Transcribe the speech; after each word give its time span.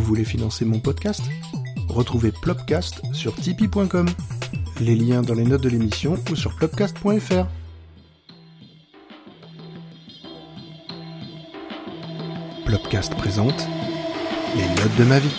Vous 0.00 0.06
voulez 0.06 0.24
financer 0.24 0.64
mon 0.64 0.80
podcast 0.80 1.20
Retrouvez 1.90 2.32
Plopcast 2.32 3.02
sur 3.12 3.34
tipeee.com. 3.34 4.08
Les 4.80 4.96
liens 4.96 5.20
dans 5.20 5.34
les 5.34 5.44
notes 5.44 5.60
de 5.60 5.68
l'émission 5.68 6.16
ou 6.30 6.36
sur 6.36 6.56
plopcast.fr. 6.56 7.44
Plopcast 12.64 13.14
présente 13.16 13.68
les 14.56 14.66
notes 14.82 14.96
de 14.96 15.04
ma 15.04 15.18
vie. 15.18 15.36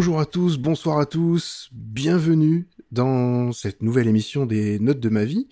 Bonjour 0.00 0.18
à 0.18 0.24
tous, 0.24 0.56
bonsoir 0.56 0.98
à 0.98 1.04
tous, 1.04 1.68
bienvenue 1.72 2.70
dans 2.90 3.52
cette 3.52 3.82
nouvelle 3.82 4.08
émission 4.08 4.46
des 4.46 4.78
notes 4.78 4.98
de 4.98 5.10
ma 5.10 5.26
vie. 5.26 5.46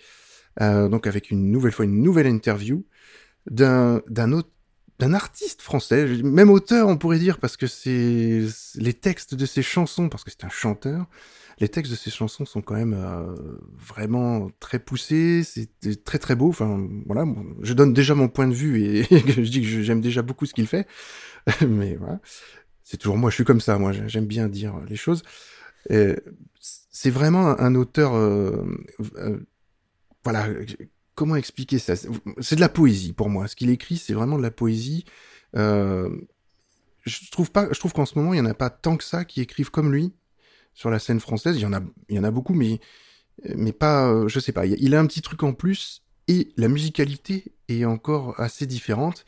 Euh, 0.63 0.89
donc 0.89 1.07
avec 1.07 1.31
une 1.31 1.51
nouvelle 1.51 1.71
fois 1.71 1.85
une 1.85 2.03
nouvelle 2.03 2.27
interview 2.27 2.87
d'un 3.51 4.01
artiste 5.13 5.61
français, 5.61 6.07
même 6.23 6.49
auteur 6.49 6.89
on 6.89 6.97
pourrait 6.97 7.19
dire 7.19 7.41
parce 7.41 7.59
que 7.59 7.67
c'est 7.67 8.43
les 8.77 8.95
textes 8.95 9.35
de 9.35 9.45
ses 9.45 9.61
chansons 9.61 10.09
parce 10.09 10.25
que 10.25 10.31
c'est 10.31 10.45
un 10.45 10.49
chanteur. 10.49 11.05
Les 11.61 11.69
textes 11.69 11.93
de 11.93 11.97
ses 11.97 12.11
chansons 12.11 12.47
sont 12.47 12.63
quand 12.63 12.77
même 12.77 12.95
euh, 12.95 13.35
vraiment 13.77 14.49
très 14.61 14.79
poussés, 14.79 15.43
c'est 15.45 16.05
très 16.05 16.19
très 16.19 16.37
beau. 16.37 16.49
Enfin 16.49 16.89
voilà, 17.05 17.27
je 17.61 17.75
donne 17.75 17.93
déjà 17.93 18.15
mon 18.15 18.29
point 18.29 18.49
de 18.49 18.55
vue 18.55 18.83
et 18.83 19.03
je 19.11 19.51
dis 19.51 19.61
que 19.61 19.83
j'aime 19.83 20.01
déjà 20.01 20.23
beaucoup 20.23 20.47
ce 20.47 20.55
qu'il 20.55 20.67
fait, 20.67 20.87
mais 21.69 21.97
voilà 21.97 22.19
c'est 22.91 22.97
toujours 22.97 23.19
moi, 23.19 23.29
je 23.29 23.35
suis 23.35 23.45
comme 23.45 23.61
ça, 23.61 23.77
moi 23.77 23.93
j'aime 23.93 24.25
bien 24.25 24.49
dire 24.49 24.81
les 24.89 24.97
choses. 24.97 25.23
C'est 25.91 27.11
vraiment 27.11 27.61
un, 27.61 27.75
auteur, 27.75 28.15
euh, 28.15 28.65
euh, 29.17 29.41
voilà, 30.25 30.49
comment 31.15 31.37
expliquer 31.37 31.79
ça? 31.79 31.97
C'est 31.97 32.57
de 32.57 32.61
la 32.61 32.71
poésie 32.71 33.13
pour 33.13 33.29
moi. 33.29 33.47
Ce 33.47 33.57
qu'il 33.57 33.69
écrit, 33.69 33.99
c'est 33.99 34.15
vraiment 34.15 34.39
de 34.39 34.43
la 34.43 34.51
poésie. 34.51 35.05
Euh, 35.55 36.09
je 37.05 37.31
trouve 37.31 37.51
pas, 37.51 37.69
je 37.71 37.79
trouve 37.79 37.93
qu'en 37.93 38.07
ce 38.07 38.19
moment, 38.19 38.33
il 38.33 38.39
y 38.39 38.41
en 38.41 38.47
a 38.47 38.55
pas 38.55 38.71
tant 38.71 38.97
que 38.97 39.05
ça 39.05 39.27
qui 39.27 39.43
écrivent 39.43 39.71
comme 39.71 39.93
lui 39.93 40.15
sur 40.73 40.89
la 40.89 40.99
scène 40.99 41.21
française. 41.21 41.57
Il 41.57 41.63
y 41.63 41.67
en 41.67 41.75
a, 41.75 41.83
il 42.09 42.17
y 42.17 42.19
en 42.19 42.25
a 42.25 42.31
beaucoup, 42.31 42.55
mais 42.55 42.81
mais 43.55 43.73
pas, 43.73 44.27
je 44.29 44.41
sais 44.41 44.53
pas. 44.53 44.65
Il 44.65 44.95
a 44.95 44.99
un 44.99 45.07
petit 45.07 45.21
truc 45.21 45.43
en 45.43 45.53
plus 45.53 46.03
et 46.27 46.55
la 46.57 46.69
musicalité 46.69 47.53
est 47.69 47.85
encore 47.85 48.41
assez 48.41 48.65
différente 48.65 49.27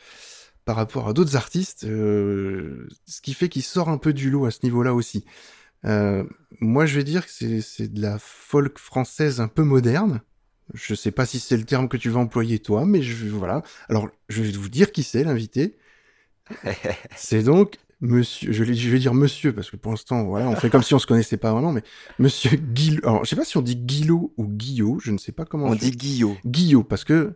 par 0.71 0.77
rapport 0.77 1.09
à 1.09 1.13
d'autres 1.13 1.35
artistes, 1.35 1.83
euh, 1.83 2.87
ce 3.05 3.21
qui 3.21 3.35
fait 3.35 3.49
qu'il 3.49 3.65
sort 3.65 3.89
un 3.89 3.99
peu 3.99 4.13
du 4.13 4.31
lot 4.31 4.47
à 4.47 4.53
ce 4.53 4.61
niveau-là 4.63 4.95
aussi. 4.95 5.25
Euh, 5.85 6.23
moi, 6.61 6.87
je 6.87 6.95
vais 6.95 7.03
dire 7.03 7.27
que 7.27 7.61
c'est 7.61 7.93
de 7.93 8.01
la 8.01 8.21
folk 8.21 8.79
française 8.79 9.41
un 9.41 9.49
peu 9.49 9.65
moderne. 9.65 10.21
Je 10.73 10.95
sais 10.95 11.11
pas 11.11 11.27
si 11.27 11.41
c'est 11.41 11.57
le 11.57 11.65
terme 11.65 11.89
que 11.89 11.97
tu 11.97 12.09
vas 12.09 12.21
employer 12.21 12.61
toi, 12.61 12.87
mais 12.87 13.03
je, 13.03 13.27
voilà. 13.27 13.65
Alors, 13.89 14.11
je 14.29 14.45
vais 14.45 14.53
vous 14.53 14.69
dire 14.69 14.93
qui 14.93 15.03
c'est 15.03 15.25
l'invité. 15.25 15.77
c'est 17.17 17.43
donc 17.43 17.79
Monsieur, 18.01 18.53
je, 18.53 18.63
je, 18.63 18.91
vais 18.91 19.01
dire 19.01 19.13
Monsieur 19.13 19.53
parce 19.53 19.73
que 19.73 19.77
pour 19.77 19.91
l'instant, 19.91 20.23
voilà, 20.23 20.49
on 20.49 20.55
fait 20.55 20.71
comme 20.71 20.85
si 20.85 20.95
on 20.95 21.01
se 21.01 21.07
connaissait 21.09 21.37
pas 21.37 21.51
vraiment, 21.51 21.73
mais 21.73 21.83
Monsieur 22.21 22.57
Guillot. 22.57 23.01
Alors, 23.03 23.25
je 23.25 23.31
sais 23.31 23.35
pas 23.35 23.45
si 23.45 23.57
on 23.57 23.63
dit 23.63 23.75
Guillot 23.75 24.33
ou 24.37 24.47
Guillot, 24.47 25.01
je 25.01 25.11
ne 25.11 25.19
sais 25.19 25.33
pas 25.33 25.45
comment. 25.45 25.67
On 25.67 25.75
dit 25.75 25.91
Guillot. 25.91 26.37
Guillot, 26.47 26.85
parce 26.85 27.03
que 27.03 27.35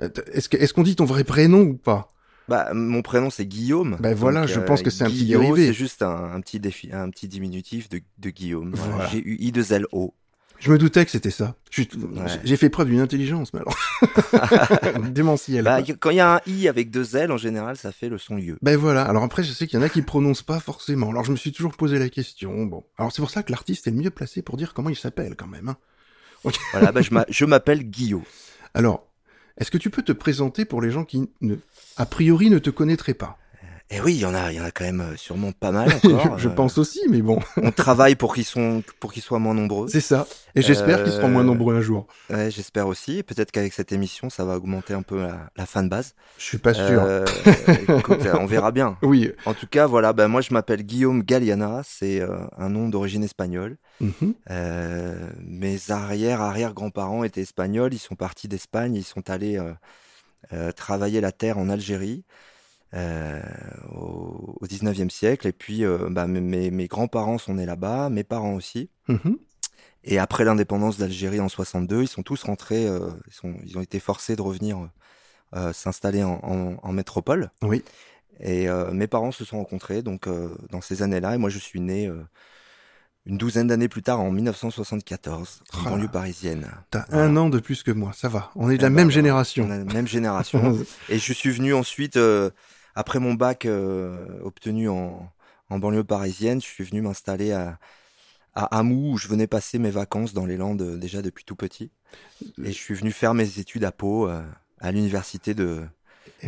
euh, 0.00 0.08
est-ce 0.32 0.48
qu'on 0.48 0.58
est 0.58 0.72
qu'on 0.72 0.82
dit 0.84 0.94
ton 0.94 1.06
vrai 1.06 1.24
prénom 1.24 1.62
ou 1.62 1.74
pas? 1.74 2.12
Bah, 2.48 2.70
mon 2.72 3.02
prénom 3.02 3.30
c'est 3.30 3.46
Guillaume. 3.46 3.96
Ben 4.00 4.14
voilà, 4.14 4.46
je 4.46 4.60
pense 4.60 4.82
que 4.82 4.90
c'est 4.90 5.04
un 5.04 5.10
petit 5.10 5.26
dérivé. 5.26 5.66
C'est 5.66 5.72
juste 5.72 6.02
un, 6.02 6.40
petit 6.40 6.60
défi, 6.60 6.90
un 6.92 7.10
petit 7.10 7.28
diminutif 7.28 7.88
de, 7.88 8.00
de 8.18 8.30
Guillaume. 8.30 8.72
Voilà. 8.74 9.08
J'ai 9.10 9.18
eu 9.18 9.36
I 9.40 9.52
2 9.52 9.72
L 9.72 9.86
O. 9.92 10.14
Je 10.60 10.72
me 10.72 10.78
doutais 10.78 11.04
que 11.04 11.10
c'était 11.10 11.30
ça. 11.30 11.54
J'ai 12.42 12.56
fait 12.56 12.68
preuve 12.68 12.88
d'une 12.88 12.98
intelligence, 13.00 13.52
mais 13.54 13.60
alors 13.60 14.98
démentiel. 15.10 15.62
Bah, 15.62 15.82
quand 16.00 16.10
il 16.10 16.16
y 16.16 16.20
a 16.20 16.36
un 16.36 16.40
i 16.46 16.66
avec 16.66 16.90
deux 16.90 17.16
L, 17.16 17.30
en 17.30 17.36
général, 17.36 17.76
ça 17.76 17.92
fait 17.92 18.08
le 18.08 18.18
son 18.18 18.34
lieu. 18.34 18.58
Ben 18.60 18.76
voilà. 18.76 19.02
Alors 19.02 19.22
après, 19.22 19.44
je 19.44 19.52
sais 19.52 19.68
qu'il 19.68 19.78
y 19.78 19.82
en 19.82 19.84
a 19.84 19.88
qui 19.88 20.02
prononcent 20.02 20.42
pas 20.42 20.58
forcément. 20.58 21.10
Alors 21.10 21.24
je 21.24 21.30
me 21.30 21.36
suis 21.36 21.52
toujours 21.52 21.76
posé 21.76 21.98
la 21.98 22.08
question. 22.08 22.64
Bon, 22.64 22.82
alors 22.96 23.12
c'est 23.12 23.22
pour 23.22 23.30
ça 23.30 23.44
que 23.44 23.52
l'artiste 23.52 23.86
est 23.86 23.90
le 23.90 23.98
mieux 23.98 24.10
placé 24.10 24.42
pour 24.42 24.56
dire 24.56 24.74
comment 24.74 24.90
il 24.90 24.96
s'appelle 24.96 25.36
quand 25.36 25.46
même. 25.46 25.68
Hein. 25.68 25.76
Voilà, 26.72 26.92
bah, 26.92 27.00
je 27.28 27.44
m'appelle 27.44 27.84
Guillaume. 27.84 28.24
Alors, 28.74 29.07
est-ce 29.58 29.70
que 29.70 29.78
tu 29.78 29.90
peux 29.90 30.02
te 30.02 30.12
présenter 30.12 30.64
pour 30.64 30.80
les 30.80 30.90
gens 30.90 31.04
qui, 31.04 31.28
ne, 31.40 31.56
a 31.96 32.06
priori, 32.06 32.50
ne 32.50 32.58
te 32.58 32.70
connaîtraient 32.70 33.14
pas? 33.14 33.38
Eh 33.90 34.02
oui, 34.02 34.16
il 34.16 34.20
y 34.20 34.26
en 34.26 34.34
a, 34.34 34.52
il 34.52 34.58
y 34.58 34.60
en 34.60 34.64
a 34.64 34.70
quand 34.70 34.84
même 34.84 35.00
euh, 35.00 35.16
sûrement 35.16 35.50
pas 35.52 35.72
mal 35.72 35.88
encore. 36.04 36.38
je, 36.38 36.48
pense 36.50 36.76
aussi, 36.76 37.00
mais 37.08 37.22
bon. 37.22 37.38
on 37.56 37.72
travaille 37.72 38.16
pour 38.16 38.34
qu'ils 38.34 38.44
sont, 38.44 38.82
pour 39.00 39.14
qu'ils 39.14 39.22
soient 39.22 39.38
moins 39.38 39.54
nombreux. 39.54 39.88
C'est 39.88 40.02
ça. 40.02 40.26
Et 40.54 40.60
j'espère 40.60 41.02
qu'ils 41.02 41.12
seront 41.12 41.30
moins 41.30 41.40
euh, 41.40 41.46
nombreux 41.46 41.74
un 41.74 41.80
jour. 41.80 42.06
Ouais, 42.28 42.50
j'espère 42.50 42.86
aussi. 42.86 43.22
Peut-être 43.22 43.50
qu'avec 43.50 43.72
cette 43.72 43.90
émission, 43.90 44.28
ça 44.28 44.44
va 44.44 44.56
augmenter 44.56 44.92
un 44.92 45.00
peu 45.00 45.22
la, 45.22 45.48
la 45.56 45.64
fan 45.64 45.88
base. 45.88 46.14
Je 46.36 46.44
suis 46.44 46.58
pas 46.58 46.74
sûr. 46.74 47.02
Euh, 47.02 47.24
écoute, 47.98 48.20
on 48.38 48.46
verra 48.46 48.72
bien. 48.72 48.98
Oui. 49.08 49.32
En 49.46 49.54
tout 49.54 49.66
cas, 49.66 49.86
voilà. 49.86 50.12
Ben 50.12 50.28
moi, 50.28 50.42
je 50.42 50.52
m'appelle 50.52 50.82
Guillaume 50.82 51.22
Galliana. 51.22 51.80
C'est 51.82 52.20
un 52.58 52.68
nom 52.68 52.90
d'origine 52.90 53.24
espagnole. 53.24 53.78
Mhm. 54.00 54.34
mes 55.44 55.90
arrière 55.90 56.40
arrière 56.40 56.74
grands-parents 56.74 57.24
étaient 57.24 57.42
espagnols. 57.42 57.94
Ils 57.94 57.98
sont 57.98 58.16
partis 58.16 58.48
d'Espagne. 58.48 58.94
Ils 58.94 59.04
sont 59.04 59.30
allés 59.30 59.60
travailler 60.76 61.20
la 61.20 61.32
terre 61.32 61.58
en 61.58 61.68
Algérie. 61.68 62.24
Euh, 62.94 63.42
au, 63.94 64.56
au 64.62 64.66
19e 64.66 65.10
siècle. 65.10 65.46
Et 65.46 65.52
puis, 65.52 65.84
euh, 65.84 66.08
bah, 66.10 66.26
mes, 66.26 66.70
mes 66.70 66.86
grands-parents 66.86 67.36
sont 67.36 67.54
nés 67.54 67.66
là-bas, 67.66 68.08
mes 68.08 68.24
parents 68.24 68.54
aussi. 68.54 68.88
Mhm. 69.08 69.36
Et 70.04 70.18
après 70.18 70.44
l'indépendance 70.44 70.96
d'Algérie 70.96 71.40
en 71.40 71.50
62, 71.50 72.02
ils 72.02 72.08
sont 72.08 72.22
tous 72.22 72.44
rentrés, 72.44 72.86
euh, 72.86 73.10
ils, 73.26 73.34
sont, 73.34 73.54
ils 73.66 73.76
ont 73.76 73.82
été 73.82 74.00
forcés 74.00 74.36
de 74.36 74.42
revenir 74.42 74.88
s'installer 75.72 76.22
en, 76.22 76.40
en, 76.42 76.76
en, 76.82 76.92
métropole. 76.92 77.50
Oui. 77.62 77.82
Et 78.40 78.68
mes 78.92 79.06
parents 79.06 79.32
se 79.32 79.46
sont 79.46 79.56
rencontrés 79.56 80.02
donc 80.02 80.28
dans 80.70 80.82
ces 80.82 81.02
années-là. 81.02 81.34
Et 81.34 81.38
moi, 81.38 81.48
je 81.48 81.58
suis 81.58 81.80
né 81.80 82.10
une 83.28 83.38
douzaine 83.38 83.68
d'années 83.68 83.88
plus 83.88 84.02
tard, 84.02 84.20
en 84.20 84.32
1974, 84.32 85.60
en 85.72 85.78
ah. 85.78 85.90
banlieue 85.90 86.08
parisienne. 86.08 86.66
T'as 86.90 87.04
un 87.10 87.36
an 87.36 87.48
de 87.48 87.60
plus 87.60 87.82
que 87.82 87.92
moi, 87.92 88.12
ça 88.14 88.28
va. 88.28 88.50
On 88.56 88.70
est 88.70 88.78
de 88.78 88.82
la 88.82 88.88
eh 88.88 88.90
même 88.90 89.08
ben, 89.08 89.12
génération. 89.12 89.66
On 89.68 89.72
est 89.72 89.84
de 89.84 89.88
la 89.88 89.94
même 89.94 90.08
génération. 90.08 90.78
et 91.08 91.18
je 91.18 91.32
suis 91.32 91.50
venu 91.50 91.74
ensuite 91.74 92.18
après 92.98 93.20
mon 93.20 93.34
bac 93.34 93.64
euh, 93.64 94.26
obtenu 94.42 94.88
en, 94.88 95.32
en, 95.70 95.78
banlieue 95.78 96.02
parisienne, 96.02 96.60
je 96.60 96.66
suis 96.66 96.82
venu 96.82 97.00
m'installer 97.00 97.52
à, 97.52 97.78
à 98.56 98.64
Hamou, 98.76 99.12
où 99.12 99.16
je 99.16 99.28
venais 99.28 99.46
passer 99.46 99.78
mes 99.78 99.92
vacances 99.92 100.34
dans 100.34 100.46
les 100.46 100.56
Landes 100.56 100.82
euh, 100.82 100.96
déjà 100.96 101.22
depuis 101.22 101.44
tout 101.44 101.54
petit. 101.54 101.92
Et 102.42 102.72
je 102.72 102.76
suis 102.76 102.94
venu 102.94 103.12
faire 103.12 103.34
mes 103.34 103.60
études 103.60 103.84
à 103.84 103.92
Pau, 103.92 104.28
euh, 104.28 104.42
à 104.80 104.90
l'université 104.90 105.54
de 105.54 105.84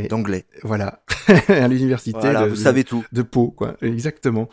d'anglais. 0.09 0.45
Voilà, 0.65 1.05
à 1.49 1.69
l'université. 1.69 2.19
Voilà, 2.19 2.49
vous 2.49 2.57
savez 2.57 2.83
tout. 2.83 3.05
De 3.13 3.23
Pau, 3.23 3.53
quoi. 3.53 3.77
Exactement. 3.81 4.49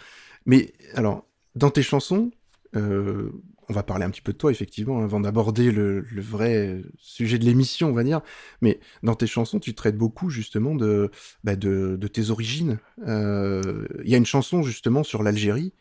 Mais 0.45 0.73
alors, 0.93 1.25
dans 1.57 1.71
tes 1.71 1.81
chansons, 1.81 2.31
euh, 2.75 3.31
on 3.69 3.73
va 3.73 3.83
parler 3.83 4.05
un 4.05 4.09
petit 4.09 4.21
peu 4.21 4.31
de 4.31 4.37
toi, 4.37 4.49
effectivement, 4.49 5.03
avant 5.03 5.19
d'aborder 5.19 5.71
le, 5.71 6.05
vrai 6.15 6.83
sujet 6.99 7.37
de 7.37 7.43
l'émission, 7.43 7.89
on 7.89 7.93
va 7.93 8.03
dire. 8.03 8.21
Mais 8.61 8.79
dans 9.03 9.15
tes 9.15 9.27
chansons, 9.27 9.59
tu 9.59 9.75
traites 9.75 9.97
beaucoup, 9.97 10.29
justement, 10.29 10.73
de, 10.73 11.11
bah, 11.43 11.57
de, 11.57 11.97
tes 12.07 12.29
origines. 12.29 12.79
Euh, 13.05 13.85
il 14.05 14.09
y 14.09 14.15
a 14.15 14.17
une 14.17 14.25
chanson, 14.25 14.63
justement, 14.63 15.03
sur 15.03 15.21
l'Algérie, 15.21 15.73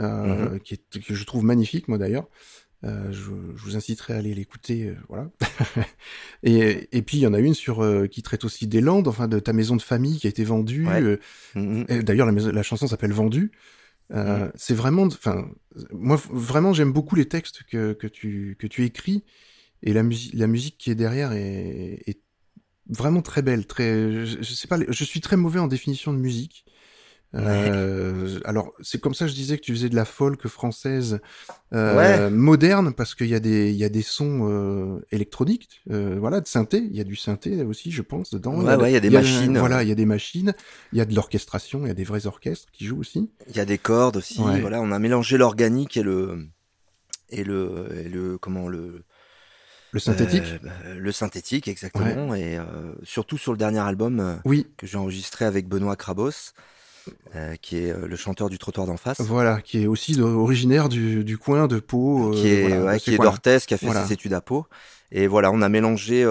euh, 0.00 0.56
mm-hmm. 0.56 0.60
qui 0.60 0.74
est, 0.74 1.02
que 1.02 1.14
je 1.14 1.24
trouve 1.24 1.44
magnifique, 1.44 1.88
moi, 1.88 1.96
d'ailleurs. 1.96 2.28
Je, 2.82 3.20
vous 3.20 3.76
inciterai 3.76 4.14
à 4.14 4.16
aller 4.16 4.34
l'écouter, 4.34 4.94
voilà. 5.08 5.30
et, 6.42 6.88
et 6.96 7.02
puis 7.02 7.18
il 7.18 7.20
y 7.20 7.26
en 7.26 7.34
a 7.34 7.38
une 7.38 7.52
sur 7.52 7.86
qui 8.10 8.22
traite 8.22 8.42
aussi 8.44 8.66
des 8.66 8.80
Landes, 8.80 9.06
enfin 9.06 9.28
de 9.28 9.38
ta 9.38 9.52
maison 9.52 9.76
de 9.76 9.82
famille 9.82 10.18
qui 10.18 10.26
a 10.26 10.30
été 10.30 10.44
vendue. 10.44 10.86
Mm-hmm. 11.54 12.02
D'ailleurs 12.02 12.26
la, 12.26 12.52
la, 12.52 12.62
chanson 12.62 12.86
s'appelle 12.86 13.12
Vendue. 13.12 13.52
Euh, 14.12 14.50
c'est 14.56 14.74
vraiment, 14.74 15.04
enfin, 15.04 15.48
moi 15.92 16.20
vraiment 16.30 16.72
j'aime 16.72 16.92
beaucoup 16.92 17.14
les 17.14 17.28
textes 17.28 17.62
que, 17.64 17.92
que 17.92 18.08
tu 18.08 18.56
que 18.58 18.66
tu 18.66 18.84
écris 18.84 19.24
et 19.82 19.92
la 19.92 20.02
musique 20.02 20.34
la 20.34 20.48
musique 20.48 20.78
qui 20.78 20.90
est 20.90 20.96
derrière 20.96 21.32
est, 21.32 22.02
est 22.06 22.20
vraiment 22.88 23.22
très 23.22 23.42
belle, 23.42 23.66
très, 23.66 24.26
je, 24.26 24.42
je, 24.42 24.52
sais 24.54 24.68
pas, 24.68 24.78
je 24.86 25.04
suis 25.04 25.20
très 25.20 25.36
mauvais 25.36 25.60
en 25.60 25.68
définition 25.68 26.12
de 26.12 26.18
musique. 26.18 26.64
Euh, 27.34 28.40
alors 28.44 28.72
c'est 28.80 29.00
comme 29.00 29.14
ça 29.14 29.26
que 29.26 29.30
je 29.30 29.36
disais 29.36 29.56
que 29.56 29.62
tu 29.62 29.72
faisais 29.72 29.88
de 29.88 29.94
la 29.94 30.04
folk 30.04 30.48
française 30.48 31.20
euh, 31.72 32.28
moderne 32.28 32.92
parce 32.92 33.14
qu'il 33.14 33.28
y 33.28 33.36
a 33.36 33.40
des 33.40 33.70
il 33.70 33.76
y 33.76 33.84
a 33.84 33.88
des 33.88 34.02
sons 34.02 34.48
euh, 34.50 35.06
électroniques, 35.12 35.82
euh, 35.90 36.16
voilà, 36.18 36.40
de 36.40 36.48
synthé. 36.48 36.78
Il 36.78 36.96
y 36.96 37.00
a 37.00 37.04
du 37.04 37.14
synthé 37.14 37.62
aussi, 37.62 37.92
je 37.92 38.02
pense, 38.02 38.30
dedans. 38.30 38.60
Ouais, 38.60 38.74
il 38.76 38.80
y 38.80 38.84
a, 38.84 38.88
il 38.88 38.92
y 38.94 38.96
a 38.96 39.00
des 39.00 39.10
machines. 39.10 39.58
voilà, 39.58 39.84
il 39.84 39.88
y 39.88 39.92
a 39.92 39.94
des 39.94 40.06
machines. 40.06 40.54
Il 40.92 40.98
y 40.98 41.00
a 41.00 41.04
de 41.04 41.14
l'orchestration. 41.14 41.82
Il 41.82 41.88
y 41.88 41.90
a 41.92 41.94
des 41.94 42.04
vrais 42.04 42.26
orchestres 42.26 42.68
qui 42.72 42.86
jouent 42.86 42.98
aussi. 42.98 43.30
Il 43.48 43.56
y 43.56 43.60
a 43.60 43.64
des 43.64 43.78
cordes 43.78 44.16
aussi. 44.16 44.40
Voilà, 44.60 44.80
on 44.80 44.90
a 44.90 44.98
mélangé 44.98 45.38
l'organique 45.38 45.96
et 45.96 46.02
le 46.02 46.48
et 47.28 47.44
le 47.44 47.86
et 48.04 48.08
le 48.08 48.38
comment 48.38 48.66
le 48.66 49.04
Le 49.92 50.00
synthétique 50.00 50.42
Le 50.96 51.12
synthétique, 51.12 51.68
exactement. 51.68 52.34
Et 52.34 52.58
surtout 53.04 53.38
sur 53.38 53.52
le 53.52 53.58
dernier 53.58 53.78
album 53.78 54.40
oui. 54.44 54.66
que 54.76 54.88
j'ai 54.88 54.98
enregistré 54.98 55.44
avec 55.44 55.68
Benoît 55.68 55.94
Krabos. 55.94 56.52
Euh, 57.34 57.54
qui 57.56 57.78
est 57.78 57.92
euh, 57.92 58.06
le 58.06 58.16
chanteur 58.16 58.48
du 58.48 58.58
trottoir 58.58 58.86
d'en 58.86 58.96
face. 58.96 59.20
Voilà, 59.20 59.60
qui 59.60 59.82
est 59.82 59.86
aussi 59.86 60.20
originaire 60.20 60.88
du, 60.88 61.24
du, 61.24 61.38
coin 61.38 61.66
de 61.66 61.78
Pau. 61.78 62.30
Euh, 62.30 62.34
qui 62.34 62.48
est, 62.48 62.98
qui 62.98 63.14
est 63.14 63.18
d'Orthez, 63.18 63.58
qui 63.66 63.74
a 63.74 63.78
fait 63.78 63.92
ses 63.92 64.12
études 64.12 64.34
à 64.34 64.40
Pau. 64.40 64.66
Et 65.12 65.26
voilà, 65.26 65.50
on 65.50 65.62
a 65.62 65.68
mélangé 65.68 66.26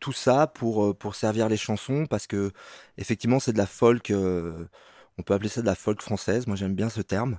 tout 0.00 0.12
ça 0.12 0.46
pour 0.46 0.96
pour 0.96 1.14
servir 1.14 1.48
les 1.48 1.56
chansons 1.56 2.06
parce 2.06 2.26
que 2.26 2.50
effectivement 2.98 3.38
c'est 3.38 3.52
de 3.52 3.58
la 3.58 3.66
folk. 3.66 4.12
on 4.12 5.22
peut 5.22 5.34
appeler 5.34 5.48
ça 5.48 5.60
de 5.60 5.66
la 5.66 5.74
folk 5.74 6.02
française. 6.02 6.46
Moi 6.46 6.56
j'aime 6.56 6.74
bien 6.74 6.88
ce 6.88 7.00
terme. 7.00 7.38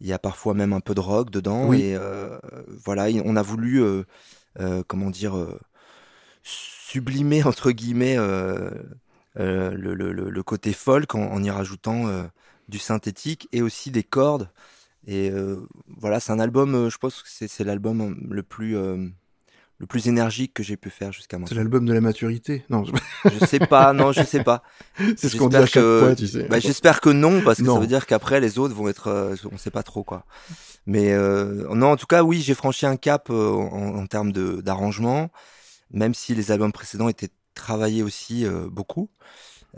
Il 0.00 0.06
y 0.06 0.12
a 0.12 0.18
parfois 0.18 0.54
même 0.54 0.72
un 0.72 0.80
peu 0.80 0.94
de 0.94 1.00
rock 1.00 1.30
dedans. 1.30 1.66
Oui. 1.68 1.82
Et 1.82 1.98
voilà, 2.84 3.06
on 3.24 3.36
a 3.36 3.42
voulu 3.42 3.82
comment 4.86 5.10
dire 5.10 5.34
sublimer 6.86 7.42
entre 7.44 7.70
guillemets 7.70 8.16
euh, 8.18 8.70
le, 9.44 9.94
le, 9.94 10.12
le, 10.12 10.42
côté 10.42 10.72
folk 10.72 11.14
en, 11.14 11.32
en 11.32 11.42
y 11.42 11.50
rajoutant 11.50 12.08
euh, 12.08 12.24
du 12.68 12.78
synthétique 12.78 13.48
et 13.52 13.62
aussi 13.62 13.90
des 13.90 14.02
cordes. 14.02 14.48
Et 15.06 15.30
euh, 15.30 15.56
voilà, 15.98 16.20
c'est 16.20 16.32
un 16.32 16.40
album, 16.40 16.88
je 16.90 16.98
pense 16.98 17.22
que 17.22 17.28
c'est 17.28 17.64
l'album 17.64 18.26
le 18.28 18.42
plus 18.42 18.76
le 19.78 19.86
plus 19.86 20.08
énergique 20.08 20.54
que 20.54 20.62
j'ai 20.62 20.76
pu 20.76 20.90
faire 20.90 21.12
jusqu'à 21.12 21.38
maintenant. 21.38 21.48
C'est 21.48 21.54
l'album 21.54 21.84
de 21.84 21.92
la 21.92 22.00
maturité 22.00 22.64
Non, 22.70 22.84
je... 22.84 22.92
je 23.40 23.44
sais 23.44 23.58
pas, 23.58 23.92
non, 23.92 24.12
je 24.12 24.22
sais 24.22 24.42
pas. 24.42 24.62
C'est 25.16 25.28
ce 25.28 25.36
qu'on 25.36 25.48
dit 25.48 25.56
à 25.56 25.66
chaque 25.66 25.82
que... 25.82 26.00
fois, 26.00 26.14
tu 26.14 26.26
sais. 26.26 26.44
Bah, 26.44 26.58
J'espère 26.58 27.00
que 27.00 27.10
non, 27.10 27.42
parce 27.42 27.58
que 27.58 27.66
ça 27.66 27.78
veut 27.78 27.86
dire 27.86 28.06
qu'après 28.06 28.40
les 28.40 28.58
autres 28.58 28.74
vont 28.74 28.88
être, 28.88 29.08
euh, 29.08 29.36
on 29.52 29.58
sait 29.58 29.70
pas 29.70 29.82
trop 29.82 30.02
quoi. 30.02 30.24
Mais 30.86 31.12
euh, 31.12 31.66
non, 31.74 31.92
en 31.92 31.96
tout 31.96 32.06
cas, 32.06 32.22
oui, 32.22 32.40
j'ai 32.40 32.54
franchi 32.54 32.86
un 32.86 32.96
cap 32.96 33.28
euh, 33.30 33.52
en, 33.52 33.96
en, 33.96 34.06
termes 34.06 34.32
d'arrangement, 34.32 35.30
même 35.90 36.14
si 36.14 36.34
les 36.34 36.52
albums 36.52 36.72
précédents 36.72 37.08
étaient 37.08 37.30
travaillé 37.56 38.04
aussi 38.04 38.46
euh, 38.46 38.68
beaucoup. 38.70 39.10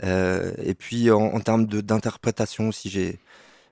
Euh, 0.03 0.53
et 0.63 0.75
puis 0.75 1.09
en, 1.09 1.19
en 1.19 1.39
termes 1.39 1.65
d'interprétation 1.65 2.69
aussi, 2.69 2.89
j'ai 2.89 3.19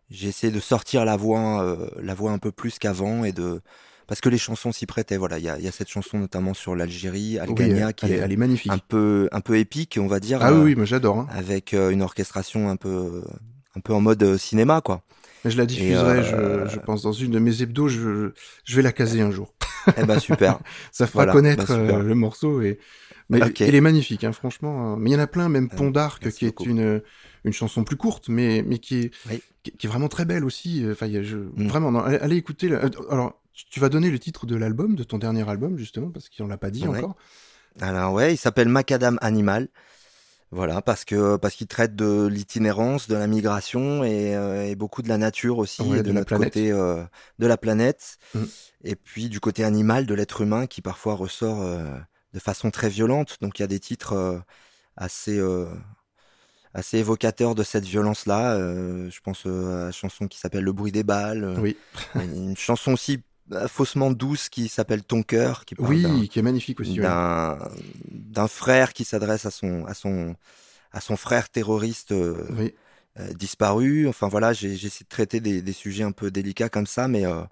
j'ai 0.09 0.29
essayé 0.29 0.51
de 0.51 0.59
sortir 0.59 1.05
la 1.05 1.17
voix 1.17 1.61
euh, 1.63 1.87
la 2.01 2.15
voix 2.15 2.31
un 2.31 2.39
peu 2.39 2.51
plus 2.51 2.79
qu'avant 2.79 3.23
et 3.23 3.31
de 3.31 3.61
parce 4.07 4.21
que 4.21 4.29
les 4.29 4.37
chansons 4.37 4.71
s'y 4.71 4.85
prêtaient. 4.85 5.17
Voilà, 5.17 5.37
il 5.37 5.43
y 5.43 5.49
a, 5.49 5.59
y 5.59 5.67
a, 5.67 5.71
cette 5.71 5.89
chanson 5.89 6.17
notamment 6.17 6.53
sur 6.53 6.75
l'Algérie, 6.75 7.37
Algania, 7.39 7.91
qui 7.93 8.05
est, 8.07 8.17
elle 8.17 8.31
est 8.31 8.37
magnifique, 8.37 8.71
un 8.71 8.79
peu 8.79 9.29
un 9.31 9.41
peu 9.41 9.57
épique, 9.57 9.99
on 10.01 10.07
va 10.07 10.19
dire. 10.19 10.39
Ah 10.41 10.53
oui, 10.53 10.75
moi 10.75 10.85
j'adore. 10.85 11.19
Hein. 11.19 11.27
Avec 11.31 11.73
une 11.73 12.01
orchestration 12.01 12.69
un 12.69 12.77
peu 12.77 13.23
un 13.75 13.79
peu 13.81 13.93
en 13.93 14.01
mode 14.01 14.37
cinéma, 14.37 14.81
quoi. 14.81 15.03
Mais 15.45 15.51
je 15.51 15.57
la 15.57 15.65
diffuserai, 15.65 16.23
je, 16.23 16.67
je, 16.67 16.79
pense, 16.79 17.03
dans 17.03 17.11
une 17.11 17.31
de 17.31 17.39
mes 17.39 17.61
hebdos. 17.61 17.89
Je, 17.89 18.31
je 18.63 18.75
vais 18.75 18.81
la 18.81 18.91
caser 18.91 19.21
un 19.21 19.29
jour. 19.29 19.53
Eh 19.95 20.03
ben 20.05 20.19
super. 20.19 20.59
Ça 20.91 21.07
fera 21.07 21.23
voilà, 21.23 21.33
connaître 21.33 21.77
ben, 21.77 21.99
le 21.99 22.15
morceau 22.15 22.61
et 22.61 22.79
mais 23.29 23.43
okay. 23.43 23.65
elle 23.65 23.75
est 23.75 23.81
magnifique, 23.81 24.23
hein, 24.23 24.31
franchement. 24.31 24.95
Mais 24.97 25.11
il 25.11 25.13
y 25.13 25.15
en 25.15 25.19
a 25.19 25.27
plein, 25.27 25.49
même 25.49 25.69
Pont 25.69 25.91
d'Arc, 25.91 26.29
qui 26.31 26.45
est 26.45 26.59
une 26.65 27.01
une 27.43 27.53
chanson 27.53 27.83
plus 27.83 27.95
courte, 27.95 28.29
mais 28.29 28.63
mais 28.65 28.77
qui 28.77 28.97
est 28.97 29.11
oui. 29.29 29.41
qui, 29.63 29.71
qui, 29.71 29.87
est 29.87 29.89
vraiment 29.89 30.09
très 30.09 30.25
belle 30.25 30.43
aussi. 30.43 30.85
Enfin, 30.89 31.07
je, 31.09 31.37
mm. 31.37 31.67
vraiment, 31.67 31.91
non, 31.91 31.99
allez, 31.99 32.17
allez, 32.17 32.35
écouter. 32.35 32.67
Le... 32.69 32.79
Alors, 33.09 33.41
tu 33.69 33.79
vas 33.79 33.89
donner 33.89 34.09
le 34.09 34.19
titre 34.19 34.45
de 34.45 34.55
l'album, 34.55 34.95
de 34.95 35.03
ton 35.03 35.17
dernier 35.17 35.47
album, 35.49 35.77
justement, 35.77 36.09
parce 36.09 36.29
qu'on 36.29 36.47
l'a 36.47 36.57
pas 36.57 36.71
dit 36.71 36.87
ouais. 36.87 36.97
encore. 36.97 37.15
Alors 37.79 38.13
ouais, 38.13 38.33
il 38.33 38.37
s'appelle 38.37 38.69
Macadam 38.69 39.17
Animal. 39.21 39.67
Voilà, 40.51 40.81
parce 40.81 41.03
que 41.03 41.35
parce 41.35 41.55
qu'il 41.55 41.67
traite 41.67 41.95
de 41.95 42.25
l'itinérance, 42.27 43.09
de 43.09 43.15
la 43.15 43.27
migration 43.27 44.05
et, 44.05 44.33
euh, 44.33 44.65
et, 44.65 44.75
beaucoup 44.75 45.01
de 45.01 45.09
la 45.09 45.17
nature 45.17 45.57
aussi, 45.57 45.81
ouais, 45.81 45.99
et 45.99 46.03
de, 46.03 46.07
de 46.07 46.11
notre 46.13 46.37
côté 46.37 46.71
euh, 46.71 47.03
de 47.37 47.47
la 47.47 47.57
planète, 47.57 48.17
mm. 48.33 48.43
et 48.85 48.95
puis 48.95 49.27
du 49.27 49.41
côté 49.41 49.65
animal 49.65 50.05
de 50.05 50.13
l'être 50.13 50.39
humain 50.39 50.65
qui 50.65 50.81
parfois 50.81 51.15
ressort 51.15 51.61
euh, 51.61 51.83
de 52.33 52.39
façon 52.39 52.71
très 52.71 52.89
violente. 52.89 53.37
Donc 53.41 53.59
il 53.59 53.61
y 53.61 53.65
a 53.65 53.67
des 53.67 53.79
titres 53.79 54.13
euh, 54.13 54.39
assez 54.95 55.41
assez 56.73 56.97
évocateurs 56.97 57.55
de 57.55 57.63
cette 57.63 57.85
violence-là. 57.85 58.53
Euh, 58.53 59.09
je 59.09 59.19
pense 59.21 59.45
à 59.45 59.85
la 59.85 59.91
chanson 59.91 60.27
qui 60.27 60.37
s'appelle 60.37 60.63
Le 60.63 60.73
bruit 60.73 60.91
des 60.91 61.03
balles. 61.03 61.55
Oui. 61.59 61.77
Une 62.15 62.57
chanson 62.57 62.93
aussi 62.93 63.21
faussement 63.67 64.11
douce 64.11 64.49
qui 64.49 64.67
s'appelle 64.67 65.03
Ton 65.03 65.23
cœur, 65.23 65.65
qui 65.65 65.75
parle 65.75 65.89
oui, 65.89 66.29
qui 66.29 66.39
est 66.39 66.43
magnifique 66.43 66.79
aussi. 66.79 66.99
D'un 66.99 68.47
frère 68.47 68.93
qui 68.93 69.05
s'adresse 69.05 69.45
à 69.45 69.51
son 69.51 69.85
à 69.85 69.93
son 69.93 70.35
à 70.91 71.01
son 71.01 71.17
frère 71.17 71.49
terroriste 71.49 72.11
euh, 72.11 72.45
oui. 72.57 72.73
euh, 73.19 73.33
disparu. 73.33 74.07
Enfin 74.07 74.27
voilà, 74.27 74.53
j'ai 74.53 74.73
essayé 74.73 75.03
de 75.03 75.09
traiter 75.09 75.39
des, 75.39 75.61
des, 75.61 75.73
sujets 75.73 76.03
un 76.03 76.11
peu 76.11 76.31
délicats 76.31 76.69
comme 76.69 76.87
ça, 76.87 77.07
mais 77.07 77.25
euh, 77.25 77.43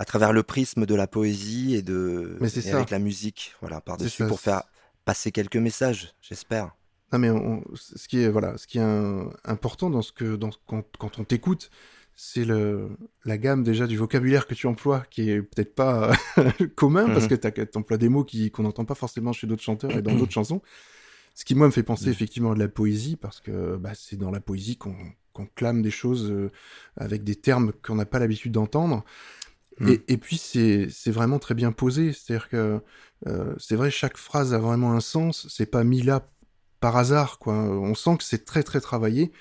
à 0.00 0.04
travers 0.06 0.32
le 0.32 0.42
prisme 0.42 0.86
de 0.86 0.94
la 0.94 1.06
poésie 1.06 1.74
et 1.76 1.82
de 1.82 2.38
mais 2.40 2.48
et 2.48 2.60
ça. 2.62 2.76
avec 2.76 2.88
la 2.90 2.98
musique, 2.98 3.54
voilà 3.60 3.80
par 3.82 3.98
dessus 3.98 4.24
pour 4.26 4.40
faire 4.40 4.62
passer 5.04 5.30
quelques 5.30 5.56
messages, 5.58 6.14
j'espère. 6.22 6.74
Non 7.12 7.18
mais 7.18 7.28
on, 7.30 7.62
ce 7.74 8.08
qui 8.08 8.20
est 8.22 8.28
voilà, 8.30 8.56
ce 8.56 8.66
qui 8.66 8.78
est 8.78 8.82
un, 8.82 9.28
important 9.44 9.90
dans 9.90 10.00
ce 10.02 10.12
que 10.12 10.36
dans 10.36 10.50
quand, 10.66 10.84
quand 10.98 11.18
on 11.18 11.24
t'écoute, 11.24 11.70
c'est 12.16 12.44
le 12.46 12.88
la 13.26 13.36
gamme 13.36 13.62
déjà 13.62 13.86
du 13.86 13.96
vocabulaire 13.98 14.46
que 14.46 14.54
tu 14.54 14.66
emploies 14.66 15.04
qui 15.10 15.30
est 15.30 15.42
peut-être 15.42 15.74
pas 15.74 16.12
commun 16.76 17.06
Mhm. 17.06 17.12
parce 17.14 17.26
que 17.28 17.34
tu 17.34 17.78
emploies 17.78 17.98
des 17.98 18.08
mots 18.08 18.24
qui 18.24 18.50
qu'on 18.50 18.62
n'entend 18.62 18.84
pas 18.86 18.94
forcément 18.94 19.32
chez 19.34 19.46
d'autres 19.46 19.62
chanteurs 19.62 19.90
et 19.96 20.02
dans 20.02 20.14
d'autres 20.18 20.32
chansons. 20.32 20.62
Ce 21.34 21.44
qui 21.44 21.54
moi 21.54 21.66
me 21.66 21.72
fait 21.72 21.82
penser 21.82 22.06
Mhm. 22.06 22.12
effectivement 22.12 22.52
à 22.52 22.54
de 22.54 22.60
la 22.60 22.68
poésie 22.68 23.16
parce 23.16 23.40
que 23.40 23.76
bah, 23.76 23.92
c'est 23.94 24.16
dans 24.16 24.30
la 24.30 24.40
poésie 24.40 24.76
qu'on 24.76 24.96
qu'on 25.32 25.46
clame 25.46 25.80
des 25.80 25.92
choses 25.92 26.28
euh, 26.30 26.50
avec 26.96 27.22
des 27.22 27.36
termes 27.36 27.72
qu'on 27.84 27.94
n'a 27.94 28.04
pas 28.06 28.18
l'habitude 28.18 28.50
d'entendre. 28.52 29.04
Mhm. 29.80 29.88
Et, 29.90 30.12
et 30.12 30.16
puis 30.18 30.36
c'est 30.38 30.88
c'est 30.90 31.10
vraiment 31.10 31.38
très 31.38 31.54
bien 31.54 31.72
posé, 31.72 32.12
c'est-à-dire 32.12 32.48
que 32.48 32.80
euh, 33.26 33.54
c'est 33.58 33.76
vrai 33.76 33.90
chaque 33.90 34.16
phrase 34.16 34.54
a 34.54 34.58
vraiment 34.58 34.92
un 34.92 35.00
sens, 35.00 35.46
c'est 35.48 35.66
pas 35.66 35.84
mis 35.84 36.02
là 36.02 36.28
par 36.80 36.96
hasard 36.96 37.38
quoi. 37.38 37.54
On 37.54 37.94
sent 37.94 38.16
que 38.18 38.24
c'est 38.24 38.44
très 38.44 38.62
très 38.62 38.80
travaillé. 38.80 39.32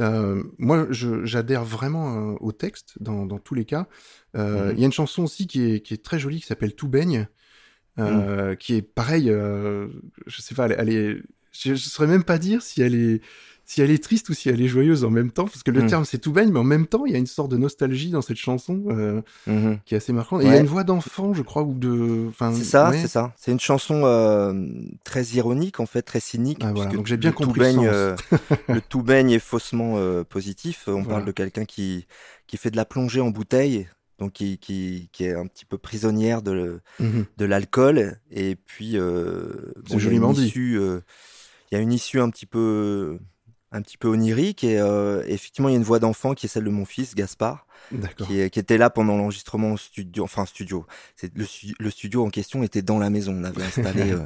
Euh, 0.00 0.42
moi, 0.58 0.86
j'adhère 0.90 1.64
vraiment 1.64 2.32
euh, 2.32 2.36
au 2.40 2.52
texte 2.52 2.94
dans, 3.00 3.26
dans, 3.26 3.38
tous 3.38 3.54
les 3.54 3.64
cas. 3.64 3.88
Il 4.34 4.40
euh, 4.40 4.72
Mhm. 4.72 4.78
y 4.78 4.82
a 4.82 4.86
une 4.86 4.92
chanson 4.92 5.24
aussi 5.24 5.46
qui 5.48 5.62
est, 5.62 5.80
qui 5.80 5.94
est 5.94 6.04
très 6.04 6.18
jolie 6.20 6.40
qui 6.40 6.46
s'appelle 6.46 6.74
Tout 6.74 6.88
baigne, 6.88 7.26
euh, 7.98 8.54
qui 8.54 8.76
est 8.76 8.82
pareil. 8.82 9.26
je 9.28 10.40
sais 10.42 10.54
pas, 10.54 10.66
elle, 10.66 10.76
elle 10.78 10.88
est. 10.90 11.22
Je, 11.52 11.74
je 11.74 11.88
saurais 11.88 12.08
même 12.08 12.22
pas 12.22 12.38
dire 12.38 12.62
si 12.62 12.80
elle 12.82 12.94
est 12.94 13.20
si 13.70 13.80
elle 13.82 13.92
est 13.92 14.02
triste 14.02 14.28
ou 14.30 14.34
si 14.34 14.48
elle 14.48 14.60
est 14.60 14.66
joyeuse 14.66 15.04
en 15.04 15.10
même 15.10 15.30
temps, 15.30 15.44
parce 15.44 15.62
que 15.62 15.70
le 15.70 15.82
Mhm. 15.82 15.88
terme 15.88 16.04
c'est 16.04 16.18
tout 16.18 16.32
baigne, 16.32 16.50
mais 16.50 16.58
en 16.58 16.64
même 16.64 16.88
temps 16.88 17.06
il 17.06 17.12
y 17.12 17.14
a 17.14 17.18
une 17.18 17.26
sorte 17.28 17.52
de 17.52 17.56
nostalgie 17.56 18.10
dans 18.10 18.20
cette 18.20 18.36
chanson 18.36 18.82
euh, 18.88 19.22
Mhm. 19.46 19.78
qui 19.84 19.94
est 19.94 19.98
assez 19.98 20.12
marquante. 20.12 20.42
Et 20.42 20.46
il 20.46 20.50
y 20.50 20.54
a 20.54 20.58
une 20.58 20.66
voix 20.66 20.82
d'enfant, 20.82 21.34
je 21.34 21.42
crois, 21.42 21.62
ou 21.62 21.74
de. 21.74 22.26
Enfin, 22.30 22.52
C'est 22.52 22.64
ça, 22.64 22.90
ouais. 22.90 22.98
c'est 23.00 23.06
ça. 23.06 23.32
C'est 23.36 23.52
une 23.52 23.60
chanson 23.60 24.02
euh, 24.04 24.52
très 25.04 25.22
ironique 25.38 25.78
en 25.78 25.86
fait, 25.86 26.02
très 26.02 26.18
cynique. 26.18 26.62
Ah, 26.64 26.72
voilà. 26.74 26.90
Donc 26.90 27.06
j'ai 27.06 27.16
bien 27.16 27.30
le 27.30 27.36
tout 27.36 27.52
le 27.52 27.58
baigne, 27.60 27.76
sens. 27.76 27.86
euh, 27.86 28.16
le 28.68 28.80
tout 28.80 29.02
baigne 29.04 29.30
est 29.30 29.38
faussement 29.38 29.94
positif. 30.24 30.84
On 30.88 30.94
Voilà. 30.94 31.08
parle 31.08 31.24
de 31.26 31.32
quelqu'un 31.32 31.64
qui 31.64 32.06
qui 32.48 32.56
fait 32.56 32.72
de 32.72 32.76
la 32.76 32.84
plongée 32.84 33.20
en 33.20 33.30
bouteille, 33.30 33.86
donc 34.18 34.32
qui 34.32 34.58
qui, 34.58 35.10
qui 35.12 35.22
est 35.26 35.34
un 35.34 35.46
petit 35.46 35.64
peu 35.64 35.78
prisonnière 35.78 36.42
de 36.42 36.80
Mhm. 36.98 37.24
de 37.38 37.44
l'alcool. 37.44 38.18
Et 38.32 38.56
puis 38.56 38.92
C'est 38.94 38.98
bon, 39.92 39.98
joliment 40.00 40.32
dit. 40.32 40.52
il 40.56 41.02
y 41.70 41.76
a 41.76 41.78
une 41.78 41.92
issue 41.92 42.18
un 42.18 42.30
petit 42.30 42.46
peu 42.46 43.20
un 43.72 43.82
petit 43.82 43.96
peu 43.96 44.08
onirique 44.08 44.64
et 44.64 44.78
euh, 44.80 45.22
effectivement 45.26 45.68
il 45.68 45.72
y 45.72 45.74
a 45.74 45.78
une 45.78 45.84
voix 45.84 45.98
d'enfant 46.00 46.34
qui 46.34 46.46
est 46.46 46.48
celle 46.48 46.64
de 46.64 46.70
mon 46.70 46.84
fils 46.84 47.14
Gaspard 47.14 47.66
qui, 48.26 48.40
est- 48.40 48.50
qui 48.50 48.58
était 48.58 48.78
là 48.78 48.90
pendant 48.90 49.16
l'enregistrement 49.16 49.72
au 49.72 49.76
studio, 49.76 50.24
enfin 50.24 50.44
studio. 50.46 50.86
C'est 51.16 51.34
le, 51.36 51.44
stu- 51.44 51.74
le 51.78 51.90
studio 51.90 52.24
en 52.26 52.30
question 52.30 52.62
était 52.62 52.82
dans 52.82 52.98
la 52.98 53.10
maison. 53.10 53.32
On 53.34 53.44
avait 53.44 53.62
installé 53.64 54.10
euh, 54.12 54.18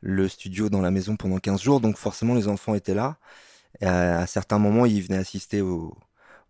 le 0.00 0.28
studio 0.28 0.68
dans 0.68 0.80
la 0.80 0.90
maison 0.90 1.16
pendant 1.16 1.38
15 1.38 1.60
jours, 1.62 1.80
donc 1.80 1.96
forcément 1.96 2.34
les 2.34 2.48
enfants 2.48 2.74
étaient 2.74 2.94
là. 2.94 3.16
Et 3.80 3.86
à, 3.86 4.20
à 4.20 4.26
certains 4.26 4.58
moments, 4.58 4.86
ils 4.86 5.02
venaient 5.02 5.18
assister 5.18 5.60
aux, 5.60 5.96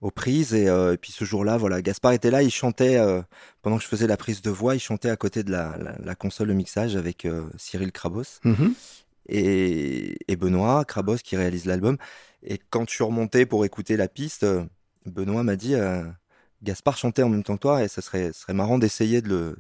aux 0.03 0.11
prises 0.11 0.55
et, 0.55 0.69
euh, 0.69 0.93
et 0.93 0.97
puis 0.99 1.13
ce 1.13 1.25
jour-là, 1.25 1.57
voilà, 1.57 1.81
Gaspard 1.83 2.13
était 2.13 2.31
là, 2.31 2.43
il 2.43 2.51
chantait 2.51 2.99
euh, 2.99 3.23
pendant 3.63 3.79
que 3.79 3.83
je 3.83 3.89
faisais 3.89 4.07
la 4.07 4.17
prise 4.19 4.43
de 4.43 4.51
voix, 4.51 4.75
il 4.75 4.81
chantait 4.81 5.09
à 5.11 5.17
côté 5.17 5.43
de 5.43 5.51
la, 5.51 5.77
la, 5.79 5.97
la 5.99 6.15
console 6.15 6.49
de 6.49 6.53
mixage 6.55 6.95
avec 6.97 7.25
euh, 7.25 7.45
Cyril 7.57 7.91
Krabos 7.93 8.41
Mhm. 8.45 8.75
Et, 9.29 10.17
et 10.29 10.37
Benoît 10.37 10.85
Krabos 10.85 11.17
qui 11.19 11.37
réalise 11.37 11.65
l'album. 11.67 11.97
Et 12.43 12.59
quand 12.71 12.89
je 12.89 12.95
suis 12.95 13.05
remonté 13.05 13.47
pour 13.47 13.65
écouter 13.65 13.97
la 13.97 14.09
piste, 14.09 14.45
euh, 14.45 14.65
Benoît 15.07 15.43
m'a 15.43 15.57
dit 15.57 15.75
euh, 15.75 16.05
Gaspard 16.63 16.97
chantait 16.97 17.23
en 17.23 17.29
même 17.29 17.43
temps 17.43 17.57
que 17.57 17.63
toi 17.63 17.83
et 17.85 17.89
ça 17.89 18.03
serait, 18.03 18.33
serait 18.33 18.55
marrant 18.55 18.79
d'essayer 18.79 19.23
de 19.23 19.29
le, 19.29 19.57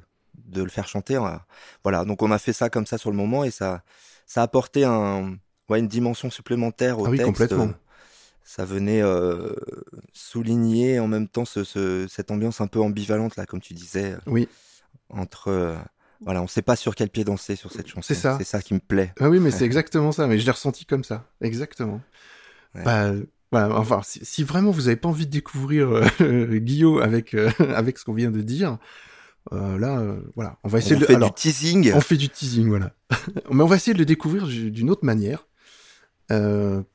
de 0.47 0.63
le 0.63 0.71
faire 0.71 0.89
chanter. 0.89 1.17
euh. 1.17 1.37
Voilà, 1.83 2.05
donc 2.05 2.23
on 2.23 2.31
a 2.31 2.39
fait 2.39 2.53
ça 2.53 2.71
comme 2.71 2.87
ça 2.87 2.99
sur 2.99 3.11
le 3.11 3.17
moment 3.17 3.45
et 3.45 3.51
ça, 3.51 3.83
ça 4.27 4.41
a 4.41 4.45
apporté 4.45 4.85
un, 4.85 5.37
ouais, 5.69 5.79
une 5.81 5.89
dimension 5.89 6.31
supplémentaire 6.31 6.99
au 6.99 7.07
Ah 7.07 7.11
oui, 7.11 7.17
texte. 7.19 7.31
complètement. 7.33 7.73
Ça 8.47 8.67
venait 8.67 9.01
euh, 9.01 9.55
souligner 10.13 10.99
en 10.99 11.09
même 11.09 11.29
temps 11.29 11.47
ce, 11.47 11.65
ce, 11.65 12.07
cette 12.09 12.31
ambiance 12.31 12.61
un 12.61 12.67
peu 12.67 12.81
ambivalente 12.81 13.37
là, 13.37 13.47
comme 13.47 13.61
tu 13.61 13.73
disais, 13.73 14.17
Oui. 14.27 14.49
entre 15.09 15.77
voilà, 16.25 16.43
on 16.43 16.47
sait 16.47 16.63
pas 16.63 16.77
sur 16.77 16.95
quel 16.95 17.09
pied 17.11 17.25
danser 17.25 17.57
sur 17.57 17.71
cette 17.73 17.87
chanson. 17.87 18.03
C'est 18.03 18.15
ça. 18.15 18.37
C'est 18.39 18.45
ça 18.45 18.63
qui 18.63 18.75
me 18.75 18.81
plaît. 18.81 19.13
Ah 19.21 19.29
oui, 19.31 19.41
mais 19.41 19.51
c'est 19.51 19.65
exactement 19.71 20.13
ça. 20.13 20.27
Mais 20.27 20.39
je 20.39 20.45
l'ai 20.45 20.51
ressenti 20.53 20.85
comme 20.87 21.05
ça. 21.05 21.25
Exactement. 21.41 22.01
Ouais. 22.75 22.83
Bah, 22.85 23.13
bah, 23.53 23.69
enfin, 23.77 24.01
si, 24.03 24.25
si 24.25 24.43
vraiment 24.43 24.71
vous 24.73 24.89
avez 24.89 24.97
pas 24.97 25.09
envie 25.09 25.27
de 25.27 25.31
découvrir 25.31 25.89
euh, 26.21 26.59
Guillaume 26.59 27.01
avec 27.03 27.35
euh, 27.35 27.51
avec 27.75 27.99
ce 27.99 28.05
qu'on 28.05 28.15
vient 28.15 28.31
de 28.31 28.41
dire, 28.43 28.79
Euh, 29.53 29.79
là, 29.79 30.03
voilà, 30.37 30.57
on 30.65 30.69
va 30.69 30.79
essayer 30.79 30.97
on 30.97 31.01
de 31.01 31.05
fait 31.05 31.15
alors, 31.17 31.29
du 31.29 31.35
teasing. 31.35 31.93
on 31.95 32.01
fait 32.01 32.17
du 32.17 32.31
teasing, 32.31 32.67
voilà. 32.69 32.93
Mais 33.51 33.63
on 33.63 33.67
va 33.67 33.77
essayer 33.77 33.93
de 33.93 33.99
le 33.99 34.07
découvrir 34.07 34.47
du- 34.47 34.71
d'une 34.71 34.89
autre 34.89 35.05
manière, 35.05 35.47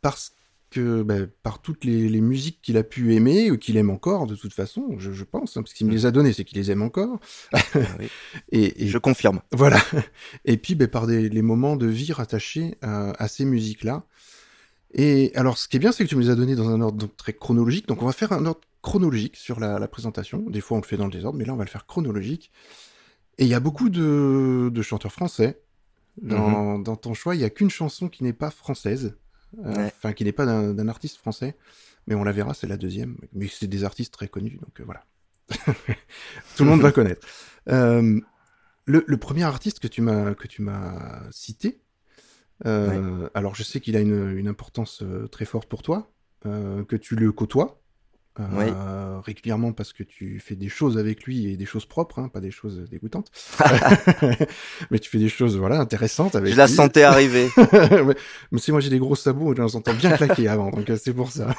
parce 0.01 0.31
que 0.69 1.03
bah, 1.03 1.15
par 1.43 1.61
toutes 1.61 1.83
les, 1.85 2.07
les 2.09 2.21
musiques 2.21 2.59
qu'il 2.61 2.77
a 2.77 2.83
pu 2.83 3.15
aimer 3.15 3.51
ou 3.51 3.57
qu'il 3.57 3.77
aime 3.77 3.89
encore, 3.89 4.27
de 4.27 4.35
toute 4.35 4.53
façon, 4.53 4.95
je, 4.97 5.11
je 5.11 5.23
pense, 5.23 5.57
hein, 5.57 5.63
parce 5.63 5.73
qu'il 5.73 5.87
me 5.87 5.91
les 5.91 6.05
a 6.05 6.11
données, 6.11 6.33
c'est 6.33 6.43
qu'il 6.45 6.57
les 6.57 6.71
aime 6.71 6.81
encore. 6.81 7.19
Ah 7.53 7.59
oui, 7.99 8.07
Et, 8.51 8.83
et 8.83 8.87
Je 8.87 8.97
confirme. 8.97 9.41
voilà. 9.51 9.81
Et 10.45 10.57
puis, 10.57 10.75
ben, 10.75 10.87
par 10.87 11.07
des, 11.07 11.29
les 11.29 11.41
moments 11.41 11.75
de 11.75 11.87
vie 11.87 12.13
rattachés 12.13 12.75
à, 12.81 13.11
à 13.21 13.27
ces 13.27 13.45
musiques-là. 13.45 14.03
Et 14.93 15.31
alors, 15.35 15.57
ce 15.57 15.67
qui 15.67 15.77
est 15.77 15.79
bien, 15.79 15.91
c'est 15.91 16.03
que 16.03 16.09
tu 16.09 16.15
me 16.15 16.21
les 16.21 16.29
as 16.29 16.35
donnés 16.35 16.55
dans 16.55 16.69
un 16.69 16.81
ordre 16.81 16.97
donc, 16.97 17.15
très 17.17 17.33
chronologique. 17.33 17.87
Donc, 17.87 18.01
on 18.01 18.05
va 18.05 18.13
faire 18.13 18.31
un 18.31 18.45
ordre 18.45 18.61
chronologique 18.81 19.35
sur 19.35 19.59
la, 19.59 19.77
la 19.77 19.87
présentation. 19.87 20.39
Des 20.49 20.61
fois, 20.61 20.77
on 20.77 20.81
le 20.81 20.85
fait 20.85 20.97
dans 20.97 21.05
le 21.05 21.11
désordre, 21.11 21.37
mais 21.37 21.45
là, 21.45 21.53
on 21.53 21.57
va 21.57 21.63
le 21.65 21.69
faire 21.69 21.85
chronologique. 21.85 22.51
Et 23.37 23.43
il 23.43 23.49
y 23.49 23.53
a 23.53 23.59
beaucoup 23.59 23.89
de, 23.89 24.69
de 24.73 24.81
chanteurs 24.81 25.11
français. 25.13 25.61
Dans, 26.21 26.79
dans 26.79 26.97
ton 26.97 27.13
choix, 27.13 27.33
il 27.35 27.37
n'y 27.37 27.45
a 27.45 27.49
qu'une 27.49 27.69
chanson 27.69 28.09
qui 28.09 28.23
n'est 28.23 28.33
pas 28.33 28.49
française. 28.51 29.15
Euh, 29.57 29.73
Ouais. 29.73 29.85
Enfin, 29.97 30.13
qui 30.13 30.23
n'est 30.23 30.31
pas 30.31 30.45
d'un 30.45 30.87
artiste 30.87 31.17
français. 31.17 31.55
Mais 32.07 32.15
on 32.15 32.23
la 32.23 32.31
verra, 32.31 32.53
c'est 32.53 32.67
la 32.67 32.77
deuxième. 32.77 33.17
Mais 33.33 33.47
c'est 33.47 33.67
des 33.67 33.83
artistes 33.83 34.13
très 34.13 34.27
connus, 34.27 34.57
donc 34.61 34.79
euh, 34.79 34.83
voilà. 34.83 35.03
Tout 36.55 36.63
le 36.63 36.69
monde 36.69 36.81
va 36.81 36.91
connaître. 36.91 37.25
Euh, 37.69 38.19
le, 38.85 39.03
le 39.05 39.17
premier 39.17 39.43
artiste 39.43 39.79
que 39.79 39.87
tu 39.87 40.01
m'as 40.01 40.33
que 40.33 40.47
tu 40.47 40.61
m'as 40.61 41.21
cité, 41.31 41.81
euh, 42.65 43.29
alors 43.33 43.55
je 43.55 43.63
sais 43.63 43.79
qu'il 43.79 43.95
a 43.95 43.99
une, 43.99 44.37
une 44.37 44.47
importance 44.47 45.03
très 45.31 45.45
forte 45.45 45.67
pour 45.69 45.81
toi, 45.83 46.11
euh, 46.45 46.83
que 46.85 46.95
tu 46.95 47.15
le 47.15 47.31
côtoies 47.31 47.81
euh, 48.39 49.19
régulièrement 49.21 49.73
parce 49.73 49.91
que 49.93 50.03
tu 50.03 50.39
fais 50.39 50.55
des 50.55 50.69
choses 50.69 50.97
avec 50.97 51.23
lui 51.25 51.47
et 51.51 51.57
des 51.57 51.65
choses 51.65 51.85
propres, 51.85 52.19
hein, 52.19 52.29
pas 52.29 52.39
des 52.41 52.51
choses 52.51 52.79
dégoûtantes. 52.89 53.31
Mais 54.91 54.99
tu 54.99 55.09
fais 55.09 55.19
des 55.19 55.29
choses 55.29 55.57
voilà 55.57 55.79
intéressantes 55.79 56.35
avec 56.35 56.53
Je 56.53 56.57
la 56.57 56.67
lui. 56.67 56.67
sentais 56.67 57.03
arriver. 57.03 57.53
mais, 57.57 58.15
mais 58.51 58.59
si 58.59 58.71
moi 58.71 58.79
j'ai 58.81 58.89
des 58.89 58.99
gros 58.99 59.15
sabots, 59.15 59.53
je 59.55 59.61
les 59.61 59.75
entends 59.75 59.93
bien 59.93 60.11
claquer 60.13 60.47
avant, 60.47 60.71
donc 60.71 60.89
euh, 60.89 60.97
c'est 60.97 61.13
pour 61.13 61.31
ça. 61.31 61.53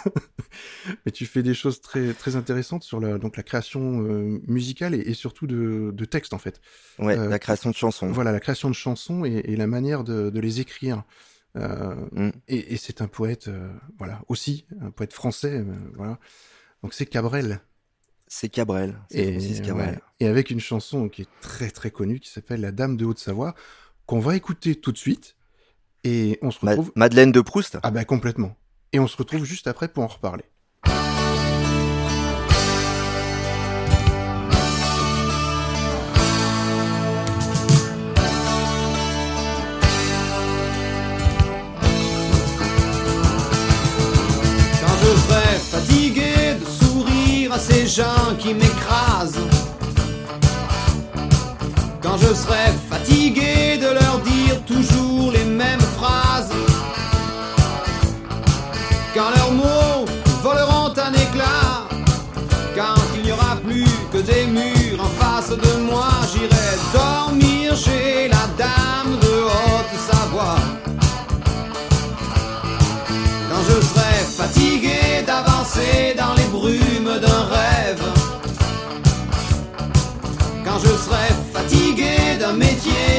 mais 1.04 1.12
tu 1.12 1.26
fais 1.26 1.42
des 1.42 1.54
choses 1.54 1.80
très 1.80 2.14
très 2.14 2.36
intéressantes 2.36 2.82
sur 2.82 3.00
la 3.00 3.18
donc 3.18 3.36
la 3.36 3.42
création 3.42 4.02
euh, 4.02 4.40
musicale 4.46 4.94
et, 4.94 5.00
et 5.00 5.14
surtout 5.14 5.46
de, 5.46 5.90
de 5.94 6.04
textes 6.04 6.32
en 6.34 6.38
fait. 6.38 6.60
Ouais, 6.98 7.16
Euh, 7.18 7.28
la 7.28 7.38
création 7.38 7.70
de 7.70 7.76
chansons. 7.76 8.10
Voilà 8.10 8.32
la 8.32 8.40
création 8.40 8.68
de 8.70 8.74
chansons 8.74 9.24
et, 9.24 9.42
et 9.44 9.56
la 9.56 9.66
manière 9.66 10.04
de, 10.04 10.30
de 10.30 10.40
les 10.40 10.60
écrire. 10.60 11.02
Mm. 11.56 12.30
et, 12.46 12.74
et 12.74 12.76
c'est 12.76 13.02
un 13.02 13.08
poète, 13.08 13.50
voilà 13.98 14.22
aussi 14.28 14.66
un 14.80 14.92
poète 14.92 15.12
français, 15.12 15.64
voilà. 15.96 16.18
Donc 16.82 16.94
c'est 16.94 17.06
Cabrel. 17.06 17.60
C'est 18.26 18.48
Cabrel. 18.48 18.96
Et, 19.10 19.32
Francis 19.32 19.60
Cabrel. 19.60 19.88
ouais. 19.96 20.00
et 20.20 20.26
avec 20.26 20.50
une 20.50 20.60
chanson 20.60 21.08
qui 21.08 21.22
est 21.22 21.28
très 21.40 21.70
très 21.70 21.90
connue 21.90 22.20
qui 22.20 22.30
s'appelle 22.30 22.60
La 22.60 22.72
Dame 22.72 22.96
de 22.96 23.04
Haute-Savoie 23.04 23.54
qu'on 24.06 24.20
va 24.20 24.36
écouter 24.36 24.76
tout 24.76 24.92
de 24.92 24.98
suite 24.98 25.36
et 26.04 26.38
on 26.42 26.50
se 26.50 26.64
Ma- 26.64 26.72
retrouve 26.72 26.92
Madeleine 26.96 27.32
de 27.32 27.40
Proust. 27.40 27.78
ah 27.82 27.90
bah 27.90 28.04
complètement. 28.04 28.56
Et 28.92 28.98
on 29.00 29.06
se 29.06 29.16
retrouve 29.16 29.44
juste 29.44 29.66
après 29.66 29.88
pour 29.88 30.02
en 30.04 30.08
reparler. 30.08 30.44
Quand 44.80 44.96
je 45.02 45.10
ces 47.60 47.86
gens 47.86 48.34
qui 48.38 48.54
m'écrasent. 48.54 49.46
Quand 52.02 52.16
je 52.16 52.32
serai 52.34 52.66
fatigué 52.90 53.76
de 53.76 53.88
leur 53.88 54.18
dire 54.20 54.56
toujours 54.66 55.30
les 55.32 55.44
mêmes 55.44 55.86
phrases. 55.98 56.52
Quand 59.14 59.30
leurs 59.36 59.52
mots 59.52 60.06
voleront 60.42 60.92
un 60.96 61.12
éclat. 61.12 61.86
Quand 62.74 63.02
il 63.16 63.22
n'y 63.24 63.32
aura 63.32 63.56
plus 63.56 63.84
que 64.12 64.18
des 64.18 64.46
murs 64.46 65.00
en 65.04 65.12
face 65.22 65.50
de 65.50 65.72
moi, 65.90 66.08
j'irai 66.32 66.70
dormir 66.94 67.76
chez 67.76 68.28
la 68.28 68.46
dame 68.56 69.12
de 69.20 69.34
Haute-Savoie. 69.56 70.56
Quand 73.50 73.62
je 73.68 73.76
serai 73.90 74.14
fatigué 74.38 75.24
d'avancer 75.26 76.14
dans 76.16 76.34
les 76.34 76.39
Fatigué 81.52 82.36
d'un 82.38 82.52
métier 82.52 83.09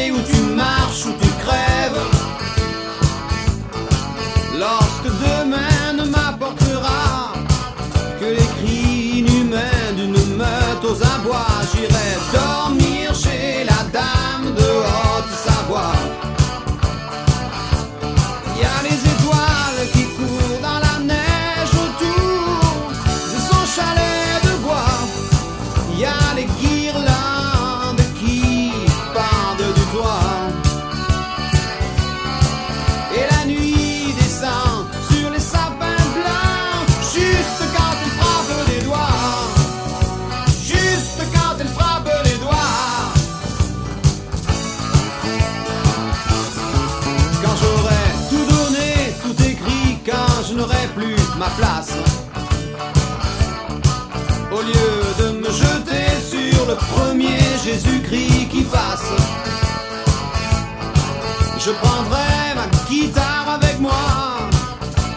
premier 56.94 57.40
Jésus-Christ 57.64 58.50
qui 58.50 58.64
passe, 58.64 59.12
je 61.60 61.72
prendrai 61.72 62.56
ma 62.56 62.68
guitare 62.90 63.60
avec 63.62 63.80
moi. 63.80 64.50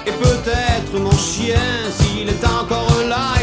Et 0.06 0.12
peut-être 0.12 0.98
mon 1.00 1.16
chien 1.16 1.90
s'il 1.98 2.28
est 2.28 2.44
encore 2.44 3.02
là 3.08 3.33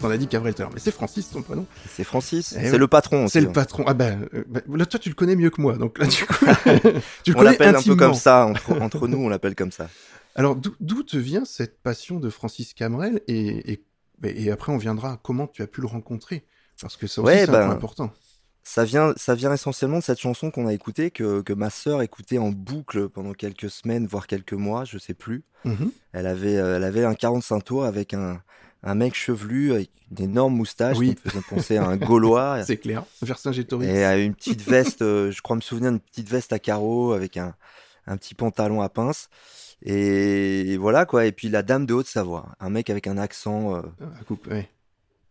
qu'on 0.00 0.10
a 0.10 0.16
dit 0.16 0.26
Cabrel 0.26 0.54
tout 0.54 0.62
à 0.62 0.64
l'heure, 0.64 0.72
mais 0.74 0.80
c'est 0.80 0.90
Francis 0.90 1.28
son 1.30 1.42
prénom. 1.42 1.66
C'est 1.94 2.04
Francis. 2.04 2.54
Eh 2.56 2.64
c'est 2.64 2.72
ouais. 2.72 2.78
le 2.78 2.88
patron. 2.88 3.28
C'est 3.28 3.40
le 3.40 3.48
hein. 3.48 3.52
patron. 3.52 3.84
Ah 3.86 3.94
ben, 3.94 4.26
euh, 4.34 4.44
bah, 4.48 4.60
là 4.74 4.86
toi 4.86 4.98
tu 4.98 5.08
le 5.08 5.14
connais 5.14 5.36
mieux 5.36 5.50
que 5.50 5.60
moi, 5.60 5.76
donc 5.76 5.98
là 5.98 6.06
tu, 6.06 6.26
tu 7.24 7.32
le 7.32 7.38
On 7.38 7.42
l'appelle 7.42 7.76
un 7.76 7.82
peu 7.82 7.96
comme 7.96 8.14
ça. 8.14 8.46
Entre, 8.46 8.80
entre 8.80 9.08
nous, 9.08 9.18
on 9.18 9.28
l'appelle 9.28 9.54
comme 9.54 9.72
ça. 9.72 9.88
Alors 10.34 10.56
d'où- 10.56 11.02
te 11.02 11.16
vient 11.16 11.44
cette 11.44 11.82
passion 11.82 12.20
de 12.20 12.30
Francis 12.30 12.72
Cabrel 12.72 13.20
et, 13.26 13.72
et, 13.72 13.84
et 14.24 14.50
après 14.50 14.72
on 14.72 14.76
viendra 14.76 15.12
à 15.12 15.16
comment 15.22 15.46
tu 15.46 15.62
as 15.62 15.66
pu 15.66 15.80
le 15.80 15.86
rencontrer, 15.86 16.44
parce 16.80 16.96
que 16.96 17.06
ça 17.06 17.20
aussi 17.22 17.26
Ouais, 17.32 17.46
c'est 17.46 17.52
ben, 17.52 17.70
important. 17.70 18.12
ça 18.62 18.84
vient, 18.84 19.12
ça 19.16 19.34
vient 19.34 19.52
essentiellement 19.52 19.98
de 19.98 20.04
cette 20.04 20.20
chanson 20.20 20.50
qu'on 20.50 20.66
a 20.66 20.72
écoutée, 20.72 21.10
que, 21.10 21.40
que 21.40 21.52
ma 21.52 21.70
sœur 21.70 22.02
écoutait 22.02 22.38
en 22.38 22.50
boucle 22.50 23.08
pendant 23.08 23.32
quelques 23.32 23.70
semaines, 23.70 24.06
voire 24.06 24.26
quelques 24.26 24.52
mois, 24.52 24.84
je 24.84 24.98
sais 24.98 25.14
plus. 25.14 25.42
Mhm. 25.64 25.90
Elle 26.12 26.26
avait, 26.26 26.56
euh, 26.56 26.76
elle 26.76 26.84
avait 26.84 27.04
un 27.04 27.14
45 27.14 27.64
tours 27.64 27.84
avec 27.84 28.14
un, 28.14 28.40
un 28.82 28.94
mec 28.94 29.14
chevelu 29.14 29.72
avec 29.72 29.90
une 30.10 30.24
énorme 30.24 30.54
moustache 30.54 30.96
Oui. 30.98 31.14
qui 31.14 31.20
me 31.26 31.30
faisait 31.30 31.44
penser 31.48 31.76
à 31.76 31.86
un 31.86 31.96
Gaulois 31.96 32.62
C'est 32.66 32.76
clair. 32.78 33.04
Vercingétorix. 33.22 33.86
et 33.88 34.04
à 34.04 34.16
une 34.18 34.34
petite 34.34 34.62
veste, 34.62 35.02
euh, 35.02 35.30
je 35.30 35.40
crois 35.42 35.56
me 35.56 35.60
souvenir 35.60 35.90
d'une 35.90 36.00
petite 36.00 36.28
veste 36.30 36.52
à 36.52 36.58
carreaux 36.58 37.12
avec 37.12 37.36
un, 37.36 37.54
un 38.06 38.16
petit 38.16 38.34
pantalon 38.34 38.80
à 38.80 38.88
pince. 38.88 39.28
Et 39.82 40.76
voilà 40.78 41.06
quoi. 41.06 41.26
Et 41.26 41.32
puis 41.32 41.48
la 41.48 41.62
dame 41.62 41.86
de 41.86 41.94
Haute-Savoie, 41.94 42.48
un 42.60 42.70
mec 42.70 42.90
avec 42.90 43.06
un 43.06 43.18
accent 43.18 43.76
euh, 43.76 43.82
Ah, 44.00 44.24
coupe, 44.26 44.46
ouais. 44.48 44.62
pas 44.62 44.68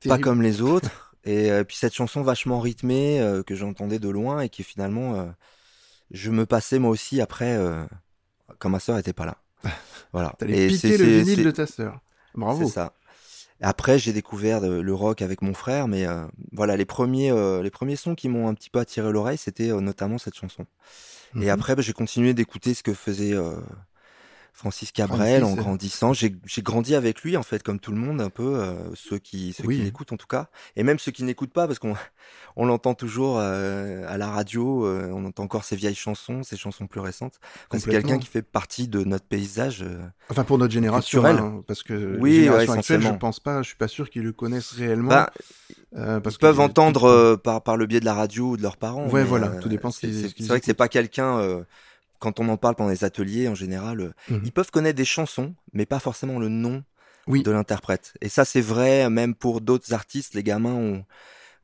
Terrible. 0.09 0.23
comme 0.23 0.41
les 0.41 0.61
autres. 0.61 1.15
Et 1.25 1.51
euh, 1.51 1.63
puis 1.63 1.75
cette 1.77 1.93
chanson 1.93 2.21
vachement 2.21 2.59
rythmée 2.59 3.21
que 3.45 3.53
j'entendais 3.55 3.99
de 3.99 4.09
loin 4.09 4.41
et 4.41 4.49
qui 4.49 4.63
finalement 4.63 5.29
je 6.11 6.31
me 6.31 6.45
passais 6.45 6.79
moi 6.79 6.89
aussi 6.89 7.19
après 7.21 7.59
quand 8.59 8.69
ma 8.69 8.79
sœur 8.79 8.97
était 8.97 9.13
pas 9.13 9.25
là. 9.25 9.37
Voilà. 10.13 10.33
T'allais 10.39 10.65
Et 10.65 10.67
piquer 10.69 10.97
c'est- 10.97 11.03
le 11.03 11.19
vinyle 11.19 11.43
de 11.43 11.51
ta 11.51 11.67
sœur. 11.67 11.99
Bravo. 12.33 12.65
c'est 12.65 12.73
ça. 12.73 12.93
Après, 13.61 13.99
j'ai 13.99 14.13
découvert 14.13 14.61
de- 14.61 14.79
le 14.81 14.93
rock 14.93 15.21
avec 15.21 15.41
mon 15.41 15.53
frère, 15.53 15.87
mais 15.87 16.05
euh, 16.07 16.25
voilà, 16.53 16.77
les 16.77 16.85
premiers, 16.85 17.31
euh, 17.31 17.61
les 17.61 17.69
premiers 17.69 17.97
sons 17.97 18.15
qui 18.15 18.29
m'ont 18.29 18.47
un 18.47 18.53
petit 18.53 18.69
peu 18.69 18.79
attiré 18.79 19.11
l'oreille, 19.11 19.37
c'était 19.37 19.71
euh, 19.71 19.81
notamment 19.81 20.17
cette 20.17 20.35
chanson. 20.35 20.65
Et 21.41 21.49
après, 21.49 21.75
bah, 21.75 21.81
j'ai 21.81 21.93
continué 21.93 22.33
d'écouter 22.33 22.73
ce 22.73 22.83
que 22.83 22.93
faisait 22.93 23.33
euh, 23.33 23.55
Francis 24.53 24.91
Cabrel 24.91 25.41
Francis, 25.41 25.59
en 25.59 25.61
grandissant. 25.61 26.13
J'ai 26.13 26.35
grandi 26.61 26.95
avec 26.95 27.21
lui, 27.21 27.37
en 27.37 27.43
fait, 27.43 27.63
comme 27.63 27.79
tout 27.79 27.91
le 27.91 27.97
monde, 27.97 28.19
un 28.21 28.29
peu, 28.29 28.55
euh, 28.59 28.73
ceux 28.95 29.17
qui, 29.17 29.53
ceux 29.53 29.65
Oui. 29.65 29.77
qui 29.77 29.83
l'écoutent 29.83 30.11
en 30.11 30.17
tout 30.17 30.27
cas, 30.27 30.47
et 30.75 30.83
même 30.83 30.99
ceux 30.99 31.11
qui 31.11 31.23
n'écoutent 31.23 31.53
pas, 31.53 31.65
parce 31.67 31.79
qu'on 31.79 31.95
on 32.57 32.65
l'entend 32.65 32.93
toujours 32.93 33.37
euh, 33.39 34.03
à 34.07 34.17
la 34.17 34.27
radio, 34.27 34.85
euh, 34.85 35.09
on 35.13 35.23
entend 35.25 35.43
encore 35.43 35.63
ses 35.63 35.75
vieilles 35.77 35.95
chansons, 35.95 36.43
ses 36.43 36.57
chansons 36.57 36.87
plus 36.87 36.99
récentes. 36.99 37.39
Enfin, 37.69 37.79
c'est 37.79 37.89
quelqu'un 37.89 38.17
qui 38.19 38.27
fait 38.27 38.41
partie 38.41 38.87
de 38.87 39.03
notre 39.03 39.25
paysage. 39.25 39.81
euh, 39.83 39.99
Enfin, 40.29 40.43
pour 40.43 40.57
notre 40.57 40.73
génération, 40.73 41.23
hein, 41.25 41.63
parce 41.67 41.83
que 41.83 42.17
Oui, 42.19 42.31
la 42.31 42.43
génération 42.43 42.73
ouais, 42.73 42.79
actuelle, 42.79 43.01
je 43.01 43.09
pense 43.13 43.39
pas, 43.39 43.61
je 43.61 43.67
suis 43.69 43.77
pas 43.77 43.87
sûr 43.87 44.09
qu'ils 44.09 44.23
le 44.23 44.33
connaissent 44.33 44.73
réellement. 44.73 45.09
bah, 45.09 45.31
euh, 45.95 46.19
parce 46.19 46.35
Ils 46.35 46.39
peuvent 46.39 46.59
entendre 46.59 47.05
euh, 47.05 47.37
par, 47.37 47.63
par 47.63 47.77
le 47.77 47.85
biais 47.85 47.99
de 47.99 48.05
la 48.05 48.13
radio 48.13 48.49
ou 48.51 48.57
de 48.57 48.61
leurs 48.61 48.77
parents. 48.77 49.07
Ouais, 49.09 49.23
voilà, 49.23 49.47
tout 49.61 49.69
dépend 49.69 49.89
ce 49.91 50.01
C'est 50.01 50.27
ce 50.29 50.47
vrai 50.47 50.59
que 50.59 50.65
c'est 50.65 50.73
pas 50.73 50.87
quelqu'un. 50.89 51.63
Euh, 52.19 52.25
quand 52.31 52.39
on 52.39 52.49
en 52.49 52.57
parle 52.57 52.75
pendant 52.75 52.89
les 52.89 53.03
ateliers, 53.03 53.47
en 53.47 53.55
général, 53.55 54.01
euh, 54.01 54.11
Mhm. 54.29 54.41
ils 54.45 54.51
peuvent 54.51 54.71
connaître 54.71 54.97
des 54.97 55.05
chansons, 55.05 55.55
mais 55.73 55.85
pas 55.85 55.99
forcément 55.99 56.39
le 56.39 56.49
nom 56.49 56.83
Oui. 57.27 57.43
de 57.43 57.51
l'interprète. 57.51 58.13
Et 58.21 58.29
ça, 58.29 58.45
c'est 58.45 58.61
vrai 58.61 59.09
même 59.09 59.35
pour 59.35 59.61
d'autres 59.61 59.93
artistes. 59.93 60.33
Les 60.33 60.43
gamins 60.43 60.73
ont, 60.73 61.05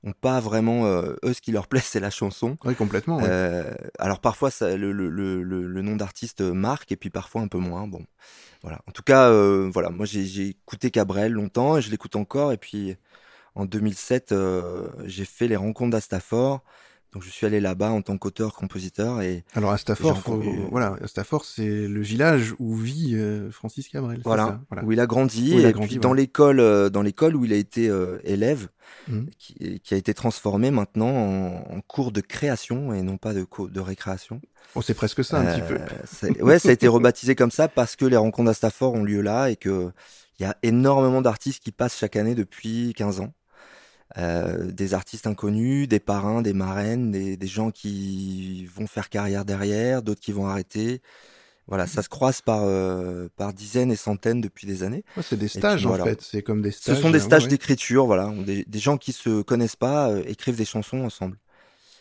ont 0.03 0.13
pas 0.13 0.39
vraiment. 0.39 0.85
euh, 0.85 1.15
eux, 1.24 1.33
ce 1.33 1.41
qui 1.41 1.51
leur 1.51 1.67
plaît, 1.71 1.81
c'est 1.83 2.00
la 2.00 2.09
chanson. 2.12 2.57
Oui, 2.63 2.75
complètement. 2.75 3.17
ouais. 3.17 3.27
Euh, 3.27 3.74
alors 4.00 4.19
parfois, 4.19 4.51
ça, 4.51 4.75
le, 4.77 4.91
le, 4.91 5.09
le, 5.09 5.43
le- 5.43 5.67
le 5.67 5.81
nom 5.81 5.95
d'artiste 5.95 6.41
marque, 6.41 6.91
et 6.91 6.95
puis 6.95 7.09
parfois 7.09 7.41
un 7.41 7.47
peu 7.47 7.57
moins. 7.57 7.88
Bon, 7.88 8.05
voilà. 8.62 8.81
En 8.88 8.91
tout 8.91 9.03
cas, 9.03 9.29
euh, 9.29 9.69
voilà. 9.74 9.89
Moi, 9.89 10.05
j'ai 10.05 10.47
écouté 10.50 10.91
Cabrel 10.91 11.31
longtemps, 11.31 11.77
et 11.77 11.81
je 11.81 11.89
l'écoute 11.91 12.15
encore. 12.15 12.51
Et 12.53 12.57
puis, 12.57 12.95
en 13.55 13.65
2007, 13.65 14.31
euh, 14.31 14.89
j'ai 15.05 15.25
fait 15.25 15.47
les 15.47 15.55
rencontres 15.55 15.91
d'Astafor. 15.91 16.63
Donc, 17.15 17.24
je 17.24 17.29
suis 17.29 17.45
allé 17.48 17.60
là-bas 17.62 17.91
en 17.91 18.01
tant 18.01 18.17
qu'auteur-compositeur. 18.17 19.22
Et 19.22 19.43
Alors 19.55 19.72
à 19.72 19.77
Stafford, 19.77 20.15
j'ai 20.15 20.22
faut- 20.22 20.34
encore 20.34 20.43
eu- 20.43 20.67
voilà, 20.69 20.98
à 21.01 21.07
Stafford, 21.07 21.45
c'est 21.45 21.65
le 21.88 22.01
village 22.01 22.53
où 22.60 22.75
vit 22.75 23.15
euh, 23.15 23.50
Francis 23.51 23.88
Cabrel. 23.88 24.19
voilà, 24.24 24.60
où 24.84 24.91
il 24.91 25.00
a 25.00 25.07
grandi. 25.07 25.51
Il 25.55 25.65
a 25.65 25.69
et 25.69 25.72
grandi, 25.72 25.88
puis, 25.88 25.98
dans 26.00 26.12
l'école, 26.13 26.60
euh, 26.60 26.89
dans 26.89 27.01
l'école 27.01 27.36
où 27.38 27.45
il 27.45 27.53
a 27.53 27.55
été 27.55 27.89
euh, 27.89 28.19
élève, 28.25 28.67
Mhm. 29.07 29.27
qui, 29.39 29.79
qui 29.79 29.93
a 29.93 29.98
été 29.98 30.13
transformé 30.13 30.72
maintenant 30.72 31.07
en, 31.10 31.75
en 31.77 31.81
cours 31.81 32.12
de 32.12 32.22
création 32.22 32.93
et 32.93 33.01
non 33.01 33.17
pas 33.17 33.34
de, 33.34 33.45
de 33.69 33.79
récréation. 33.79 34.41
Oh, 34.75 34.81
c'est 34.81 34.93
presque 34.93 35.24
ça 35.24 35.39
un 35.39 35.45
petit 35.45 35.62
peu. 35.62 35.77
Euh, 36.39 36.43
ouais, 36.43 36.60
ça 36.60 36.69
a 36.69 36.72
été 36.74 36.88
rebaptisé 36.88 37.34
comme 37.34 37.50
ça 37.51 37.67
parce 37.67 37.95
que 37.95 38.05
les 38.05 38.17
rencontres 38.17 38.48
d'Astafor 38.50 38.93
ont 38.93 39.03
lieu 39.03 39.22
là 39.22 39.50
et 39.50 39.55
que 39.55 39.89
il 40.38 40.43
y 40.43 40.45
a 40.45 40.57
énormément 40.63 41.22
d'artistes 41.22 41.63
qui 41.63 41.72
passent 41.72 41.98
chaque 41.98 42.17
année 42.17 42.36
depuis 42.36 42.93
15 42.93 43.22
ans. 43.22 43.34
Euh, 44.17 44.71
des 44.71 44.93
artistes 44.93 45.27
inconnus, 45.27 45.88
des 45.88 46.00
parrains, 46.00 46.41
des 46.41 46.53
marraines, 46.53 47.12
des, 47.12 47.35
des 47.38 47.47
gens 47.47 47.71
qui 47.71 48.65
vont 48.67 48.88
faire 48.88 49.09
carrière 49.09 49.45
derrière, 49.45 50.03
d'autres 50.03 50.21
qui 50.21 50.32
vont 50.32 50.47
arrêter. 50.47 51.01
Voilà, 51.67 51.88
ça 51.88 52.03
se 52.03 52.10
croise 52.10 52.41
par, 52.41 52.62
euh, 52.63 53.27
par 53.36 53.51
dizaines 53.51 53.91
et 53.91 53.95
centaines 53.95 54.39
depuis 54.39 54.67
des 54.67 54.84
années. 54.84 55.03
Ouais, 55.17 55.23
c'est 55.23 55.36
des 55.36 55.49
puis 55.49 55.58
stages 55.58 55.86
en 55.86 55.89
voilà. 55.89 56.03
fait, 56.03 56.21
c'est 56.21 56.43
comme 56.43 56.62
des 56.62 56.69
Ce 56.71 56.80
stages. 56.82 57.01
sont 57.01 57.10
des 57.10 57.17
euh, 57.17 57.21
stages 57.25 57.43
ouais, 57.43 57.49
d'écriture, 57.49 58.06
voilà, 58.06 58.32
des, 58.45 58.63
des 58.65 58.80
gens 58.80 58.97
qui 58.97 59.12
se 59.12 59.41
connaissent 59.41 59.75
pas 59.75 60.10
euh, 60.10 60.23
écrivent 60.27 60.58
des 60.58 60.65
chansons 60.65 60.99
ensemble. 61.03 61.38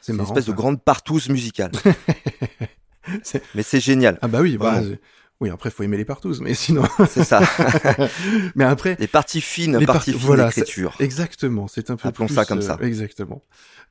C'est 0.02 0.12
une 0.12 0.20
espèce 0.20 0.44
de 0.44 0.52
grande 0.52 0.82
partouze 0.82 1.30
musicale. 1.30 1.72
Mais 3.54 3.62
c'est 3.62 3.80
génial, 3.80 4.18
Ah 4.20 4.28
bah 4.28 4.40
oui, 4.42 4.58
bah, 4.58 4.82
oui, 5.40 5.50
après 5.50 5.70
faut 5.70 5.82
aimer 5.82 5.96
les 5.96 6.04
partous, 6.04 6.40
mais 6.40 6.54
sinon. 6.54 6.84
c'est 7.08 7.24
ça. 7.24 7.40
mais 8.54 8.64
après, 8.64 8.96
Les 8.98 9.06
parties 9.08 9.40
fines, 9.40 9.78
Les 9.78 9.86
parties 9.86 10.12
fines 10.12 10.20
voilà, 10.20 10.46
d'écriture. 10.46 10.94
exactement, 11.00 11.68
c'est 11.68 11.90
un 11.90 11.96
peu 11.96 12.08
Appelons 12.08 12.26
plus, 12.26 12.34
ça 12.34 12.44
comme 12.44 12.58
euh, 12.58 12.62
ça. 12.62 12.78
Exactement. 12.80 13.42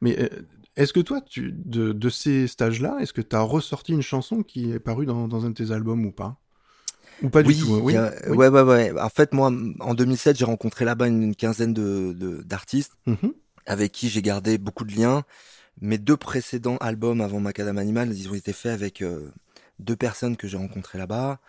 Mais 0.02 0.18
euh, 0.20 0.30
est-ce 0.76 0.94
que 0.94 1.00
toi, 1.02 1.22
tu, 1.22 1.54
de, 1.54 1.92
de 1.94 2.10
ces 2.10 2.48
stages-là, 2.48 2.98
est-ce 3.02 3.14
que 3.14 3.22
tu 3.22 3.36
as 3.36 3.42
ressorti 3.42 3.92
une 3.92 4.02
chanson 4.02 4.42
qui 4.44 4.72
est 4.72 4.80
parue 4.80 5.06
dans, 5.06 5.28
dans 5.28 5.46
un 5.46 5.50
de 5.50 5.54
tes 5.56 5.72
albums 5.72 6.06
ou 6.06 6.12
pas? 6.12 6.38
Ou 7.22 7.30
pas 7.30 7.42
oui, 7.42 7.56
du 7.56 7.62
tout 7.62 7.76
hein, 7.76 7.80
Oui. 7.84 7.96
oui. 8.30 8.36
ouais, 8.38 8.48
ouais, 8.50 8.62
ouais. 8.62 9.00
En 9.00 9.10
fait, 9.10 9.34
moi, 9.34 9.52
en 9.80 9.94
2007, 9.94 10.38
j'ai 10.38 10.46
rencontré 10.46 10.84
là-bas 10.86 11.08
une, 11.08 11.36
quinzaine 11.36 11.74
de 11.74 12.42
d'artistes 12.46 12.94
Mhm. 13.06 13.34
avec 13.68 13.92
qui 13.92 14.10
j'ai 14.10 14.22
gardé 14.22 14.58
beaucoup 14.58 14.84
de 14.84 14.94
liens. 14.96 15.24
Mes 15.82 15.98
deux 15.98 16.18
précédents 16.18 16.78
albums 16.78 17.22
avant 17.22 17.40
Macadam 17.40 17.78
Animal, 17.78 18.12
ils 18.16 18.30
ont 18.30 18.34
été 18.36 18.52
faits 18.54 18.72
avec 18.74 19.02
euh, 19.02 19.30
deux 19.80 19.96
personnes 19.96 20.38
que 20.38 20.48
j'ai 20.48 20.58
rencontrées 20.58 20.98
là-bas. 20.98 21.40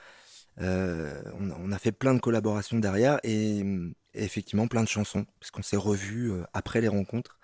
Euh, 0.60 1.20
on, 1.40 1.50
a- 1.50 1.56
on 1.60 1.72
a 1.72 1.78
fait 1.78 1.92
plein 1.92 2.14
de 2.14 2.20
collaborations 2.20 2.78
derrière 2.78 3.18
et, 3.24 3.58
et 3.60 4.24
effectivement 4.24 4.68
plein 4.68 4.82
de 4.84 4.88
chansons 4.88 5.26
parce 5.40 5.50
qu'on 5.50 5.62
s'est 5.62 5.76
revus 5.76 6.30
euh, 6.30 6.44
après 6.52 6.80
les 6.80 6.88
rencontres. 6.88 7.38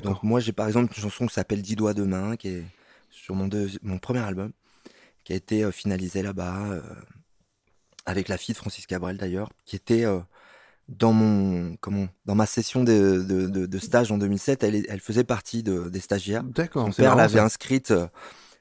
Donc 0.00 0.22
moi 0.22 0.40
j'ai 0.40 0.52
par 0.52 0.66
exemple 0.66 0.92
une 0.96 1.02
chanson 1.02 1.26
qui 1.26 1.34
s'appelle 1.34 1.62
Dix 1.62 1.76
doigts 1.76 1.94
de 1.94 2.04
main 2.04 2.36
qui 2.36 2.48
est 2.48 2.64
sur 3.10 3.34
mon, 3.34 3.48
deuxi- 3.48 3.78
mon 3.82 3.98
premier 3.98 4.20
album 4.20 4.52
qui 5.24 5.32
a 5.32 5.36
été 5.36 5.64
euh, 5.64 5.70
finalisé 5.72 6.22
là-bas 6.22 6.80
avec 8.06 8.28
la 8.28 8.36
fille 8.36 8.52
de 8.54 8.58
Francis 8.58 8.86
Cabrel 8.86 9.16
d'ailleurs 9.16 9.50
qui 9.64 9.76
était 9.76 10.04
dans 10.88 11.12
mon 11.14 11.76
comment 11.80 12.08
dans 12.26 12.34
ma 12.34 12.44
session 12.46 12.84
de, 12.84 13.24
de, 13.26 13.46
de, 13.46 13.64
de 13.66 13.78
stage 13.78 14.12
en 14.12 14.18
2007 14.18 14.62
elle, 14.64 14.84
elle 14.88 15.00
faisait 15.00 15.24
partie 15.24 15.62
de, 15.62 15.88
des 15.88 16.00
stagiaires 16.00 16.44
D'accord. 16.44 16.88
c'est 16.92 17.02
père 17.02 17.16
l'avait 17.16 17.40
inscrite 17.40 17.92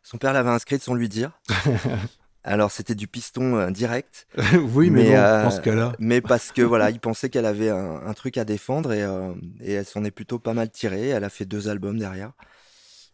son 0.03 0.17
père 0.17 0.33
l'avait 0.33 0.49
inscrite 0.49 0.83
sans 0.83 0.93
lui 0.93 1.09
dire 1.09 1.31
alors 2.43 2.71
c'était 2.71 2.95
du 2.95 3.07
piston 3.07 3.55
euh, 3.55 3.71
direct 3.71 4.27
oui, 4.73 4.89
mais, 4.89 5.11
bon, 5.11 5.15
euh, 5.15 5.49
ce 5.49 5.61
cas-là. 5.61 5.93
mais 5.99 6.21
parce 6.21 6.51
que 6.51 6.61
voilà, 6.61 6.89
il 6.89 6.99
pensait 6.99 7.29
qu'elle 7.29 7.45
avait 7.45 7.69
un, 7.69 8.05
un 8.05 8.13
truc 8.13 8.37
à 8.37 8.45
défendre 8.45 8.91
et, 8.93 9.01
euh, 9.01 9.33
et 9.61 9.73
elle 9.73 9.85
s'en 9.85 10.03
est 10.03 10.11
plutôt 10.11 10.39
pas 10.39 10.53
mal 10.53 10.69
tirée. 10.69 11.07
Elle 11.07 11.23
a 11.23 11.29
fait 11.29 11.45
deux 11.45 11.69
albums 11.69 11.97
derrière. 11.97 12.33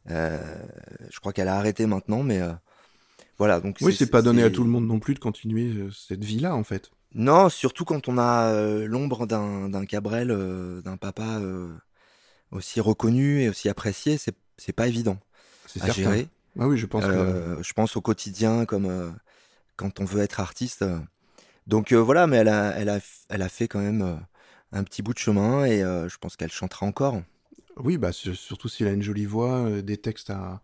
Euh, 0.10 0.39
je 1.12 1.19
crois 1.19 1.34
qu'elle 1.34 1.47
a 1.47 1.58
arrêté 1.58 1.86
maintenant, 1.86 2.23
mais 2.23 2.41
voilà. 3.38 3.60
Donc 3.60 3.78
Oui, 3.82 3.93
c'est 3.95 4.10
pas 4.10 4.21
donné 4.21 4.43
à 4.43 4.49
tout 4.49 4.63
le 4.63 4.69
monde 4.69 4.88
non 4.88 4.99
plus 4.99 5.13
de 5.13 5.19
continuer 5.19 5.89
cette 5.93 6.23
vie-là, 6.23 6.56
en 6.56 6.63
fait. 6.63 6.91
Non, 7.13 7.49
surtout 7.49 7.86
quand 7.86 8.08
on 8.08 8.17
a 8.17 8.54
l'ombre 8.86 9.28
d'un 9.28 9.86
Cabrel, 9.86 10.30
d'un 10.84 10.97
papa 10.97 11.39
aussi 12.52 12.80
reconnu 12.80 13.43
et 13.43 13.49
aussi 13.49 13.69
apprécié, 13.69 14.17
c'est 14.17 14.73
pas 14.73 14.88
évident 14.88 15.19
à 15.75 15.86
certain. 15.86 15.93
gérer. 15.93 16.28
Ah 16.60 16.67
oui, 16.67 16.78
je 16.78 16.86
pense 16.86 17.06
que. 17.06 17.12
Euh, 17.12 17.63
je 17.63 17.74
pense 17.74 17.95
au 17.95 18.02
quotidien 18.02 18.65
comme 18.65 18.86
euh, 18.86 19.10
quand 19.76 20.00
on 20.00 20.06
veut 20.06 20.22
être 20.22 20.39
artiste. 20.39 20.84
Donc 21.67 21.91
euh, 21.91 21.98
voilà, 21.98 22.28
mais 22.28 22.38
elle 22.38 22.50
a, 22.50 22.72
elle 22.78 22.89
a, 22.89 23.00
elle 23.30 23.41
a 23.41 23.50
fait 23.50 23.67
quand 23.67 23.80
même 23.80 24.19
un 24.72 24.84
petit 24.84 25.02
bout 25.02 25.13
de 25.13 25.19
chemin 25.19 25.65
et 25.65 25.80
je 25.82 26.17
pense 26.17 26.36
qu'elle 26.36 26.52
chantera 26.52 26.86
encore. 26.86 27.22
Oui, 27.78 27.98
bah, 27.98 28.12
sur- 28.12 28.36
surtout 28.36 28.67
s'il 28.67 28.88
a 28.88 28.91
une 28.91 29.02
jolie 29.04 29.26
voix, 29.26 29.82
des 29.82 29.98
textes 29.98 30.32
à, 30.32 30.62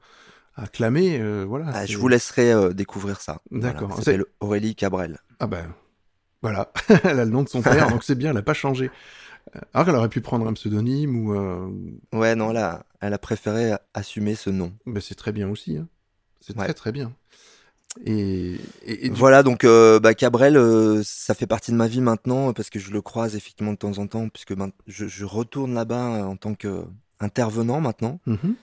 à 0.56 0.68
clamer, 0.68 1.20
euh, 1.20 1.46
voilà. 1.48 1.68
Ah, 1.74 1.86
je 1.86 1.98
vous 1.98 2.08
laisserai 2.08 2.52
euh, 2.52 2.74
découvrir 2.74 3.22
ça. 3.22 3.42
D'accord. 3.52 3.88
Voilà, 3.88 3.96
elle 4.00 4.04
s'appelle 4.04 4.26
Aurélie 4.42 4.76
Cabrel. 4.76 5.20
Ah 5.40 5.48
ben, 5.48 5.74
voilà. 6.42 6.72
elle 7.04 7.20
a 7.20 7.26
le 7.26 7.32
nom 7.32 7.44
de 7.44 7.50
son 7.50 7.62
père, 7.62 7.90
donc 7.90 8.04
c'est 8.04 8.16
bien, 8.16 8.32
elle 8.32 8.38
a 8.38 8.42
pas 8.42 8.54
changé. 8.54 8.90
Alors 9.74 9.86
qu'elle 9.86 9.96
aurait 9.96 10.10
pu 10.10 10.22
prendre 10.22 10.48
un 10.48 10.54
pseudonyme 10.54 11.16
ou... 11.26 11.34
Euh... 11.34 11.70
Ouais, 12.14 12.36
non, 12.36 12.52
là, 12.52 12.86
elle 13.02 13.14
a 13.14 13.18
préféré 13.18 13.74
assumer 13.94 14.36
ce 14.36 14.50
nom. 14.50 14.74
ben, 14.86 15.02
c'est 15.02 15.16
très 15.16 15.32
bien 15.32 15.50
aussi. 15.50 15.78
Hein. 15.78 15.88
C'est 16.42 16.56
Ouais. 16.58 16.66
très 16.66 16.74
très 16.74 16.92
bien. 16.92 17.14
Et, 18.06 18.56
et, 18.84 19.06
et 19.06 19.10
du- 19.10 19.16
Voilà, 19.16 19.42
donc 19.42 19.64
euh, 19.64 20.00
bah, 20.00 20.14
Cabrel, 20.14 20.58
euh, 20.58 21.02
ça 21.06 21.34
fait 21.34 21.48
partie 21.48 21.72
de 21.72 21.78
ma 21.78 21.88
vie 21.88 22.02
maintenant 22.02 22.52
parce 22.54 22.70
que 22.70 22.78
je 22.80 22.92
le 22.92 23.02
croise 23.02 23.36
effectivement 23.38 23.72
de 23.72 23.78
temps 23.78 23.98
en 24.00 24.08
temps, 24.08 24.28
puisque 24.30 24.54
ben, 24.54 24.72
je, 24.88 25.08
je 25.08 25.24
retourne 25.26 25.74
là-bas 25.74 26.26
en 26.26 26.36
tant 26.36 26.56
qu'intervenant 26.56 27.80
maintenant. 27.82 28.20
Mhm. 28.26 28.56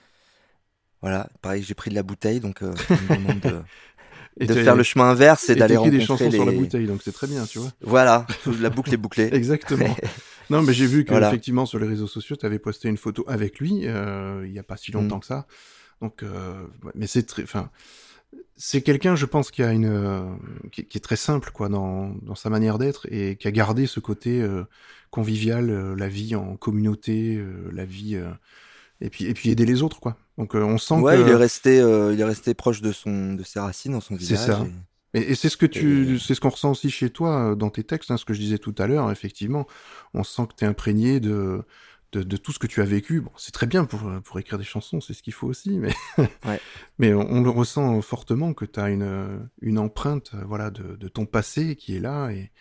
Voilà, 1.01 1.27
pareil, 1.41 1.63
j'ai 1.63 1.73
pris 1.73 1.89
de 1.89 1.95
la 1.95 2.03
bouteille, 2.03 2.39
donc 2.39 2.61
euh, 2.61 2.73
on 2.89 2.93
me 2.93 3.17
demande 3.17 3.39
de, 3.41 3.61
de 4.39 4.53
faire 4.53 4.75
le 4.75 4.83
chemin 4.83 5.09
inverse 5.09 5.49
et 5.49 5.55
d'aller 5.55 5.77
rencontrer 5.77 5.99
des 5.99 6.05
chansons 6.05 6.25
les... 6.25 6.31
sur 6.31 6.45
la 6.45 6.51
bouteille, 6.51 6.87
donc 6.87 7.01
c'est 7.03 7.11
très 7.11 7.27
bien, 7.27 7.45
tu 7.45 7.59
vois. 7.59 7.71
Voilà, 7.81 8.25
la 8.59 8.69
boucle 8.69 8.93
est 8.93 8.97
bouclée. 8.97 9.29
Exactement. 9.33 9.95
non, 10.49 10.61
mais 10.61 10.73
j'ai 10.73 10.87
vu 10.87 11.05
que 11.05 11.13
effectivement 11.13 11.65
sur 11.65 11.79
les 11.79 11.87
réseaux 11.87 12.07
sociaux, 12.07 12.35
tu 12.35 12.45
avais 12.45 12.59
posté 12.59 12.89
une 12.89 12.97
photo 12.97 13.23
avec 13.27 13.59
lui 13.59 13.81
euh, 13.83 14.43
il 14.45 14.53
y 14.53 14.59
a 14.59 14.63
pas 14.63 14.77
si 14.77 14.91
longtemps 14.91 15.17
mm. 15.17 15.21
que 15.21 15.25
ça. 15.25 15.47
Donc, 16.01 16.23
euh, 16.23 16.65
mais 16.95 17.07
c'est 17.07 17.23
très, 17.23 17.43
enfin, 17.43 17.69
c'est 18.55 18.81
quelqu'un, 18.81 19.15
je 19.15 19.25
pense, 19.25 19.51
qui 19.51 19.63
a 19.63 19.71
une, 19.71 19.85
euh, 19.85 20.23
qui, 20.71 20.81
est 20.81 21.03
très 21.03 21.15
simple, 21.15 21.51
quoi, 21.51 21.69
dans, 21.69 22.09
dans 22.21 22.35
sa 22.35 22.49
manière 22.49 22.77
d'être 22.77 23.07
et 23.11 23.35
qui 23.35 23.47
a 23.47 23.51
gardé 23.51 23.87
ce 23.87 23.99
côté 23.99 24.41
euh, 24.41 24.63
convivial, 25.11 25.69
euh, 25.69 25.95
la 25.95 26.07
vie 26.07 26.35
en 26.35 26.55
communauté, 26.55 27.43
la 27.71 27.85
vie, 27.85 28.19
et 29.01 29.09
puis 29.09 29.25
et 29.25 29.33
puis 29.33 29.49
aider 29.49 29.65
les 29.65 29.83
autres, 29.83 29.99
quoi. 29.99 30.17
Donc 30.37 30.55
on 30.55 30.77
sent 30.77 30.95
ouais, 30.95 31.21
il 31.21 31.27
est 31.27 31.35
resté, 31.35 31.77
il 31.77 32.19
est 32.19 32.23
resté 32.23 32.53
proche 32.53 32.81
de 32.81 32.91
son, 32.91 33.33
de 33.33 33.43
ses 33.43 33.59
racines 33.59 33.91
dans 33.93 34.01
son 34.01 34.15
village. 34.15 34.39
C'est 34.39 34.51
ça. 34.51 34.65
Et... 35.13 35.35
c'est 35.35 35.49
ce 35.49 35.57
que 35.57 35.67
tu, 35.67 36.17
c'est 36.19 36.33
ce 36.33 36.41
qu'on 36.41 36.49
ressent 36.49 36.71
aussi 36.71 36.89
chez 36.89 37.11
toi 37.11 37.55
dans 37.55 37.69
tes 37.69 37.83
textes, 37.83 38.09
hein, 38.09 38.17
ce 38.17 38.25
que 38.25 38.33
je 38.33 38.39
disais 38.39 38.57
tout 38.57 38.73
à 38.79 38.87
l'heure. 38.87 39.11
Effectivement, 39.11 39.67
on 40.13 40.23
sent 40.23 40.47
que 40.49 40.55
tu 40.57 40.65
es 40.65 40.67
imprégné 40.67 41.19
de 41.19 41.63
de, 42.21 42.37
tout 42.37 42.51
ce 42.51 42.59
que 42.59 42.67
tu 42.67 42.81
as 42.81 42.85
vécu. 42.85 43.21
Bon, 43.21 43.31
c'est 43.37 43.53
très 43.53 43.65
bien 43.65 43.85
pour, 43.85 44.01
pour 44.23 44.39
écrire 44.39 44.59
des 44.59 44.63
chansons, 44.63 45.01
c'est 45.01 45.13
ce 45.13 45.23
qu'il 45.23 45.33
faut 45.33 45.47
aussi, 45.47 45.79
mais, 45.79 45.93
mais 46.99 47.13
on, 47.13 47.41
le 47.41 47.49
ressent 47.49 48.01
fortement 48.01 48.53
que 48.53 48.65
tu 48.65 48.79
as 48.79 48.89
une, 48.89 49.49
une 49.61 49.79
empreinte 49.79 50.31
voilà, 50.45 50.69
de, 50.69 50.95
de, 50.95 51.07
ton 51.07 51.25
passé 51.25 51.75
qui 51.75 51.95
est 51.95 51.99
là 51.99 52.29
et, 52.29 52.51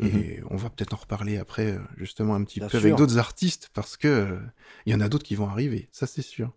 et 0.00 0.40
mhm. 0.40 0.46
on 0.50 0.56
va 0.56 0.70
peut-être 0.70 0.94
en 0.94 0.98
reparler 0.98 1.38
après, 1.38 1.78
justement, 1.96 2.34
un 2.34 2.44
petit 2.44 2.60
peu 2.60 2.76
avec 2.76 2.94
d'autres 2.94 3.18
artistes 3.18 3.70
parce 3.74 3.96
que 3.96 4.38
il 4.86 4.92
y 4.92 4.96
en 4.96 5.00
a 5.00 5.08
d'autres 5.08 5.24
qui 5.24 5.34
vont 5.34 5.48
arriver, 5.48 5.88
ça 5.92 6.06
c'est 6.06 6.22
sûr. 6.22 6.52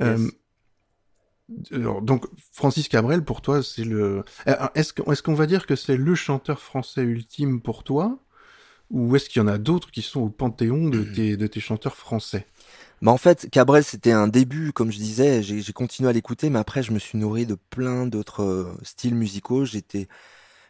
Euh, 0.00 0.28
donc 2.02 2.26
Francis 2.52 2.88
Cabrel 2.88 3.24
pour 3.24 3.40
toi 3.40 3.62
c'est 3.62 3.84
le 3.84 4.24
euh, 4.48 4.68
est-ce 4.74 5.22
qu'on 5.22 5.34
va 5.34 5.46
dire 5.46 5.64
que 5.64 5.76
c'est 5.76 5.96
le 5.96 6.14
chanteur 6.14 6.60
français 6.60 7.02
ultime 7.02 7.60
pour 7.60 7.84
toi? 7.84 8.18
Ou 8.90 9.16
est-ce 9.16 9.28
qu'il 9.28 9.42
y 9.42 9.44
en 9.44 9.48
a 9.48 9.58
d'autres 9.58 9.90
qui 9.90 10.02
sont 10.02 10.20
au 10.20 10.28
panthéon 10.28 10.88
de 10.88 11.02
tes, 11.02 11.36
de 11.36 11.46
tes 11.46 11.58
chanteurs 11.60 11.96
français? 11.96 12.46
Bah 13.02 13.10
en 13.10 13.18
fait, 13.18 13.48
Cabrel, 13.50 13.84
c'était 13.84 14.12
un 14.12 14.28
début, 14.28 14.72
comme 14.72 14.90
je 14.90 14.96
disais, 14.96 15.42
j'ai 15.42 15.72
continué 15.72 16.08
à 16.08 16.12
l'écouter, 16.12 16.50
mais 16.50 16.58
après, 16.58 16.82
je 16.82 16.92
me 16.92 16.98
suis 16.98 17.18
nourri 17.18 17.44
de 17.46 17.56
plein 17.56 18.06
d'autres 18.06 18.42
euh, 18.42 18.78
styles 18.82 19.14
musicaux. 19.14 19.64
J'étais, 19.64 20.08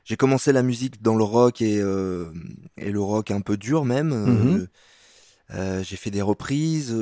j'ai 0.07 0.17
commencé 0.17 0.53
la 0.53 0.63
musique 0.63 1.03
dans 1.03 1.17
le 1.17 1.25
rock 1.25 1.61
et, 1.61 1.79
euh, 1.81 2.33
et 2.79 2.91
le 2.91 3.01
rock 3.01 3.31
un 3.31 3.43
peu 3.43 3.57
dur 3.57 3.85
même. 3.85 4.13
Mm-hmm. 4.15 4.67
Euh, 5.55 5.83
j'ai 5.83 5.97
fait 5.97 6.11
des 6.11 6.23
reprises, 6.23 6.97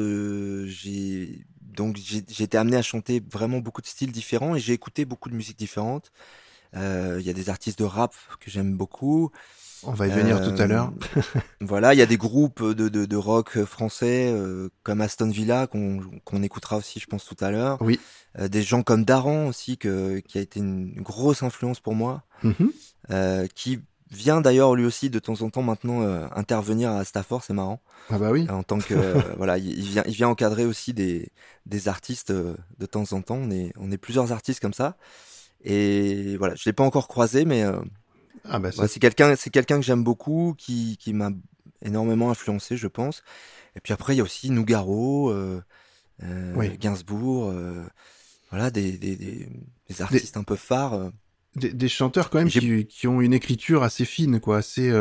j'ai 0.67 1.45
donc 1.61 1.97
j'ai 1.97 2.43
été 2.43 2.57
amené 2.57 2.77
à 2.77 2.83
chanter 2.83 3.23
vraiment 3.31 3.59
beaucoup 3.59 3.83
de 3.83 3.87
styles 3.87 4.12
différents 4.12 4.57
et 4.57 4.61
j'ai 4.61 4.73
écouté 4.73 5.05
beaucoup 5.05 5.29
de 5.29 5.35
musiques 5.35 5.59
différentes. 5.59 6.12
Il 6.75 7.23
y 7.23 7.31
a 7.31 7.33
des 7.33 7.51
artistes 7.51 7.79
de 7.79 7.85
rap 7.85 8.14
que 8.40 8.51
j'aime 8.51 8.77
beaucoup. 8.77 9.31
On 9.87 9.92
va 9.92 10.07
y 10.07 10.11
venir 10.11 10.40
tout 10.42 10.61
à 10.61 10.66
l'heure. 10.66 10.92
Euh, 11.16 11.20
voilà, 11.61 11.94
il 11.94 11.99
y 11.99 12.03
a 12.03 12.07
des 12.07 12.16
groupes 12.16 12.62
de, 12.62 12.88
de, 12.88 13.05
de 13.05 13.16
rock 13.16 13.64
français 13.64 14.31
euh, 14.33 14.68
comme 14.83 15.01
Aston 15.01 15.29
Villa 15.29 15.66
qu'on 15.66 16.01
qu'on 16.25 16.42
écoutera 16.42 16.77
aussi, 16.77 17.01
je 17.01 17.07
pense, 17.07 17.25
tout 17.25 17.37
à 17.40 17.51
l'heure. 17.51 17.79
Oui. 17.81 18.01
Euh, 18.38 18.49
des 18.49 18.62
gens 18.62 18.83
comme 18.83 19.05
Daran 19.05 19.47
aussi, 19.47 19.79
que, 19.79 20.20
qui 20.20 20.38
a 20.38 20.40
été 20.40 20.61
une 20.61 21.01
grosse 21.01 21.42
influence 21.42 21.81
pour 21.81 21.94
moi, 21.94 22.23
mm-hmm. 22.42 23.49
qui 23.55 23.81
vient 24.11 24.40
d'ailleurs 24.40 24.75
lui 24.75 24.85
aussi 24.85 25.11
de 25.11 25.18
temps 25.18 25.42
en 25.42 25.51
temps 25.51 25.62
maintenant 25.62 26.03
intervenir 26.35 26.90
à 26.90 27.05
Stafford, 27.05 27.42
c'est 27.42 27.53
marrant. 27.53 27.81
Ah 28.11 28.18
bah 28.18 28.31
oui. 28.31 28.47
En 28.49 28.62
tant 28.62 28.79
que 28.79 28.94
voilà, 29.37 29.59
il, 29.59 29.83
vient 29.83 30.05
il 30.07 30.14
vient 30.14 30.29
encadrer 30.29 30.64
aussi 30.64 30.94
des 30.94 31.31
des 31.66 31.88
artistes 31.88 32.33
de 32.33 32.87
temps 32.87 33.12
en 33.12 33.23
temps. 33.23 33.37
On 33.37 33.51
est 33.51 33.73
on 33.77 33.90
est 33.90 33.99
plusieurs 33.99 34.33
artistes 34.33 34.61
comme 34.61 34.75
ça. 34.75 34.97
Et 35.66 36.37
voilà, 36.37 36.55
je 36.55 36.64
l'ai 36.66 36.75
pas 36.75 36.85
encore 36.85 37.09
croisé, 37.09 37.44
mais 37.47 37.64
ah 38.48 38.59
bah 38.59 38.70
c'est 38.72 39.00
quelqu'un, 39.00 39.37
c'est 39.37 39.50
quelqu'un 39.50 39.76
que 39.76 39.87
j'aime 39.87 40.04
beaucoup, 40.04 40.54
qui, 40.59 40.96
qui 40.98 41.12
m'a 41.12 41.30
énormément 41.83 42.30
influencé, 42.30 42.76
je 42.76 42.88
pense. 42.88 43.22
Et 43.76 43.80
puis 43.80 43.92
après, 43.92 44.14
il 44.14 44.18
y 44.18 44.20
a 44.20 44.24
aussi 44.24 44.50
Nougaro, 44.50 45.30
euh, 45.30 45.62
euh, 46.22 46.76
Gainsbourg, 46.78 47.50
euh, 47.50 47.83
voilà, 48.50 48.70
des, 48.70 48.92
des, 48.92 49.16
des, 49.16 49.48
des 49.88 50.02
artistes 50.02 50.37
un 50.37 50.44
peu 50.44 50.57
phares. 50.57 50.94
Euh. 50.94 51.11
Des, 51.57 51.72
des, 51.72 51.88
chanteurs 51.88 52.30
quand 52.30 52.38
même 52.38 52.48
qui, 52.48 52.87
qui, 52.87 53.07
ont 53.07 53.20
une 53.20 53.33
écriture 53.33 53.85
assez 53.85 54.04
fine, 54.04 54.40
quoi, 54.40 54.59
assez. 54.59 54.92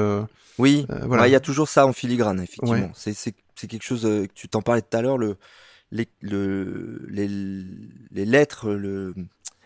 oui, 0.59 0.85
voilà. 1.01 1.27
Il 1.27 1.31
y 1.31 1.35
a 1.35 1.39
toujours 1.39 1.67
ça 1.67 1.87
en 1.87 1.93
filigrane, 1.93 2.39
effectivement. 2.41 2.91
C'est, 2.93 3.13
c'est, 3.13 3.33
c'est 3.55 3.67
quelque 3.67 3.83
chose 3.83 4.03
que 4.03 4.27
tu 4.35 4.47
t'en 4.47 4.61
parlais 4.61 4.83
tout 4.83 4.95
à 4.95 5.01
l'heure, 5.01 5.17
le, 5.17 5.37
les, 5.91 6.07
le, 6.21 7.07
les, 7.09 7.27
les 7.27 8.25
lettres, 8.25 8.69
le 8.69 9.15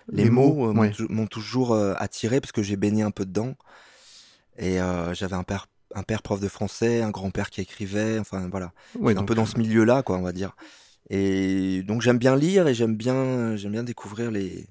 les, 0.10 0.30
mots, 0.30 0.70
euh, 0.70 0.92
m'ont 1.10 1.28
toujours 1.28 1.74
euh, 1.74 1.94
attiré 1.98 2.40
parce 2.40 2.52
que 2.52 2.64
j'ai 2.64 2.76
baigné 2.76 3.04
un 3.04 3.12
peu 3.12 3.26
dedans. 3.26 3.56
Et 4.58 4.82
euh, 4.82 5.14
j'avais 5.14 5.36
un 5.36 5.44
père, 5.44 5.68
un 5.94 6.04
père 6.04 6.22
prof 6.22 6.40
de 6.40 6.48
français, 6.48 7.02
un 7.02 7.12
grand-père 7.12 7.50
qui 7.50 7.62
écrivait, 7.62 8.18
enfin 8.20 8.48
voilà, 8.50 8.72
un 9.04 9.24
peu 9.24 9.36
dans 9.36 9.46
ce 9.46 9.58
milieu-là, 9.60 10.04
quoi, 10.04 10.18
on 10.18 10.24
va 10.24 10.32
dire. 10.32 10.56
Et 11.10 11.84
donc 11.84 12.02
j'aime 12.02 12.18
bien 12.18 12.36
lire 12.36 12.68
et 12.68 12.74
j'aime 12.74 12.96
bien, 12.96 13.56
j'aime 13.56 13.72
bien 13.72 13.84
découvrir 13.84 14.32
les 14.32 14.68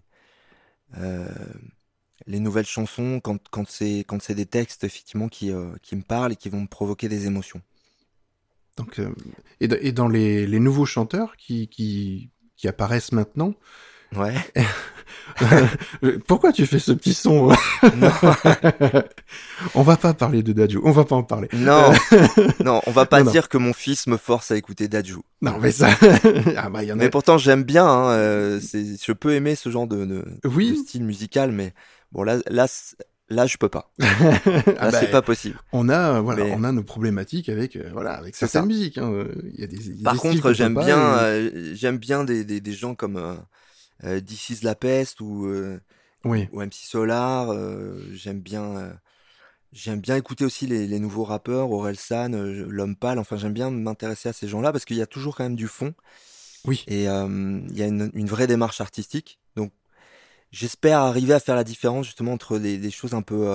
les 2.27 2.41
nouvelles 2.41 2.67
chansons 2.67 3.21
quand, 3.23 3.39
quand 3.51 3.69
c'est 3.69 4.01
quand 4.01 4.21
c'est 4.23 4.35
des 4.35 4.47
textes 4.47 4.83
effectivement 4.83 5.29
qui 5.29 5.53
qui 5.83 5.97
me 5.97 6.03
parlent 6.03 6.33
et 6.33 6.37
qui 6.37 6.49
vont 6.49 6.63
me 6.63 6.67
provoquer 6.67 7.09
des 7.09 7.27
émotions. 7.27 7.61
Donc 8.77 9.01
et, 9.61 9.65
et, 9.65 9.93
dans 9.93 10.09
les, 10.09 10.47
les 10.47 10.59
nouveaux 10.59 10.87
chanteurs 10.87 11.37
qui, 11.37 11.69
qui 11.69 12.31
qui 12.57 12.69
apparaissent 12.69 13.13
maintenant, 13.13 13.55
Ouais. 14.15 14.35
Pourquoi 16.27 16.53
tu 16.53 16.67
fais 16.67 16.79
ce 16.79 16.93
petit 16.93 17.15
son 17.15 17.51
On 19.75 19.83
va 19.83 19.97
pas 19.97 20.15
parler 20.15 20.43
de 20.43 20.53
Dajou, 20.53 20.81
on 20.85 20.93
va 20.93 21.05
pas 21.05 21.17
en 21.17 21.23
parler. 21.23 21.49
Non, 21.53 21.93
non, 22.65 22.81
on 22.87 22.91
va 22.91 23.07
pas 23.07 23.23
dire 23.23 23.49
que 23.49 23.59
mon 23.59 23.73
fils 23.73 24.07
me 24.07 24.17
force 24.17 24.51
à 24.51 24.57
écouter 24.57 24.89
Dajou. 24.89 25.23
Non, 25.43 25.59
mais 25.61 25.73
ça. 25.73 25.89
ah 26.57 26.69
bah, 26.71 26.83
y 26.83 26.93
en 26.93 26.97
a... 26.97 26.99
Mais 26.99 27.11
pourtant, 27.11 27.39
j'aime 27.39 27.65
bien. 27.65 27.87
Hein, 27.87 28.11
euh, 28.11 28.61
je 28.61 29.13
peux 29.13 29.35
aimer 29.35 29.55
ce 29.55 29.71
genre 29.71 29.87
de, 29.87 30.05
de, 30.05 30.25
oui. 30.45 30.77
style 30.77 31.05
musical, 31.05 31.53
mais 31.53 31.73
bon 32.13 32.23
là, 32.23 32.39
là, 32.49 32.67
là, 33.29 33.47
je 33.47 33.57
peux 33.57 33.69
pas. 33.69 33.91
là, 33.99 34.09
bah, 34.67 34.91
c'est 34.93 35.11
pas 35.11 35.23
possible. 35.23 35.59
On 35.73 35.89
a, 35.89 36.21
voilà, 36.21 36.45
on 36.57 36.65
a 36.65 36.73
nos 36.73 36.83
problématiques 36.83 37.49
avec, 37.49 37.77
euh, 37.77 37.91
voilà, 37.93 38.13
avec 38.13 38.37
certaines 38.37 38.67
musiques. 38.67 38.99
Hein. 38.99 39.27
Il 39.55 39.61
y 39.61 39.65
a 39.65 39.67
des. 39.67 39.77
Il 39.77 40.01
y 40.01 40.03
a 40.03 40.05
Par 40.05 40.17
contre, 40.17 40.53
j'aime 40.53 40.75
bien, 40.75 40.99
euh, 41.19 41.73
j'aime 41.75 41.99
bien 41.99 42.25
des, 42.25 42.45
des, 42.45 42.61
des 42.61 42.73
gens 42.73 42.95
comme 42.95 43.39
euh, 44.05 44.21
This 44.21 44.63
la 44.63 44.75
peste 44.75 45.21
ou, 45.21 45.47
euh, 45.47 45.81
oui. 46.25 46.49
ou 46.53 46.61
MC 46.61 46.75
Solar. 46.75 47.51
Euh, 47.51 48.01
j'aime 48.13 48.41
bien, 48.41 48.99
j'aime 49.73 50.01
bien 50.01 50.17
écouter 50.17 50.45
aussi 50.45 50.67
les, 50.67 50.87
les 50.87 50.99
nouveaux 50.99 51.25
rappeurs, 51.25 51.71
Orelsan, 51.71 52.31
L'Homme 52.31 52.97
Pâle. 52.97 53.19
Enfin, 53.19 53.37
j'aime 53.37 53.53
bien 53.53 53.71
m'intéresser 53.71 54.29
à 54.29 54.33
ces 54.33 54.49
gens-là 54.49 54.73
parce 54.73 54.85
qu'il 54.85 54.97
y 54.97 55.03
a 55.03 55.07
toujours 55.07 55.37
quand 55.37 55.45
même 55.45 55.57
du 55.57 55.69
fond. 55.69 55.95
Oui. 56.65 56.85
Et 56.89 57.05
il 57.05 57.77
y 57.79 57.83
a 57.83 57.87
une, 57.87 58.11
une, 58.15 58.27
vraie 58.27 58.47
démarche 58.47 58.81
artistique. 58.81 59.39
Donc, 59.55 59.73
j'espère 60.51 61.01
arriver 61.01 61.33
à 61.33 61.41
faire 61.41 61.55
la 61.55 61.65
différence 61.65 62.07
justement 62.07 62.33
entre 62.33 62.59
des, 62.59 62.79
des 62.79 62.91
choses 62.91 63.15
un 63.15 63.23
peu 63.23 63.49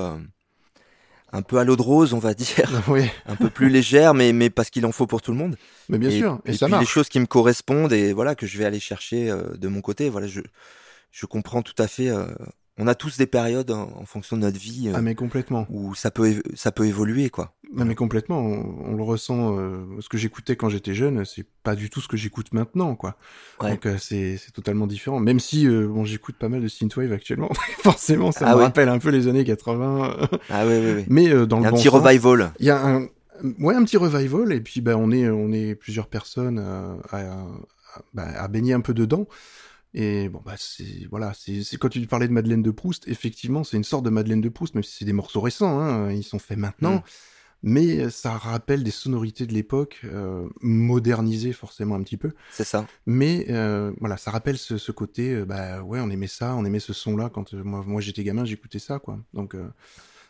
un 1.34 1.42
peu 1.42 1.58
à 1.58 1.64
l'eau 1.64 1.76
de 1.76 1.82
rose, 1.82 2.14
on 2.14 2.20
va 2.20 2.34
dire, 2.34 2.84
oui. 2.88 3.10
un 3.26 3.36
peu 3.36 3.50
plus 3.50 3.70
légère, 3.70 4.14
mais 4.14 4.34
mais 4.34 4.50
parce 4.50 4.70
qu'il 4.70 4.86
en 4.86 4.92
faut 4.92 5.08
pour 5.08 5.22
tout 5.22 5.32
le 5.32 5.38
monde. 5.38 5.56
Mais 5.90 5.98
bien 5.98 6.12
sûr, 6.12 6.40
et, 6.46 6.54
ça 6.54 6.66
puis 6.66 6.72
marche. 6.72 6.84
Les 6.84 6.88
choses 6.88 7.10
qui 7.10 7.20
me 7.20 7.26
correspondent 7.26 7.94
et 7.94 8.14
voilà 8.14 8.36
que 8.36 8.46
je 8.46 8.58
vais 8.58 8.66
aller 8.66 8.80
chercher 8.80 9.30
euh, 9.30 9.54
de 9.56 9.68
mon 9.68 9.82
côté. 9.82 10.10
Voilà, 10.10 10.28
je 10.28 10.42
je 11.12 11.26
comprends 11.26 11.62
tout 11.62 11.76
à 11.78 11.88
fait. 11.88 12.10
Euh, 12.10 12.26
on 12.78 12.88
a 12.88 12.96
tous 12.96 13.18
des 13.18 13.28
périodes 13.28 13.72
en, 13.72 14.06
fonction 14.06 14.38
de 14.38 14.42
notre 14.42 14.60
vie. 14.60 14.90
Euh, 14.90 14.94
ah 14.96 15.02
mais 15.02 15.16
complètement. 15.16 15.68
Où 15.70 15.94
ça 15.94 16.12
peut 16.12 16.42
ça 16.56 16.72
peut 16.72 16.86
évoluer 16.86 17.30
quoi. 17.30 17.54
Non 17.74 17.86
mais 17.86 17.96
complètement. 17.96 18.40
On, 18.40 18.96
le 18.96 19.04
ressent. 19.04 19.56
ce 20.00 20.10
que 20.10 20.18
j'écoutais 20.18 20.56
quand 20.56 20.70
j'étais 20.70 20.94
jeune, 20.94 21.24
c'est 21.26 21.46
pas 21.64 21.76
du 21.76 21.90
tout 21.90 22.02
ce 22.02 22.08
que 22.08 22.18
j'écoute 22.18 22.54
maintenant 22.54 22.96
quoi. 22.96 23.16
Donc 23.62 23.88
c'est 24.00 24.38
c'est 24.38 24.52
totalement 24.52 24.88
différent. 24.88 25.20
Même 25.20 25.40
si 25.40 25.68
bon 25.68 26.04
j'écoute 26.04 26.36
pas 26.38 26.50
mal 26.50 26.62
de 26.62 26.68
synthwave 26.68 27.14
actuellement, 27.14 27.50
forcément 27.84 28.32
ça 28.32 28.46
ah 28.48 28.56
me 28.56 28.62
rappelle 28.62 28.90
un 28.90 29.00
peu 29.00 29.10
les 29.10 29.28
années 29.28 29.46
80. 29.46 30.18
ah 30.50 30.66
oui 30.66 30.74
oui 30.80 30.92
oui. 30.96 31.06
Mais 31.08 31.30
dans 31.46 31.60
le 31.60 31.68
un 31.68 31.72
petit 31.72 31.90
revival. 31.90 32.52
Il 32.60 32.66
y 32.66 32.72
a 32.72 32.86
un 32.86 33.08
ouais 33.60 33.76
un 33.76 33.84
petit 33.84 33.98
revival 33.98 34.52
et 34.52 34.62
puis 34.62 34.82
ben 34.82 34.96
on 34.96 35.12
est 35.12 35.30
on 35.30 35.52
est 35.52 35.76
plusieurs 35.76 36.08
personnes 36.08 36.60
à, 36.60 36.98
à, 37.12 37.48
bah, 38.14 38.28
à 38.38 38.48
baigner 38.48 38.74
un 38.74 38.82
peu 38.82 38.94
dedans. 38.94 39.28
Et 39.94 40.30
bon, 40.30 40.42
bah, 40.46 40.56
c'est, 40.58 41.08
voilà, 41.10 41.34
c'est, 41.34 41.64
quand 41.78 41.90
tu 41.90 42.06
parlais 42.08 42.28
de 42.28 42.34
Madeleine 42.34 42.64
de 42.64 42.72
Proust, 42.72 43.08
effectivement, 43.08 43.64
c'est 43.64 43.78
une 43.78 43.84
sorte 43.84 44.06
de 44.06 44.10
Madeleine 44.10 44.42
de 44.42 44.50
Proust, 44.50 44.74
même 44.74 44.84
si 44.84 44.96
c'est 44.98 45.06
des 45.06 45.14
morceaux 45.14 45.42
récents, 45.42 45.80
hein, 45.80 46.12
ils 46.12 46.24
sont 46.24 46.40
faits 46.40 46.58
maintenant. 46.58 46.96
Mm. 46.96 47.04
Mais 47.64 48.10
ça 48.10 48.38
rappelle 48.38 48.84
des 48.84 48.92
sonorités 48.92 49.46
de 49.46 49.54
l'époque, 49.54 50.02
euh, 50.06 50.50
modernisées 50.62 51.54
forcément 51.54 51.94
un 51.96 52.02
petit 52.02 52.18
peu. 52.18 52.32
C'est 52.52 52.64
ça. 52.64 52.88
Mais 53.06 53.46
euh, 53.50 53.92
voilà, 54.00 54.18
ça 54.18 54.32
rappelle 54.32 54.58
ce, 54.58 54.78
ce 54.78 54.92
côté, 54.92 55.36
euh, 55.36 55.46
bah 55.46 55.84
ouais, 55.84 56.00
on 56.00 56.10
aimait 56.10 56.26
ça, 56.26 56.56
on 56.56 56.66
aimait 56.66 56.80
ce 56.80 56.94
son-là 56.94 57.30
quand 57.30 57.54
euh, 57.54 57.64
moi, 57.64 57.84
moi 57.86 58.02
j'étais 58.02 58.24
gamin, 58.24 58.46
j'écoutais 58.46 58.80
ça, 58.80 58.98
quoi. 58.98 59.20
Donc 59.36 59.54
euh, 59.54 59.68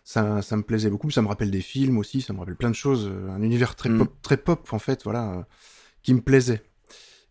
ça, 0.04 0.41
ça 0.41 0.58
me 0.58 0.63
plaisait 0.63 0.89
beaucoup. 0.89 1.10
Ça 1.10 1.21
me 1.21 1.28
rappelle 1.28 1.52
des 1.52 1.62
films 1.62 2.00
aussi, 2.00 2.19
ça 2.19 2.34
me 2.34 2.39
rappelle 2.39 2.58
plein 2.58 2.69
de 2.69 2.76
choses. 2.76 3.10
Un 3.30 3.41
univers 3.41 3.78
très 3.78 3.89
mm. 3.89 3.97
pop, 4.00 4.21
très 4.21 4.38
pop 4.38 4.67
en 4.74 4.80
fait, 4.80 5.06
voilà, 5.06 5.47
qui 6.04 6.13
me 6.13 6.21
plaisait. 6.21 6.63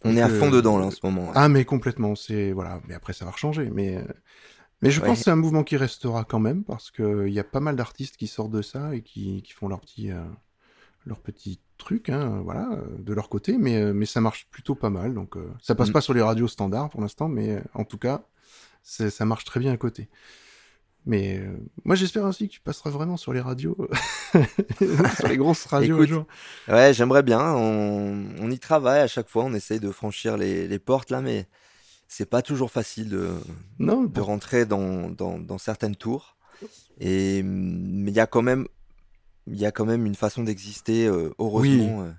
On 0.05 0.17
est 0.17 0.23
à 0.23 0.29
fond 0.29 0.51
dedans 0.51 0.79
là 0.79 0.87
en 0.87 0.91
ce 0.91 1.01
moment. 1.05 1.31
Ah 1.35 1.49
mais 1.49 1.65
complètement, 1.65 2.15
c'est 2.17 2.53
voilà, 2.53 2.81
mais 2.89 2.95
après 2.95 3.13
ça 3.13 3.25
va 3.25 3.33
changer, 3.33 3.71
mais 3.71 4.03
Mais 4.83 4.91
je 4.91 5.01
Ouais. 5.01 5.09
pense 5.09 5.19
que 5.21 5.25
c'est 5.25 5.31
un 5.33 5.37
mouvement 5.37 5.65
qui 5.65 5.77
restera 5.77 6.25
quand 6.25 6.41
même 6.41 6.65
parce 6.65 6.91
que 6.91 7.27
il 7.29 7.35
y 7.35 7.41
a 7.41 7.45
pas 7.45 7.61
mal 7.61 7.77
d'artistes 7.77 8.17
qui 8.19 8.27
sortent 8.29 8.53
de 8.53 8.63
ça 8.63 8.95
et 8.95 9.03
qui, 9.03 9.43
qui 9.43 9.53
font 9.53 9.69
leur 9.69 9.81
petit 9.81 10.11
euh, 10.13 10.23
leur 11.07 11.21
petit 11.21 11.61
truc, 11.79 12.11
hein, 12.11 12.41
voilà, 12.45 12.71
euh, 12.73 12.83
de 12.99 13.15
leur 13.15 13.29
côté. 13.31 13.59
Mais 13.59 13.77
euh, 13.83 13.93
mais 13.95 14.07
ça 14.07 14.21
marche 14.21 14.49
plutôt 14.51 14.75
pas 14.77 14.91
mal. 14.91 15.15
Donc 15.15 15.37
euh, 15.37 15.51
ça 15.63 15.75
passe 15.75 15.91
Mm. 15.91 15.93
pas 15.93 16.01
sur 16.03 16.15
les 16.15 16.23
radios 16.23 16.49
standards 16.49 16.91
pour 16.91 17.01
l'instant, 17.03 17.29
mais 17.29 17.51
euh, 17.57 17.61
en 17.75 17.85
tout 17.85 17.99
cas 17.99 18.23
ça 18.85 19.27
marche 19.27 19.45
très 19.45 19.61
bien 19.61 19.73
à 19.73 19.79
côté. 19.79 20.09
Mais 21.07 21.39
euh, 21.39 21.57
moi 21.85 21.97
j'espère 21.97 22.25
aussi 22.25 22.47
que 22.49 22.53
tu 22.53 22.61
passeras 22.61 22.91
vraiment 22.91 23.17
sur 23.17 23.33
les 23.33 23.41
radios, 23.41 23.77
sur 25.17 25.29
les 25.29 25.37
grosses 25.37 25.65
radios 25.65 26.03
Écoute. 26.03 26.27
Ouais, 26.69 26.93
j'aimerais 26.93 27.23
bien. 27.23 27.41
On, 27.55 28.27
on 28.39 28.51
y 28.51 28.59
travaille 28.59 29.01
à 29.01 29.07
chaque 29.07 29.29
fois. 29.29 29.45
On 29.45 29.55
essaye 29.55 29.81
de 29.81 29.91
franchir 29.91 30.37
les, 30.37 30.69
les 30.69 30.79
portes 30.79 31.11
là, 31.11 31.21
mais 31.23 31.47
c'est 32.07 32.29
pas 32.29 32.43
toujours 32.43 32.71
facile 32.71 33.09
de, 33.09 33.31
Non, 33.79 34.05
de 34.05 34.21
rentrer 34.21 34.67
dans, 34.67 35.09
dans, 35.11 35.39
dans 35.39 35.59
certaines 35.59 35.97
tours. 35.97 36.37
Et 37.01 37.43
mais 37.43 38.11
il 38.11 38.15
y 38.15 38.21
a 38.21 38.27
quand 38.27 38.43
même 38.43 38.67
il 39.47 39.59
y 39.59 39.65
a 39.65 39.73
quand 39.73 39.87
même 39.87 40.05
une 40.05 40.15
façon 40.15 40.43
d'exister 40.45 41.07
euh, 41.07 41.31
heureusement 41.39 42.03
euh, 42.03 42.11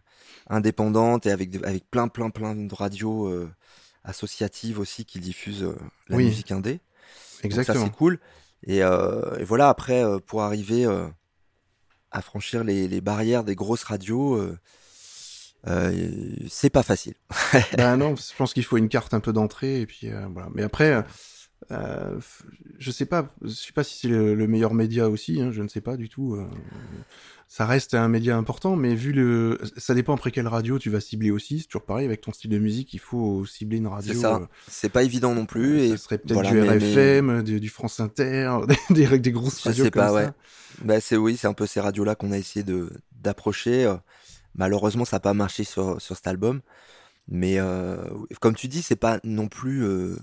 indépendante 0.50 1.28
et 1.28 1.32
avec 1.32 1.56
avec 1.64 1.90
plein 1.90 2.08
plein 2.08 2.32
plein 2.32 2.56
de 2.56 2.74
radios 2.74 3.28
euh, 3.28 3.48
associatives 4.04 4.80
aussi 4.80 5.06
qui 5.06 5.20
diffusent 5.20 5.64
euh, 5.64 5.76
la 6.10 6.18
Oui. 6.18 6.26
musique 6.26 6.52
indé. 6.52 6.72
Donc 7.44 7.52
ça 7.54 7.62
exactement. 7.62 7.86
c'est 7.86 7.92
cool. 7.96 8.20
Et, 8.68 8.84
euh, 8.84 9.38
et 9.38 9.44
voilà 9.44 9.70
après 9.70 10.04
euh, 10.04 10.20
pour 10.20 10.44
arriver 10.44 10.86
euh, 10.86 11.08
à 12.12 12.22
franchir 12.22 12.64
les, 12.64 12.88
les 12.88 13.02
barrières 13.02 13.44
des 13.44 13.56
grosses 13.56 13.84
radios, 13.84 14.36
euh, 15.68 16.42
c'est 16.50 16.70
pas 16.70 16.84
facile. 16.84 17.14
Ben 17.78 17.98
non, 17.98 18.16
je 18.16 18.36
pense 18.36 18.54
qu'il 18.54 18.64
faut 18.64 18.78
une 18.78 18.90
carte 18.90 19.14
un 19.14 19.20
peu 19.20 19.34
d'entrée 19.34 19.82
et 19.82 19.86
puis 19.86 20.10
euh, 20.10 20.28
voilà. 20.32 20.50
Mais 20.54 20.64
après, 20.64 21.04
euh, 21.72 22.20
je 22.80 22.92
sais 22.92 23.06
pas, 23.06 23.34
je 23.42 23.50
sais 23.50 23.74
pas 23.74 23.84
si 23.84 24.00
c'est 24.00 24.08
le, 24.08 24.36
le 24.36 24.48
meilleur 24.48 24.74
média 24.74 25.10
aussi, 25.10 25.42
hein, 25.42 25.52
je 25.52 25.62
ne 25.62 25.68
sais 25.68 25.82
pas 25.82 25.98
du 25.98 26.10
tout. 26.10 26.38
Euh, 27.52 27.56
ça 27.58 27.66
reste 27.66 27.94
un 27.96 28.08
média 28.08 28.38
important, 28.38 28.76
mais 28.78 28.96
vu 28.96 29.12
le, 29.12 29.58
ça 29.78 29.94
dépend 29.94 30.14
après 30.14 30.32
quelle 30.32 30.48
radio 30.48 30.80
tu 30.80 30.90
vas 30.90 31.02
cibler 31.02 31.32
aussi. 31.32 31.60
C'est 31.60 31.68
toujours 31.68 31.84
pareil 31.86 32.06
avec 32.06 32.22
ton 32.22 32.32
style 32.32 32.50
de 32.50 32.58
musique, 32.60 32.94
il 32.94 33.00
faut 33.00 33.46
cibler 33.46 33.78
une 33.78 33.88
radio. 33.88 34.14
C'est 34.14 34.20
ça. 34.20 34.36
euh, 34.38 34.46
C'est 34.70 34.90
pas 34.90 35.04
évident 35.04 35.36
non 35.36 35.46
plus. 35.46 35.80
ça 35.90 35.94
Et 35.94 35.98
serait 35.98 36.18
peut-être 36.18 36.34
voilà, 36.34 36.52
du 36.52 36.62
mais- 36.62 36.70
RFM, 36.78 37.44
du, 37.44 37.60
du 37.60 37.70
France 37.70 38.00
Inter, 38.00 38.52
des, 38.90 39.20
des, 39.20 39.32
grosses 39.32 39.60
Je 39.62 39.70
radios 39.70 39.84
sais 39.86 39.92
comme 39.92 40.02
pas, 40.02 40.08
ça. 40.10 40.14
ouais. 40.16 40.30
Bah, 40.84 41.02
c'est 41.02 41.18
oui, 41.18 41.36
c'est 41.38 41.48
un 41.48 41.54
peu 41.54 41.68
ces 41.68 41.82
radios-là 41.82 42.16
qu'on 42.16 42.32
a 42.32 42.38
essayé 42.38 42.64
de 42.64 42.90
d'approcher. 43.22 43.86
euh. 43.86 43.96
Malheureusement, 44.56 45.06
ça 45.06 45.18
n'a 45.18 45.22
pas 45.22 45.34
marché 45.34 45.64
sur, 45.64 46.02
sur 46.02 46.16
cet 46.16 46.28
album. 46.28 46.62
Mais 47.28 47.60
euh, 47.60 47.98
comme 48.40 48.56
tu 48.56 48.68
dis, 48.68 48.82
c'est 48.82 48.96
pas 48.96 49.20
non 49.24 49.48
plus. 49.48 49.84
euh, 49.84 50.16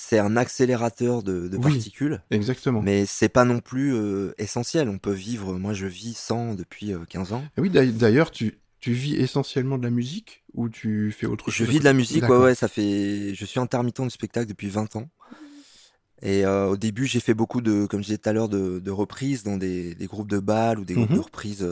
c'est 0.00 0.20
un 0.20 0.36
accélérateur 0.36 1.24
de, 1.24 1.48
de 1.48 1.56
Oui. 1.56 1.72
particules, 1.72 2.22
Exactement. 2.30 2.80
mais 2.82 3.04
c'est 3.04 3.28
pas 3.28 3.44
non 3.44 3.58
plus 3.58 3.92
euh, 3.96 4.32
essentiel. 4.38 4.88
On 4.88 4.98
peut 4.98 5.12
vivre. 5.12 5.58
Moi, 5.58 5.72
je 5.72 5.86
vis 5.86 6.14
sans 6.16 6.54
depuis 6.54 6.92
euh, 6.92 7.04
15 7.08 7.32
ans. 7.32 7.42
Et 7.56 7.60
oui, 7.60 7.68
d'ail- 7.68 7.92
d'ailleurs, 7.92 8.30
tu, 8.30 8.60
tu 8.78 8.92
vis 8.92 9.16
essentiellement 9.16 9.76
de 9.76 9.82
la 9.82 9.90
musique 9.90 10.44
ou 10.54 10.68
tu 10.68 11.10
fais 11.10 11.26
autre 11.26 11.50
Je 11.50 11.56
chose? 11.56 11.68
à 11.68 11.70
vis 11.72 11.78
de 11.80 11.84
la 11.84 11.94
musique, 11.94 12.22
ouais, 12.28 12.36
ouais, 12.38 12.54
ça 12.54 12.68
fait. 12.68 13.34
Je 13.34 13.44
suis 13.44 13.58
intermittent 13.58 14.00
du 14.00 14.10
spectacle 14.10 14.46
depuis 14.48 14.68
20 14.68 14.94
ans. 14.94 15.08
Et 16.22 16.44
euh, 16.46 16.66
au 16.68 16.76
début, 16.76 17.06
j'ai 17.06 17.20
fait 17.20 17.34
beaucoup 17.34 17.60
de, 17.60 17.86
comme 17.86 18.00
je 18.00 18.06
disais 18.06 18.18
tout 18.18 18.28
à 18.28 18.32
l'heure, 18.32 18.48
de, 18.48 18.78
de 18.78 18.90
reprises 18.92 19.42
dans 19.42 19.56
des, 19.56 19.96
des 19.96 20.06
groupes 20.06 20.28
de 20.30 20.38
bal 20.38 20.78
ou 20.78 20.84
des 20.84 20.94
groupes 20.94 21.10
Mhm. 21.10 21.16
de 21.16 21.20
reprises. 21.20 21.66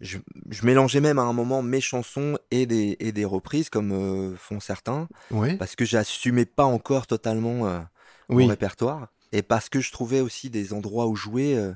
Je, 0.00 0.18
je 0.50 0.64
mélangeais 0.66 1.00
même 1.00 1.18
à 1.18 1.22
un 1.22 1.32
moment 1.32 1.62
mes 1.62 1.80
chansons 1.80 2.38
et 2.50 2.66
des, 2.66 2.96
et 3.00 3.12
des 3.12 3.24
reprises, 3.24 3.68
comme 3.70 3.92
euh, 3.92 4.36
font 4.36 4.60
certains, 4.60 5.08
Ouais. 5.30 5.56
parce 5.56 5.74
que 5.76 5.84
j'assumais 5.84 6.44
pas 6.46 6.64
encore 6.64 7.06
totalement 7.06 7.66
euh, 7.66 7.80
mon 8.28 8.36
Oui. 8.36 8.46
répertoire. 8.48 9.08
Et 9.32 9.42
parce 9.42 9.68
que 9.68 9.80
je 9.80 9.92
trouvais 9.92 10.20
aussi 10.20 10.48
des 10.50 10.72
endroits 10.72 11.06
où 11.06 11.14
jouer 11.16 11.54
euh, 11.56 11.72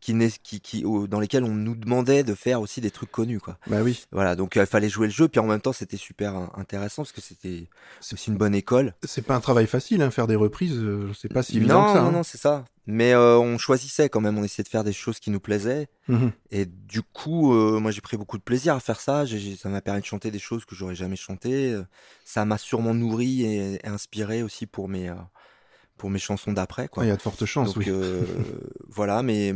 qui, 0.00 0.82
dans 1.08 1.20
lesquels 1.20 1.44
on 1.44 1.54
nous 1.54 1.74
demandait 1.74 2.22
de 2.24 2.34
faire 2.34 2.60
aussi 2.62 2.80
des 2.80 2.90
trucs 2.90 3.10
connus, 3.12 3.38
quoi. 3.38 3.58
Bah 3.66 3.82
oui. 3.82 4.02
Voilà, 4.12 4.34
donc 4.34 4.56
il 4.56 4.64
fallait 4.66 4.88
jouer 4.88 5.06
le 5.08 5.12
jeu, 5.12 5.28
puis 5.28 5.40
en 5.40 5.46
même 5.46 5.60
temps 5.60 5.74
c'était 5.74 5.98
super 5.98 6.36
euh, 6.36 6.46
intéressant 6.56 7.02
parce 7.02 7.12
que 7.12 7.20
c'était 7.20 7.68
C'est- 8.00 8.14
aussi 8.14 8.30
une 8.30 8.38
bonne 8.38 8.54
école. 8.54 8.94
C'est 9.04 9.22
pas 9.26 9.34
un 9.36 9.40
travail 9.40 9.66
facile, 9.66 10.00
hein, 10.02 10.10
faire 10.10 10.26
des 10.26 10.36
reprises, 10.36 10.80
c'est 11.20 11.32
pas 11.32 11.42
si 11.42 11.58
évident 11.58 11.82
non, 11.82 11.86
que 11.86 11.92
ça. 11.92 12.00
non, 12.02 12.08
hein. 12.08 12.12
non, 12.12 12.22
c'est 12.22 12.38
ça. 12.38 12.64
Mais 12.92 13.12
euh, 13.12 13.38
on 13.38 13.56
choisissait 13.56 14.08
quand 14.08 14.20
même, 14.20 14.36
on 14.36 14.42
essayait 14.42 14.64
de 14.64 14.68
faire 14.68 14.82
des 14.82 14.92
choses 14.92 15.20
qui 15.20 15.30
nous 15.30 15.38
plaisaient. 15.38 15.88
Mhm. 16.08 16.32
Et 16.50 16.66
du 16.66 17.02
coup, 17.02 17.54
euh, 17.54 17.78
moi 17.78 17.92
j'ai 17.92 18.00
pris 18.00 18.16
beaucoup 18.16 18.36
de 18.36 18.42
plaisir 18.42 18.74
à 18.74 18.80
faire 18.80 19.00
ça. 19.00 19.24
Ça 19.58 19.68
m'a 19.68 19.80
permis 19.80 20.00
de 20.00 20.06
chanter 20.06 20.30
des 20.30 20.38
choses 20.40 20.64
que 20.64 20.74
j'aurais 20.74 20.96
jamais 20.96 21.16
chantées. 21.16 21.72
Euh, 21.72 21.84
Ça 22.24 22.44
m'a 22.44 22.58
sûrement 22.58 22.92
nourri 22.92 23.42
et, 23.42 23.74
et 23.74 23.86
inspiré 23.86 24.42
aussi 24.42 24.66
pour 24.66 24.88
mes, 24.88 25.12
pour 25.96 26.10
mes 26.10 26.18
chansons 26.18 26.52
d'après. 26.52 26.88
Ah. 26.96 27.04
Il 27.04 27.08
y 27.08 27.10
a 27.12 27.16
de 27.16 27.22
fortes 27.22 27.44
chances, 27.44 27.74
Donc 27.74 27.84
oui. 27.84 27.84
euh, 27.88 28.24
voilà, 28.88 29.22
mais 29.22 29.54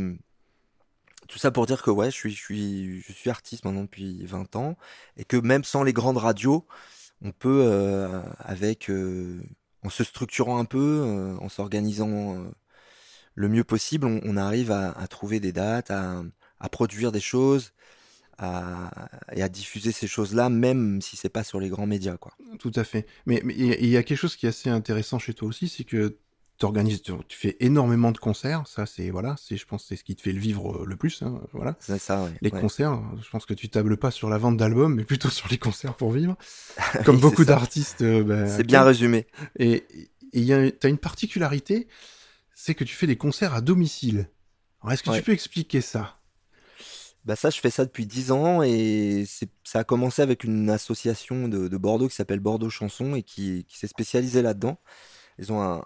tout 1.27 1.39
ça 1.39 1.51
pour 1.51 1.65
dire 1.65 1.81
que 1.81 1.91
ouais, 1.91 2.11
je 2.11 2.15
suis, 2.15 2.31
je 2.31 2.41
suis, 2.41 3.01
je 3.01 3.11
suis 3.11 3.29
artiste 3.29 3.65
maintenant 3.65 3.81
depuis 3.83 4.25
20 4.25 4.55
ans 4.55 4.77
et 5.17 5.25
que 5.25 5.35
même 5.37 5.63
sans 5.63 5.83
les 5.83 5.93
grandes 5.93 6.17
radios, 6.17 6.65
on 7.21 7.31
peut 7.31 7.69
avec 8.39 8.89
en 9.83 9.89
se 9.89 10.03
structurant 10.03 10.57
un 10.59 10.65
peu, 10.65 11.35
en 11.41 11.49
s'organisant 11.49 12.45
le 13.35 13.49
mieux 13.49 13.63
possible, 13.63 14.07
on, 14.07 14.21
on 14.23 14.37
arrive 14.37 14.71
à, 14.71 14.91
à 14.91 15.07
trouver 15.07 15.39
des 15.39 15.51
dates, 15.51 15.91
à, 15.91 16.23
à 16.59 16.69
produire 16.69 17.11
des 17.11 17.19
choses, 17.21 17.73
à, 18.37 18.91
et 19.33 19.43
à 19.43 19.49
diffuser 19.49 19.91
ces 19.91 20.07
choses-là, 20.07 20.49
même 20.49 21.01
si 21.01 21.15
c'est 21.17 21.29
pas 21.29 21.43
sur 21.43 21.59
les 21.59 21.69
grands 21.69 21.87
médias, 21.87 22.17
quoi. 22.17 22.33
Tout 22.59 22.71
à 22.75 22.83
fait. 22.83 23.05
Mais 23.25 23.41
il 23.45 23.87
y 23.87 23.97
a- 23.97 24.03
quelque 24.03 24.17
chose 24.17 24.35
qui 24.35 24.45
est 24.45 24.49
assez 24.49 24.69
intéressant 24.69 25.19
chez 25.19 25.33
toi 25.33 25.47
aussi, 25.47 25.67
c'est 25.69 25.83
que 25.83 26.17
t'organises, 26.57 27.01
tu 27.01 27.11
tu 27.27 27.37
fais 27.37 27.57
énormément 27.59 28.11
de 28.11 28.17
concerts. 28.17 28.65
Ça, 28.67 28.85
c'est 28.85 29.09
voilà, 29.09 29.35
c'est 29.37 29.57
je 29.57 29.65
pense 29.65 29.85
c'est 29.85 29.95
ce 29.97 30.03
qui 30.03 30.15
te 30.15 30.21
fait 30.21 30.31
le 30.31 30.39
vivre 30.39 30.83
euh, 30.83 30.85
le 30.85 30.95
plus. 30.95 31.21
Hein, 31.21 31.41
voilà. 31.53 31.77
C'est 31.79 31.99
ça, 31.99 32.23
ouais. 32.23 32.31
Les 32.41 32.51
ouais. 32.51 32.61
concerts, 32.61 33.01
je 33.21 33.29
pense 33.29 33.45
que 33.45 33.53
tu 33.53 33.69
tables 33.69 33.97
pas 33.97 34.11
sur 34.11 34.29
la 34.29 34.37
vente 34.37 34.57
d'albums, 34.57 34.95
mais 34.95 35.03
plutôt 35.03 35.29
sur 35.29 35.47
les 35.49 35.57
concerts 35.57 35.95
pour 35.95 36.11
vivre, 36.11 36.35
comme 37.05 37.17
Oui, 37.17 37.21
beaucoup 37.21 37.45
d'artistes. 37.45 38.01
euh, 38.01 38.23
ben, 38.23 38.47
C'est 38.47 38.63
bien 38.65 38.83
résumé. 38.83 39.27
Et 39.59 39.83
et 40.33 40.39
il 40.39 40.43
y 40.45 40.53
a, 40.53 40.69
t'as 40.71 40.89
une 40.89 40.97
particularité, 40.97 41.87
c'est 42.55 42.73
que 42.75 42.83
tu 42.83 42.95
fais 42.95 43.05
des 43.07 43.17
concerts 43.17 43.53
à 43.53 43.61
domicile. 43.61 44.31
Alors, 44.81 44.93
est-ce 44.93 45.03
que 45.03 45.09
Ouais. 45.09 45.17
tu 45.17 45.23
peux 45.23 45.31
expliquer 45.33 45.81
ça? 45.81 46.19
Bah 47.25 47.35
ça, 47.35 47.49
je 47.49 47.59
fais 47.59 47.71
ça 47.71 47.85
depuis 47.85 48.05
10 48.05 48.31
ans 48.31 48.61
et 48.61 49.23
c'est, 49.27 49.49
ça 49.63 49.79
a 49.79 49.83
commencé 49.83 50.21
avec 50.21 50.43
une 50.43 50.69
association 50.69 51.47
de, 51.47 51.67
de 51.67 51.77
Bordeaux 51.77 52.07
qui 52.07 52.15
s'appelle 52.15 52.39
Bordeaux 52.39 52.69
Chanson 52.69 53.15
et 53.15 53.23
qui, 53.23 53.65
qui 53.67 53.77
s'est 53.79 53.87
spécialisée 53.87 54.41
là-dedans. 54.43 54.79
Ils 55.39 55.51
ont 55.53 55.61
un, 55.63 55.83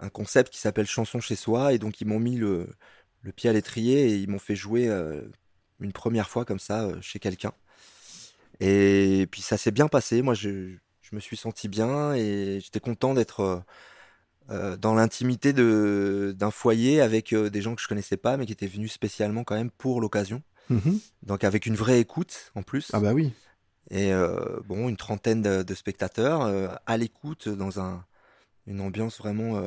un 0.00 0.10
concept 0.10 0.52
qui 0.52 0.60
s'appelle 0.60 0.86
Chanson 0.86 1.20
chez 1.20 1.36
soi 1.36 1.74
et 1.74 1.78
donc 1.78 2.00
ils 2.00 2.06
m'ont 2.08 2.20
mis 2.20 2.36
le, 2.36 2.68
le 3.22 3.32
pied 3.32 3.50
à 3.50 3.54
l'étrier 3.54 4.10
et 4.10 4.16
ils 4.16 4.28
m'ont 4.30 4.38
fait 4.40 4.56
jouer 4.56 4.88
euh, 4.88 5.22
une 5.80 5.92
première 5.92 6.30
fois 6.30 6.44
comme 6.46 6.60
ça 6.60 6.84
euh, 6.84 7.00
chez 7.02 7.18
quelqu'un. 7.20 7.52
Et 8.60 9.26
puis 9.30 9.42
ça 9.42 9.56
s'est 9.56 9.70
bien 9.70 9.88
passé. 9.88 10.22
Moi, 10.22 10.34
je, 10.34 10.76
je 11.02 11.14
me 11.16 11.20
suis 11.20 11.36
senti 11.36 11.68
bien 11.68 12.14
et 12.14 12.60
j'étais 12.62 12.80
content 12.80 13.14
d'être 13.14 13.64
euh, 14.50 14.76
dans 14.76 14.94
l'intimité 14.94 15.52
de, 15.52 16.34
d'un 16.36 16.50
foyer 16.50 17.00
avec 17.00 17.32
euh, 17.32 17.50
des 17.50 17.62
gens 17.62 17.74
que 17.74 17.82
je 17.82 17.88
connaissais 17.88 18.16
pas 18.16 18.36
mais 18.36 18.46
qui 18.46 18.52
étaient 18.52 18.66
venus 18.66 18.92
spécialement 18.92 19.44
quand 19.44 19.54
même 19.54 19.70
pour 19.70 20.00
l'occasion. 20.00 20.42
Mhm. 20.68 21.00
Donc 21.22 21.44
avec 21.44 21.66
une 21.66 21.74
vraie 21.76 22.00
écoute 22.00 22.52
en 22.54 22.62
plus. 22.62 22.90
Ah 22.92 23.00
bah 23.00 23.12
oui. 23.12 23.32
Et 23.90 24.12
euh, 24.12 24.60
bon, 24.64 24.88
une 24.88 24.96
trentaine 24.96 25.42
de, 25.42 25.62
de 25.62 25.74
spectateurs 25.74 26.42
à 26.86 26.96
l'écoute 26.96 27.48
dans 27.48 27.80
un, 27.80 28.04
une 28.66 28.80
ambiance 28.80 29.18
vraiment 29.18 29.60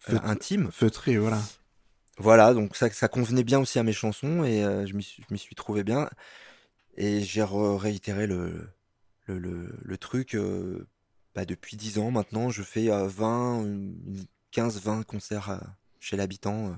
Feut- 0.00 0.20
intime. 0.22 0.70
Feutré, 0.70 1.16
voilà. 1.16 1.40
Voilà, 2.18 2.54
donc 2.54 2.76
ça, 2.76 2.88
ça 2.90 3.08
convenait 3.08 3.44
bien 3.44 3.58
aussi 3.58 3.78
à 3.78 3.82
mes 3.82 3.92
chansons 3.92 4.44
et 4.44 4.62
je 4.86 4.94
m'y 4.94 5.02
suis, 5.38 5.54
trouvé 5.54 5.84
bien. 5.84 6.08
Et 6.96 7.20
j'ai 7.20 7.42
réitéré 7.42 8.26
le, 8.26 8.68
le, 9.24 9.38
le, 9.38 9.74
le 9.82 9.98
truc 9.98 10.36
bah, 11.36 11.44
depuis 11.44 11.76
10 11.76 11.98
ans 11.98 12.10
maintenant. 12.10 12.50
Je 12.50 12.62
fais 12.62 12.90
euh, 12.90 13.06
20, 13.06 13.64
15-20 14.52 15.04
concerts 15.04 15.50
euh, 15.50 15.58
chez 16.00 16.16
l'habitant. 16.16 16.68
euh. 16.68 16.74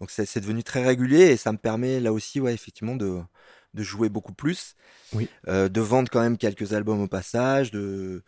Donc 0.00 0.10
c'est 0.10 0.40
devenu 0.40 0.62
très 0.64 0.84
régulier 0.84 1.26
et 1.30 1.36
ça 1.36 1.52
me 1.52 1.58
permet 1.58 2.00
là 2.00 2.12
aussi, 2.12 2.40
ouais, 2.40 2.52
effectivement, 2.52 2.96
de, 2.96 3.20
de 3.74 3.82
jouer 3.82 4.08
beaucoup 4.08 4.34
plus. 4.34 4.74
Oui. 5.12 5.28
Euh, 5.48 5.68
de 5.68 5.80
vendre 5.80 6.10
quand 6.10 6.20
même 6.20 6.36
quelques 6.36 6.72
albums 6.72 7.00
au 7.00 7.08
passage, 7.08 7.70
de, 7.70 8.22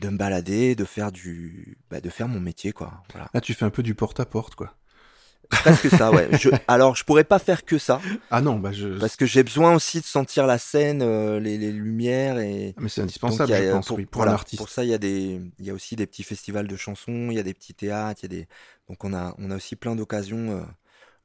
de 0.00 0.08
me 0.08 0.18
balader, 0.18 0.74
de 0.74 0.84
faire 0.84 1.12
du, 1.12 1.78
bah, 1.90 2.00
de 2.00 2.10
faire 2.10 2.28
mon 2.28 2.40
métier, 2.40 2.72
quoi. 2.72 3.02
Voilà. 3.12 3.30
Là, 3.32 3.40
tu 3.40 3.54
fais 3.54 3.64
un 3.64 3.70
peu 3.70 3.82
du 3.82 3.94
porte-à-porte, 3.94 4.56
quoi. 4.56 4.74
Presque 5.50 5.90
ça, 5.90 6.10
ouais. 6.10 6.28
Je, 6.38 6.48
alors, 6.68 6.96
je 6.96 7.04
pourrais 7.04 7.24
pas 7.24 7.38
faire 7.38 7.64
que 7.64 7.78
ça, 7.78 8.00
Ah 8.30 8.40
non, 8.40 8.58
bah 8.58 8.72
je. 8.72 8.98
parce 8.98 9.16
que 9.16 9.26
j'ai 9.26 9.42
besoin 9.42 9.74
aussi 9.74 10.00
de 10.00 10.04
sentir 10.06 10.46
la 10.46 10.58
scène, 10.58 11.02
euh, 11.02 11.38
les, 11.40 11.58
les 11.58 11.72
lumières 11.72 12.38
et. 12.38 12.74
Ah, 12.76 12.80
Mais 12.82 12.88
c'est 12.88 13.02
indispensable, 13.02 13.52
a, 13.52 13.58
je 13.62 13.68
euh, 13.68 13.72
pense, 13.72 13.86
pour, 13.86 13.96
oui, 13.98 14.06
pour 14.06 14.20
voilà, 14.20 14.32
un 14.32 14.34
artiste. 14.34 14.58
pour 14.58 14.68
ça, 14.68 14.84
il 14.84 14.90
y 14.90 14.94
a 14.94 14.98
des, 14.98 15.40
il 15.58 15.64
y 15.64 15.70
a 15.70 15.74
aussi 15.74 15.96
des 15.96 16.06
petits 16.06 16.22
festivals 16.22 16.66
de 16.66 16.76
chansons, 16.76 17.28
il 17.30 17.34
y 17.34 17.38
a 17.38 17.42
des 17.42 17.54
petits 17.54 17.74
théâtres, 17.74 18.20
il 18.24 18.32
y 18.32 18.36
a 18.36 18.40
des, 18.40 18.48
donc 18.88 19.04
on 19.04 19.12
a, 19.14 19.34
on 19.38 19.50
a 19.50 19.56
aussi 19.56 19.76
plein 19.76 19.94
d'occasions 19.96 20.50
euh, 20.58 20.62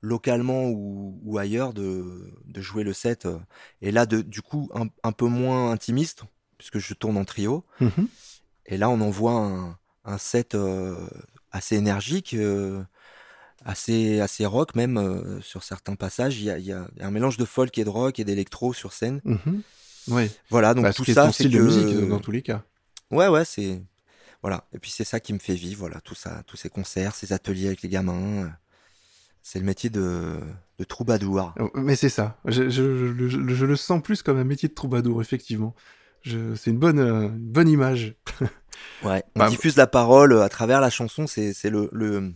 localement 0.02 0.66
ou, 0.66 1.20
ou 1.24 1.38
ailleurs 1.38 1.74
de, 1.74 2.34
de 2.46 2.62
jouer 2.62 2.84
le 2.84 2.94
set. 2.94 3.26
euh. 3.26 3.38
et 3.82 3.92
là, 3.92 4.06
de, 4.06 4.22
du 4.22 4.42
coup, 4.42 4.70
un, 4.74 4.88
un 5.04 5.12
peu 5.12 5.26
moins 5.28 5.72
intimiste, 5.72 6.24
puisque 6.58 6.80
je 6.80 6.94
tourne 6.94 7.18
en 7.18 7.26
trio. 7.26 7.66
Mhm. 7.80 8.08
Et 8.68 8.78
là, 8.78 8.90
on 8.90 9.02
envoie 9.02 9.34
un, 9.34 9.78
un 10.06 10.18
set 10.18 10.56
assez 11.52 11.76
énergique, 11.76 12.36
assez 13.66 14.20
assez 14.22 14.46
rock 14.46 14.76
même 14.76 15.40
sur 15.42 15.64
certains 15.64 15.96
passages. 15.96 16.38
Il 16.40 16.46
y 16.46 16.50
a, 16.50 16.58
il 16.58 16.66
y 16.66 16.72
a 16.74 16.88
un 17.02 17.12
mélange 17.12 17.38
de 17.38 17.46
folk 17.46 17.78
et 17.78 17.84
de 17.84 17.90
rock 17.90 18.20
et 18.20 18.24
d'électro 18.24 18.74
sur 18.74 18.94
scène. 18.94 19.22
Mhm. 19.24 19.62
Ouais. 20.10 20.32
Voilà, 20.50 20.74
donc 20.74 20.84
Bah, 20.84 20.94
tout 20.94 21.06
ça, 21.06 21.28
c'est 21.28 21.44
style 21.44 21.52
que 21.52 21.58
de 21.58 21.62
musique 21.64 22.10
dans 22.10 22.20
tous 22.20 22.32
les 22.32 22.42
cas. 22.42 22.64
ouais, 23.12 23.28
ouais, 23.28 23.46
c'est 23.46 23.82
voilà. 24.42 24.66
Et 24.74 24.80
puis 24.80 24.90
c'est 24.90 25.04
ça 25.04 25.20
qui 25.20 25.34
me 25.34 25.40
fait 25.40 25.54
vivre, 25.54 25.80
voilà, 25.82 26.02
tout 26.02 26.16
ça, 26.16 26.42
tous 26.48 26.58
ces 26.58 26.70
concerts, 26.70 27.14
ces 27.14 27.32
ateliers 27.34 27.68
avec 27.68 27.84
les 27.84 27.90
gamins. 27.90 28.46
euh, 28.46 28.48
C'est 29.44 29.60
le 29.60 29.66
métier 29.66 29.90
de, 29.92 30.40
de 30.80 30.84
troubadour. 30.84 31.54
Mais 31.76 31.96
c'est 31.96 32.10
ça. 32.10 32.38
Je, 32.46 32.70
je, 32.70 33.14
je- 33.28 33.48
je 33.54 33.66
le 33.66 33.76
sens 33.76 34.02
plus 34.02 34.24
comme 34.24 34.38
un 34.40 34.44
métier 34.44 34.70
de 34.70 34.74
troubadour, 34.74 35.22
effectivement. 35.22 35.76
Je- 36.24 36.56
C'est 36.56 36.72
une 36.72 36.80
bonne, 36.80 37.00
euh, 37.00 37.28
une 37.28 37.52
bonne 37.52 37.70
image. 37.70 38.16
Ouais. 39.04 39.24
On 39.36 39.40
Bah, 39.42 39.50
diffuse 39.50 39.76
la 39.76 39.86
parole 39.86 40.34
euh, 40.34 40.42
à 40.44 40.50
travers 40.50 40.82
la 40.82 40.90
chanson. 40.90 41.28
C'est 41.28 41.54
c'est 41.54 41.70
le, 41.70 41.90
le 41.92 42.34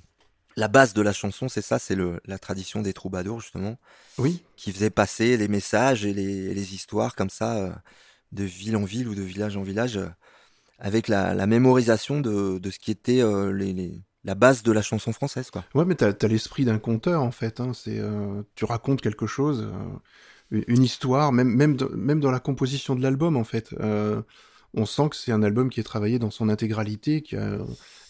la 0.56 0.68
base 0.68 0.94
de 0.94 1.02
la 1.02 1.14
chanson, 1.14 1.50
c'est 1.50 1.62
ça, 1.62 1.80
c'est 1.80 1.98
la 2.26 2.40
tradition 2.40 2.82
des 2.82 2.94
troubadours 2.94 3.42
justement, 3.42 3.78
Oui, 4.18 4.44
qui 4.56 4.72
faisait 4.74 4.90
passer 4.90 5.38
les 5.38 5.48
messages 5.48 6.06
et 6.06 6.14
les, 6.14 6.54
les 6.54 6.74
histoires 6.76 7.16
comme 7.16 7.30
ça 7.30 7.58
euh, 7.58 7.74
de 8.32 8.44
ville 8.46 8.78
en 8.78 8.86
ville 8.86 9.08
ou 9.10 9.16
de 9.16 9.22
village 9.24 9.58
en 9.58 9.64
village, 9.64 9.98
euh, 9.98 10.08
avec 10.80 11.08
la, 11.08 11.34
la 11.34 11.48
mémorisation 11.48 12.22
de, 12.22 12.60
de 12.60 12.72
ce 12.72 12.80
qui 12.80 12.92
était 12.92 13.22
euh, 13.22 13.52
les, 13.54 13.74
les- 13.74 14.02
la 14.24 14.36
base 14.36 14.64
de 14.64 14.72
la 14.72 14.82
chanson 14.82 15.14
française, 15.14 15.52
quoi. 15.52 15.64
ouais, 15.76 15.86
mais 15.86 15.96
t'as 15.96 16.12
as, 16.20 16.28
l'esprit 16.28 16.66
d'un 16.66 16.80
conteur 16.80 17.22
en 17.22 17.32
fait. 17.32 17.60
Hein. 17.60 17.74
C'est, 17.74 18.02
tu 18.56 18.66
racontes 18.66 19.02
quelque 19.02 19.28
chose, 19.28 19.70
une- 20.52 20.64
une 20.68 20.84
histoire, 20.84 21.32
même 21.32 21.50
même 21.50 21.76
dans, 21.76 21.90
même 21.92 22.20
dans 22.20 22.32
la 22.32 22.40
composition 22.40 22.96
de 22.96 23.04
l'album 23.04 23.38
en 23.38 23.44
fait. 23.44 23.74
On 24.76 24.86
sent 24.86 25.10
que 25.10 25.16
c'est 25.16 25.32
un 25.32 25.42
album 25.42 25.70
qui 25.70 25.80
est 25.80 25.84
travaillé 25.84 26.20
dans 26.20 26.32
son 26.32 26.50
intégralité, 26.50 27.22
qui 27.22 27.36
a, 27.38 27.58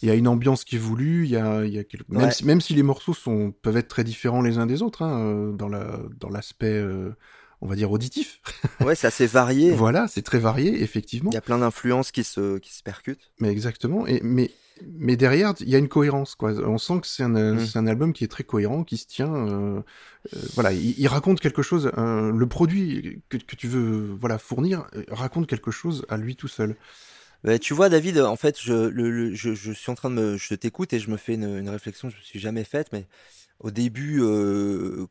il 0.02 0.08
y 0.08 0.10
a 0.10 0.14
une 0.14 0.28
ambiance 0.28 0.64
qui 0.64 0.76
est 0.76 0.80
voulue, 0.80 1.24
il 1.24 1.30
y 1.30 1.36
a, 1.36 1.64
il 1.64 1.72
y 1.72 1.78
a 1.78 1.84
quelque- 1.84 2.10
même, 2.10 2.24
Ouais. 2.24 2.30
si, 2.32 2.44
même 2.44 2.60
si 2.60 2.74
les 2.74 2.82
morceaux 2.82 3.14
sont 3.14 3.52
peuvent 3.62 3.76
être 3.76 3.88
très 3.88 4.04
différents 4.04 4.42
les 4.42 4.58
uns 4.58 4.66
des 4.66 4.82
autres 4.82 5.02
hein, 5.02 5.20
euh, 5.20 5.68
la 5.70 5.98
dans 6.18 6.28
l'aspect, 6.28 6.66
euh, 6.74 7.10
on 7.60 7.68
va 7.68 7.76
dire 7.76 7.90
auditif. 7.92 8.40
Ouais, 8.86 8.94
c'est 8.94 9.06
assez 9.06 9.26
varié. 9.26 9.70
Voilà, 9.70 10.08
c'est 10.08 10.22
très 10.22 10.38
varié 10.38 10.82
effectivement. 10.82 11.30
Il 11.30 11.34
y 11.34 11.38
a 11.38 11.40
plein 11.40 11.58
d'influences 11.58 12.10
qui 12.10 12.24
se 12.24 12.58
qui 12.58 12.74
se 12.74 12.82
percutent. 12.82 13.30
Mais 13.40 13.48
exactement. 13.50 14.06
Et, 14.06 14.20
mais, 14.24 14.50
mais 14.84 15.16
derrière, 15.16 15.54
il 15.60 15.68
y 15.68 15.74
a 15.74 15.78
une 15.78 15.88
cohérence. 15.88 16.34
Quoi. 16.34 16.52
On 16.66 16.78
sent 16.78 17.00
que 17.00 17.06
c'est 17.06 17.22
un, 17.22 17.54
Mm. 17.54 17.60
c'est 17.60 17.78
un 17.78 17.86
album 17.86 18.12
qui 18.12 18.24
est 18.24 18.28
très 18.28 18.44
cohérent, 18.44 18.84
qui 18.84 18.96
se 18.96 19.06
tient. 19.06 19.34
euh, 19.34 19.80
euh, 20.34 20.38
voilà, 20.54 20.72
il, 20.72 20.98
il 20.98 21.08
raconte 21.08 21.40
quelque 21.40 21.62
chose. 21.62 21.90
euh, 21.98 22.32
le 22.32 22.46
produit 22.46 23.22
que, 23.28 23.36
que 23.38 23.56
tu 23.56 23.68
veux 23.68 24.16
voilà 24.20 24.38
fournir 24.38 24.86
raconte 25.10 25.46
quelque 25.46 25.70
chose 25.70 26.04
à 26.08 26.16
lui 26.16 26.36
tout 26.36 26.48
seul. 26.48 26.76
Ouais, 27.44 27.58
tu 27.58 27.74
vois, 27.74 27.88
David, 27.88 28.18
en 28.20 28.36
fait, 28.36 28.58
je, 28.60 28.72
le, 28.72 29.10
le- 29.10 29.34
je, 29.34 29.54
je 29.54 29.72
suis 29.72 29.90
en 29.90 29.94
train 29.94 30.10
de 30.10 30.14
me, 30.16 30.36
je 30.36 30.54
t'écoute 30.54 30.92
et 30.92 30.98
je 30.98 31.10
me 31.10 31.16
fais 31.16 31.34
une, 31.34 31.58
une 31.58 31.68
réflexion 31.68 32.08
que 32.08 32.14
je 32.14 32.18
me 32.20 32.24
suis 32.24 32.40
jamais 32.40 32.64
faite, 32.64 32.88
mais 32.92 33.06
au 33.60 33.70
début, 33.70 34.20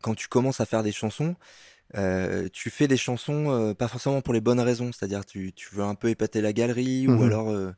quand 0.02 0.16
tu 0.16 0.28
commences 0.28 0.62
à 0.62 0.66
faire 0.66 0.84
des 0.84 0.92
chansons, 0.92 1.36
euh, 1.96 2.50
tu 2.54 2.70
fais 2.70 2.88
des 2.88 2.98
chansons 2.98 3.52
euh, 3.52 3.74
pas 3.74 3.88
forcément 3.88 4.22
pour 4.22 4.34
les 4.34 4.42
bonnes 4.42 4.60
raisons, 4.60 4.92
c'est-à-dire 4.92 5.26
tu, 5.26 5.54
tu 5.54 5.74
veux 5.76 5.84
un 5.84 5.96
peu 5.96 6.10
épater 6.10 6.42
la 6.42 6.54
galerie 6.54 7.08
ou 7.08 7.24
alors 7.24 7.50
euh, 7.52 7.72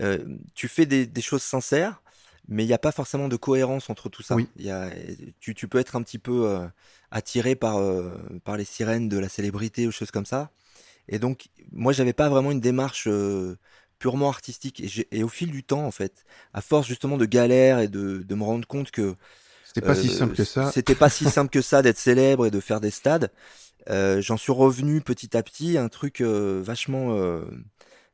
euh, 0.00 0.18
tu 0.54 0.68
fais 0.68 0.86
des, 0.86 1.06
des 1.06 1.20
choses 1.22 1.42
sincères, 1.42 2.02
mais 2.48 2.64
il 2.64 2.66
n'y 2.66 2.72
a 2.74 2.78
pas 2.78 2.92
forcément 2.92 3.28
de 3.28 3.36
cohérence 3.36 3.90
entre 3.90 4.08
tout 4.08 4.22
ça. 4.22 4.34
Oui. 4.36 4.48
Il 4.56 4.64
y 4.64 4.70
a, 4.70 4.90
tu, 5.40 5.54
tu 5.54 5.68
peux 5.68 5.78
être 5.78 5.96
un 5.96 6.02
petit 6.02 6.18
peu 6.18 6.48
euh, 6.48 6.66
attiré 7.10 7.56
par, 7.56 7.78
euh, 7.78 8.10
par 8.44 8.56
les 8.56 8.64
sirènes 8.64 9.08
de 9.08 9.18
la 9.18 9.28
célébrité 9.28 9.86
ou 9.86 9.90
choses 9.92 10.10
comme 10.10 10.26
ça. 10.26 10.50
Et 11.08 11.18
donc, 11.18 11.48
moi, 11.72 11.92
j'avais 11.92 12.12
pas 12.12 12.28
vraiment 12.28 12.50
une 12.52 12.60
démarche 12.60 13.06
euh, 13.08 13.56
purement 13.98 14.28
artistique. 14.28 14.80
Et, 14.80 15.08
et 15.18 15.22
au 15.24 15.28
fil 15.28 15.50
du 15.50 15.64
temps, 15.64 15.84
en 15.84 15.90
fait, 15.90 16.24
à 16.52 16.60
force 16.60 16.86
justement 16.86 17.16
de 17.16 17.24
galères 17.26 17.78
et 17.80 17.88
de, 17.88 18.18
de 18.18 18.34
me 18.34 18.44
rendre 18.44 18.66
compte 18.66 18.90
que 18.90 19.16
C'était 19.64 19.82
pas 19.82 19.94
si 19.94 20.08
euh, 20.08 20.12
simple 20.12 20.34
que 20.34 20.44
ça. 20.44 20.70
C'était 20.72 20.94
pas 20.94 21.08
si 21.10 21.24
simple 21.30 21.50
que 21.50 21.62
ça 21.62 21.82
d'être 21.82 21.98
célèbre 21.98 22.46
et 22.46 22.50
de 22.50 22.60
faire 22.60 22.80
des 22.80 22.90
stades. 22.90 23.30
Euh, 23.88 24.20
J'en 24.20 24.36
suis 24.36 24.52
revenu 24.52 25.00
petit 25.00 25.36
à 25.36 25.42
petit 25.42 25.78
un 25.78 25.88
truc 25.88 26.20
euh, 26.20 26.60
vachement 26.64 27.16
euh, 27.16 27.44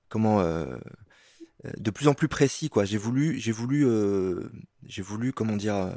comment 0.08 0.42
de 1.78 1.90
plus 1.90 2.08
en 2.08 2.14
plus 2.14 2.28
précis 2.28 2.68
quoi. 2.68 2.84
J'ai 2.84 2.98
voulu 2.98 3.38
j'ai 3.38 3.52
voulu 3.52 3.86
euh, 3.86 4.50
j'ai 4.86 5.02
voulu 5.02 5.32
comment 5.32 5.56
dire 5.56 5.76
euh, 5.76 5.90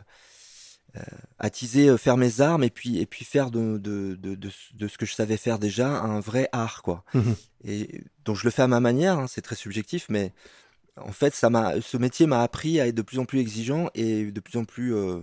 euh, 0.98 1.02
attiser 1.40 1.90
euh, 1.90 1.98
faire 1.98 2.18
mes 2.18 2.40
armes 2.42 2.64
et 2.64 2.70
puis 2.70 3.00
et 3.00 3.06
puis 3.06 3.26
faire 3.26 3.52
de 3.52 3.78
de, 3.78 4.16
de 4.16 4.36
de 4.36 4.50
de 4.74 4.88
ce 4.88 4.98
que 4.98 5.06
je 5.06 5.14
savais 5.14 5.38
faire 5.38 5.60
déjà 5.60 5.90
un 5.90 6.20
vrai 6.20 6.48
art 6.52 6.82
quoi. 6.84 7.04
Mhm. 7.14 7.36
Et 7.64 8.02
donc 8.26 8.38
je 8.38 8.44
le 8.44 8.52
fais 8.52 8.62
à 8.62 8.68
ma 8.68 8.80
manière, 8.80 9.18
hein, 9.20 9.26
c'est 9.28 9.42
très 9.42 9.56
subjectif, 9.56 10.06
mais 10.10 10.32
en 10.98 11.12
fait, 11.12 11.34
ça 11.36 11.50
m'a, 11.50 11.82
ce 11.82 11.98
métier 11.98 12.26
m'a 12.26 12.42
appris 12.42 12.80
à 12.80 12.88
être 12.88 12.96
de 12.96 13.02
plus 13.02 13.20
en 13.20 13.26
plus 13.26 13.40
exigeant 13.40 13.90
et 13.96 14.32
de 14.32 14.40
plus 14.40 14.58
en 14.58 14.64
plus 14.64 14.96
euh, 14.96 15.18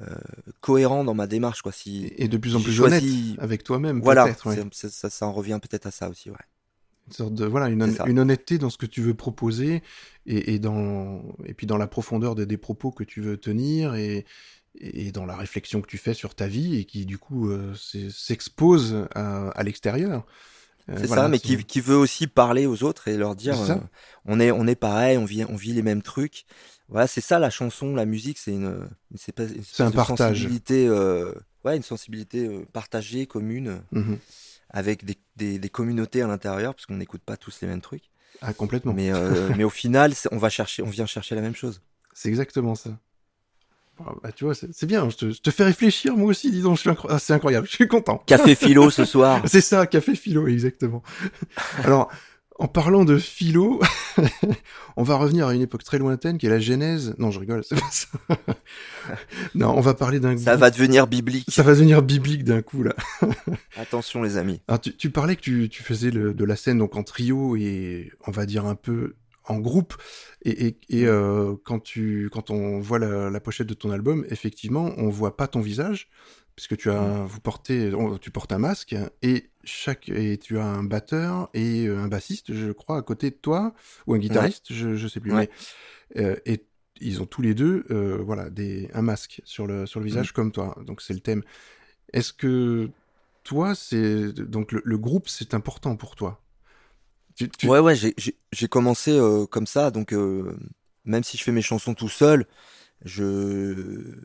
euh, 0.00 0.14
cohérent 0.60 1.02
dans 1.02 1.14
ma 1.14 1.26
démarche, 1.26 1.60
quoi. 1.62 1.72
Si 1.72 2.12
Et, 2.18 2.28
de 2.28 2.36
plus 2.36 2.54
en 2.54 2.60
plus 2.60 2.72
choisi- 2.72 3.30
honnête 3.30 3.40
avec 3.40 3.64
toi-même. 3.64 4.00
voilà, 4.00 4.26
ouais. 4.44 4.62
ça, 4.70 5.10
ça 5.10 5.26
en 5.26 5.32
revient 5.32 5.58
peut-être 5.60 5.86
à 5.86 5.90
ça 5.90 6.08
aussi, 6.08 6.30
ouais. 6.30 6.36
Une 7.08 7.12
sorte 7.12 7.34
de 7.34 7.44
voilà 7.44 7.68
une, 7.68 7.90
C'est 7.90 8.18
honnêteté 8.18 8.58
dans 8.58 8.70
ce 8.70 8.78
que 8.78 8.86
tu 8.86 9.02
veux 9.02 9.14
proposer 9.14 9.82
et, 10.26 10.54
et 10.54 10.58
dans 10.58 11.22
et 11.44 11.52
puis 11.54 11.66
dans 11.66 11.76
la 11.76 11.86
profondeur 11.88 12.34
des, 12.34 12.46
des 12.46 12.56
propos 12.56 12.90
que 12.90 13.04
tu 13.04 13.20
veux 13.20 13.36
tenir 13.36 13.94
et 13.94 14.24
et 14.80 15.12
dans 15.12 15.26
la 15.26 15.36
réflexion 15.36 15.82
que 15.82 15.86
tu 15.86 15.98
fais 15.98 16.14
sur 16.14 16.34
ta 16.34 16.46
vie 16.46 16.76
et 16.76 16.84
qui 16.86 17.04
du 17.04 17.18
coup 17.18 17.50
euh, 17.50 17.74
c'est- 17.74 18.10
s'expose 18.10 19.06
à, 19.14 19.48
à 19.50 19.62
l'extérieur. 19.62 20.24
Euh, 20.88 20.96
C'est 20.98 21.06
voilà, 21.06 21.24
ça, 21.24 21.28
mais 21.28 21.36
c'est- 21.38 21.56
qui, 21.58 21.64
qui 21.64 21.80
veut 21.80 21.96
aussi 21.96 22.26
parler 22.26 22.66
aux 22.66 22.82
autres 22.82 23.06
et 23.08 23.16
leur 23.16 23.36
dire, 23.36 23.56
C'est 23.56 23.72
euh, 23.72 23.76
on 24.24 24.40
est, 24.40 24.50
on 24.50 24.66
est 24.66 24.74
pareil, 24.74 25.16
on 25.18 25.24
vit, 25.24 25.44
on 25.44 25.56
vit 25.56 25.72
les 25.74 25.82
mêmes 25.82 26.02
trucs. 26.02 26.44
Voilà, 26.88 27.06
c'est 27.06 27.20
ça 27.20 27.38
la 27.38 27.50
chanson, 27.50 27.94
la 27.94 28.04
musique, 28.06 28.38
c'est 28.38 28.52
une, 28.52 28.88
une, 29.10 29.16
c'est 29.16 29.32
pas- 29.32 29.44
espèce 29.44 29.80
un 29.80 29.90
de 29.90 29.94
partage. 29.96 30.36
sensibilité, 30.38 30.90
ouais, 31.64 31.76
une 31.76 31.82
sensibilité 31.82 32.48
partagée, 32.72 33.26
commune, 33.26 33.82
Mhm. 33.92 34.18
Avec 34.72 35.04
des, 35.04 35.16
des, 35.36 35.58
des 35.58 35.68
communautés 35.68 36.22
à 36.22 36.26
l'intérieur, 36.26 36.74
parce 36.74 36.86
qu'on 36.86 36.96
n'écoute 36.96 37.22
pas 37.22 37.36
tous 37.36 37.58
les 37.62 37.68
mêmes 37.68 37.80
trucs. 37.80 38.10
Ah 38.40 38.52
complètement. 38.52 38.92
Mais, 38.92 39.12
euh, 39.12 39.50
mais 39.56 39.64
au 39.64 39.70
final, 39.70 40.12
on 40.30 40.38
va 40.38 40.48
chercher, 40.48 40.82
on 40.82 40.88
vient 40.90 41.06
chercher 41.06 41.34
la 41.34 41.42
même 41.42 41.54
chose. 41.54 41.82
C'est 42.14 42.28
exactement 42.28 42.74
ça. 42.74 42.90
Bon, 43.98 44.06
bah, 44.22 44.32
tu 44.32 44.44
vois, 44.44 44.54
c'est 44.54 44.86
bien. 44.86 45.08
Je 45.10 45.16
te, 45.16 45.30
je 45.30 45.40
te 45.40 45.50
fais 45.50 45.64
réfléchir 45.64 46.16
moi 46.16 46.28
aussi. 46.30 46.50
Dis 46.50 46.62
donc, 46.62 46.78
incro- 46.78 47.06
ah, 47.10 47.18
c'est 47.18 47.34
incroyable. 47.34 47.66
Je 47.70 47.74
suis 47.74 47.88
content. 47.88 48.18
Café 48.26 48.54
philo 48.54 48.90
ce 48.90 49.04
soir. 49.04 49.42
C'est 49.46 49.60
ça, 49.60 49.86
café 49.86 50.14
philo, 50.14 50.48
exactement. 50.48 51.02
Alors, 51.84 52.10
en 52.58 52.68
parlant 52.68 53.04
de 53.04 53.18
philo, 53.18 53.80
on 54.96 55.02
va 55.02 55.16
revenir 55.16 55.46
à 55.48 55.54
une 55.54 55.62
époque 55.62 55.84
très 55.84 55.98
lointaine 55.98 56.38
qui 56.38 56.46
est 56.46 56.50
la 56.50 56.60
Genèse. 56.60 57.14
Non, 57.18 57.30
je 57.30 57.40
rigole, 57.40 57.64
c'est 57.64 57.78
pas 57.80 57.90
ça. 57.90 58.08
non, 59.54 59.74
on 59.76 59.80
va 59.80 59.94
parler 59.94 60.20
d'un. 60.20 60.36
Ça 60.36 60.56
va 60.56 60.70
devenir 60.70 61.06
biblique. 61.06 61.46
Ça 61.50 61.62
va 61.62 61.72
devenir 61.72 62.02
biblique 62.02 62.44
d'un 62.44 62.62
coup 62.62 62.82
là. 62.82 62.94
Attention 63.76 64.22
les 64.22 64.36
amis. 64.36 64.60
Alors, 64.68 64.80
tu, 64.80 64.94
tu 64.96 65.10
parlais 65.10 65.36
que 65.36 65.40
tu, 65.40 65.68
tu 65.68 65.82
faisais 65.82 66.10
le- 66.10 66.34
de 66.34 66.44
la 66.44 66.56
scène 66.56 66.78
donc 66.78 66.96
en 66.96 67.02
trio 67.02 67.56
et 67.56 68.12
on 68.26 68.30
va 68.30 68.46
dire 68.46 68.66
un 68.66 68.74
peu 68.74 69.14
en 69.44 69.58
groupe. 69.58 69.94
Et, 70.44 70.66
et, 70.66 70.78
et, 70.90 71.06
euh, 71.06 71.54
quand 71.64 71.80
tu 71.80 72.28
quand 72.32 72.50
on 72.50 72.80
voit 72.80 72.98
la, 72.98 73.30
la 73.30 73.40
pochette 73.40 73.66
de 73.66 73.74
ton 73.74 73.90
album, 73.90 74.24
effectivement, 74.30 74.92
on 74.98 75.08
voit 75.08 75.36
pas 75.36 75.48
ton 75.48 75.60
visage 75.60 76.08
puisque 76.54 76.76
tu 76.76 76.90
as 76.90 77.24
vous 77.26 77.40
portez 77.40 77.90
tu 78.20 78.30
portes 78.30 78.52
un 78.52 78.58
masque 78.58 78.94
et 79.22 79.50
chaque 79.64 80.08
et 80.08 80.38
tu 80.38 80.58
as 80.58 80.64
un 80.66 80.84
batteur 80.84 81.50
et 81.54 81.86
euh, 81.86 81.98
un 81.98 82.08
bassiste, 82.08 82.52
je 82.54 82.72
crois, 82.72 82.98
à 82.98 83.02
côté 83.02 83.30
de 83.30 83.36
toi 83.36 83.74
ou 84.06 84.14
un 84.14 84.18
guitariste, 84.18 84.72
je 84.72 84.96
je 84.96 85.08
sais 85.08 85.20
plus. 85.20 85.32
Ouais. 85.32 85.48
Mais, 86.16 86.22
euh, 86.22 86.36
et 86.46 86.66
ils 87.00 87.22
ont 87.22 87.26
tous 87.26 87.42
les 87.42 87.54
deux 87.54 87.84
euh, 87.90 88.18
voilà 88.22 88.50
des 88.50 88.90
un 88.94 89.02
masque 89.02 89.42
sur 89.44 89.66
le 89.66 89.86
sur 89.86 90.00
le 90.00 90.06
visage 90.06 90.32
comme 90.32 90.52
toi. 90.52 90.76
Donc 90.86 91.02
c'est 91.02 91.14
le 91.14 91.20
thème. 91.20 91.42
Est-ce 92.12 92.32
que 92.32 92.90
toi, 93.44 93.74
c'est 93.74 94.32
donc 94.32 94.72
le, 94.72 94.82
le 94.84 94.98
groupe, 94.98 95.28
c'est 95.28 95.54
important 95.54 95.96
pour 95.96 96.16
toi? 96.16 96.40
Tu, 97.36 97.48
tu- 97.50 97.68
Ouais, 97.68 97.78
ouais, 97.78 97.94
j'ai- 97.96 98.14
commencé 98.68 99.12
euh, 99.12 99.46
comme 99.46 99.66
ça, 99.66 99.90
donc 99.90 100.12
même 101.04 101.24
si 101.24 101.36
je 101.38 101.42
fais 101.44 101.52
mes 101.52 101.62
chansons 101.62 101.94
tout 101.94 102.08
seul, 102.08 102.46
je 103.04 104.16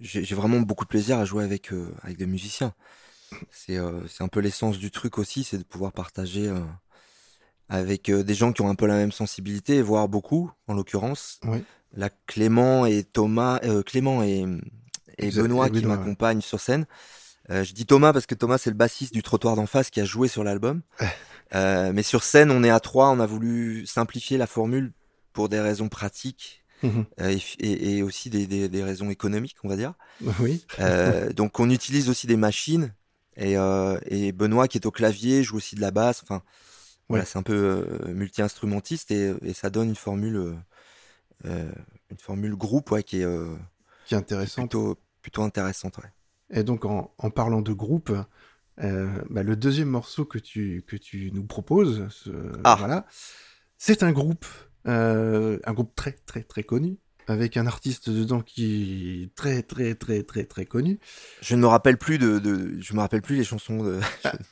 j'ai 0.00 0.34
vraiment 0.36 0.60
beaucoup 0.60 0.84
de 0.84 0.90
plaisir 0.90 1.18
à 1.18 1.24
jouer 1.24 1.44
avec 1.44 1.72
avec 2.02 2.18
des 2.18 2.26
musiciens. 2.26 2.74
C'est 3.50 3.76
euh, 3.78 4.06
c'est 4.08 4.22
un 4.24 4.28
peu 4.28 4.40
l'essence 4.40 4.78
du 4.78 4.90
truc 4.90 5.18
aussi, 5.18 5.44
c'est 5.44 5.58
de 5.58 5.62
pouvoir 5.64 5.92
partager 5.92 6.48
euh, 6.48 6.60
avec 7.68 8.08
euh, 8.10 8.22
des 8.22 8.34
gens 8.34 8.52
qui 8.52 8.62
ont 8.62 8.68
un 8.68 8.74
peu 8.74 8.86
la 8.86 8.96
même 8.96 9.12
sensibilité, 9.12 9.80
voire 9.82 10.08
beaucoup, 10.08 10.50
en 10.68 10.74
l'occurrence. 10.74 11.40
Ouais. 11.44 11.62
Là, 11.96 12.10
Clément 12.26 12.86
et 12.86 13.04
Thomas, 13.04 13.60
euh, 13.64 13.82
Clément 13.82 14.22
et, 14.22 14.44
et 15.18 15.30
Benoît 15.30 15.68
qui 15.70 15.86
ouais. 15.86 15.96
m'accompagnent 15.96 16.40
sur 16.40 16.60
scène. 16.60 16.86
Euh, 17.50 17.62
je 17.62 17.72
dis 17.74 17.86
Thomas 17.86 18.12
parce 18.12 18.26
que 18.26 18.34
Thomas 18.34 18.58
c'est 18.58 18.70
le 18.70 18.76
bassiste 18.76 19.12
du 19.12 19.22
trottoir 19.22 19.54
d'en 19.56 19.66
face 19.66 19.90
qui 19.90 20.00
a 20.00 20.04
joué 20.04 20.28
sur 20.28 20.44
l'album. 20.44 20.82
Euh, 21.54 21.92
mais 21.94 22.02
sur 22.02 22.24
scène, 22.24 22.50
on 22.50 22.64
est 22.64 22.70
à 22.70 22.80
trois, 22.80 23.10
on 23.10 23.20
a 23.20 23.26
voulu 23.26 23.86
simplifier 23.86 24.38
la 24.38 24.46
formule 24.48 24.92
pour 25.32 25.48
des 25.48 25.60
raisons 25.60 25.88
pratiques 25.88 26.64
euh, 26.82 27.28
et, 27.28 27.38
et- 27.60 27.96
et 27.98 28.02
aussi 28.02 28.28
des, 28.28 28.46
des- 28.48 28.68
des 28.68 28.82
raisons 28.82 29.08
économiques, 29.10 29.56
on 29.62 29.68
va 29.68 29.76
dire. 29.76 29.92
Oui. 30.40 30.64
Euh, 30.80 31.32
donc 31.32 31.60
on 31.60 31.70
utilise 31.70 32.08
aussi 32.08 32.26
des 32.26 32.38
machines 32.38 32.92
et, 33.36 33.56
euh, 33.58 33.98
et 34.06 34.32
Benoît 34.32 34.68
qui 34.68 34.78
est 34.78 34.86
au 34.86 34.90
clavier 34.90 35.42
joue 35.42 35.56
aussi 35.56 35.74
de 35.76 35.80
la 35.80 35.90
basse. 35.90 36.22
Enfin, 36.22 36.42
voilà, 37.08 37.22
Ouais. 37.24 37.28
c'est 37.30 37.38
un 37.38 37.42
peu 37.42 37.86
euh, 37.88 38.14
multi-instrumentiste 38.14 39.10
et, 39.10 39.34
et 39.42 39.52
ça 39.54 39.70
donne 39.70 39.88
une 39.88 39.94
formule, 39.96 40.56
euh, 41.44 41.72
une 42.10 42.18
formule 42.18 42.54
groupe 42.56 42.90
ouais, 42.92 43.02
qui 43.02 43.20
est, 43.20 43.26
qui 44.06 44.14
est 44.14 44.16
intéressante. 44.18 44.70
plutôt, 44.70 44.98
plutôt 45.22 45.42
intéressante. 45.42 45.98
Ouais. 45.98 46.10
Et 46.50 46.62
donc, 46.62 46.84
en, 46.84 47.14
en 47.18 47.30
parlant 47.30 47.60
de 47.62 47.72
groupe, 47.72 48.12
bah, 48.78 49.42
le 49.42 49.54
deuxième 49.56 49.88
morceau 49.88 50.24
que 50.24 50.38
tu, 50.38 50.82
que 50.86 50.96
tu 50.96 51.30
nous 51.32 51.44
proposes, 51.44 52.06
ce- 52.10 52.30
Ah. 52.64 52.76
voilà, 52.78 53.06
c'est 53.78 54.02
un 54.02 54.12
groupe, 54.12 54.46
un 54.84 55.72
groupe 55.72 55.94
très, 55.94 56.12
très, 56.12 56.42
très 56.42 56.62
connu, 56.64 56.96
avec 57.26 57.56
un 57.56 57.66
artiste 57.66 58.10
dedans 58.10 58.40
qui 58.40 59.22
est 59.24 59.34
très, 59.34 59.62
très, 59.62 59.94
très, 59.94 60.22
très, 60.22 60.44
très 60.44 60.64
connu. 60.66 60.98
Je 61.40 61.54
ne 61.56 61.60
me 61.62 61.66
rappelle 61.66 61.96
plus 61.96 62.18
de, 62.18 62.38
de 62.38 62.76
je 62.80 62.94
me 62.94 63.00
rappelle 63.00 63.22
plus 63.22 63.36
les 63.36 63.44
chansons 63.44 63.82
de, 63.82 63.98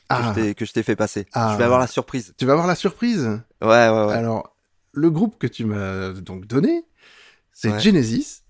Ah, 0.09 0.33
que 0.57 0.65
je 0.65 0.71
t'ai- 0.73 0.83
fait 0.83 0.95
passer. 0.95 1.25
Ah. 1.33 1.51
Je 1.53 1.57
vais 1.57 1.63
avoir 1.63 1.79
la 1.79 1.87
surprise. 1.87 2.33
tu 2.37 2.45
vas 2.45 2.55
voir 2.55 2.67
la 2.67 2.75
surprise. 2.75 3.21
Ouais, 3.61 3.67
ouais, 3.89 3.89
ouais. 4.05 4.13
Alors, 4.13 4.55
le 4.91 5.09
groupe 5.11 5.37
que 5.39 5.47
tu 5.47 5.65
m'as 5.65 6.09
donc 6.13 6.45
donné, 6.47 6.83
c'est 7.51 7.71
Ouais. 7.71 7.79
Genesis. 7.79 8.41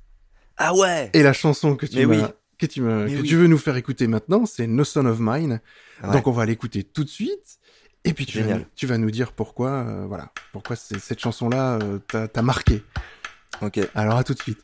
Ah 0.57 0.73
ouais. 0.75 1.09
Et 1.13 1.23
la 1.23 1.33
chanson 1.33 1.75
que 1.75 1.85
tu 1.85 1.97
Mais 1.97 2.05
m'as, 2.05 2.15
oui. 2.27 2.31
que 2.57 2.65
tu 2.65 2.81
que 2.81 3.05
oui. 3.21 3.23
tu 3.27 3.35
veux 3.35 3.47
nous 3.47 3.57
faire 3.57 3.75
écouter 3.75 4.07
maintenant, 4.07 4.45
c'est 4.45 4.67
No 4.67 4.83
Son 4.83 5.05
of 5.05 5.17
Mine. 5.19 5.59
Ouais. 6.03 6.11
Donc 6.11 6.27
on 6.27 6.31
va 6.31 6.45
l'écouter 6.45 6.83
tout 6.83 7.03
de 7.03 7.09
suite. 7.09 7.57
Et 8.05 8.13
puis 8.13 8.25
tu 8.25 8.41
vas, 8.41 8.55
nous- 8.57 8.65
tu 8.75 8.85
vas 8.85 8.97
nous 8.97 9.11
dire 9.11 9.31
pourquoi, 9.31 9.69
euh, 9.69 10.05
voilà, 10.07 10.31
pourquoi 10.51 10.75
cette 10.75 11.19
chanson-là 11.19 11.79
euh, 11.81 11.99
t'a, 11.99 12.27
t'a 12.27 12.41
marqué. 12.41 12.83
Ok. 13.63 13.79
Alors 13.95 14.17
à 14.17 14.23
tout 14.23 14.33
de 14.33 14.39
suite. 14.39 14.63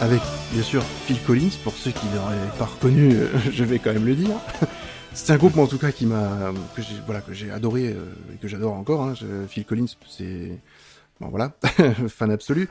Avec 0.00 0.20
bien 0.52 0.62
sûr 0.62 0.82
Phil 1.06 1.20
Collins, 1.22 1.50
pour 1.64 1.72
ceux 1.74 1.90
qui 1.90 2.06
n'auraient 2.14 2.36
pas 2.58 2.66
reconnu, 2.66 3.12
euh, 3.14 3.28
je 3.52 3.64
vais 3.64 3.78
quand 3.78 3.92
même 3.92 4.06
le 4.06 4.14
dire. 4.14 4.36
C'est 5.12 5.32
un 5.32 5.36
groupe 5.36 5.56
en 5.58 5.66
tout 5.66 5.78
cas 5.78 5.90
qui 5.90 6.06
m'a 6.06 6.52
que 6.76 6.82
j'ai 6.82 6.94
voilà 7.04 7.20
que 7.20 7.32
j'ai 7.32 7.50
adoré 7.50 7.88
euh, 7.88 8.04
et 8.32 8.36
que 8.36 8.48
j'adore 8.48 8.74
encore. 8.74 9.02
Hein. 9.02 9.14
Phil 9.48 9.64
Collins, 9.64 9.86
c'est 10.08 10.60
bon 11.20 11.28
voilà 11.28 11.52
fan 12.08 12.30
absolu. 12.30 12.68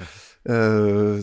Euh, 0.50 1.22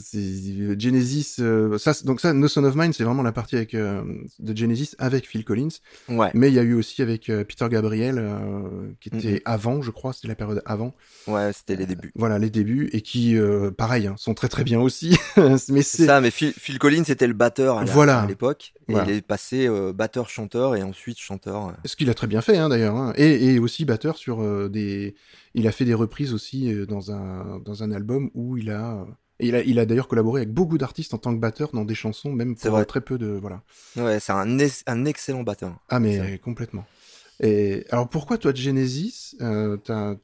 Genesis, 0.79 1.37
euh, 1.41 1.79
ça 1.79 1.93
donc 2.05 2.21
ça 2.21 2.33
No 2.33 2.49
Son 2.49 2.65
of 2.65 2.75
Mine, 2.77 2.93
c'est 2.93 3.05
vraiment 3.05 3.23
la 3.23 3.33
partie 3.33 3.57
avec 3.57 3.75
euh, 3.75 4.03
de 4.39 4.57
Genesis 4.57 4.95
avec 4.99 5.27
Phil 5.29 5.45
Collins. 5.45 5.69
Ouais, 6.09 6.31
Mais 6.35 6.49
il 6.49 6.55
y 6.55 6.59
a 6.59 6.63
eu 6.63 6.75
aussi 6.75 7.03
avec 7.03 7.29
euh, 7.31 7.45
Peter 7.45 7.67
Gabriel 7.71 8.19
euh, 8.19 8.91
qui 9.01 9.09
était 9.09 9.43
avant, 9.45 9.83
je 9.83 9.91
crois, 9.91 10.13
c'était 10.13 10.29
la 10.29 10.35
période 10.35 10.63
avant. 10.67 10.95
ouais, 11.27 11.53
c'était 11.53 11.77
les 11.77 11.87
débuts. 11.87 12.13
Voilà 12.15 12.39
les 12.39 12.51
débuts 12.51 12.91
et 12.93 13.01
qui 13.01 13.37
euh, 13.37 13.71
pareil 13.71 14.07
hein, 14.07 14.15
sont 14.19 14.35
très 14.35 14.49
très 14.49 14.65
bien 14.65 14.81
aussi. 14.81 15.17
mais 15.69 15.83
C'est 15.83 16.07
ça, 16.07 16.21
mais 16.21 16.31
Phil, 16.31 16.53
Phil 16.53 16.79
Collins 16.79 17.05
était 17.09 17.27
le 17.27 17.35
batteur 17.35 17.79
à 17.79 17.85
la- 17.85 17.91
Voilà. 17.93 18.21
à 18.21 18.27
l'époque. 18.27 18.75
Et 18.89 18.93
Voilà. 18.93 19.11
il 19.11 19.17
est 19.17 19.23
passé 19.27 19.67
euh, 19.67 19.93
batteur-chanteur 19.95 20.77
et 20.77 20.83
ensuite 20.83 21.19
chanteur. 21.19 21.69
euh. 21.69 21.73
Ce 21.87 21.97
qu'il 21.97 22.11
a 22.11 22.15
très 22.15 22.27
bien 22.27 22.43
fait, 22.43 22.59
hein, 22.59 22.69
d'ailleurs. 22.69 22.97
hein. 22.97 23.15
Et, 23.17 23.55
et 23.55 23.59
aussi 23.59 23.85
batteur 23.87 24.17
sur 24.19 24.43
euh, 24.43 24.69
des. 24.69 25.15
Il 25.55 25.67
a 25.69 25.73
fait 25.73 25.85
des 25.85 25.95
reprises 25.95 26.33
aussi 26.35 26.73
euh, 26.73 26.85
dans 26.87 27.13
un 27.13 27.59
dans 27.61 27.83
un 27.83 27.91
album 27.93 28.31
où 28.35 28.57
il 28.57 28.71
a. 28.71 29.01
euh, 29.01 29.05
il 29.41 29.55
a, 29.57 29.63
il 29.65 29.79
a 29.81 29.87
d'ailleurs 29.87 30.07
collaboré 30.09 30.43
avec 30.43 30.55
beaucoup 30.55 30.79
d'artistes 30.79 31.13
en 31.13 31.19
tant 31.19 31.35
que 31.35 31.41
batteur 31.41 31.71
dans 31.73 31.85
des 31.85 31.95
chansons, 31.97 32.33
même 32.33 32.55
pour 32.57 32.71
vrai. 32.71 32.85
très 32.85 33.01
peu 33.01 33.19
de 33.19 33.27
voilà. 33.27 33.63
Ouais, 33.97 34.21
c'est 34.21 34.33
un, 34.33 34.59
un 34.87 35.05
excellent 35.05 35.43
batteur. 35.43 35.77
Ah 35.89 35.99
mais 36.01 36.39
complètement. 36.39 36.85
Et 37.41 37.85
alors 37.91 38.09
pourquoi 38.09 38.39
toi 38.39 38.55
Genesis 38.55 39.35
euh, 39.41 39.77
enfin, 39.83 40.17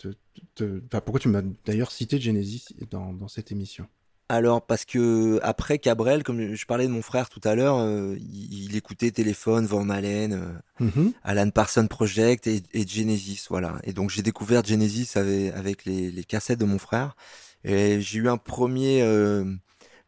Pourquoi 1.05 1.19
tu 1.21 1.29
m'as 1.29 1.43
d'ailleurs 1.65 1.91
cité 1.91 2.21
Genesis 2.21 2.67
dans, 2.91 3.13
dans 3.13 3.27
cette 3.29 3.51
émission? 3.51 3.87
Alors, 4.31 4.65
parce 4.65 4.85
que 4.85 5.41
après 5.43 5.81
Cabrel, 5.81 6.23
comme 6.23 6.55
je 6.55 6.65
parlais 6.65 6.87
de 6.87 6.93
mon 6.93 7.03
frère 7.03 7.29
tout 7.29 7.41
à 7.43 7.57
l'heure, 7.57 7.79
euh, 7.79 8.15
il, 8.21 8.67
il 8.67 8.77
écoutait 8.77 9.11
Téléphone, 9.11 9.67
Van 9.67 9.89
Halen, 9.89 10.33
euh, 10.35 10.53
Mhm. 10.79 11.13
Alan 11.25 11.51
Parsons 11.51 11.89
Project 11.89 12.47
et, 12.47 12.63
et 12.73 12.87
Genesis, 12.87 13.47
voilà. 13.51 13.81
Et 13.83 13.93
donc 13.93 14.09
j'ai 14.11 14.23
découvert 14.23 14.65
Genesis 14.65 15.11
avec, 15.17 15.53
avec 15.55 15.85
les, 15.85 16.13
les 16.13 16.23
cassettes 16.25 16.61
de 16.61 16.65
mon 16.65 16.79
frère. 16.79 17.17
Et 17.65 18.01
j'ai 18.01 18.21
eu 18.21 18.29
un 18.29 18.37
premier, 18.37 19.03
euh, 19.03 19.45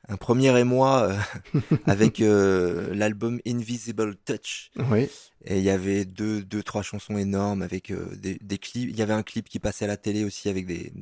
un 0.08 0.16
premier 0.16 0.56
émoi 0.56 1.14
avec 1.86 2.20
l'album 2.20 3.40
Invisible 3.44 4.14
Touch. 4.24 4.70
Oui. 4.90 5.08
Et 5.44 5.58
il 5.58 5.64
y 5.64 5.70
avait 5.70 6.04
deux, 6.04 6.42
deux, 6.42 6.62
trois 6.62 6.82
chansons 6.82 7.18
énormes 7.18 7.62
avec 7.62 7.92
des, 8.16 8.38
des 8.40 8.58
clips. 8.58 8.88
Il 8.88 8.96
y 8.96 9.02
avait 9.02 9.12
un 9.12 9.24
clip 9.24 9.48
qui 9.48 9.58
passait 9.58 9.84
à 9.84 9.88
la 9.88 9.96
télé 9.96 10.24
aussi 10.24 10.48
avec 10.48 10.66
des, 10.66 10.92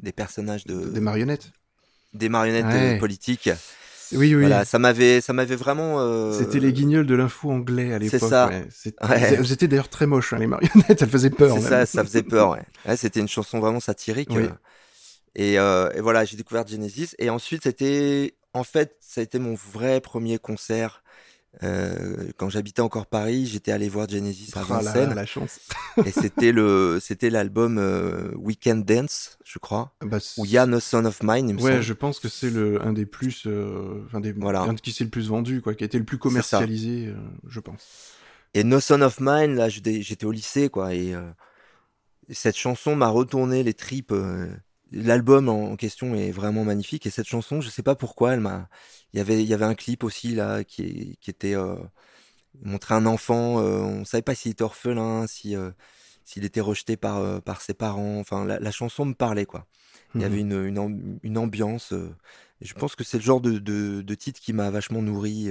des 0.00 0.12
personnages 0.12 0.64
de, 0.64 0.90
Des 0.90 1.00
marionnettes. 1.00 1.50
Des 2.14 2.28
marionnettes 2.28 2.66
Ouais. 2.66 2.96
euh, 2.96 2.98
politiques. 2.98 3.50
Oui, 4.12 4.34
oui. 4.34 4.40
Voilà, 4.40 4.64
ça 4.64 4.78
m'avait, 4.78 5.20
ça 5.20 5.32
m'avait 5.34 5.56
vraiment. 5.56 5.96
euh, 6.00 6.32
C'était 6.38 6.60
les 6.60 6.72
guignols 6.72 7.06
de 7.06 7.14
l'info 7.14 7.50
anglais 7.50 7.92
à 7.92 7.98
l'époque. 7.98 8.20
C'est 8.20 8.26
ça. 8.28 8.48
ouais. 8.48 8.66
C'est- 8.70 8.94
Ouais. 9.04 9.20
Elles 9.34 9.52
étaient 9.52 9.68
d'ailleurs 9.68 9.90
très 9.90 10.06
moches, 10.06 10.32
hein, 10.32 10.38
les 10.38 10.46
marionnettes. 10.46 11.02
Elles 11.02 11.08
faisaient 11.10 11.28
peur. 11.30 11.54
C'est 11.56 11.60
même. 11.62 11.68
ça, 11.68 11.86
ça 11.86 12.02
faisait 12.04 12.22
peur. 12.22 12.56
Ouais. 12.86 12.96
C'était 12.96 13.20
une 13.20 13.28
chanson 13.28 13.58
vraiment 13.60 13.80
satirique. 13.80 14.30
Oui. 14.32 14.44
euh, 14.44 14.48
Et, 15.34 15.58
euh, 15.58 15.90
et 15.94 16.00
voilà, 16.00 16.24
j'ai 16.24 16.36
découvert 16.38 16.66
Genesis. 16.66 17.10
Et 17.18 17.28
ensuite, 17.28 17.64
c'était, 17.64 18.34
en 18.54 18.64
fait, 18.64 18.96
ça 19.00 19.20
a 19.20 19.24
été 19.24 19.38
mon 19.38 19.54
vrai 19.54 20.00
premier 20.00 20.38
concert. 20.38 21.02
Euh, 21.62 22.28
quand 22.36 22.48
j'habitais 22.50 22.82
encore 22.82 23.06
Paris, 23.06 23.46
j'étais 23.46 23.72
allé 23.72 23.88
voir 23.88 24.08
Genesis 24.08 24.52
à 24.54 24.60
Ah, 24.68 24.82
la, 24.82 24.92
Vincennes. 24.92 25.26
chance. 25.26 25.58
et 26.06 26.10
c'était 26.10 26.52
le, 26.52 26.98
c'était 27.00 27.30
l'album 27.30 27.78
euh, 27.78 28.30
Weekend 28.36 28.84
Dance, 28.84 29.38
je 29.44 29.58
crois. 29.58 29.94
Bah, 30.02 30.18
Où 30.36 30.44
il 30.44 30.50
y 30.52 30.58
a 30.58 30.66
No 30.66 30.78
Son 30.78 31.04
of 31.04 31.20
Mine, 31.22 31.48
il 31.48 31.54
me 31.56 31.60
Ouais, 31.60 31.70
semble. 31.72 31.82
je 31.82 31.92
pense 31.94 32.20
que 32.20 32.28
c'est 32.28 32.50
le 32.50 32.80
un 32.84 32.92
des 32.92 33.06
plus, 33.06 33.44
euh, 33.46 34.04
des, 34.20 34.32
Voilà. 34.32 34.60
un 34.62 34.74
qui 34.76 34.92
s'est 34.92 35.04
le 35.04 35.10
plus 35.10 35.28
vendu, 35.28 35.60
quoi, 35.62 35.74
qui 35.74 35.82
a 35.84 35.86
été 35.86 35.98
le 35.98 36.04
plus 36.04 36.18
commercialisé, 36.18 37.06
euh, 37.08 37.16
je 37.48 37.60
pense. 37.60 38.12
Et 38.54 38.62
No 38.62 38.78
Son 38.78 39.00
of 39.00 39.18
Mine, 39.20 39.56
là, 39.56 39.68
j'étais 39.68 40.00
j'étais 40.02 40.26
au 40.26 40.32
lycée, 40.32 40.68
quoi. 40.68 40.94
Et 40.94 41.14
euh, 41.14 41.22
cette 42.30 42.56
chanson 42.56 42.94
m'a 42.94 43.08
retourné 43.08 43.62
les 43.62 43.74
tripes. 43.74 44.14
L'album 44.92 45.48
en 45.48 45.76
question 45.76 46.14
est 46.14 46.30
vraiment 46.30 46.64
magnifique. 46.64 47.06
Et 47.06 47.10
cette 47.10 47.26
chanson, 47.28 47.60
je 47.60 47.68
sais 47.68 47.82
pas 47.82 47.94
pourquoi, 47.94 48.34
elle 48.34 48.40
m'a. 48.40 48.68
Il 49.12 49.18
y 49.18 49.20
avait, 49.20 49.42
il 49.42 49.48
y 49.48 49.54
avait 49.54 49.64
un 49.66 49.74
clip 49.74 50.04
aussi 50.04 50.34
là 50.34 50.64
qui, 50.64 51.18
qui 51.20 51.30
était 51.30 51.54
euh, 51.54 51.76
montrer 52.62 52.94
un 52.94 53.06
enfant. 53.06 53.60
euh, 53.60 53.80
on 53.80 54.04
savait 54.04 54.22
pas 54.22 54.34
s'il 54.34 54.52
était 54.52 54.64
orphelin, 54.64 55.26
si 55.26 55.56
euh, 55.56 55.70
s'il 56.24 56.44
était 56.44 56.60
rejeté 56.60 56.96
par 56.96 57.18
euh, 57.18 57.40
par 57.40 57.60
ses 57.60 57.74
parents. 57.74 58.18
Enfin, 58.20 58.44
la, 58.44 58.58
la 58.60 58.70
chanson 58.70 59.04
me 59.06 59.14
parlait 59.14 59.46
quoi. 59.46 59.66
Il 60.14 60.22
y 60.22 60.24
avait 60.24 60.40
une 60.40 60.64
une, 60.66 61.18
une 61.22 61.38
ambiance. 61.38 61.92
euh, 61.92 62.14
je 62.60 62.74
pense 62.74 62.96
que 62.96 63.04
c'est 63.04 63.18
le 63.18 63.24
genre 63.24 63.40
de 63.40 63.58
de, 63.58 64.02
de 64.02 64.14
titre 64.14 64.40
qui 64.40 64.52
m'a 64.52 64.70
vachement 64.70 65.02
nourri 65.02 65.50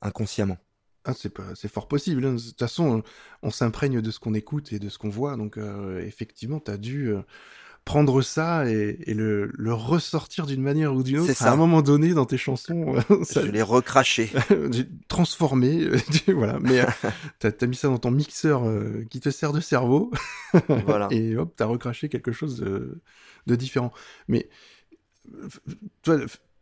inconsciemment. 0.00 0.58
Ah, 1.04 1.14
c'est 1.14 1.68
fort 1.68 1.88
possible. 1.88 2.26
hein. 2.26 2.34
De 2.34 2.40
toute 2.40 2.58
façon, 2.58 3.02
on, 3.42 3.48
on 3.48 3.50
s'imprègne 3.50 4.00
de 4.02 4.10
ce 4.10 4.18
qu'on 4.18 4.34
écoute 4.34 4.72
et 4.72 4.78
de 4.78 4.88
ce 4.90 4.98
qu'on 4.98 5.08
voit, 5.08 5.36
donc 5.36 5.58
effectivement, 6.00 6.60
t'as 6.60 6.76
dû 6.76 7.08
euh, 7.08 7.22
prendre 7.88 8.20
ça 8.20 8.70
et, 8.70 8.98
et 9.06 9.14
le, 9.14 9.50
le 9.56 9.72
ressortir 9.72 10.44
d'une 10.44 10.60
manière 10.60 10.94
ou 10.94 11.02
d'une 11.02 11.20
autre 11.20 11.26
C'est 11.32 11.42
à 11.42 11.46
ça. 11.48 11.52
un 11.52 11.56
moment 11.56 11.80
donné 11.80 12.12
dans 12.12 12.26
tes 12.26 12.36
chansons. 12.36 12.96
euh, 13.10 13.24
ça- 13.24 13.40
Je 13.44 13.50
l'ai 13.50 13.62
recraché. 13.62 14.30
transformé, 15.08 15.84
euh, 15.84 15.98
voilà. 16.34 16.58
Mais 16.60 16.80
euh, 16.80 16.86
t'as, 17.38 17.50
t'as 17.50 17.66
mis 17.66 17.76
ça 17.76 17.88
dans 17.88 17.96
ton 17.98 18.10
mixeur 18.10 18.66
euh, 18.68 19.04
qui 19.08 19.20
te 19.20 19.30
sert 19.30 19.52
de 19.54 19.60
cerveau. 19.60 20.10
Voilà. 20.86 21.08
et 21.10 21.34
hop, 21.36 21.54
t'as 21.56 21.64
recraché 21.64 22.08
quelque 22.10 22.30
chose 22.32 22.58
de, 22.60 23.00
de 23.46 23.56
différent. 23.56 23.90
Mais 24.28 24.48
toi, 26.02 26.18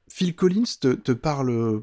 Phil 0.08 0.34
Collins 0.34 0.64
te, 0.80 0.94
te 0.94 1.12
parle. 1.12 1.82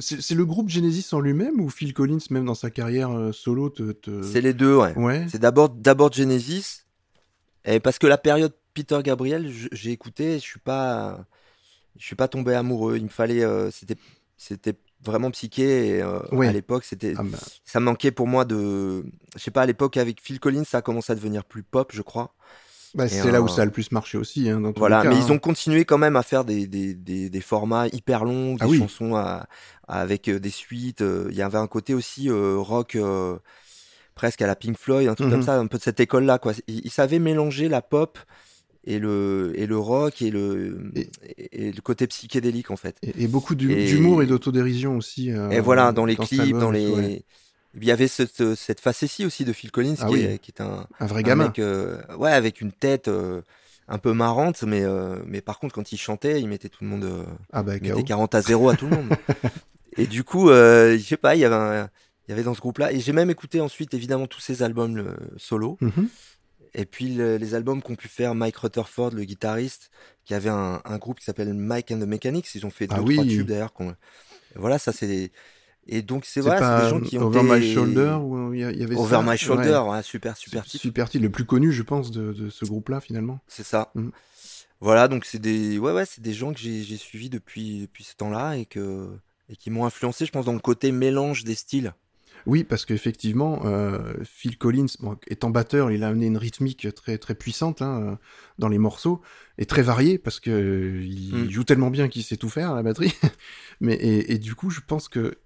C'est, 0.00 0.20
c'est 0.20 0.34
le 0.34 0.44
groupe 0.44 0.68
Genesis 0.68 1.14
en 1.14 1.20
lui-même 1.20 1.60
ou 1.60 1.70
Phil 1.70 1.94
Collins, 1.94 2.18
même 2.30 2.44
dans 2.44 2.54
sa 2.56 2.70
carrière 2.70 3.10
euh, 3.12 3.30
solo, 3.32 3.70
te. 3.70 3.92
te- 3.92 4.22
C'est 4.22 4.40
les 4.40 4.52
deux, 4.54 4.76
ouais. 4.76 4.92
Ouais. 4.98 5.26
C'est 5.30 5.38
d'abord 5.38 5.68
d'abord 5.68 6.12
Genesis, 6.12 6.82
et 7.66 7.80
parce 7.80 7.98
que 7.98 8.06
la 8.06 8.18
période 8.18 8.54
Peter 8.74 8.98
Gabriel, 9.02 9.50
j'ai 9.72 9.90
écouté, 9.90 10.34
je 10.34 10.44
suis 10.44 10.60
pas, 10.60 11.24
je 11.98 12.04
suis 12.06 12.16
pas 12.16 12.28
tombé 12.28 12.54
amoureux. 12.54 12.96
Il 12.98 13.04
me 13.04 13.08
fallait, 13.08 13.44
euh, 13.44 13.70
c'était, 13.70 13.96
c'était 14.36 14.74
vraiment 15.02 15.30
psyché. 15.30 15.88
Et, 15.98 16.02
euh, 16.02 16.20
Ouais. 16.32 16.48
À 16.48 16.52
l'époque, 16.52 16.84
c'était, 16.84 17.14
Ah 17.16 17.22
bah, 17.24 17.38
ça 17.64 17.80
manquait 17.80 18.12
pour 18.12 18.26
moi 18.28 18.44
de, 18.44 19.04
je 19.36 19.42
sais 19.42 19.50
pas, 19.50 19.62
à 19.62 19.66
l'époque 19.66 19.96
avec 19.96 20.20
Phil 20.22 20.40
Collins, 20.40 20.64
ça 20.64 20.78
a 20.78 20.82
commencé 20.82 21.12
à 21.12 21.16
devenir 21.16 21.44
plus 21.44 21.62
pop, 21.62 21.92
je 21.92 22.02
crois. 22.02 22.34
bah, 22.94 23.08
c'est 23.08 23.30
là 23.30 23.40
où 23.42 23.44
un- 23.44 23.48
ça 23.48 23.62
a 23.62 23.64
le 23.64 23.70
plus 23.70 23.92
marché 23.92 24.18
aussi. 24.18 24.48
Hein, 24.48 24.60
dans 24.60 24.72
tous 24.72 24.80
Voilà, 24.80 24.98
les 24.98 25.02
cas, 25.02 25.10
mais 25.10 25.16
hein. 25.16 25.26
ils 25.26 25.32
ont 25.32 25.38
continué 25.38 25.84
quand 25.86 25.98
même 25.98 26.16
à 26.16 26.22
faire 26.22 26.44
des, 26.44 26.66
des, 26.66 26.94
des, 26.94 27.30
des 27.30 27.40
formats 27.40 27.86
hyper 27.88 28.24
longs, 28.24 28.54
des 28.56 28.60
Ah 28.60 28.68
oui. 28.68 28.78
chansons 28.78 29.14
à- 29.16 29.48
avec 29.88 30.28
euh, 30.28 30.38
des 30.38 30.50
suites. 30.50 31.00
euh, 31.02 31.28
Il 31.30 31.36
y 31.36 31.42
avait 31.42 31.58
un 31.58 31.66
côté 31.66 31.94
aussi 31.94 32.28
euh, 32.28 32.56
rock 32.58 32.94
euh, 32.96 33.38
presque 34.16 34.42
à 34.42 34.48
la 34.48 34.56
Pink 34.56 34.76
Floyd, 34.76 35.06
un 35.08 35.14
truc 35.14 35.28
Mhm. 35.28 35.32
comme 35.34 35.42
ça, 35.42 35.56
un 35.58 35.66
peu 35.68 35.78
de 35.78 35.82
cette 35.84 36.00
école-là. 36.00 36.38
quoi. 36.40 36.52
Ils, 36.66 36.80
ils 36.86 36.90
savaient 36.90 37.20
mélanger 37.20 37.68
la 37.68 37.82
pop 37.82 38.18
et 38.84 38.98
le, 38.98 39.52
et 39.56 39.66
le 39.66 39.78
rock 39.78 40.22
et 40.22 40.30
le, 40.32 40.90
Et- 41.52 41.70
le 41.72 41.80
côté 41.82 42.06
psychédélique 42.08 42.70
en 42.72 42.76
fait. 42.76 42.96
Et, 43.02 43.24
et 43.24 43.28
beaucoup 43.28 43.54
d'humour 43.54 44.22
et 44.22 44.26
d'autodérision 44.26 44.96
aussi. 44.96 45.30
euh, 45.32 45.50
et 45.50 45.60
voilà, 45.60 45.92
dans 45.92 46.04
les 46.04 46.16
clips, 46.16 46.40
album, 46.40 46.60
dans 46.60 46.70
les... 46.72 46.88
ouais. 46.88 47.22
Il 47.78 47.84
y 47.84 47.90
avait 47.90 48.08
cette, 48.08 48.54
cette 48.54 48.80
facétie 48.80 49.26
aussi 49.26 49.44
de 49.44 49.52
Phil 49.52 49.70
Collins 49.70 49.96
Ah 50.00 50.06
qui, 50.06 50.14
oui. 50.14 50.20
est, 50.22 50.38
qui 50.38 50.50
est 50.50 50.62
un, 50.62 50.86
Un 50.98 51.06
vrai 51.06 51.20
un 51.20 51.22
gamin. 51.22 51.46
mec, 51.48 51.58
euh, 51.58 51.98
ouais, 52.16 52.32
avec 52.32 52.62
une 52.62 52.72
tête 52.72 53.08
euh, 53.08 53.42
un 53.86 53.98
peu 53.98 54.14
marrante, 54.14 54.62
mais, 54.62 54.82
mais 55.26 55.42
par 55.42 55.58
contre, 55.58 55.74
quand 55.74 55.92
il 55.92 55.98
chantait, 55.98 56.40
il 56.40 56.48
mettait 56.48 56.70
tout 56.70 56.82
le 56.84 56.88
monde, 56.88 57.06
Ah 57.52 57.62
bah, 57.62 57.76
il 57.76 57.82
mettait 57.82 58.02
40 58.02 58.34
à 58.34 58.40
0 58.40 58.70
à 58.70 58.76
tout 58.76 58.86
le 58.86 58.96
monde. 58.96 59.10
et 59.98 60.06
du 60.06 60.24
coup, 60.24 60.48
je 60.48 60.98
sais 61.06 61.18
pas, 61.18 61.34
il 61.36 61.40
y 61.40 61.44
avait 61.44 61.54
un- 61.54 61.90
il 62.26 62.30
y 62.30 62.34
avait 62.34 62.42
dans 62.42 62.54
ce 62.54 62.60
groupe-là, 62.60 62.92
et 62.92 63.00
j'ai 63.00 63.12
même 63.12 63.30
écouté 63.30 63.60
ensuite 63.60 63.94
évidemment 63.94 64.26
tous 64.26 64.40
ses 64.40 64.62
albums 64.62 65.14
solo, 65.36 65.78
Mhm. 65.80 66.08
et 66.74 66.84
puis 66.86 67.14
le- 67.14 67.36
les 67.36 67.54
albums 67.54 67.82
qu'ont 67.82 67.94
pu 67.96 68.08
faire 68.08 68.34
Mike 68.34 68.56
Rutherford, 68.56 69.10
le 69.10 69.24
guitariste, 69.24 69.90
qui 70.24 70.34
avait 70.34 70.50
un, 70.50 70.80
un 70.84 70.98
groupe 70.98 71.18
qui 71.20 71.24
s'appelle 71.24 71.54
Mike 71.54 71.90
and 71.92 72.00
the 72.00 72.06
Mechanics, 72.06 72.54
ils 72.54 72.66
ont 72.66 72.70
fait 72.70 72.86
deux 72.86 72.96
Ah 72.96 73.02
ou 73.02 73.12
trois 73.12 73.24
tubes 73.24 73.46
d'ailleurs. 73.46 73.72
Voilà, 74.54 74.78
ça 74.78 74.92
c'est. 74.92 75.30
Et 75.88 76.02
donc 76.02 76.24
c'est 76.24 76.40
voilà, 76.40 76.82
des 76.82 76.88
gens 76.90 77.00
qui 77.00 77.16
ont 77.16 77.26
Over 77.26 77.42
My 77.44 77.60
des- 77.60 77.72
Shoulder 77.74 78.18
ou 78.20 78.52
il 78.54 78.58
y, 78.60 78.64
avait 78.64 78.96
Over 78.96 79.08
ça 79.08 79.22
My 79.22 79.38
Shoulder, 79.38 79.82
Ouais. 79.86 79.90
ouais, 79.92 80.02
super, 80.02 80.36
super 80.36 80.64
titre. 80.64 80.82
Super 80.82 81.08
titre, 81.08 81.22
le 81.22 81.30
plus 81.30 81.44
connu, 81.44 81.70
je 81.70 81.82
pense, 81.84 82.10
de, 82.10 82.32
de 82.32 82.50
ce 82.50 82.64
groupe-là, 82.64 83.00
finalement. 83.00 83.38
C'est 83.46 83.62
ça. 83.62 83.92
Mhm. 83.94 84.10
Voilà, 84.80 85.06
donc 85.06 85.24
c'est 85.24 85.38
des, 85.38 85.78
ouais, 85.78 85.92
ouais, 85.92 86.04
c'est 86.04 86.20
des 86.20 86.34
gens 86.34 86.52
que 86.52 86.58
j'ai 86.58 86.82
j'ai 86.82 86.96
suivis 86.96 87.30
depuis, 87.30 87.82
depuis 87.82 88.02
ce 88.02 88.16
temps-là 88.16 88.56
et 88.56 88.66
que, 88.66 89.08
et 89.48 89.54
qui 89.56 89.70
m'ont 89.70 89.84
influencé, 89.86 90.26
je 90.26 90.32
pense, 90.32 90.44
dans 90.44 90.52
le 90.52 90.58
côté 90.58 90.90
mélange 90.90 91.44
des 91.44 91.54
styles. 91.54 91.94
Oui, 92.46 92.62
parce 92.64 92.84
qu'effectivement, 92.84 93.62
euh, 93.66 94.14
Phil 94.24 94.56
Collins, 94.56 94.86
bon, 95.00 95.16
étant 95.26 95.50
batteur, 95.50 95.90
il 95.90 96.04
a 96.04 96.08
amené 96.08 96.26
une 96.26 96.38
rythmique 96.38 96.86
très 96.94 97.18
très 97.18 97.34
puissante 97.34 97.82
hein, 97.82 98.00
euh, 98.02 98.16
dans 98.58 98.68
les 98.68 98.78
morceaux 98.78 99.20
et 99.58 99.66
très 99.66 99.82
variée 99.82 100.16
parce 100.18 100.38
que 100.40 100.50
euh, 100.50 101.04
il 101.04 101.34
Mm. 101.46 101.50
joue 101.50 101.64
tellement 101.64 101.90
bien 101.90 102.08
qu'il 102.08 102.22
sait 102.22 102.36
tout 102.36 102.48
faire 102.48 102.70
à 102.70 102.76
la 102.76 102.82
batterie. 102.84 103.12
Mais 103.80 103.94
et, 103.94 104.32
et 104.32 104.38
du 104.38 104.54
coup, 104.54 104.70
je 104.70 104.80
pense 104.86 105.08
que 105.08 105.38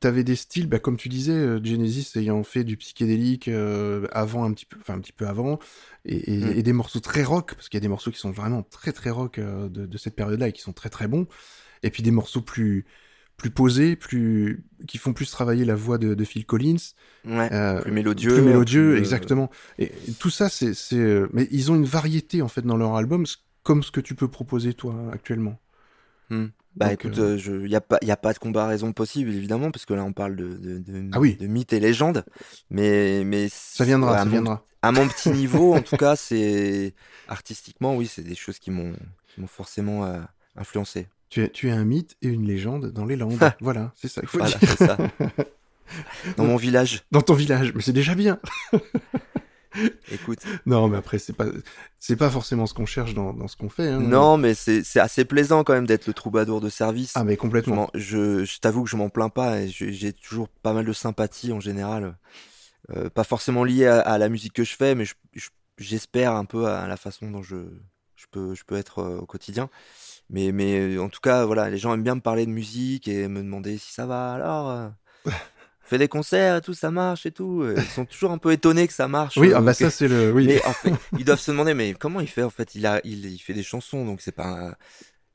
t'avais 0.00 0.24
des 0.24 0.34
styles, 0.34 0.66
bah, 0.66 0.80
comme 0.80 0.96
tu 0.96 1.08
disais, 1.08 1.62
Genesis 1.62 2.18
ayant 2.18 2.42
fait 2.42 2.64
du 2.64 2.76
psychédélique 2.76 3.46
euh, 3.46 4.08
avant 4.10 4.42
un 4.44 4.52
petit 4.52 4.66
peu, 4.66 4.76
enfin 4.80 4.94
un 4.94 4.98
petit 5.00 5.12
peu 5.12 5.28
avant, 5.28 5.60
et, 6.04 6.32
et- 6.34 6.38
Mm. 6.40 6.58
et 6.58 6.62
des 6.64 6.72
morceaux 6.72 6.98
très 7.00 7.22
rock, 7.22 7.54
parce 7.54 7.68
qu'il 7.68 7.76
y 7.76 7.82
a 7.82 7.86
des 7.86 7.88
morceaux 7.88 8.10
qui 8.10 8.18
sont 8.18 8.32
vraiment 8.32 8.64
très 8.64 8.92
très 8.92 9.10
rock 9.10 9.38
de, 9.38 9.68
de 9.68 9.98
cette 9.98 10.16
période-là 10.16 10.48
et 10.48 10.52
qui 10.52 10.62
sont 10.62 10.72
très 10.72 10.90
très 10.90 11.06
bons, 11.06 11.28
et 11.84 11.90
puis 11.90 12.02
des 12.02 12.10
morceaux 12.10 12.42
plus 12.42 12.84
plus 13.36 13.50
posés, 13.50 13.96
plus 13.96 14.64
qui 14.86 14.98
font 14.98 15.12
plus 15.12 15.30
travailler 15.30 15.64
la 15.64 15.74
voix 15.74 15.98
de, 15.98 16.14
de 16.14 16.24
Phil 16.24 16.44
Collins, 16.46 16.76
Ouais. 17.26 17.52
euh, 17.52 17.80
Plus 17.80 17.92
mélodieux. 17.92 18.34
plus 18.34 18.42
mélodieux, 18.42 18.90
plus, 18.90 18.96
euh, 18.96 18.98
exactement. 18.98 19.50
Et, 19.78 19.84
et 20.08 20.12
tout 20.18 20.30
ça, 20.30 20.48
c'est, 20.48 20.74
c'est, 20.74 20.96
euh, 20.96 21.28
mais 21.32 21.48
ils 21.50 21.72
ont 21.72 21.74
une 21.76 21.84
variété 21.86 22.42
en 22.42 22.48
fait 22.48 22.62
dans 22.62 22.76
leur 22.76 22.94
album, 22.96 23.24
comme 23.62 23.82
ce 23.82 23.90
que 23.90 24.00
tu 24.00 24.14
peux 24.14 24.28
proposer 24.28 24.74
toi 24.74 24.94
actuellement. 25.12 25.58
Bah 26.76 26.86
Donc, 26.90 27.04
écoute, 27.04 27.18
euh, 27.18 27.34
euh, 27.34 27.38
je, 27.38 27.66
y 27.66 27.76
a 27.76 27.80
pas, 27.80 27.98
y 28.02 28.10
a 28.10 28.16
pas 28.16 28.32
de 28.32 28.38
comparaison 28.38 28.92
possible 28.92 29.30
évidemment, 29.30 29.70
parce 29.70 29.84
que 29.86 29.94
là 29.94 30.04
on 30.04 30.12
parle 30.12 30.34
de, 30.34 30.54
de, 30.56 30.78
de, 30.78 31.08
Ah 31.12 31.20
oui. 31.20 31.36
de 31.36 31.46
mythes 31.46 31.72
et 31.72 31.78
légendes, 31.80 32.24
mais 32.70 33.22
mais 33.24 33.48
Ça 33.48 33.84
viendra, 33.84 34.16
à 34.16 34.18
ça 34.18 34.24
mon, 34.24 34.30
viendra. 34.32 34.64
à 34.82 34.90
mon 34.90 35.06
petit 35.08 35.30
niveau, 35.30 35.72
en 35.74 35.82
tout 35.82 35.96
cas, 35.96 36.16
c'est 36.16 36.94
artistiquement, 37.28 37.96
oui, 37.96 38.06
c'est 38.08 38.22
des 38.24 38.34
choses 38.34 38.58
qui 38.58 38.70
m'ont, 38.72 38.92
qui 39.28 39.40
m'ont 39.40 39.46
forcément 39.46 40.04
euh, 40.04 40.20
influencé. 40.56 41.06
Tu 41.34 41.42
es, 41.42 41.48
tu 41.50 41.68
es 41.68 41.72
un 41.72 41.84
mythe 41.84 42.16
et 42.22 42.28
une 42.28 42.46
légende 42.46 42.92
dans 42.92 43.04
les 43.04 43.16
Landes. 43.16 43.40
voilà, 43.60 43.92
c'est 43.96 44.06
ça. 44.06 44.20
Il 44.22 44.28
faut 44.28 44.38
Voilà, 44.38 44.56
dire. 44.56 44.78
ça. 44.78 44.96
Dans 46.36 46.44
mon 46.44 46.54
village, 46.56 47.02
Dans 47.10 47.22
ton 47.22 47.34
village, 47.34 47.72
mais 47.74 47.82
c'est 47.82 47.92
déjà 47.92 48.14
bien. 48.14 48.38
écoute. 50.12 50.38
Non, 50.64 50.86
mais 50.86 50.96
après, 50.96 51.18
c'est 51.18 51.32
pas, 51.32 51.46
c'est 51.98 52.14
pas 52.14 52.30
forcément 52.30 52.66
ce 52.66 52.74
qu'on 52.74 52.86
cherche 52.86 53.14
dans, 53.14 53.32
dans 53.32 53.48
ce 53.48 53.56
qu'on 53.56 53.68
fait. 53.68 53.88
Hein. 53.88 53.98
Non, 53.98 54.36
mais 54.36 54.54
c'est, 54.54 54.84
c'est 54.84 55.00
assez 55.00 55.24
plaisant 55.24 55.64
quand 55.64 55.72
même 55.72 55.88
d'être 55.88 56.06
le 56.06 56.14
troubadour 56.14 56.60
de 56.60 56.68
service. 56.68 57.12
Ah, 57.16 57.24
mais 57.24 57.36
complètement. 57.36 57.74
m'en- 57.74 57.90
je, 57.94 58.44
je 58.44 58.60
t'avoue 58.60 58.84
que 58.84 58.90
je 58.90 58.96
m'en 58.96 59.08
plains 59.08 59.28
pas 59.28 59.60
et 59.62 59.68
j'ai 59.68 60.12
toujours 60.12 60.48
pas 60.48 60.72
mal 60.72 60.84
de 60.84 60.92
sympathie 60.92 61.52
en 61.52 61.58
général. 61.58 62.16
Euh, 62.96 63.10
pas 63.10 63.24
forcément 63.24 63.64
lié 63.64 63.86
à, 63.86 63.98
à 63.98 64.18
la 64.18 64.28
musique 64.28 64.52
que 64.52 64.62
je 64.62 64.76
fais, 64.76 64.94
mais 64.94 65.04
je- 65.04 65.14
je- 65.34 65.48
j'espère 65.78 66.32
un 66.32 66.44
peu 66.44 66.66
à 66.68 66.86
la 66.86 66.96
façon 66.96 67.28
dont 67.28 67.42
je, 67.42 67.56
je, 68.14 68.26
peux, 68.30 68.54
je 68.54 68.62
peux 68.64 68.76
être 68.76 69.00
euh, 69.00 69.18
au 69.18 69.26
quotidien. 69.26 69.68
Mais, 70.30 70.52
mais 70.52 70.96
euh, 70.96 71.02
en 71.02 71.08
tout 71.08 71.20
cas, 71.20 71.44
voilà, 71.44 71.70
les 71.70 71.78
gens 71.78 71.92
aiment 71.94 72.02
bien 72.02 72.14
me 72.16 72.20
parler 72.20 72.46
de 72.46 72.50
musique 72.50 73.08
et 73.08 73.28
me 73.28 73.40
demander 73.42 73.78
si 73.78 73.92
ça 73.92 74.06
va 74.06 74.32
alors. 74.32 74.70
euh, 74.70 74.88
fait 75.84 75.98
des 75.98 76.08
concerts 76.08 76.56
et 76.56 76.60
tout, 76.62 76.74
ça 76.74 76.90
marche 76.90 77.26
et 77.26 77.30
tout. 77.30 77.62
Euh, 77.62 77.74
Ils 77.76 77.84
sont 77.84 78.04
toujours 78.06 78.30
un 78.32 78.38
peu 78.38 78.52
étonnés 78.52 78.86
que 78.86 78.92
ça 78.94 79.06
marche. 79.08 79.36
Oui, 79.36 79.52
ah 79.54 79.60
bah 79.60 79.74
ça, 79.74 79.90
c'est 79.90 80.08
le. 80.08 80.32
Oui, 80.32 80.46
Mais 80.46 80.64
en 80.66 80.72
fait, 80.72 80.92
ils 81.18 81.24
doivent 81.24 81.40
se 81.40 81.50
demander, 81.50 81.74
mais 81.74 81.94
comment 81.94 82.20
il 82.20 82.28
fait 82.28 82.42
en 82.42 82.50
fait? 82.50 82.74
Il, 82.74 82.86
a, 82.86 83.00
il, 83.04 83.26
il 83.26 83.38
fait 83.38 83.54
des 83.54 83.62
chansons, 83.62 84.04
donc 84.06 84.20
c'est 84.22 84.32
pas. 84.32 84.76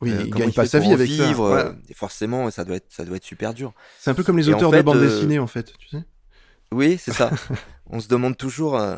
oui 0.02 0.12
euh, 0.12 0.22
il 0.26 0.30
gagne 0.32 0.50
il 0.50 0.54
pas 0.54 0.66
sa 0.66 0.80
vie 0.80 0.92
avec 0.94 1.08
ça. 1.12 1.26
vivre, 1.28 1.48
Voilà. 1.48 1.66
euh, 1.70 1.74
Et 1.88 1.94
forcément, 1.94 2.50
ça 2.52 2.66
doit 2.66 2.78
être, 2.78 2.88
ça 2.90 3.06
doit 3.06 3.18
être 3.18 3.24
super 3.24 3.54
dur. 3.54 3.74
C'est 4.00 4.10
un 4.10 4.16
peu 4.16 4.24
comme 4.24 4.38
les 4.38 4.50
Et 4.50 4.54
en 4.54 4.58
auteurs 4.58 4.72
de 4.72 4.82
bande 4.82 4.98
euh, 4.98 5.08
dessinée, 5.08 5.40
en 5.40 5.48
fait. 5.48 5.74
Tu 5.78 5.88
sais 5.90 6.04
Oui, 6.72 6.98
c'est 7.00 7.14
ça. 7.14 7.30
on 7.88 8.00
se 8.00 8.08
demande 8.08 8.38
toujours 8.38 8.78
euh, 8.78 8.98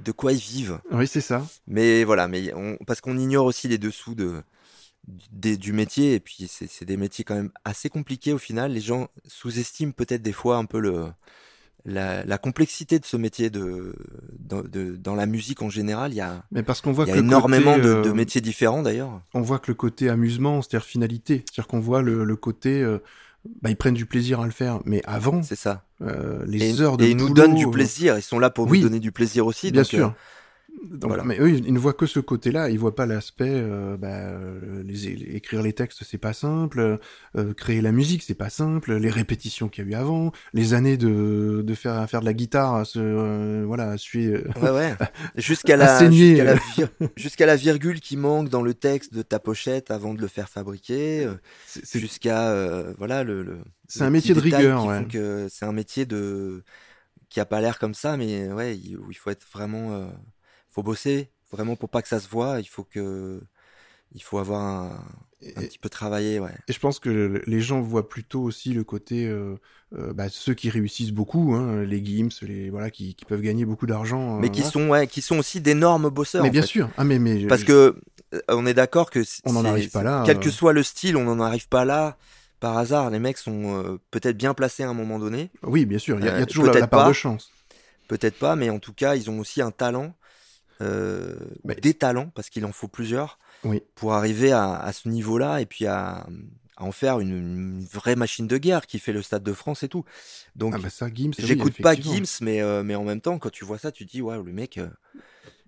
de 0.00 0.12
quoi 0.12 0.32
ils 0.32 0.38
vivent. 0.38 0.80
Oui, 0.90 1.06
c'est 1.06 1.20
ça. 1.20 1.44
Mais 1.66 2.04
voilà, 2.04 2.28
mais 2.28 2.52
on, 2.54 2.76
parce 2.86 3.00
qu'on 3.00 3.18
ignore 3.18 3.44
aussi 3.46 3.68
les 3.68 3.78
dessous 3.78 4.14
de, 4.14 4.42
des- 5.32 5.56
du 5.56 5.72
métier, 5.72 6.14
et 6.14 6.20
puis 6.20 6.46
c'est 6.48 6.68
c'est 6.68 6.84
des 6.84 6.96
métiers 6.96 7.24
quand 7.24 7.34
même 7.34 7.50
assez 7.64 7.88
compliqués 7.88 8.32
au 8.32 8.38
final. 8.38 8.72
Les 8.72 8.80
gens 8.80 9.08
sous-estiment 9.26 9.92
peut-être 9.92 10.22
des 10.22 10.32
fois 10.32 10.56
un 10.56 10.64
peu 10.64 10.78
le, 10.80 11.06
la, 11.84 12.24
la 12.24 12.38
complexité 12.38 12.98
de 12.98 13.04
ce 13.06 13.16
métier 13.16 13.50
de, 13.50 13.94
dans, 14.38 14.62
de, 14.62 14.96
dans 14.96 15.14
la 15.14 15.26
musique 15.26 15.62
en 15.62 15.70
général. 15.70 16.12
Il 16.12 16.16
y 16.16 16.20
a, 16.20 16.42
Mais 16.52 16.62
parce 16.62 16.80
qu'on 16.80 16.92
voit 16.92 17.04
il 17.04 17.08
y 17.08 17.12
a 17.12 17.14
que 17.14 17.20
énormément 17.20 17.74
côté, 17.76 17.86
de, 17.86 18.02
de 18.02 18.08
euh, 18.10 18.14
métiers 18.14 18.40
différents 18.40 18.82
d'ailleurs. 18.82 19.20
on 19.34 19.40
voit 19.40 19.58
que 19.58 19.70
le 19.70 19.74
côté 19.74 20.08
amusement, 20.08 20.60
c'est-à-dire 20.60 20.86
finalité, 20.86 21.44
c'est-à-dire 21.46 21.66
qu'on 21.68 21.80
voit 21.80 22.02
le, 22.02 22.24
le 22.24 22.36
côté, 22.36 22.82
euh, 22.82 22.98
bah, 23.62 23.70
ils 23.70 23.76
prennent 23.76 23.94
du 23.94 24.04
plaisir 24.06 24.40
à 24.40 24.44
le 24.44 24.50
faire, 24.52 24.80
mais 24.84 25.00
avant, 25.06 25.42
C'est 25.42 25.56
ça. 25.56 25.84
euh, 26.02 26.44
les 26.46 26.78
Et, 26.78 26.80
heures 26.82 26.96
de 26.98 27.04
et 27.04 27.10
ils 27.10 27.16
nous 27.16 27.32
donnent 27.32 27.54
du 27.54 27.66
euh, 27.66 27.70
plaisir. 27.70 28.18
Ils 28.18 28.22
sont 28.22 28.38
là 28.40 28.50
pour 28.50 28.66
oui, 28.68 28.78
nous 28.78 28.84
donner 28.88 29.00
du 29.00 29.12
plaisir 29.12 29.46
aussi. 29.46 29.70
Bien 29.70 29.82
donc, 29.82 29.88
sûr. 29.88 30.14
Donc, 30.90 31.08
voilà. 31.08 31.24
Mais 31.24 31.38
eux, 31.40 31.50
ils 31.50 31.72
ne 31.72 31.78
voient 31.78 31.92
que 31.92 32.06
ce 32.06 32.20
côté-là. 32.20 32.70
Ils 32.70 32.78
voient 32.78 32.94
pas 32.94 33.06
l'aspect, 33.06 33.48
euh, 33.50 33.96
bah, 33.96 34.08
euh, 34.08 34.82
les, 34.84 35.14
les- 35.16 35.36
écrire 35.36 35.62
les 35.62 35.72
textes, 35.72 36.04
c'est 36.04 36.18
pas 36.18 36.32
simple. 36.32 36.98
euh, 37.36 37.54
créer 37.54 37.80
la 37.80 37.92
musique, 37.92 38.22
c'est 38.22 38.34
pas 38.34 38.50
simple. 38.50 38.94
Les 38.96 39.10
répétitions 39.10 39.68
qu'il 39.68 39.84
y 39.84 39.88
a 39.88 39.90
eu 39.90 39.94
avant, 39.94 40.32
les 40.54 40.74
années 40.74 40.96
de, 40.96 41.62
de 41.64 41.74
faire 41.74 41.94
à 41.94 42.06
faire 42.06 42.20
de 42.20 42.26
la 42.26 42.34
guitare, 42.34 42.74
à 42.74 42.84
se, 42.84 42.98
euh, 42.98 43.64
voilà, 43.66 43.90
à 43.90 43.98
suer. 43.98 44.44
Ouais, 44.62 44.70
ouais. 44.70 44.94
Jusqu'à 45.36 45.76
la, 45.76 46.10
jusqu'à 46.10 46.44
la, 46.44 46.54
vir- 46.54 46.88
jusqu'à 47.16 47.46
la 47.46 47.56
virgule 47.56 48.00
qui 48.00 48.16
manque 48.16 48.48
dans 48.48 48.62
le 48.62 48.74
texte 48.74 49.14
de 49.14 49.22
ta 49.22 49.38
pochette 49.38 49.90
avant 49.90 50.14
de 50.14 50.20
le 50.20 50.28
faire 50.28 50.48
fabriquer, 50.48 51.28
jusqu'à 51.94 52.54
voilà 52.98 53.24
le. 53.24 53.42
le 53.42 53.58
C'est 53.88 54.02
un 54.04 54.10
métier 54.10 54.34
de 54.34 54.40
rigueur, 54.40 54.84
ouais. 54.86 55.04
c'est 55.50 55.64
un 55.64 55.72
métier 55.72 56.06
de 56.06 56.62
qui 57.28 57.40
a 57.40 57.44
pas 57.44 57.60
l'air 57.60 57.78
comme 57.78 57.94
ça, 57.94 58.16
mais 58.16 58.50
ouais, 58.52 58.76
il, 58.78 58.96
où 58.96 59.10
il 59.10 59.14
faut 59.14 59.30
être 59.30 59.46
vraiment, 59.52 60.08
faut 60.70 60.82
bosser 60.82 61.30
vraiment 61.52 61.76
pour 61.76 61.88
pas 61.90 62.02
que 62.02 62.08
ça 62.08 62.20
se 62.20 62.28
voit. 62.28 62.60
Il 62.60 62.66
faut 62.68 62.84
que, 62.84 63.40
il 64.12 64.22
faut 64.22 64.38
avoir 64.38 64.60
un, 64.62 65.04
un 65.56 65.62
et, 65.62 65.66
petit 65.66 65.78
peu 65.78 65.88
travaillé, 65.88 66.40
ouais. 66.40 66.54
et 66.68 66.72
je 66.72 66.78
pense 66.80 66.98
que 66.98 67.08
le- 67.10 67.42
les 67.46 67.60
gens 67.60 67.80
voient 67.80 68.08
plutôt 68.08 68.42
aussi 68.42 68.72
le 68.74 68.84
côté, 68.84 69.26
euh, 69.26 69.56
euh, 69.96 70.12
bah, 70.12 70.28
ceux 70.28 70.54
qui 70.54 70.70
réussissent 70.70 71.12
beaucoup, 71.12 71.54
hein, 71.54 71.82
les 71.84 72.04
Gims, 72.04 72.28
les 72.42 72.70
voilà, 72.70 72.90
qui, 72.90 73.14
qui 73.14 73.24
peuvent 73.24 73.40
gagner 73.40 73.64
beaucoup 73.64 73.86
d'argent. 73.86 74.38
Mais 74.40 74.48
euh, 74.48 74.50
qui 74.50 74.60
voilà. 74.60 74.72
sont, 74.72 74.88
ouais, 74.88 75.06
qui 75.06 75.22
sont 75.22 75.38
aussi 75.38 75.60
d'énormes 75.60 76.08
bosseurs. 76.10 76.42
Mais 76.42 76.48
en 76.48 76.52
bien 76.52 76.62
fait. 76.62 76.68
sûr. 76.68 76.90
Ah 76.96 77.04
mais 77.04 77.18
mais 77.18 77.46
Parce 77.46 77.60
je- 77.62 77.66
que 77.66 77.96
euh, 78.34 78.40
on 78.48 78.66
est 78.66 78.74
d'accord 78.74 79.10
que 79.10 79.20
On 79.44 79.52
n'en 79.52 79.64
arrive 79.64 79.90
pas 79.90 80.02
là, 80.02 80.22
Quel 80.26 80.38
que 80.40 80.50
soit 80.50 80.72
le 80.72 80.82
style, 80.82 81.16
on 81.16 81.24
n'en 81.24 81.40
arrive 81.40 81.68
pas 81.68 81.84
là 81.84 82.16
par 82.60 82.76
hasard. 82.76 83.10
Les 83.10 83.18
mecs 83.20 83.38
sont 83.38 83.98
peut-être 84.10 84.36
bien 84.36 84.52
placés 84.54 84.82
à 84.82 84.88
un 84.88 84.94
moment 84.94 85.18
donné, 85.18 85.50
oui, 85.62 85.86
bien 85.86 85.98
sûr. 85.98 86.18
Il 86.18 86.24
y 86.24 86.26
y 86.26 86.30
a 86.30 86.44
toujours 86.46 86.66
la, 86.66 86.72
la 86.80 86.86
part 86.86 87.04
pas. 87.04 87.08
de 87.08 87.14
chance. 87.14 87.50
peut-être 88.08 88.38
pas, 88.38 88.56
mais 88.56 88.70
en 88.70 88.78
tout 88.78 88.92
cas, 88.92 89.14
ils 89.16 89.30
ont 89.30 89.38
aussi 89.38 89.62
un 89.62 89.70
talent, 89.70 90.14
euh, 90.80 91.36
Mais- 91.64 91.74
des 91.76 91.94
talents, 91.94 92.30
parce 92.34 92.50
qu'il 92.50 92.64
en 92.64 92.72
faut 92.72 92.88
plusieurs, 92.88 93.38
Oui. 93.64 93.82
pour 93.94 94.14
arriver 94.14 94.52
à, 94.52 94.74
à 94.74 94.92
ce 94.92 95.08
niveau-là 95.08 95.60
et 95.60 95.66
puis 95.66 95.86
à, 95.86 96.26
à 96.76 96.84
en 96.84 96.92
faire 96.92 97.18
une, 97.20 97.30
une 97.30 97.84
vraie 97.84 98.14
machine 98.16 98.46
de 98.46 98.56
guerre 98.58 98.86
qui 98.86 98.98
fait 98.98 99.12
le 99.12 99.22
Stade 99.22 99.42
de 99.42 99.52
France 99.52 99.82
et 99.82 99.88
tout. 99.88 100.04
Donc, 100.54 100.74
Ah 100.76 100.78
bah 100.78 100.88
oui, 101.14 101.30
j'écoute 101.38 101.80
pas. 101.82 101.94
Gims, 101.94 102.38
mais, 102.40 102.60
euh, 102.62 102.82
mais 102.84 102.94
en 102.94 103.04
même 103.04 103.20
temps, 103.20 103.38
quand 103.38 103.50
tu 103.50 103.64
vois 103.64 103.78
ça, 103.78 103.90
tu 103.92 104.06
te 104.06 104.10
dis, 104.12 104.22
ouais, 104.22 104.36
le 104.36 104.52
mec, 104.52 104.78
euh, 104.78 104.88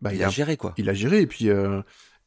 Bah, 0.00 0.14
il, 0.14 0.22
a 0.22 0.28
géré 0.28 0.56
quoi. 0.56 0.72
il 0.78 0.88
a 0.88 0.94
géré 0.94 1.20
et 1.20 1.26
puis 1.26 1.48
euh, 1.50 1.82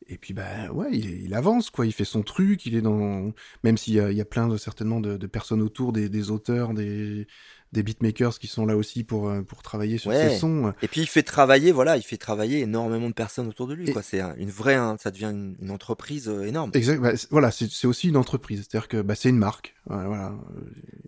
et 0.07 0.17
puis 0.17 0.33
bah 0.33 0.69
ouais 0.73 0.89
il, 0.91 1.23
il 1.23 1.33
avance 1.33 1.69
quoi 1.69 1.85
il 1.87 1.93
fait 1.93 2.03
son 2.05 2.21
truc 2.23 2.65
il 2.65 2.75
est 2.75 2.81
dans 2.81 3.31
même 3.63 3.77
s'il 3.77 3.93
y 3.93 3.99
a, 4.01 4.11
il 4.11 4.17
y 4.17 4.21
a 4.21 4.25
plein 4.25 4.47
de 4.49 4.57
certainement 4.57 4.99
de, 4.99 5.15
de 5.17 5.27
personnes 5.27 5.61
autour 5.61 5.93
des, 5.93 6.07
des 6.09 6.29
auteurs 6.29 6.73
des 6.73 7.25
des 7.73 7.83
beatmakers 7.83 8.39
qui 8.39 8.47
sont 8.47 8.65
là 8.65 8.77
aussi 8.77 9.03
pour 9.03 9.27
euh, 9.27 9.41
pour 9.41 9.61
travailler 9.63 9.97
sur 9.97 10.11
Ouais. 10.11 10.29
ces 10.29 10.37
sons 10.39 10.73
Et 10.81 10.87
puis 10.87 11.01
il 11.01 11.07
fait 11.07 11.23
travailler, 11.23 11.71
voilà, 11.73 11.97
il 11.97 12.03
fait 12.03 12.17
travailler 12.17 12.59
énormément 12.61 13.09
de 13.09 13.13
personnes 13.13 13.47
autour 13.49 13.67
de 13.67 13.73
lui. 13.73 13.89
Et-. 13.89 13.95
C'est 14.03 14.21
un- 14.21 14.35
une 14.37 14.51
vraie, 14.51 14.75
un- 14.75 14.97
ça 14.97 15.11
devient 15.11 15.31
une, 15.33 15.55
une 15.61 15.71
entreprise 15.71 16.29
euh, 16.29 16.43
énorme. 16.45 16.71
exact 16.73 17.01
bah, 17.01 17.17
c'est- 17.17 17.27
voilà 17.31 17.51
c'est 17.51 17.85
aussi 17.87 18.07
une 18.09 18.17
entreprise 18.17 18.61
c'est 18.69 18.77
à 18.77 18.79
dire 18.79 18.87
que 18.87 19.01
bah 19.01 19.15
c'est 19.15 19.29
une 19.29 19.37
marque 19.37 19.73
voilà, 19.87 20.33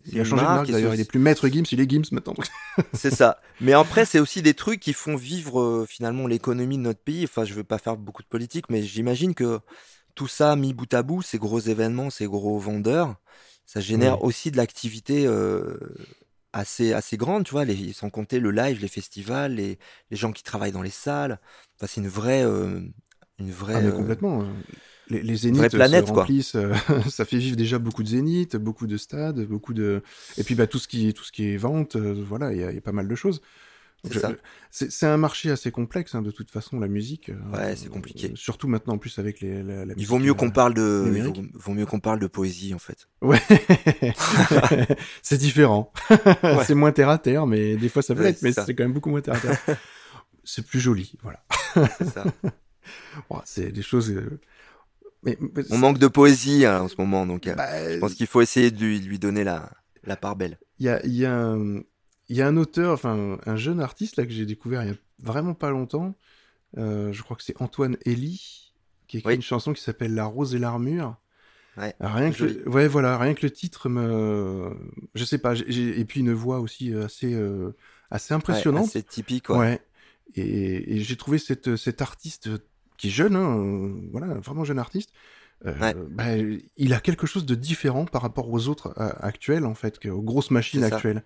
il 0.05 0.19
a 0.19 0.23
changé 0.25 0.41
de 0.41 0.47
marque 0.47 0.69
d'ailleurs 0.69 0.93
il 0.93 0.99
est 0.99 1.09
plus 1.09 1.19
maître 1.19 1.47
Gims 1.47 1.63
il 1.71 1.79
est 1.79 1.89
Gims 1.89 2.03
maintenant 2.11 2.33
C'est 2.93 3.13
ça. 3.13 3.39
Mais 3.61 3.71
après, 3.73 4.05
c'est 4.05 4.19
aussi 4.19 4.41
des 4.41 4.53
trucs 4.53 4.81
qui 4.81 4.91
font 4.93 5.15
vivre 5.15 5.61
euh, 5.61 5.85
finalement 5.87 6.27
l'économie 6.27 6.77
de 6.77 6.81
notre 6.83 6.99
pays. 6.99 7.23
Enfin, 7.23 7.45
je 7.45 7.53
veux 7.53 7.63
pas 7.63 7.77
faire 7.77 7.95
beaucoup 7.95 8.21
de 8.21 8.27
politique, 8.27 8.65
mais 8.69 8.83
j'imagine 8.83 9.33
que 9.33 9.59
tout 10.13 10.27
ça 10.27 10.55
mis 10.57 10.73
bout 10.73 10.93
à 10.93 11.01
bout, 11.03 11.21
ces 11.21 11.37
gros 11.37 11.59
événements, 11.59 12.09
ces 12.09 12.25
gros 12.25 12.57
vendeurs, 12.59 13.15
ça 13.65 13.79
génère 13.79 14.23
aussi 14.23 14.51
de 14.51 14.57
l'activité 14.57 15.25
euh, 15.25 15.77
assez 16.55 16.93
assez 16.93 17.17
grande, 17.17 17.45
tu 17.45 17.51
vois. 17.51 17.65
Les, 17.65 17.93
sans 17.93 18.09
compter 18.09 18.39
le 18.39 18.51
live, 18.51 18.81
les 18.81 18.87
festivals, 18.87 19.55
les, 19.55 19.79
les 20.11 20.17
gens 20.17 20.31
qui 20.31 20.43
travaillent 20.43 20.71
dans 20.71 20.81
les 20.81 20.89
salles. 20.91 21.39
Enfin, 21.77 21.87
c'est 21.87 22.01
une 22.01 22.07
vraie, 22.09 22.43
euh, 22.45 22.81
une 23.39 23.51
vraie. 23.51 23.73
Ah, 23.73 23.81
mais 23.81 23.91
euh, 23.91 23.91
complètement. 23.91 24.41
euh, 24.43 24.45
Les, 25.07 25.21
les 25.21 25.35
zéniths 25.35 25.69
planète, 25.69 26.07
se 26.07 26.11
remplissent. 26.11 26.55
euh, 26.55 26.73
ça 27.09 27.25
fait 27.25 27.37
vivre 27.37 27.55
déjà 27.57 27.77
beaucoup 27.77 28.03
de 28.03 28.07
zéniths, 28.07 28.55
beaucoup 28.55 28.87
de 28.87 28.97
stades, 28.97 29.41
beaucoup 29.45 29.73
de. 29.73 30.01
Et 30.37 30.43
puis 30.43 30.55
bah 30.55 30.67
tout 30.67 30.79
ce 30.79 30.87
qui, 30.87 31.13
tout 31.13 31.23
ce 31.23 31.31
qui 31.31 31.49
est 31.49 31.57
vente, 31.57 31.95
voilà, 31.97 32.53
il 32.53 32.59
y, 32.59 32.63
a- 32.63 32.71
il 32.71 32.75
y 32.75 32.77
a 32.77 32.81
pas 32.81 32.91
mal 32.91 33.07
de 33.07 33.15
choses. 33.15 33.41
C'est 34.71 35.05
un 35.05 35.15
marché 35.17 35.49
assez 35.51 35.71
complexe, 35.71 36.15
hein, 36.15 36.21
de 36.21 36.31
toute 36.31 36.51
façon, 36.51 36.79
la 36.79 36.87
musique. 36.89 37.29
euh, 37.29 37.35
Ouais, 37.53 37.75
c'est 37.77 37.89
compliqué. 37.89 38.31
euh, 38.31 38.35
surtout 38.35 38.67
maintenant, 38.67 38.95
en 38.95 38.97
plus, 38.97 39.17
avec 39.19 39.39
les, 39.39 39.63
la, 39.63 39.85
la 39.85 39.93
Il 39.93 39.95
musique, 39.95 40.07
vaut 40.09 40.19
mieux 40.19 40.31
euh, 40.31 40.33
qu'on 40.33 40.51
parle 40.51 40.73
de, 40.73 41.13
il 41.15 41.23
vaut, 41.23 41.33
vaut 41.53 41.73
mieux 41.73 41.85
qu'on 41.85 41.99
parle 42.01 42.19
de 42.19 42.27
poésie 42.27 42.73
en 42.73 42.79
fait. 42.79 43.07
Ouais. 43.21 43.39
c'est 45.21 45.37
différent. 45.37 45.91
c'est 46.65 46.75
moins 46.75 46.91
terre 46.91 47.09
à 47.09 47.17
terre, 47.17 47.47
mais 47.47 47.75
des 47.77 47.89
fois 47.89 48.01
ça 48.01 48.13
peut 48.15 48.21
Ouais, 48.21 48.27
l'être, 48.27 48.41
mais 48.41 48.51
c'est 48.51 48.75
quand 48.75 48.83
même 48.83 48.93
beaucoup 48.93 49.09
moins 49.09 49.21
terre 49.21 49.35
à 49.35 49.39
terre. 49.39 49.77
c'est 50.43 50.65
plus 50.65 50.79
joli, 50.79 51.13
voilà. 51.23 51.43
C'est 51.97 52.09
ça. 52.09 52.25
Bon, 53.29 53.41
c'est 53.45 53.71
des 53.71 53.81
choses. 53.81 54.11
euh, 54.11 54.39
Mais, 55.23 55.37
mais 55.55 55.63
On 55.71 55.77
manque 55.77 55.97
de 55.99 56.07
poésie 56.07 56.65
hein, 56.65 56.81
en 56.81 56.87
ce 56.87 56.95
moment, 56.97 57.25
donc 57.25 57.47
euh, 57.47 57.55
bah, 57.55 57.93
je 57.93 57.97
pense 57.99 58.13
qu'il 58.13 58.27
faut 58.27 58.41
essayer 58.41 58.71
de 58.71 58.79
lui, 58.79 58.99
lui 58.99 59.19
donner 59.19 59.43
la, 59.43 59.71
la 60.03 60.15
part 60.15 60.35
belle. 60.35 60.59
Il 60.79 60.85
y 60.85 60.89
a, 60.89 61.05
y, 61.05 61.25
a 61.25 61.33
un, 61.33 61.79
il 62.29 62.35
y 62.35 62.41
a 62.41 62.47
un 62.47 62.57
auteur, 62.57 62.93
enfin 62.93 63.37
un 63.45 63.55
jeune 63.55 63.79
artiste 63.79 64.17
là 64.17 64.25
que 64.25 64.31
j'ai 64.31 64.45
découvert 64.45 64.83
il 64.83 64.89
y 64.89 64.91
a 64.91 64.95
vraiment 65.19 65.53
pas 65.53 65.69
longtemps. 65.69 66.15
Euh, 66.77 67.13
je 67.13 67.21
crois 67.23 67.37
que 67.37 67.43
c'est 67.43 67.59
Antoine 67.61 67.97
Elie 68.05 68.73
qui 69.07 69.17
a 69.17 69.19
écrit 69.19 69.29
Oui. 69.29 69.35
une 69.35 69.41
chanson 69.41 69.71
qui 69.73 69.81
s'appelle 69.81 70.13
La 70.15 70.25
rose 70.25 70.55
et 70.55 70.59
l'armure. 70.59 71.15
Ouais. 71.77 71.93
Rien 71.99 72.31
que 72.31 72.37
Joli. 72.37 72.53
le, 72.65 72.69
ouais, 72.69 72.87
voilà, 72.87 73.17
rien 73.17 73.33
que 73.33 73.45
le 73.45 73.51
titre 73.51 73.89
me, 73.89 74.73
je 75.13 75.23
sais 75.25 75.37
pas, 75.37 75.53
j'ai- 75.55 75.99
et 75.99 76.05
puis 76.05 76.21
une 76.21 76.31
voix 76.33 76.59
aussi 76.59 76.93
assez, 76.93 77.33
euh, 77.33 77.75
assez 78.09 78.33
Ouais, 78.33 78.37
impressionnante. 78.37 78.87
assez 78.87 79.03
typique, 79.03 79.49
ouais. 79.49 79.57
Ouais. 79.57 79.81
Et, 80.35 80.95
et 80.97 81.01
j'ai 81.01 81.15
trouvé 81.17 81.37
cette, 81.37 81.75
cet 81.75 82.01
artiste 82.01 82.49
qui 82.97 83.07
est 83.07 83.11
jeune, 83.11 83.35
hein, 83.35 83.57
euh, 83.57 83.93
voilà, 84.11 84.27
vraiment 84.35 84.63
jeune 84.63 84.79
artiste. 84.79 85.11
euh, 85.65 85.77
Ouais. 85.79 85.93
bah, 86.09 86.37
il 86.77 86.93
a 86.93 86.99
quelque 86.99 87.27
chose 87.27 87.45
de 87.45 87.55
différent 87.55 88.05
par 88.05 88.21
rapport 88.21 88.49
aux 88.49 88.67
autres 88.67 88.93
euh, 88.97 89.09
actuels, 89.19 89.65
en 89.65 89.75
fait, 89.75 90.05
aux 90.07 90.21
grosses 90.21 90.51
machines 90.51 90.81
C'est 90.81 90.93
actuelles. 90.93 91.23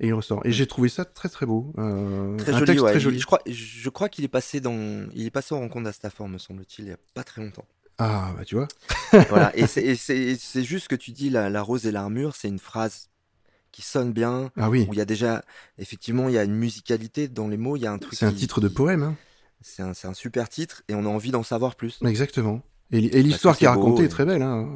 Et 0.00 0.08
il 0.08 0.14
ressort. 0.14 0.40
Et 0.44 0.52
j'ai 0.52 0.66
trouvé 0.66 0.88
ça 0.88 1.04
très 1.04 1.28
très 1.28 1.44
beau. 1.46 1.72
euh, 1.78 2.36
Très 2.36 2.52
un 2.52 2.58
joli, 2.58 2.66
texte 2.66 2.84
ouais. 2.84 2.90
très 2.92 3.00
joli. 3.00 3.18
Je 3.18 3.26
crois, 3.26 3.40
je 3.46 3.88
crois 3.90 4.08
qu'il 4.08 4.24
est 4.24 4.28
passé 4.28 4.60
dans, 4.60 5.06
il 5.14 5.26
est 5.26 5.30
passé 5.30 5.54
en 5.54 5.60
rencontre 5.60 5.84
d'Astafor, 5.86 6.28
me 6.28 6.38
semble-t-il, 6.38 6.84
il 6.86 6.88
y 6.90 6.94
a 6.94 6.98
pas 7.14 7.24
très 7.24 7.42
longtemps. 7.42 7.64
Ah, 7.98 8.32
bah 8.36 8.44
tu 8.44 8.54
vois. 8.54 8.68
voilà. 9.28 9.50
Et 9.56 9.66
c'est- 9.66 9.96
juste 10.64 10.86
que 10.88 10.94
tu 10.94 11.10
dis 11.10 11.30
la, 11.30 11.50
la 11.50 11.62
rose 11.62 11.84
et 11.86 11.90
l'armure, 11.90 12.36
c'est 12.36 12.46
une 12.48 12.60
phrase 12.60 13.08
qui 13.72 13.82
sonne 13.82 14.12
bien, 14.12 14.50
Ah 14.56 14.70
oui, 14.70 14.86
où 14.88 14.94
il 14.94 14.98
y 14.98 15.00
a 15.00 15.04
déjà, 15.04 15.44
effectivement, 15.78 16.28
il 16.28 16.34
y 16.34 16.38
a 16.38 16.44
une 16.44 16.54
musicalité 16.54 17.26
dans 17.28 17.48
les 17.48 17.56
mots, 17.56 17.76
il 17.76 17.80
y 17.82 17.86
a 17.86 17.92
un 17.92 17.98
truc. 17.98 18.14
c'est 18.14 18.24
un 18.26 18.32
titre 18.32 18.60
de 18.60 18.68
poème. 18.68 19.02
Hein. 19.02 19.16
C'est 19.60 19.82
un, 19.82 19.94
c'est 19.94 20.06
un 20.06 20.14
super 20.14 20.48
titre 20.48 20.82
et 20.88 20.94
on 20.94 21.04
a 21.04 21.08
envie 21.08 21.32
d'en 21.32 21.42
savoir 21.42 21.74
plus. 21.74 21.98
Exactement. 22.06 22.62
Et, 22.90 22.98
et 23.18 23.22
l'histoire 23.22 23.54
que 23.54 23.58
qui 23.58 23.64
est 23.64 23.68
c'est 23.68 23.74
beau, 23.74 23.80
racontée 23.82 24.04
est 24.04 24.08
très 24.08 24.24
belle. 24.24 24.40
Hein. 24.42 24.66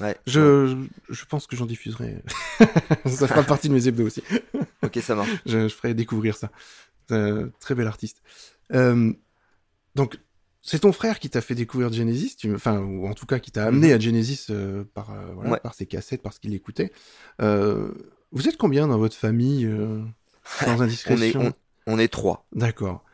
Ouais. 0.00 0.16
Je, 0.26 0.76
je 1.08 1.24
pense 1.24 1.46
que 1.48 1.56
j'en 1.56 1.66
diffuserai. 1.66 2.22
ça 3.06 3.26
fera 3.26 3.42
partie 3.42 3.68
de 3.68 3.74
mes 3.74 3.88
hebdos 3.88 4.06
aussi. 4.06 4.22
Ok, 4.82 4.96
ça 5.02 5.16
marche. 5.16 5.28
je, 5.44 5.66
je 5.68 5.74
ferai 5.74 5.92
découvrir 5.92 6.36
ça. 6.36 6.52
Euh, 7.10 7.48
très 7.58 7.74
bel 7.74 7.88
artiste. 7.88 8.22
Euh, 8.72 9.12
donc, 9.96 10.18
c'est 10.62 10.78
ton 10.80 10.92
frère 10.92 11.18
qui 11.18 11.30
t'a 11.30 11.40
fait 11.40 11.56
découvrir 11.56 11.92
Genesis, 11.92 12.36
tu, 12.36 12.54
enfin, 12.54 12.78
ou 12.78 13.08
en 13.08 13.14
tout 13.14 13.26
cas 13.26 13.40
qui 13.40 13.50
t'a 13.50 13.64
amené 13.64 13.92
à 13.92 13.98
Genesis 13.98 14.46
euh, 14.50 14.84
par, 14.94 15.12
voilà, 15.34 15.50
Ouais. 15.50 15.60
par 15.60 15.74
ses 15.74 15.86
cassettes, 15.86 16.22
parce 16.22 16.38
qu'il 16.38 16.54
écoutait. 16.54 16.92
Euh, 17.42 17.90
vous 18.30 18.46
êtes 18.48 18.56
combien 18.56 18.86
dans 18.86 18.98
votre 18.98 19.16
famille, 19.16 19.68
sans 20.44 20.66
On 20.76 20.78
est, 20.78 20.80
indiscrétion? 20.82 21.52
on, 21.86 21.94
on 21.94 21.98
est 21.98 22.08
trois. 22.08 22.46
D'accord. 22.52 23.04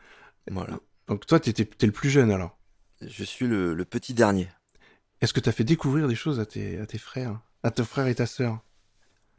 Voilà. 0.51 0.79
Donc 1.07 1.25
toi, 1.25 1.39
t'étais, 1.39 1.65
t'es 1.65 1.87
le 1.87 1.91
plus 1.93 2.09
jeune 2.11 2.29
alors? 2.31 2.54
Je 3.07 3.23
suis 3.23 3.47
le, 3.47 3.73
le 3.73 3.85
petit 3.85 4.13
dernier. 4.13 4.47
Est-ce 5.21 5.33
que 5.33 5.39
t'as 5.39 5.51
fait 5.51 5.63
découvrir 5.63 6.07
des 6.07 6.15
choses 6.15 6.39
à 6.39 6.45
tes, 6.45 6.79
à 6.79 6.85
tes 6.85 6.97
frères, 6.97 7.39
à 7.63 7.71
ton 7.71 7.83
frère 7.83 8.07
et 8.07 8.15
ta 8.15 8.25
sœur? 8.25 8.59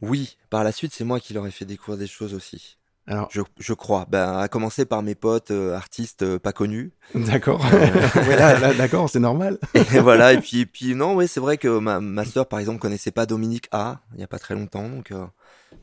Oui, 0.01 0.37
par 0.49 0.63
la 0.63 0.71
suite, 0.71 0.93
c'est 0.93 1.03
moi 1.03 1.19
qui 1.19 1.33
leur 1.33 1.47
ai 1.47 1.51
fait 1.51 1.65
découvrir 1.65 1.97
des 1.97 2.07
choses 2.07 2.33
aussi. 2.33 2.77
Alors, 3.09 3.29
Je, 3.31 3.41
je 3.57 3.73
crois. 3.73 4.05
Ben, 4.09 4.37
à 4.37 4.47
commencer 4.49 4.85
par 4.85 5.01
mes 5.01 5.15
potes 5.15 5.51
euh, 5.51 5.73
artistes 5.73 6.23
euh, 6.23 6.39
pas 6.39 6.51
connus. 6.51 6.91
d'accord. 7.15 7.65
Ouais, 7.71 8.35
là, 8.35 8.59
là, 8.59 8.73
d'accord, 8.73 9.09
c'est 9.09 9.19
normal. 9.21 9.59
Et 9.73 9.99
voilà. 9.99 10.33
Et 10.33 10.41
puis, 10.41 10.93
non, 10.93 11.15
ouais, 11.15 11.25
c'est 11.27 11.39
vrai 11.39 11.57
que 11.57 11.79
ma, 11.79 12.01
ma 12.01 12.25
sœur, 12.25 12.47
par 12.47 12.59
exemple, 12.59 12.79
connaissait 12.79 13.11
pas 13.11 13.25
Dominique 13.25 13.69
A. 13.71 14.01
Il 14.13 14.19
y 14.19 14.23
a 14.23 14.27
pas 14.27 14.39
très 14.39 14.55
longtemps, 14.55 14.89
donc 14.89 15.11
euh, 15.11 15.25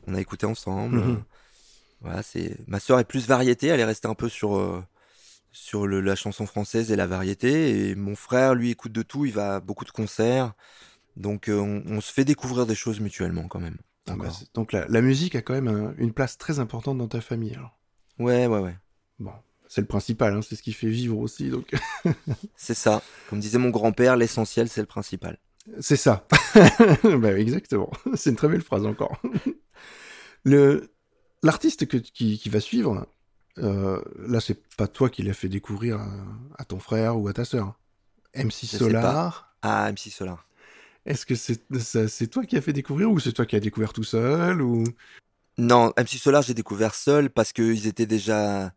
on 0.05 0.13
a 0.13 0.21
écouté 0.21 0.45
ensemble. 0.45 0.97
Mhm. 0.99 1.11
Euh, 1.13 1.15
voilà, 2.01 2.21
c'est 2.21 2.57
ma 2.67 2.79
sœur 2.79 2.99
est 2.99 3.05
plus 3.05 3.27
variété. 3.27 3.67
Elle 3.67 3.79
est 3.79 3.85
restée 3.85 4.07
un 4.07 4.13
peu 4.13 4.29
sur 4.29 4.55
euh, 4.57 4.83
sur 5.55 5.87
le, 5.87 6.01
la 6.01 6.15
chanson 6.15 6.45
française 6.45 6.91
et 6.91 6.95
la 6.95 7.07
variété. 7.07 7.89
Et 7.89 7.95
mon 7.95 8.15
frère, 8.15 8.53
lui, 8.53 8.69
écoute 8.71 8.91
de 8.91 9.01
tout. 9.01 9.25
Il 9.25 9.31
va 9.33 9.55
à 9.55 9.59
beaucoup 9.59 9.85
de 9.85 9.91
concerts. 9.91 10.53
Donc, 11.15 11.47
euh, 11.49 11.57
on, 11.59 11.83
on 11.87 12.01
se 12.01 12.11
fait 12.11 12.25
découvrir 12.25 12.65
des 12.65 12.75
choses 12.75 12.99
mutuellement 12.99 13.47
quand 13.47 13.59
même. 13.59 13.77
Ah 14.07 14.15
bah, 14.15 14.29
donc 14.53 14.71
la, 14.71 14.85
la 14.87 15.01
musique 15.01 15.35
a 15.35 15.41
quand 15.41 15.53
même 15.53 15.67
un- 15.67 15.95
une 15.97 16.13
place 16.13 16.37
très 16.37 16.59
importante 16.59 16.97
dans 16.99 17.07
ta 17.07 17.21
famille. 17.21 17.55
Alors. 17.55 17.79
Ouais, 18.19 18.45
ouais, 18.45 18.59
ouais. 18.59 18.75
Bon, 19.17 19.31
c'est 19.67 19.81
le 19.81 19.87
principal, 19.87 20.33
hein, 20.35 20.41
c'est 20.41 20.55
ce 20.55 20.61
qui 20.61 20.73
fait 20.73 20.89
vivre 20.89 21.17
aussi. 21.17 21.49
Donc 21.49 21.73
C'est 22.55 22.75
ça. 22.75 23.01
Comme 23.29 23.39
disait 23.39 23.57
mon 23.57 23.69
grand-père, 23.71 24.15
l'essentiel, 24.17 24.67
c'est 24.69 24.81
le 24.81 24.87
principal. 24.87 25.39
c'est 25.79 25.95
ça. 25.95 26.27
bah, 27.03 27.39
exactement. 27.39 27.89
C'est 28.15 28.29
une 28.29 28.35
très 28.35 28.49
belle 28.49 28.61
phrase 28.61 28.85
encore. 28.85 29.19
Le 30.43 30.91
l'artiste 31.41 31.87
qui 31.87 32.49
va 32.49 32.59
suivre, 32.59 33.07
euh, 33.59 34.01
là 34.27 34.39
c'est 34.39 34.59
pas 34.75 34.87
toi 34.87 35.09
qui 35.09 35.23
l'as 35.23 35.33
fait 35.33 35.49
découvrir 35.49 35.99
à, 35.99 36.09
à 36.57 36.65
ton 36.65 36.79
frère 36.79 37.17
ou 37.17 37.27
à 37.27 37.33
ta 37.33 37.45
sœur. 37.45 37.77
MC 38.35 38.51
sais 38.51 38.77
Solar. 38.77 39.55
Ah, 39.61 39.91
MC 39.91 40.11
Solar. 40.11 40.47
Est-ce 41.05 41.25
que 41.25 41.35
c'est 41.35 41.61
c'est 41.79 42.27
toi 42.27 42.45
qui 42.45 42.57
as 42.57 42.61
fait 42.61 42.73
découvrir 42.73 43.11
ou 43.11 43.19
c'est 43.19 43.31
toi 43.31 43.45
qui 43.45 43.55
as 43.55 43.59
découvert 43.59 43.93
tout 43.93 44.03
seul 44.03 44.61
ou? 44.61 44.83
Non, 45.57 45.93
MC 45.97 46.17
Solar, 46.17 46.41
j'ai 46.41 46.53
découvert 46.53 46.95
seul 46.95 47.29
parce 47.29 47.53
qu'ils 47.53 47.87
étaient 47.87 48.05
déjà 48.05 48.73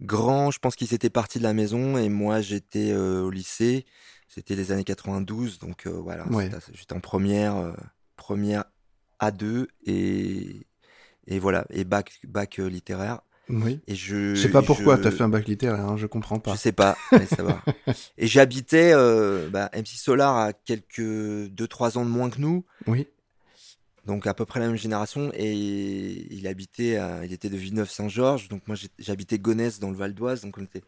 grands. 0.00 0.50
Je 0.50 0.58
pense 0.58 0.74
qu'ils 0.74 0.92
étaient 0.94 1.10
partis 1.10 1.38
de 1.38 1.44
la 1.44 1.52
maison 1.52 1.96
et 1.96 2.08
moi, 2.08 2.40
j'étais 2.40 2.90
euh, 2.92 3.22
au 3.22 3.30
lycée. 3.30 3.86
C'était 4.26 4.56
les 4.56 4.72
années 4.72 4.84
92, 4.84 5.58
donc 5.60 5.86
euh, 5.86 5.90
voilà. 5.90 6.26
Ouais. 6.28 6.50
J'étais 6.72 6.94
en 6.94 7.00
première, 7.00 7.76
première 8.16 8.64
A2 9.20 9.68
et 9.86 10.66
et 11.28 11.38
voilà 11.38 11.64
et 11.70 11.84
bac 11.84 12.18
bac 12.24 12.56
littéraire. 12.58 13.20
Oui. 13.48 13.80
Et 13.86 13.94
je. 13.94 14.34
Je 14.34 14.40
sais 14.42 14.48
pas 14.50 14.62
pourquoi 14.62 14.96
je- 14.96 15.02
t'as 15.02 15.10
fait 15.10 15.22
un 15.22 15.28
bac 15.28 15.46
littéraire, 15.46 15.86
hein, 15.86 15.96
je 15.96 16.06
comprends 16.06 16.38
pas. 16.40 16.54
Je 16.54 16.58
sais 16.60 16.72
pas, 16.72 16.96
mais 17.12 17.26
ça 17.26 17.42
va. 17.44 17.62
Et 18.18 18.26
j'habitais, 18.26 18.92
euh, 18.92 19.48
bah, 19.48 19.70
MC 19.72 19.96
Solar 19.96 20.36
à 20.36 20.52
quelques 20.52 21.00
2-3 21.00 21.96
ans 21.98 22.04
de 22.04 22.10
moins 22.10 22.28
que 22.30 22.40
nous, 22.40 22.64
Oui. 22.88 23.06
donc 24.04 24.26
à 24.26 24.34
peu 24.34 24.44
près 24.46 24.58
la 24.60 24.66
même 24.66 24.76
génération, 24.76 25.30
et 25.34 25.52
il 25.54 26.46
habitait, 26.48 26.96
à- 26.96 27.24
il 27.24 27.32
était 27.32 27.48
de 27.48 27.56
Villeneuve-Saint-Georges, 27.56 28.48
donc 28.48 28.66
moi 28.66 28.76
j'habitais 28.98 29.38
Gonesse 29.38 29.78
dans 29.78 29.90
le 29.90 29.96
Val 29.96 30.12
d'Oise, 30.14 30.40
donc 30.42 30.58
on 30.58 30.64
était, 30.64 30.82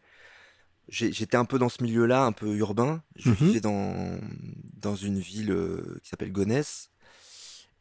j'étais 0.89 1.37
un 1.37 1.45
peu 1.45 1.59
dans 1.59 1.69
ce 1.69 1.83
milieu-là, 1.85 2.25
un 2.25 2.33
peu 2.33 2.55
urbain. 2.57 3.03
Je 3.17 3.31
Mhm. 3.31 3.37
vivais 3.37 3.61
dans 3.61 4.19
dans 4.81 4.97
une 4.97 5.19
ville 5.21 5.51
euh, 5.53 5.99
qui 6.03 6.09
s'appelle 6.09 6.33
Gonesse, 6.33 6.91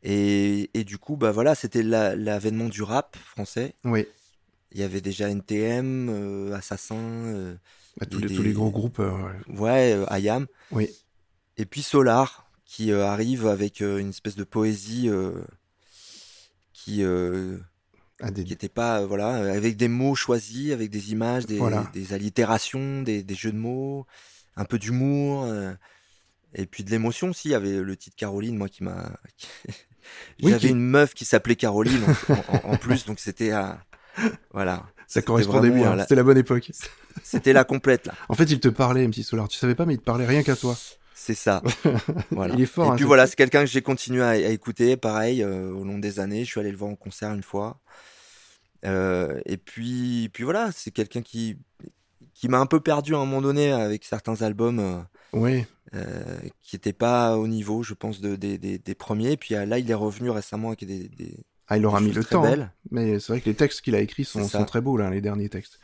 et, 0.03 0.69
et 0.73 0.83
du 0.83 0.97
coup 0.99 1.15
bah 1.17 1.31
voilà, 1.31 1.55
c'était 1.55 1.83
la- 1.83 2.15
l'avènement 2.15 2.69
du 2.69 2.83
rap 2.83 3.15
français. 3.17 3.73
Oui. 3.83 4.05
Il 4.73 4.79
y 4.79 4.83
avait 4.83 5.01
déjà 5.01 5.29
NTM, 5.29 6.09
euh, 6.09 6.53
Assassin. 6.55 6.95
euh, 6.97 7.55
Bah, 7.99 8.05
tous, 8.05 8.19
les, 8.19 8.27
tous 8.27 8.41
les 8.43 8.49
des- 8.49 8.53
gros 8.55 8.69
groupes. 8.69 8.99
euh, 8.99 9.11
ouais. 9.47 9.57
Ouais, 9.59 9.93
euh, 9.93 10.05
Ayam. 10.09 10.45
Oui. 10.71 10.89
Et 11.57 11.65
puis 11.65 11.81
Solar, 11.81 12.49
qui 12.65 12.91
euh, 12.91 13.05
arrive 13.05 13.47
avec 13.47 13.79
une 13.79 14.09
espèce 14.09 14.35
de 14.35 14.43
poésie 14.43 15.09
qui 16.73 17.03
Ah, 18.19 18.31
des- 18.31 18.43
qui 18.43 18.53
était 18.53 18.69
pas 18.69 19.05
voilà 19.05 19.35
avec 19.53 19.77
des 19.77 19.87
mots 19.87 20.15
choisis, 20.15 20.71
avec 20.71 20.89
des 20.89 21.11
images, 21.11 21.45
des, 21.45 21.57
Voilà. 21.57 21.89
des 21.93 22.13
allitérations, 22.13 23.01
des, 23.03 23.23
jeux 23.35 23.51
de 23.51 23.57
mots, 23.57 24.05
un 24.55 24.65
peu 24.65 24.79
d'humour 24.79 25.47
et 26.55 26.65
puis 26.65 26.83
de 26.83 26.89
l'émotion 26.89 27.29
aussi. 27.29 27.49
Il 27.49 27.51
y 27.51 27.55
avait 27.55 27.79
le 27.81 27.95
titre 27.95 28.15
Caroline, 28.15 28.57
moi 28.57 28.69
qui 28.69 28.83
m'a 28.83 29.11
Oui, 30.41 30.51
j'avais 30.51 30.59
qui- 30.59 30.69
une 30.69 30.79
meuf 30.81 31.13
qui 31.13 31.25
s'appelait 31.25 31.55
Caroline 31.55 32.01
en, 32.29 32.33
en- 32.69 32.73
en 32.73 32.77
plus, 32.77 33.05
donc 33.05 33.19
c'était 33.19 33.51
euh, 33.53 33.71
voilà, 34.53 34.85
Ça 35.07 35.21
correspondait 35.21 35.69
bien, 35.69 35.95
là. 35.95 36.03
c'était 36.03 36.15
la 36.15 36.23
bonne 36.23 36.37
époque. 36.37 36.71
c'était 37.23 37.53
la 37.53 37.63
complète 37.63 38.07
là. 38.07 38.13
En 38.29 38.33
fait, 38.35 38.45
il 38.45 38.59
te 38.59 38.67
parlait, 38.69 39.07
MC 39.07 39.23
Solar. 39.23 39.47
Tu 39.47 39.57
savais 39.57 39.75
pas, 39.75 39.85
mais 39.85 39.93
il 39.95 39.99
te 39.99 40.03
parlait 40.03 40.25
rien 40.25 40.43
qu'à 40.43 40.55
toi. 40.55 40.75
C'est 41.13 41.33
ça. 41.33 41.61
Voilà. 42.31 42.53
Il 42.55 42.61
est 42.61 42.65
fort, 42.65 42.85
Et 42.85 42.89
hein, 42.91 42.95
puis 42.95 43.05
voilà, 43.05 43.27
c'est 43.27 43.35
quelqu'un 43.35 43.61
que 43.61 43.69
j'ai 43.69 43.81
continué 43.81 44.21
à, 44.21 44.29
à 44.29 44.35
écouter, 44.35 44.95
pareil, 44.97 45.41
euh, 45.43 45.71
au 45.71 45.83
long 45.83 45.97
des 45.97 46.19
années. 46.19 46.45
Je 46.45 46.51
suis 46.51 46.59
allé 46.59 46.71
le 46.71 46.77
voir 46.77 46.91
en 46.91 46.95
concert 46.95 47.33
une 47.33 47.43
fois. 47.43 47.79
Euh, 48.85 49.39
et 49.45 49.57
puis, 49.57 50.29
puis 50.33 50.43
voilà, 50.43 50.69
c'est 50.71 50.91
quelqu'un 50.91 51.21
qui, 51.21 51.57
qui 52.33 52.47
m'a 52.47 52.59
un 52.59 52.65
peu 52.67 52.79
perdu 52.79 53.15
à 53.15 53.17
un 53.17 53.25
moment 53.25 53.41
donné 53.41 53.71
avec 53.71 54.05
certains 54.05 54.41
albums 54.43 54.79
euh, 54.79 54.99
Oui. 55.33 55.65
euh, 55.95 56.37
qui 56.61 56.75
n'étaient 56.75 56.93
pas 56.93 57.35
au 57.37 57.47
niveau, 57.47 57.81
je 57.83 57.95
pense, 57.95 58.21
de, 58.21 58.35
des, 58.35 58.95
premiers. 58.95 59.37
Puis 59.37 59.55
euh, 59.55 59.65
là, 59.65 59.79
il 59.79 59.89
est 59.89 59.95
revenu 59.95 60.29
récemment 60.29 60.69
avec 60.69 60.85
des, 60.85 61.09
des, 61.09 61.35
Ah, 61.67 61.77
il 61.77 61.85
aura 61.85 61.99
mis 61.99 62.11
le 62.11 62.23
temps. 62.23 62.43
hein. 62.43 62.49
belles. 62.49 62.71
Mais 62.91 63.19
c'est 63.19 63.33
vrai 63.33 63.41
que 63.41 63.45
les 63.49 63.55
textes 63.55 63.81
qu'il 63.81 63.95
a 63.95 63.99
écrits 63.99 64.25
sont, 64.25 64.47
sont 64.47 64.63
très 64.65 64.81
beaux, 64.81 64.95
là, 64.97 65.09
les 65.09 65.21
derniers 65.21 65.49
textes. 65.49 65.79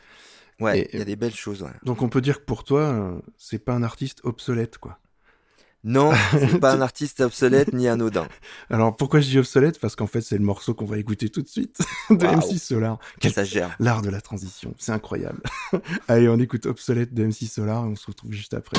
Ouais, 0.60 0.88
il 0.92 0.98
y 0.98 1.02
a 1.02 1.04
des 1.04 1.16
belles 1.16 1.34
choses. 1.34 1.62
ouais. 1.62 1.70
Donc 1.84 2.00
on 2.02 2.08
peut 2.08 2.20
dire 2.20 2.38
que 2.40 2.44
pour 2.44 2.62
toi, 2.64 2.80
euh, 2.80 3.18
c'est 3.38 3.58
pas 3.58 3.72
un 3.72 3.82
artiste 3.82 4.20
obsolète, 4.24 4.78
quoi. 4.78 4.98
Non, 5.86 6.12
c'est 6.30 6.58
pas 6.60 6.72
un 6.72 6.80
artiste 6.80 7.20
obsolète 7.20 7.74
ni 7.74 7.88
anodin. 7.88 8.26
Alors 8.70 8.96
pourquoi 8.96 9.20
je 9.20 9.28
dis 9.28 9.38
obsolète? 9.38 9.78
Parce 9.78 9.96
qu'en 9.96 10.06
fait, 10.06 10.22
c'est 10.22 10.38
le 10.38 10.44
morceau 10.44 10.72
qu'on 10.72 10.86
va 10.86 10.96
écouter 10.96 11.28
tout 11.28 11.42
de 11.42 11.48
suite 11.48 11.78
de 12.10 12.24
Waouh. 12.24 12.36
MC 12.38 12.56
Solar. 12.58 12.98
Quel- 13.20 13.32
Ça 13.34 13.44
gère. 13.44 13.76
L'art 13.80 14.00
de 14.00 14.08
la 14.08 14.22
transition, 14.22 14.74
c'est 14.78 14.92
incroyable. 14.92 15.42
Allez, 16.08 16.28
on 16.30 16.38
écoute 16.38 16.64
obsolète 16.64 17.12
de 17.12 17.24
MC 17.26 17.44
Solar 17.46 17.84
et 17.84 17.88
on 17.88 17.96
se 17.96 18.06
retrouve 18.06 18.32
juste 18.32 18.54
après. 18.54 18.78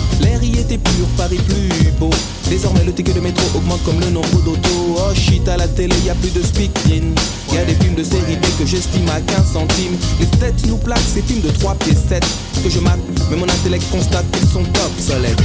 L'air 0.21 0.43
y 0.43 0.59
était 0.59 0.77
pur, 0.77 1.07
Paris 1.17 1.39
plus 1.47 1.91
beau. 1.99 2.09
Désormais 2.49 2.83
le 2.83 2.93
ticket 2.93 3.13
de 3.13 3.19
métro 3.19 3.43
augmente 3.55 3.83
comme 3.83 3.99
le 3.99 4.09
nombre 4.09 4.41
d'autos. 4.43 4.97
Oh 4.97 5.13
shit, 5.13 5.47
à 5.47 5.57
la 5.57 5.67
télé 5.67 5.95
y 6.05 6.09
a 6.09 6.15
plus 6.15 6.31
de 6.31 6.43
speaking. 6.43 7.13
Y 7.53 7.57
a 7.57 7.65
des 7.65 7.75
films 7.75 7.95
de 7.95 8.03
série 8.03 8.35
B 8.35 8.45
que 8.59 8.65
j'estime 8.65 9.07
à 9.09 9.19
15 9.21 9.53
centimes. 9.53 9.97
Les 10.19 10.25
têtes 10.37 10.65
nous 10.67 10.77
plaquent 10.77 10.99
ces 11.13 11.21
films 11.21 11.41
de 11.41 11.49
3 11.49 11.75
pieds 11.75 11.95
7 11.95 12.23
que 12.63 12.69
je 12.69 12.79
mate, 12.79 12.99
mais 13.29 13.37
mon 13.37 13.45
intellect 13.45 13.83
constate 13.91 14.25
qu'ils 14.31 14.47
sont 14.47 14.63
obsolètes. 14.85 15.41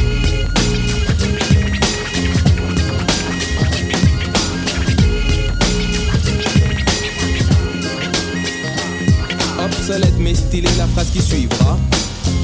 Obsolète 9.64 10.14
mais 10.18 10.34
stylé 10.34 10.68
la 10.76 10.86
phrase 10.86 11.10
qui 11.12 11.22
suivra. 11.22 11.78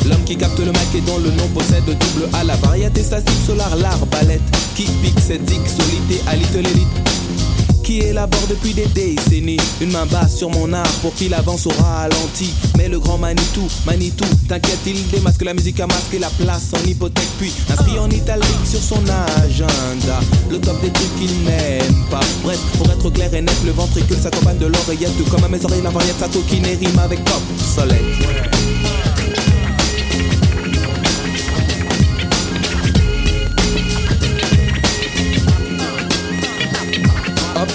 L'homme 0.09 0.25
qui 0.25 0.37
capte 0.37 0.59
le 0.59 0.67
mic 0.67 0.95
et 0.97 1.01
dont 1.01 1.19
le 1.19 1.31
nom 1.31 1.49
possède 1.49 1.85
double 1.85 2.29
A 2.33 2.45
la 2.45 2.57
variété 2.57 3.03
statique 3.03 3.47
solar 3.47 3.75
l'arbalète 3.77 4.43
qui 4.77 4.85
pique 5.03 5.21
cette 5.21 5.49
solité 5.49 6.21
à 6.27 6.35
elite 6.35 6.87
qui 7.83 7.99
élabore 7.99 8.47
depuis 8.49 8.73
des 8.73 8.87
décennies? 8.87 9.59
Une 9.81 9.91
main 9.91 10.07
basse 10.07 10.37
sur 10.37 10.51
mon 10.51 10.73
art 10.73 10.93
pour 11.03 11.15
qu'il 11.15 11.35
avance 11.35 11.67
au 11.67 11.71
ralenti. 11.71 12.51
Mais 12.77 12.89
le 12.89 12.99
grand 12.99 13.19
Manitou, 13.19 13.67
Manitou, 13.87 14.25
t'inquiète, 14.49 14.79
il 14.87 15.09
démasque 15.09 15.43
la 15.43 15.55
musique 15.55 15.81
à 15.81 15.87
masquer 15.87 16.19
la 16.19 16.31
place 16.31 16.71
en 16.75 16.89
hypothèque, 16.89 17.29
puis 17.39 17.53
inscrit 17.71 17.99
en 17.99 18.09
italique 18.11 18.67
sur 18.67 18.81
son 18.81 19.03
agenda. 19.45 20.21
Le 20.51 20.59
top 20.59 20.81
des 20.81 20.91
trucs 20.91 21.17
qu'il 21.17 21.45
n'aime 21.45 22.05
pas. 22.11 22.21
Bref, 22.43 22.61
pour 22.79 22.87
être 22.91 23.11
clair 23.11 23.33
et 23.35 23.43
net, 23.43 23.57
le 23.65 23.73
ventricule 23.73 24.19
s'accompagne 24.21 24.59
de 24.59 24.67
l'oreillette, 24.67 25.29
comme 25.31 25.45
à 25.45 25.49
mes 25.49 25.65
oreilles 25.65 25.83
la 25.83 25.91
variette, 25.91 26.19
sa 26.19 26.29
coquine 26.29 26.65
rime 26.65 26.99
avec 26.99 27.23
pop, 27.25 27.43
soleil. 27.75 28.62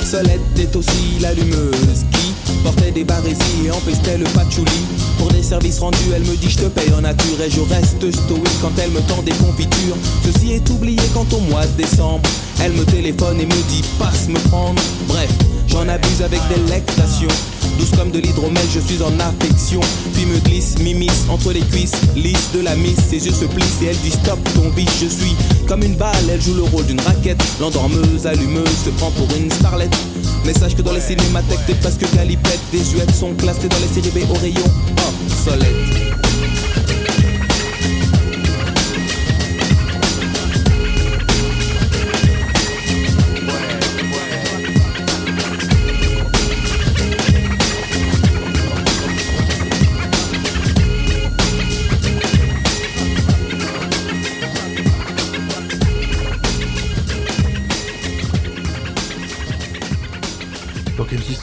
Obsolète 0.08 0.40
est 0.58 0.74
aussi 0.74 1.20
l'allumeuse 1.20 2.06
qui 2.14 2.54
portait 2.64 2.92
des 2.92 3.04
barésies 3.04 3.66
et 3.66 3.72
empestait 3.72 4.18
le 4.18 4.24
patchouli. 4.24 4.72
Pour 5.18 5.28
des 5.34 5.44
services 5.44 5.80
rendus, 5.80 5.98
elle 6.16 6.22
me 6.22 6.38
dit 6.38 6.50
je 6.50 6.60
te 6.60 6.68
paye 6.68 6.94
en 6.94 7.02
nature 7.02 7.42
et 7.46 7.50
je 7.50 7.60
reste 7.60 8.10
stoïque 8.14 8.62
quand 8.62 8.72
elle 8.82 8.92
me 8.92 9.02
tend 9.02 9.22
des 9.22 9.34
confitures. 9.34 9.98
Ceci 10.24 10.54
est 10.54 10.70
oublié 10.70 11.02
quand 11.14 11.26
au 11.34 11.40
mois 11.40 11.66
de 11.66 11.84
décembre, 11.84 12.22
elle 12.64 12.72
me 12.72 12.86
téléphone 12.86 13.42
et 13.42 13.46
me 13.46 13.70
dit 13.70 13.84
passe 14.00 14.30
me 14.30 14.40
prendre. 14.48 14.82
Bref, 15.10 15.30
j'en 15.68 15.90
abuse 15.90 16.22
avec 16.22 16.40
délectation. 16.56 17.28
Douce 17.78 17.92
comme 17.98 18.12
de 18.12 18.20
l'hydromel, 18.20 18.64
je 18.74 18.80
suis 18.80 19.02
en 19.02 19.14
affection. 19.20 19.80
Puis 20.14 20.26
me 20.26 20.40
glisse, 20.40 20.78
m'immisce 20.80 21.26
entre 21.30 21.52
les 21.52 21.62
cuisses, 21.62 21.94
lisse 22.16 22.52
de 22.54 22.62
la 22.62 22.76
miss. 22.76 22.98
Ses 23.10 23.26
yeux 23.26 23.34
se 23.34 23.46
plissent 23.46 23.82
et 23.82 23.88
elle 23.88 23.98
dit 23.98 24.12
stop 24.12 24.40
ton 24.56 24.70
biche. 24.70 24.90
Je 25.02 25.08
suis 25.08 25.36
comme 25.68 25.84
une 25.84 25.96
balle, 25.96 26.16
elle 26.32 26.42
joue 26.42 26.56
le 26.56 26.64
rôle 26.64 26.86
d'une 26.86 27.02
raquette. 27.02 27.42
L'endormeuse, 27.60 28.26
allumeuse, 28.26 28.78
se 28.86 28.90
prend 28.92 29.12
pour 29.12 29.28
une 29.38 29.52
starlette. 29.52 29.96
Mais 30.46 30.54
sache 30.54 30.76
que 30.76 30.82
dans 30.82 30.94
les 30.94 31.02
cinémathèques, 31.02 31.66
t'es 31.68 31.76
presque 31.76 32.06
galipette. 32.16 32.60
Des 32.72 32.84
huettes 32.96 33.14
sont 33.14 33.34
classées 33.36 33.70
dans 33.70 33.80
les 33.80 34.02
séries 34.02 34.12
B 34.12 34.30
au 34.30 34.34
rayon 34.36 34.66
obsolète. 35.08 36.27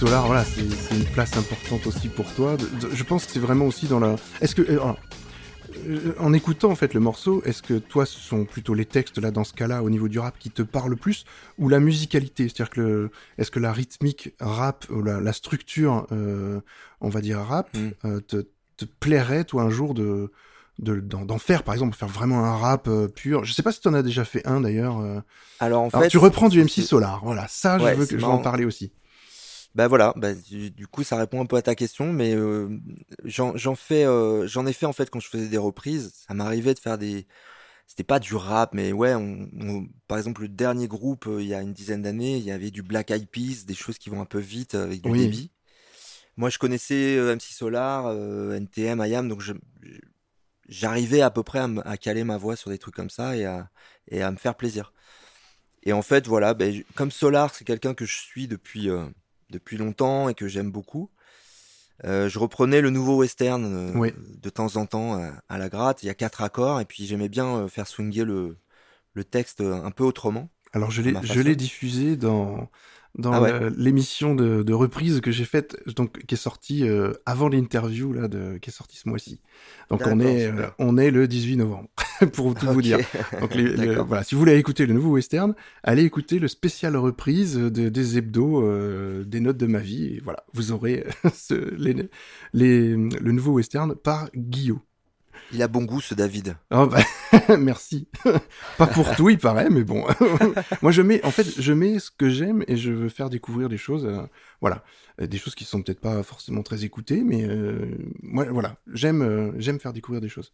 Solar, 0.04 0.26
voilà, 0.26 0.44
c'est 0.44 0.60
une 0.94 1.04
place 1.06 1.34
importante 1.38 1.86
aussi 1.86 2.08
pour 2.08 2.30
toi. 2.34 2.58
Je 2.92 3.02
pense 3.04 3.24
que 3.24 3.32
c'est 3.32 3.38
vraiment 3.38 3.64
aussi 3.64 3.86
dans 3.86 4.00
la. 4.00 4.16
Est-ce 4.42 4.54
que 4.54 4.60
euh, 4.60 4.72
alors, 4.74 4.98
euh, 5.88 6.12
en 6.18 6.34
écoutant 6.34 6.70
en 6.70 6.74
fait 6.74 6.92
le 6.92 7.00
morceau, 7.00 7.42
est-ce 7.46 7.62
que 7.62 7.78
toi 7.78 8.04
ce 8.04 8.18
sont 8.20 8.44
plutôt 8.44 8.74
les 8.74 8.84
textes 8.84 9.16
là 9.16 9.30
dans 9.30 9.44
ce 9.44 9.54
cas-là 9.54 9.82
au 9.82 9.88
niveau 9.88 10.08
du 10.08 10.18
rap 10.18 10.38
qui 10.38 10.50
te 10.50 10.60
parlent 10.60 10.96
plus 10.96 11.24
ou 11.56 11.70
la 11.70 11.80
musicalité? 11.80 12.44
C'est-à-dire 12.50 12.68
que 12.68 13.10
est-ce 13.38 13.50
que 13.50 13.60
la 13.60 13.72
rythmique 13.72 14.34
rap 14.40 14.84
ou 14.90 15.02
la, 15.02 15.20
la 15.22 15.32
structure, 15.32 16.06
euh, 16.12 16.60
on 17.00 17.08
va 17.08 17.22
dire 17.22 17.38
rap, 17.38 17.70
Mm. 17.74 17.88
euh, 18.04 18.20
te, 18.20 18.44
te 18.76 18.84
plairait 18.84 19.44
toi 19.44 19.62
un 19.62 19.70
jour 19.70 19.94
de 19.94 20.30
de- 20.80 21.00
d'en 21.00 21.38
faire 21.38 21.62
par 21.62 21.72
exemple 21.72 21.96
faire 21.96 22.08
vraiment 22.08 22.44
un 22.44 22.56
rap 22.56 22.88
euh, 22.88 23.08
pur? 23.08 23.44
Je 23.44 23.54
sais 23.54 23.62
pas 23.62 23.72
si 23.72 23.80
tu 23.80 23.88
en 23.88 23.94
as 23.94 24.02
déjà 24.02 24.26
fait 24.26 24.46
un 24.46 24.60
d'ailleurs. 24.60 24.98
Alors 25.60 25.82
en 25.84 25.88
alors 25.88 26.02
fait, 26.02 26.08
tu 26.08 26.18
reprends 26.18 26.50
du 26.50 26.60
MC 26.62 26.82
Solar 26.82 27.24
voilà 27.24 27.46
ça 27.48 27.78
Ouais, 27.78 27.94
je 27.94 28.00
veux 28.00 28.04
que 28.06 28.18
je 28.18 28.26
vais 28.26 28.30
en 28.30 28.38
parler 28.38 28.66
aussi 28.66 28.92
Bah 29.74 29.88
voilà, 29.88 30.12
bah, 30.16 30.34
du, 30.34 30.70
du 30.70 30.86
coup 30.86 31.02
ça 31.02 31.16
répond 31.16 31.40
un 31.42 31.46
peu 31.46 31.56
à 31.56 31.62
ta 31.62 31.74
question, 31.74 32.12
mais 32.12 32.32
euh, 32.34 32.68
j'en 33.24 33.74
fais, 33.74 34.04
euh, 34.06 34.46
j'en 34.46 34.66
ai 34.66 34.72
fait 34.72 34.86
en 34.86 34.92
fait 34.92 35.10
quand 35.10 35.18
je 35.18 35.28
faisais 35.28 35.48
des 35.48 35.58
reprises. 35.58 36.12
Ça 36.28 36.32
m'arrivait 36.34 36.74
de 36.74 36.78
faire 36.78 36.96
des, 36.96 37.26
c'était 37.86 38.04
pas 38.04 38.20
du 38.20 38.34
rap, 38.36 38.74
mais 38.74 38.92
ouais, 38.92 39.14
on, 39.14 39.48
on- 39.60 39.88
par 40.08 40.18
exemple 40.18 40.42
le 40.42 40.48
dernier 40.48 40.88
groupe 40.88 41.26
euh, 41.28 41.42
il 41.42 41.48
y 41.48 41.54
a 41.54 41.62
une 41.62 41.72
dizaine 41.74 42.02
d'années, 42.02 42.38
il 42.38 42.44
y 42.44 42.52
avait 42.52 42.70
du 42.70 42.82
Black 42.82 43.10
Eyed 43.10 43.28
Peas, 43.28 43.64
des 43.66 43.74
choses 43.74 43.98
qui 43.98 44.10
vont 44.10 44.20
un 44.22 44.26
peu 44.26 44.40
vite 44.40 44.74
avec 44.76 45.02
du 45.02 45.12
Oui. 45.12 45.14
débit. 45.14 45.52
Moi 46.36 46.50
je 46.50 46.58
connaissais 46.58 47.16
euh, 47.18 47.32
MC 47.32 47.52
Solar, 47.54 48.06
euh, 48.08 48.54
NTM, 48.54 49.00
IAM, 49.06 49.28
donc 49.28 49.40
je- 49.42 49.54
j'arrivais 50.68 51.20
à 51.20 51.30
peu 51.30 51.42
près 51.42 51.58
à, 51.60 51.68
à 51.84 51.96
caler 51.96 52.24
ma 52.24 52.36
voix 52.36 52.56
sur 52.56 52.70
des 52.70 52.78
trucs 52.78 52.94
comme 52.94 53.10
ça 53.10 53.36
et 53.36 53.44
à, 53.44 53.70
et 54.08 54.22
à 54.22 54.30
me 54.30 54.36
faire 54.36 54.54
plaisir. 54.56 54.92
Et 55.84 55.92
en 55.94 56.02
fait, 56.02 56.26
voilà, 56.28 56.54
ben, 56.54 56.72
j- 56.72 56.86
comme 56.94 57.10
Solar, 57.10 57.54
c'est 57.54 57.64
quelqu'un 57.64 57.94
que 57.94 58.06
je 58.06 58.18
suis 58.18 58.48
depuis, 58.48 58.90
euh, 58.90 59.06
depuis 59.54 59.76
longtemps 59.78 60.28
et 60.28 60.34
que 60.34 60.48
j'aime 60.48 60.70
beaucoup. 60.70 61.10
euh, 62.04 62.28
je 62.28 62.38
reprenais 62.40 62.80
le 62.80 62.90
nouveau 62.90 63.16
western 63.18 63.64
euh, 63.64 63.92
Oui. 63.98 64.12
de 64.42 64.50
temps 64.50 64.76
en 64.76 64.84
temps 64.86 65.18
euh, 65.20 65.30
à 65.48 65.58
la 65.58 65.68
gratte. 65.68 66.02
Il 66.02 66.06
y 66.06 66.10
a 66.10 66.14
quatre 66.14 66.42
accords 66.42 66.80
et 66.80 66.84
puis 66.84 67.06
j'aimais 67.06 67.28
bien 67.28 67.46
euh, 67.56 67.68
faire 67.68 67.86
swinguer 67.86 68.24
le, 68.24 68.58
le 69.14 69.24
texte 69.24 69.60
un 69.60 69.90
peu 69.92 70.04
autrement. 70.04 70.50
Alors 70.72 70.90
je 71.34 71.40
l'ai 71.40 71.56
diffusé 71.56 72.16
dans 72.16 72.68
dans 73.16 73.32
Ah 73.32 73.40
ouais. 73.42 73.70
l'émission 73.76 74.34
de, 74.34 74.62
de 74.62 74.72
reprise 74.72 75.20
que 75.20 75.30
j'ai 75.30 75.44
faite 75.44 75.76
donc 75.94 76.24
qui 76.26 76.34
est 76.34 76.38
sortie 76.38 76.88
euh, 76.88 77.12
avant 77.26 77.48
l'interview 77.48 78.12
là 78.12 78.26
de 78.28 78.58
qui 78.58 78.70
est 78.70 78.72
sortie 78.72 78.96
ce 78.96 79.08
mois-ci. 79.08 79.40
Donc 79.90 80.02
on 80.06 80.18
est 80.20 80.46
euh, 80.46 80.66
on 80.78 80.96
est 80.98 81.10
le 81.10 81.28
18 81.28 81.58
novembre 81.58 81.88
pour 82.32 82.54
tout 82.54 82.66
vous 82.66 82.82
dire. 82.82 82.98
Donc 83.40 83.54
les- 83.54 83.94
voilà, 84.08 84.24
si 84.24 84.34
vous 84.34 84.40
voulez 84.40 84.56
écouter 84.56 84.86
le 84.86 84.94
nouveau 84.94 85.12
western, 85.12 85.54
allez 85.84 86.02
écouter 86.04 86.38
le 86.40 86.48
spécial 86.48 86.96
reprise 86.96 87.56
de, 87.56 87.88
des 87.88 88.18
hebdos 88.18 88.62
euh, 88.62 89.24
des 89.24 89.40
notes 89.40 89.58
de 89.58 89.66
ma 89.66 89.78
vie 89.78 90.06
et 90.16 90.20
voilà, 90.24 90.44
vous 90.52 90.72
aurez 90.72 91.04
ce, 91.34 91.54
les, 91.76 91.94
les, 92.52 92.90
le 92.96 93.32
nouveau 93.32 93.52
western 93.52 93.94
par 93.94 94.28
Guillaume. 94.34 94.80
Il 95.54 95.62
a 95.62 95.68
bon 95.68 95.84
goût 95.84 96.00
ce 96.00 96.14
David. 96.14 96.56
Oh 96.72 96.86
bah, 96.86 96.98
merci. 97.58 98.08
Pas 98.78 98.88
pour 98.88 99.14
tout, 99.14 99.30
il 99.30 99.38
paraît, 99.38 99.70
mais 99.70 99.84
bon. 99.84 100.04
Moi, 100.82 100.90
je 100.90 101.00
mets, 101.00 101.24
en 101.24 101.30
fait, 101.30 101.46
je 101.60 101.72
mets 101.72 102.00
ce 102.00 102.10
que 102.10 102.28
j'aime 102.28 102.64
et 102.66 102.76
je 102.76 102.90
veux 102.90 103.08
faire 103.08 103.30
découvrir 103.30 103.68
des 103.68 103.76
choses, 103.78 104.04
euh, 104.04 104.22
voilà, 104.60 104.82
Euh, 105.20 105.28
des 105.28 105.38
choses 105.38 105.54
qui 105.54 105.64
sont 105.64 105.80
peut-être 105.80 106.00
pas 106.00 106.24
forcément 106.24 106.64
très 106.64 106.84
écoutées, 106.84 107.22
mais 107.22 107.44
euh, 107.44 107.96
moi, 108.22 108.46
voilà, 108.50 108.76
j'aime, 108.92 109.22
euh, 109.22 109.52
j'aime 109.58 109.78
faire 109.78 109.92
découvrir 109.92 110.20
des 110.20 110.28
choses. 110.28 110.52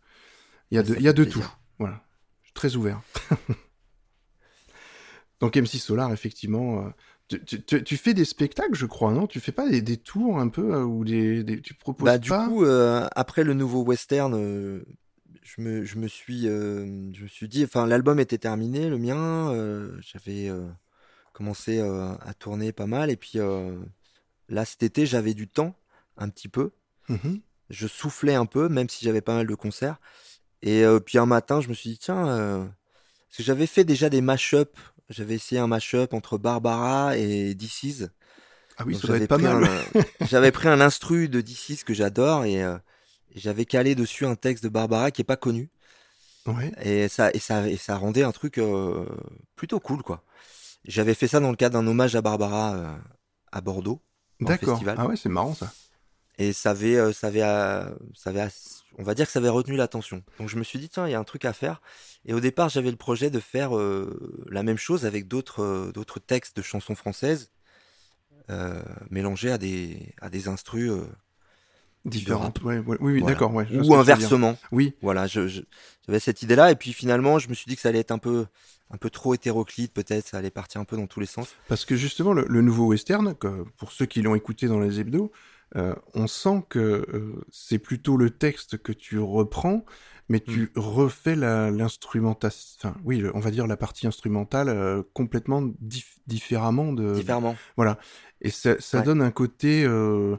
Il 0.71 0.75
y 0.75 0.79
a 0.79 0.83
de, 0.83 0.95
il 0.95 1.03
y 1.03 1.09
a 1.09 1.15
de 1.15 1.25
plaisir. 1.25 1.41
tout, 1.41 1.49
voilà. 1.79 2.05
Je 2.43 2.49
suis 2.49 2.55
très 2.55 2.77
ouvert. 2.77 3.01
Donc 5.41 5.55
M6 5.57 5.79
Solar, 5.79 6.13
effectivement. 6.13 6.93
Tu, 7.31 7.45
tu- 7.45 7.63
tu- 7.63 7.85
tu 7.85 7.97
fais 7.97 8.13
des 8.13 8.25
spectacles, 8.25 8.75
je 8.75 8.87
crois, 8.87 9.13
non? 9.13 9.27
Tu 9.27 9.41
fais 9.41 9.53
pas 9.53 9.69
des, 9.69 9.81
des 9.83 9.97
tours 9.97 10.39
un 10.39 10.49
peu 10.49 10.75
euh, 10.75 10.83
ou 10.85 11.05
des, 11.05 11.45
des- 11.45 11.61
tu 11.61 11.75
proposes 11.75 12.05
Bah, 12.05 12.19
du 12.19 12.31
pas? 12.31 12.47
coup, 12.47 12.65
euh, 12.65 13.07
après 13.15 13.45
le 13.45 13.55
nouveau 13.55 13.83
western, 13.83 14.35
euh, 14.35 14.85
je 15.43 15.61
me, 15.63 15.85
je 15.85 15.97
me 15.99 16.09
suis, 16.09 16.43
je 16.43 17.23
me 17.23 17.29
suis 17.29 17.49
dit, 17.49 17.65
enfin, 17.65 17.87
l'album 17.87 18.19
était 18.21 18.39
terminé, 18.39 18.89
le 18.89 18.99
mien. 18.99 19.53
J'avais 20.01 20.51
commencé 21.33 21.81
à 21.81 22.35
tourner 22.39 22.73
pas 22.73 22.87
mal, 22.87 23.11
et 23.11 23.17
puis 23.17 23.39
là, 24.49 24.65
cet 24.65 24.83
été, 24.83 25.07
j'avais 25.07 25.35
du 25.35 25.49
temps, 25.49 25.75
un 26.17 26.29
petit 26.29 26.49
peu. 26.49 26.71
Mhm. 27.09 27.41
Je 27.71 27.87
soufflais 27.87 28.35
un 28.35 28.47
peu, 28.47 28.69
même 28.69 28.89
si 28.89 29.05
j'avais 29.05 29.21
pas 29.21 29.35
mal 29.35 29.47
de 29.47 29.55
concerts. 29.55 30.01
Et 30.63 30.85
puis 31.05 31.19
un 31.19 31.27
matin, 31.27 31.61
je 31.61 31.69
me 31.69 31.75
suis 31.75 31.91
dit, 31.91 31.99
tiens, 31.99 32.71
parce 33.29 33.39
que 33.39 33.43
j'avais 33.43 33.67
fait 33.67 33.85
déjà 33.85 34.09
des 34.11 34.21
mash-up. 34.21 34.77
J'avais 35.11 35.35
essayé 35.35 35.61
un 35.61 35.67
mash-up 35.67 36.15
entre 36.15 36.39
Barbara 36.39 37.17
et 37.19 37.55
DC's. 37.55 38.09
Ah 38.79 38.85
oui, 38.87 38.95
Donc 38.95 39.03
ça 39.03 39.09
doit 39.09 39.17
être 39.19 39.29
pas 39.29 39.39
mal. 39.39 39.69
j'avais 40.23 40.53
pris 40.53 40.69
un 40.69 40.81
instru 40.81 41.29
de 41.29 41.43
D6 41.43 41.85
que 41.85 41.93
j'adore 41.93 42.45
et, 42.45 42.63
euh, 42.63 42.79
et 43.35 43.41
j'avais 43.41 43.67
calé 43.67 43.95
dessus 43.95 44.25
un 44.25 44.37
texte 44.37 44.65
de 44.65 44.69
Barbara 44.71 45.11
qui 45.11 45.21
est 45.21 45.25
pas 45.25 45.37
connu 45.37 45.69
Ouais. 46.47 46.73
et 46.83 47.09
ça 47.09 47.31
et 47.35 47.39
ça 47.39 47.69
et 47.69 47.77
ça 47.77 47.97
rendait 47.97 48.23
un 48.23 48.33
truc 48.33 48.57
euh, 48.57 49.05
plutôt 49.57 49.79
cool 49.79 50.03
quoi. 50.03 50.25
J'avais 50.87 51.13
fait 51.15 51.29
ça 51.29 51.39
dans 51.41 51.51
le 51.51 51.57
cadre 51.57 51.79
d'un 51.79 51.87
hommage 51.87 52.17
à 52.17 52.23
Barbara 52.23 52.75
euh, 52.75 52.97
à 53.53 53.61
Bordeaux 53.61 54.01
D'accord. 54.41 54.83
Ah 54.97 55.07
ouais, 55.07 55.17
c'est 55.17 55.29
marrant 55.29 55.55
ça. 55.55 55.71
Et 56.41 56.53
ça 56.53 56.71
avait, 56.71 56.97
euh, 56.97 57.13
ça 57.13 57.27
avait, 57.27 57.43
euh, 57.43 57.85
ça 58.15 58.31
avait, 58.31 58.47
on 58.99 59.03
va 59.03 59.15
dire 59.15 59.27
que 59.27 59.33
ça 59.33 59.39
avait 59.41 59.49
retenu 59.51 59.77
l'attention. 59.77 60.23
Donc 60.39 60.49
je 60.49 60.57
me 60.57 60.65
suis 60.65 60.79
dit 60.79 60.89
tiens, 60.89 61.07
il 61.07 61.11
y 61.11 61.15
a 61.15 61.19
un 61.21 61.25
truc 61.25 61.45
à 61.45 61.53
faire. 61.53 61.83
Et 62.25 62.33
au 62.35 62.41
départ, 62.41 62.69
j'avais 62.71 62.91
le 62.91 62.97
projet 62.97 63.29
de 63.31 63.41
faire 63.41 63.77
euh, 63.77 64.47
la 64.51 64.63
même 64.63 64.79
chose 64.79 65.05
avec 65.05 65.29
d'autres, 65.29 65.63
euh, 65.63 65.93
d'autres 65.93 66.19
textes 66.19 66.57
de 66.57 66.63
chansons 66.63 66.95
françaises 66.95 67.51
euh, 68.49 68.83
mélangés 69.11 69.51
à 69.53 69.59
des, 69.59 70.15
à 70.21 70.31
des 70.31 70.49
instrus. 70.49 70.91
Ouais, 72.05 72.79
ouais, 72.79 72.83
oui, 72.87 72.97
oui, 73.01 73.21
Voilà. 73.21 73.35
d'accord. 73.35 73.53
Ouais, 73.55 73.67
ou 73.71 73.95
inversement. 73.95 74.57
Oui. 74.73 74.95
Voilà, 75.03 75.27
je, 75.27 75.47
je- 75.49 75.61
j'avais 76.07 76.19
cette 76.19 76.41
idée-là. 76.41 76.71
Et 76.71 76.75
puis 76.75 76.95
finalement, 76.95 77.39
je 77.39 77.51
me 77.51 77.55
suis 77.55 77.69
dit 77.69 77.77
que 77.77 77.83
ça 77.83 77.91
allait 77.91 77.99
être 77.99 78.11
un 78.11 78.19
peu, 78.19 78.47
un 78.91 78.97
peu 78.97 79.11
trop 79.11 79.35
hétéroclite, 79.35 79.93
peut-être. 79.93 80.27
Ça 80.27 80.39
allait 80.39 80.51
partir 80.51 80.81
un 80.81 80.85
peu 80.87 80.97
dans 80.97 81.07
tous 81.07 81.21
les 81.21 81.27
sens. 81.27 81.49
Parce 81.69 81.85
que 81.85 81.97
justement, 81.97 82.33
le, 82.33 82.47
le 82.49 82.63
nouveau 82.63 82.87
western, 82.87 83.35
que, 83.35 83.65
pour 83.77 83.93
ceux 83.93 84.07
qui 84.07 84.23
l'ont 84.23 84.35
écouté 84.35 84.67
dans 84.67 84.81
les 84.81 84.99
hebdos, 84.99 85.31
euh, 85.77 85.95
on 86.15 86.27
sent 86.27 86.65
que 86.69 86.79
euh, 86.79 87.41
c'est 87.51 87.79
plutôt 87.79 88.17
le 88.17 88.31
texte 88.31 88.79
que 88.79 88.93
tu 88.93 89.19
reprends, 89.19 89.85
mais 90.29 90.41
tu 90.41 90.63
Mm. 90.63 90.69
refais 90.81 91.37
la- 91.37 91.71
l'instrumentation, 91.71 92.77
enfin 92.79 92.97
oui, 93.05 93.23
on 93.35 93.41
va 93.41 93.51
dire 93.51 93.67
la 93.67 93.77
partie 93.77 94.07
instrumentale 94.07 94.69
euh, 94.69 95.03
complètement 95.15 95.63
dif- 95.83 96.19
différemment 96.27 96.93
de. 96.93 97.15
Différemment. 97.15 97.57
Voilà. 97.77 97.99
Et 98.43 98.51
ça, 98.51 98.77
ça 98.81 98.99
Ouais. 98.99 99.05
donne 99.05 99.23
un 99.23 99.31
côté. 99.31 99.85
euh, 99.85 100.37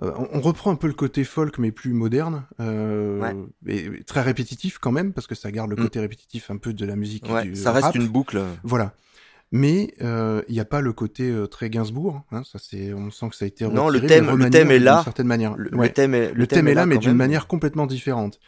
on, 0.00 0.40
reprend 0.40 0.70
un 0.70 0.76
peu 0.76 0.86
le 0.86 0.92
côté 0.92 1.24
folk, 1.24 1.58
mais 1.58 1.72
plus 1.72 1.92
moderne, 1.92 2.44
euh, 2.60 3.18
Ouais. 3.20 3.34
et 3.66 4.04
très 4.04 4.22
répétitif 4.22 4.78
quand 4.78 4.92
même, 4.92 5.12
parce 5.12 5.26
que 5.26 5.34
ça 5.34 5.50
garde 5.50 5.70
le 5.70 5.76
Mm. 5.76 5.82
côté 5.82 5.98
répétitif 6.00 6.50
un 6.52 6.56
peu 6.56 6.72
de 6.72 6.86
la 6.86 6.94
musique. 6.94 7.28
Ouais, 7.28 7.42
du 7.42 7.56
ça 7.56 7.72
reste 7.72 7.86
rap. 7.86 7.94
une 7.96 8.06
boucle. 8.06 8.40
Voilà. 8.62 8.94
Mais 9.50 9.94
euh, 10.02 10.42
il 10.48 10.54
n'y 10.54 10.60
a 10.60 10.64
pas 10.66 10.80
le 10.82 10.92
côté 10.92 11.30
euh, 11.30 11.46
très 11.46 11.70
Gainsbourg. 11.70 12.22
Hein, 12.32 12.42
ça 12.44 12.58
c'est, 12.58 12.92
on 12.92 13.10
sent 13.10 13.30
que 13.30 13.36
ça 13.36 13.44
a 13.46 13.48
été 13.48 13.64
Non, 13.66 13.88
le 13.88 13.98
retiré, 13.98 14.06
thème- 14.20 14.36
mais 14.36 14.44
le 14.44 14.50
thème 14.50 14.70
est 14.70 14.78
là. 14.78 14.96
d'une 14.96 15.04
certaine 15.04 15.26
manière. 15.26 15.56
Le, 15.56 15.74
Ouais. 15.74 15.86
le 15.88 15.92
thème 15.94 16.14
est, 16.14 16.32
Le 16.34 16.46
thème 16.46 16.68
est 16.68 16.74
là, 16.74 16.84
mais 16.86 16.98
d'une 16.98 17.14
manière 17.14 17.46
complètement 17.46 17.86
différente. 17.86 18.40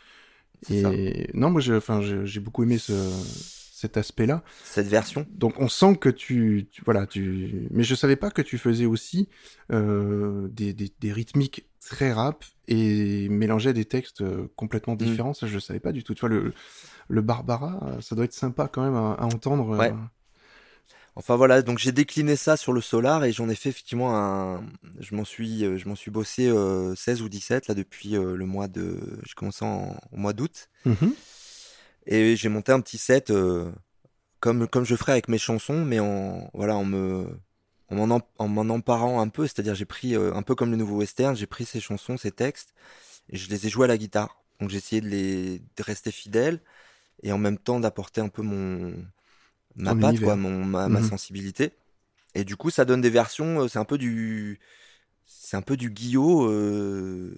Ça. 0.69 0.91
Non, 1.33 1.49
moi, 1.51 1.61
j'ai, 1.63 1.75
enfin, 1.75 2.01
j'ai 2.03 2.41
beaucoup 2.41 2.63
aimé 2.65 2.77
ce, 2.77 2.93
cet 3.73 3.97
aspect-là. 3.97 4.43
Cette 4.63 4.89
version. 4.89 5.27
Donc, 5.31 5.55
on 5.59 5.69
sent 5.69 5.97
que 5.97 6.11
tu, 6.11 6.69
tu- 6.71 6.83
voilà, 6.85 7.07
tu. 7.07 7.67
Mais 7.71 7.83
je 7.83 7.95
savais 7.95 8.17
pas 8.17 8.31
que 8.31 8.43
tu 8.43 8.59
faisais 8.59 8.85
aussi 8.85 9.27
euh, 9.73 10.49
des, 10.53 10.75
des, 10.75 10.93
des 11.01 11.13
rythmiques 11.15 11.67
très 11.81 12.13
rap 12.13 12.45
et 12.69 13.31
mélangeais 13.31 13.73
des 13.73 13.87
textes 13.87 14.23
complètement 14.55 14.95
Mm. 14.97 14.99
différents. 14.99 15.33
Ça, 15.33 15.47
je 15.47 15.59
savais 15.59 15.81
pas 15.81 15.93
du 15.93 16.05
tout. 16.05 16.13
Tu 16.13 16.21
vois, 16.21 16.29
le, 16.29 16.53
le 17.09 17.21
Barbara, 17.23 17.97
ça 18.03 18.15
doit 18.15 18.27
être 18.27 18.35
sympa 18.35 18.69
quand 18.71 18.83
même 18.83 18.97
à, 18.97 19.13
à 19.15 19.25
entendre. 19.25 19.79
Ouais. 19.79 19.95
Enfin 21.17 21.37
voilà, 21.37 21.63
donc 21.63 21.79
j'ai 21.79 21.93
décliné 21.93 22.37
ça 22.37 22.57
sur 22.57 22.73
le 22.73 22.81
Solar 22.81 23.25
et 23.25 23.33
j'en 23.33 23.49
ai 23.49 23.55
fait 23.55 23.69
effectivement 23.69 24.17
un. 24.17 24.63
Je 25.01 25.15
m'en 25.15 25.25
suis, 25.25 25.65
euh, 25.65 25.77
je 25.77 25.89
m'en 25.89 25.97
suis 25.97 26.11
bossé 26.11 26.49
euh, 26.49 26.95
16 26.95 27.23
ou 27.23 27.29
17 27.29 27.69
là 27.69 27.75
depuis 27.75 28.17
euh, 28.17 28.37
le 28.37 28.47
mois 28.47 28.69
de. 28.69 28.99
J'ai 29.25 29.35
commencé 29.35 29.65
en, 29.65 29.97
au 30.13 30.17
mois 30.17 30.33
d'août 30.33 30.69
mhm. 30.85 31.13
et 32.07 32.37
j'ai 32.37 32.49
monté 32.49 32.73
un 32.73 32.81
petit 32.81 32.99
set 32.99 33.31
euh, 33.31 33.71
comme 34.41 34.67
comme 34.67 34.85
je 34.85 34.97
ferais 34.97 35.13
avec 35.13 35.29
mes 35.29 35.39
chansons, 35.39 35.85
mais 35.85 36.01
en 36.01 36.51
voilà 36.55 36.77
en 36.77 36.85
me 36.85 37.27
en 37.91 38.07
m'en 38.07 38.21
en 38.39 38.49
m'en 38.49 38.75
emparant 38.75 39.21
un 39.21 39.29
peu, 39.29 39.47
c'est-à-dire 39.47 39.75
j'ai 39.75 39.85
pris 39.85 40.17
euh, 40.17 40.35
un 40.35 40.43
peu 40.43 40.55
comme 40.55 40.71
le 40.71 40.77
nouveau 40.77 40.97
western, 40.97 41.37
j'ai 41.37 41.47
pris 41.47 41.67
ces 41.67 41.81
chansons, 41.81 42.17
ces 42.17 42.33
textes 42.33 42.73
et 43.29 43.37
je 43.37 43.51
les 43.51 43.67
ai 43.67 43.69
joués 43.69 43.85
à 43.85 43.89
la 43.89 43.99
guitare. 43.99 44.43
Donc 44.61 44.71
j'ai 44.71 44.79
essayé 44.79 45.01
de 45.01 45.09
les 45.09 45.59
de 45.59 45.83
rester 45.83 46.11
fidèle 46.11 46.61
et 47.23 47.33
en 47.33 47.39
même 47.39 47.59
temps 47.59 47.81
d'apporter 47.81 48.21
un 48.21 48.29
peu 48.29 48.43
mon 48.43 48.95
ma 49.83 49.95
patte 49.95 50.11
univers. 50.11 50.27
quoi, 50.27 50.37
mon 50.37 50.65
ma, 50.65 50.89
ma 50.89 51.01
Mhm. 51.01 51.09
sensibilité. 51.09 51.73
Et 52.35 52.45
du 52.45 52.57
coup, 52.57 52.71
ça 52.71 52.85
donne 52.85 53.01
des 53.01 53.11
versions, 53.11 53.63
euh, 53.63 53.69
c'est 53.69 53.79
un 53.79 53.85
peu 53.85 53.99
du 53.99 54.59
c'est 55.27 55.57
un 55.57 55.63
peu 55.63 55.77
du 55.77 55.91
Guillot 55.91 56.49
euh, 56.51 57.37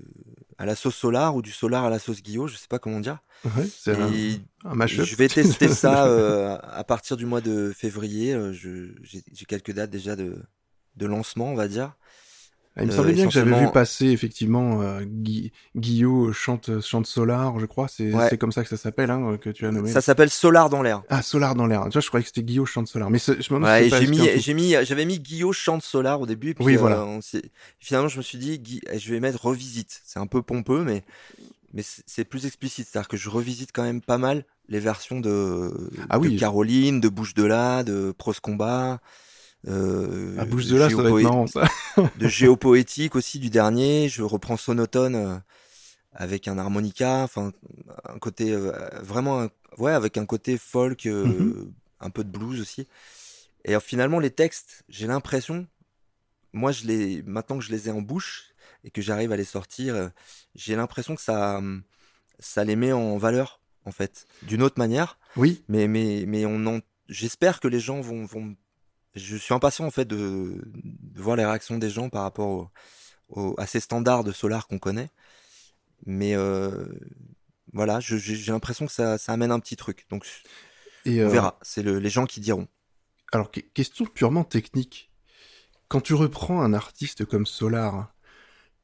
à 0.59 0.65
la 0.67 0.75
sauce 0.75 0.97
Solar 0.97 1.35
ou 1.37 1.43
du 1.43 1.51
Solar 1.51 1.85
à 1.85 1.91
la 1.91 1.99
sauce 1.99 2.23
Guillot, 2.23 2.47
je 2.47 2.57
sais 2.57 2.69
pas 2.69 2.79
comment 2.79 3.01
dire. 3.01 3.19
Ouais, 3.45 3.69
c'est 3.69 3.93
un, 3.95 4.11
je 4.87 5.17
vais 5.17 5.29
tester 5.29 5.69
ça 5.75 6.07
euh, 6.07 6.57
à 6.63 6.85
partir 6.85 7.17
du 7.17 7.27
mois 7.27 7.41
de 7.41 7.73
février. 7.75 8.37
j'ai 8.53 9.45
quelques 9.47 9.73
dates 9.73 9.91
déjà 9.91 10.17
de, 10.17 10.43
de 10.97 11.07
lancement, 11.07 11.47
on 11.53 11.55
va 11.55 11.69
dire. 11.69 11.97
Il 12.79 12.87
me 12.87 12.93
Euh, 12.93 12.97
semblait 12.97 13.13
bien 13.13 13.27
que 13.27 13.33
j'avais 13.33 13.61
vu 13.61 13.71
passer 13.71 14.07
effectivement 14.07 14.81
euh, 14.81 15.03
Gui- 15.05 15.53
Guillot 15.77 16.33
chante 16.33 16.81
chante 16.81 17.07
Solar, 17.07 17.59
je 17.59 17.67
crois. 17.67 17.87
C'est 17.89 18.13
Ouais. 18.15 18.29
c'est 18.31 18.39
comme 18.39 18.51
ça 18.53 18.63
que 18.63 18.69
ça 18.71 18.79
s'appelle, 18.79 19.11
hein, 19.11 19.37
que 19.39 19.51
tu 19.51 19.67
as 19.67 19.71
nommé. 19.71 19.91
Ça 19.91 20.01
s'appelle 20.01 20.31
Solar 20.31 20.71
dans 20.71 20.81
l'air. 20.81 21.03
Ah, 21.11 21.21
Solar 21.21 21.55
dans 21.55 21.67
l'air. 21.67 21.83
Tu 21.85 21.91
vois, 21.93 22.01
je 22.01 22.09
croyais 22.09 22.23
que 22.23 22.29
c'était 22.29 22.43
Guillot 22.43 22.65
chante 22.65 22.89
Solar, 22.89 23.11
mais 23.11 23.19
je 23.19 23.33
me 23.33 23.43
demande 23.49 23.65
Ouais, 23.65 23.91
j'ai 23.91 24.07
mis, 24.07 24.27
j'ai 24.41 24.55
mis, 24.55 24.75
j'avais 24.85 25.05
mis 25.05 25.19
Guillaume 25.19 25.53
chante 25.53 25.83
Solar 25.83 26.21
au 26.21 26.27
début, 26.27 26.55
puis 26.55 26.65
Oui, 26.65 26.77
euh, 26.77 26.79
voilà. 26.81 27.07
finalement 27.79 28.09
je 28.09 28.17
me 28.17 28.23
suis 28.23 28.39
dit, 28.39 28.59
Gui- 28.59 28.81
je 28.97 29.13
vais 29.13 29.21
mettre 29.21 29.45
revisite. 29.45 30.01
C'est 30.05 30.19
un 30.19 30.27
peu 30.27 30.41
pompeux, 30.41 30.83
mais 30.83 31.03
mais 31.75 31.83
c'est 32.07 32.25
plus 32.25 32.47
explicite, 32.47 32.87
c'est-à-dire 32.91 33.09
que 33.09 33.17
je 33.17 33.29
revisite 33.31 33.71
quand 33.73 33.83
même 33.83 34.01
pas 34.03 34.19
mal 34.19 34.45
les 34.69 34.79
versions 34.79 35.21
de, 35.21 35.73
Ah 36.11 36.19
de 36.19 36.29
oui. 36.29 36.37
Caroline, 36.37 37.01
de 37.01 37.09
Bouche 37.09 37.35
de 37.35 37.45
là, 37.45 37.83
de 37.83 38.13
Prose 38.17 38.41
Combat. 38.41 39.01
Euh, 39.69 40.37
À 40.39 40.45
bouche 40.45 40.67
de 40.67 40.77
là, 40.77 40.89
ça 40.91 40.97
doit 40.97 41.05
être 41.05 41.11
Géopoé- 41.11 41.23
marrant 41.23 41.47
ça. 41.47 41.65
de 42.19 42.29
géopoétique 42.29 43.15
aussi 43.15 43.39
du 43.39 43.51
dernier. 43.51 44.09
Je 44.09 44.23
reprends 44.23 44.57
Sonotone 44.57 45.15
euh, 45.15 45.37
avec 46.13 46.49
un 46.49 46.59
harmonica, 46.59 47.19
enfin 47.23 47.53
un 48.05 48.19
côté 48.19 48.53
euh, 48.53 48.73
vraiment, 49.03 49.43
un- 49.43 49.51
ouais, 49.79 49.93
avec 49.93 50.17
un 50.19 50.27
côté 50.27 50.59
folk, 50.59 51.07
euh, 51.07 51.27
Mhm. 51.27 51.73
un 52.01 52.11
peu 52.11 52.25
de 52.25 52.31
blues 52.31 52.61
aussi. 52.61 52.89
Et 53.65 53.79
finalement, 53.79 54.19
les 54.19 54.31
textes, 54.31 54.83
j'ai 54.89 55.07
l'impression, 55.07 55.67
moi, 56.53 56.73
je 56.73 56.85
les, 56.87 57.23
maintenant 57.23 57.59
que 57.59 57.65
je 57.65 57.71
les 57.71 57.89
ai 57.89 57.93
en 57.93 58.03
bouche 58.03 58.47
et 58.83 58.91
que 58.91 59.01
j'arrive 59.01 59.31
à 59.31 59.37
les 59.37 59.45
sortir, 59.45 60.11
j'ai 60.57 60.75
l'impression 60.75 61.15
que 61.15 61.23
ça, 61.23 61.61
ça 62.41 62.65
les 62.65 62.75
met 62.75 62.91
en 62.93 63.17
valeur 63.19 63.61
en 63.85 63.93
fait, 63.93 64.27
d'une 64.43 64.63
autre 64.63 64.79
manière. 64.79 65.19
Oui, 65.37 65.63
Mais 65.69 65.87
mais 65.87 66.25
mais 66.27 66.45
on 66.47 66.67
en, 66.67 66.81
j'espère 67.09 67.61
que 67.61 67.69
les 67.69 67.79
gens 67.81 68.01
vont 68.01 68.25
vont. 68.25 68.57
Je 69.15 69.37
suis 69.37 69.53
impatient 69.55 69.85
en 69.85 69.91
fait 69.91 70.07
de, 70.07 70.63
de 70.75 71.21
voir 71.21 71.37
les 71.37 71.45
réactions 71.45 71.79
des 71.79 71.91
gens 71.91 72.09
par 72.09 72.23
rapport 72.23 72.49
au, 72.49 72.69
au- 73.29 73.55
à 73.59 73.67
ces 73.67 73.81
standards 73.81 74.25
de 74.25 74.33
Solar 74.33 74.67
qu'on 74.67 74.79
connaît. 74.79 75.11
Mais 76.07 76.35
euh, 76.35 76.87
voilà, 77.73 78.01
j'ai 78.01 78.37
l'impression 78.53 78.87
que 78.87 78.93
ça, 78.93 79.19
ça 79.19 79.33
amène 79.33 79.51
un 79.51 79.61
petit 79.61 79.77
truc. 79.77 80.07
Donc 80.11 80.27
et 81.05 81.23
on 81.23 81.27
euh, 81.27 81.31
verra. 81.31 81.59
C'est 81.63 81.83
le, 81.83 81.99
les 81.99 82.11
gens 82.11 82.27
qui 82.27 82.41
diront. 82.41 82.69
alors 83.33 83.51
que- 83.51 83.61
question 83.61 84.05
purement 84.07 84.45
technique. 84.45 85.11
Quand 85.89 86.01
tu 86.01 86.15
reprends 86.15 86.63
un 86.63 86.73
artiste 86.73 87.25
comme 87.27 87.45
Solar, 87.47 88.15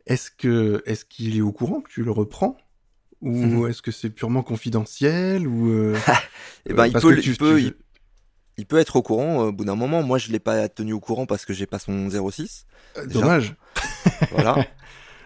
est-ce 0.06 0.30
que 0.30 0.82
est-ce 0.86 1.04
qu'il 1.04 1.36
est 1.36 1.40
au 1.40 1.52
courant 1.52 1.80
que 1.80 1.90
tu 1.90 2.02
le 2.02 2.10
reprends? 2.10 2.56
Ou 3.20 3.34
Mhm. 3.34 3.68
est-ce 3.70 3.82
que 3.82 3.90
c'est 3.90 4.10
purement 4.10 4.42
confidentiel? 4.42 5.46
Ou 5.48 5.70
euh, 5.70 5.96
Eh 6.66 6.74
ben, 6.74 6.86
il 6.86 6.92
parce 6.92 7.04
peut, 7.04 7.16
que 7.16 7.20
tu- 7.20 7.30
il 7.30 7.36
peut, 7.36 7.58
tu- 7.58 7.66
il, 7.66 7.74
il 8.58 8.66
peut 8.66 8.76
être 8.78 8.96
au 8.96 9.02
courant 9.02 9.40
euh, 9.44 9.48
au 9.48 9.52
bout 9.52 9.64
d'un 9.64 9.74
moment. 9.76 10.02
Moi, 10.02 10.18
je 10.18 10.30
l'ai 10.30 10.38
pas 10.40 10.68
tenu 10.68 10.92
au 10.92 11.00
courant 11.00 11.24
parce 11.26 11.46
que 11.46 11.52
j'ai 11.54 11.66
pas 11.66 11.78
son 11.78 12.10
06. 12.10 12.66
euh, 12.98 13.06
déjà. 13.06 13.20
dommage. 13.20 13.54
Voilà. 14.32 14.56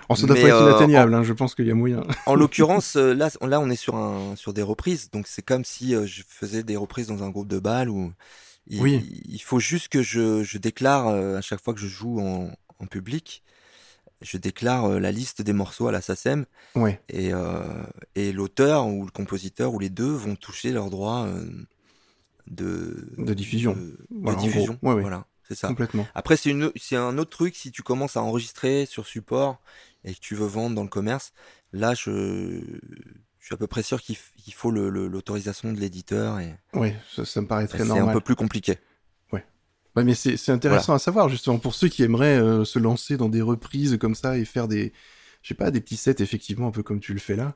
Oh, 0.09 0.15
ça 0.17 0.27
doit 0.27 0.37
pas 0.37 0.43
être 0.43 0.57
euh, 0.61 0.69
inatteignable, 0.69 1.15
hein, 1.15 1.23
je 1.23 1.33
pense 1.33 1.55
qu'il 1.55 1.67
y 1.67 1.71
a 1.71 1.75
moyen. 1.75 2.03
En 2.27 2.35
l'occurrence, 2.35 2.97
là, 2.97 3.31
là, 3.41 3.61
on 3.61 3.71
est 3.71 3.77
sur 3.77 3.95
un, 3.97 4.37
sur 4.37 4.53
des 4.53 4.61
reprises. 4.61 5.11
Donc, 5.11 5.27
c'est 5.27 5.41
comme 5.41 5.65
si 5.65 5.95
je 6.07 6.23
faisais 6.29 6.63
des 6.65 6.77
reprises 6.77 7.07
dans 7.07 7.23
un 7.23 7.31
groupe 7.31 7.49
de 7.49 7.59
balles 7.59 7.89
où 7.89 8.13
il, 8.67 8.83
Oui. 8.83 9.23
il 9.27 9.39
faut 9.41 9.61
juste 9.61 9.89
que 9.89 10.03
je, 10.03 10.43
je 10.43 10.59
déclare 10.59 11.07
à 11.07 11.41
chaque 11.41 11.63
fois 11.63 11.73
que 11.73 11.81
je 11.81 11.87
joue 11.87 12.21
en, 12.21 12.51
en 12.81 12.87
public, 12.87 13.43
je 14.21 14.37
déclare 14.37 14.89
la 15.01 15.13
liste 15.13 15.41
des 15.41 15.53
morceaux 15.55 15.87
à 15.89 15.93
la 15.93 16.03
SACEM 16.03 16.45
Ouais. 16.75 17.01
et, 17.09 17.33
euh, 17.33 17.63
et 18.15 18.33
l'auteur 18.33 18.89
ou 18.89 19.07
le 19.07 19.11
compositeur 19.13 19.73
ou 19.73 19.79
les 19.79 19.89
deux 19.91 20.13
vont 20.13 20.35
toucher 20.37 20.73
leurs 20.73 20.91
droits 20.91 21.25
euh, 21.27 21.47
de, 22.47 23.09
De 23.19 23.35
diffusion. 23.35 23.75
de, 23.75 23.99
Voilà, 24.11 24.39
en 24.39 24.43
diffusion. 24.43 24.79
gros. 24.81 24.89
Ouais, 24.91 24.95
ouais. 24.97 25.01
Voilà, 25.03 25.27
c'est 25.49 25.55
ça. 25.55 25.69
Complètement. 25.69 26.07
Après, 26.15 26.37
c'est 26.37 26.51
une, 26.51 26.71
c'est 26.77 26.97
un 26.97 27.19
autre 27.19 27.31
truc 27.31 27.57
si 27.57 27.71
tu 27.73 27.83
commences 27.83 28.17
à 28.17 28.23
enregistrer 28.23 28.87
sur 28.87 29.07
support 29.07 29.61
et 30.05 30.15
que 30.15 30.21
tu 30.21 30.35
veux 30.35 30.47
vendre 30.47 30.75
dans 30.75 30.83
le 30.83 30.89
commerce. 30.89 31.33
Là, 31.73 31.95
je, 31.95 32.61
je 33.39 33.47
suis 33.47 33.55
à 33.55 33.57
peu 33.57 33.67
près 33.67 33.83
sûr 33.83 34.01
qu'il 34.03 34.17
f- 34.17 34.33
qu'il 34.37 34.55
faut 34.55 34.71
le- 34.71 34.91
le- 34.91 35.09
l'autorisation 35.09 35.73
de 35.73 35.79
l'éditeur 35.81 36.39
et, 36.41 36.55
Ouais, 36.75 36.97
ça, 37.15 37.25
ça 37.25 37.41
me 37.41 37.47
paraît 37.47 37.65
et 37.65 37.69
très 37.69 37.79
c'est 37.79 37.85
normal. 37.87 38.09
un 38.11 38.13
peu 38.13 38.21
plus 38.21 38.35
compliqué. 38.37 38.79
Ouais, 39.95 40.05
mais 40.05 40.15
c'est 40.15 40.39
c'est 40.39 40.53
intéressant 40.53 40.95
à 40.95 40.99
savoir 40.99 41.29
justement 41.29 41.59
pour 41.59 41.75
ceux 41.75 41.89
qui 41.89 42.03
aimeraient 42.03 42.39
euh, 42.39 42.65
se 42.65 42.79
lancer 42.79 43.19
dans 43.19 43.29
des 43.29 43.43
reprises 43.43 43.99
comme 44.01 44.15
ça 44.15 44.39
et 44.39 44.47
faire 44.47 44.67
des, 44.67 44.91
je 45.43 45.49
sais 45.49 45.55
pas, 45.55 45.71
des 45.71 45.83
petits 45.83 45.99
sets 45.99 46.23
effectivement 46.23 46.69
un 46.69 46.71
peu 46.71 46.83
comme 46.83 46.99
tu 46.99 47.13
le 47.13 47.19
fais 47.21 47.37
là. 47.37 47.55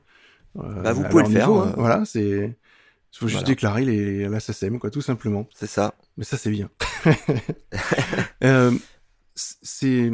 Euh, 0.59 0.83
Bah, 0.83 0.93
vous 0.93 1.03
pouvez 1.05 1.23
le 1.23 1.29
faire, 1.31 1.47
niveau, 1.47 1.61
hein. 1.61 1.69
euh. 1.75 1.79
Voilà, 1.79 2.05
c'est, 2.05 2.55
il 3.17 3.21
faut 3.21 3.27
juste 3.27 3.39
Voilà. 3.41 3.47
déclarer 3.47 3.83
les 3.85 4.29
la 4.29 4.39
SACEM 4.39 4.77
quoi, 4.79 4.91
tout 4.91 5.01
simplement. 5.01 5.47
C'est 5.55 5.67
ça. 5.67 5.93
Mais 6.17 6.23
ça 6.23 6.37
c'est 6.37 6.51
bien. 6.51 6.69
euh, 8.43 8.71
c'est, 9.35 10.11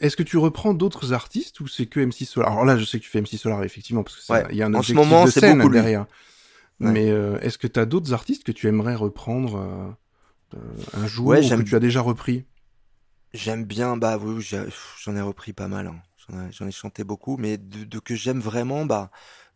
est-ce 0.00 0.16
que 0.16 0.22
tu 0.22 0.36
reprends 0.38 0.74
d'autres 0.74 1.12
artistes 1.12 1.60
ou 1.60 1.66
c'est 1.68 1.86
que 1.86 2.00
MC 2.00 2.24
Solar? 2.24 2.52
Alors 2.52 2.64
là, 2.64 2.76
je 2.78 2.84
sais 2.84 2.98
que 2.98 3.04
tu 3.04 3.10
fais 3.10 3.20
MC 3.20 3.36
Solar 3.36 3.62
effectivement 3.64 4.02
parce 4.02 4.20
ça- 4.20 4.34
Ouais. 4.44 4.54
y 4.54 4.62
a 4.62 4.66
un 4.66 4.74
En 4.74 4.82
ce 4.82 4.92
objectif 4.92 4.96
moment, 4.96 5.24
de 5.24 5.30
scène 5.30 5.58
beaucoup 5.58 5.72
derrière. 5.72 6.06
Ouais. 6.80 6.92
Mais 6.92 7.10
euh, 7.10 7.38
est-ce 7.40 7.58
que 7.58 7.66
tu 7.66 7.80
as 7.80 7.86
d'autres 7.86 8.12
artistes 8.12 8.44
que 8.44 8.52
tu 8.52 8.68
aimerais 8.68 8.94
reprendre 8.94 9.56
euh, 10.54 10.58
un 10.94 11.06
jour 11.06 11.26
Ouais, 11.26 11.44
ou 11.44 11.56
que 11.58 11.62
tu 11.62 11.74
as 11.76 11.80
déjà 11.80 12.00
repris? 12.00 12.44
J'aime 13.34 13.64
bien, 13.64 13.96
bah 13.96 14.16
oui, 14.18 14.42
j'en 15.04 15.16
ai 15.16 15.20
repris 15.20 15.52
pas 15.52 15.68
mal. 15.68 15.88
hein. 15.88 15.96
J'en 16.30 16.40
ai, 16.46 16.52
j'en 16.52 16.66
ai 16.66 16.70
chanté 16.72 17.04
beaucoup, 17.04 17.36
mais 17.36 17.56
de, 17.58 17.84
de 17.84 17.98
que 17.98 18.14
j'aime 18.14 18.40
vraiment, 18.40 18.86
bah, 18.86 19.10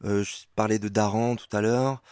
euh, 0.05 0.23
je 0.25 0.33
parlais 0.57 0.79
de 0.79 0.89
Daran 0.89 1.37
tout 1.37 1.55
à 1.57 1.61
l'heure, 1.61 2.03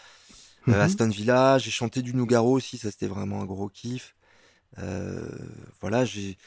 euh, 0.69 0.73
Mhm. 0.73 0.81
Aston 0.81 1.09
Villa, 1.09 1.59
j'ai 1.59 1.71
chanté 1.71 2.03
du 2.03 2.15
Nougaro 2.15 2.53
aussi, 2.53 2.79
ça 2.79 2.91
c'était 2.91 3.07
vraiment 3.07 3.43
un 3.43 3.47
gros 3.47 3.69
kiff. 3.69 4.15
Euh, 4.79 5.29
voilà, 5.81 6.05
j'ai, 6.05 6.39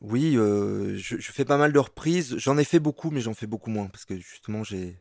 oui, 0.00 0.36
euh, 0.36 0.96
je, 0.98 1.16
je 1.18 1.32
fais 1.32 1.44
pas 1.44 1.56
mal 1.58 1.72
de 1.72 1.78
reprises. 1.78 2.36
J'en 2.38 2.58
ai 2.58 2.64
fait 2.64 2.80
beaucoup, 2.80 3.10
mais 3.10 3.20
j'en 3.20 3.34
fais 3.34 3.46
beaucoup 3.46 3.70
moins 3.70 3.86
parce 3.86 4.04
que 4.04 4.16
justement, 4.16 4.64
j'ai, 4.64 5.00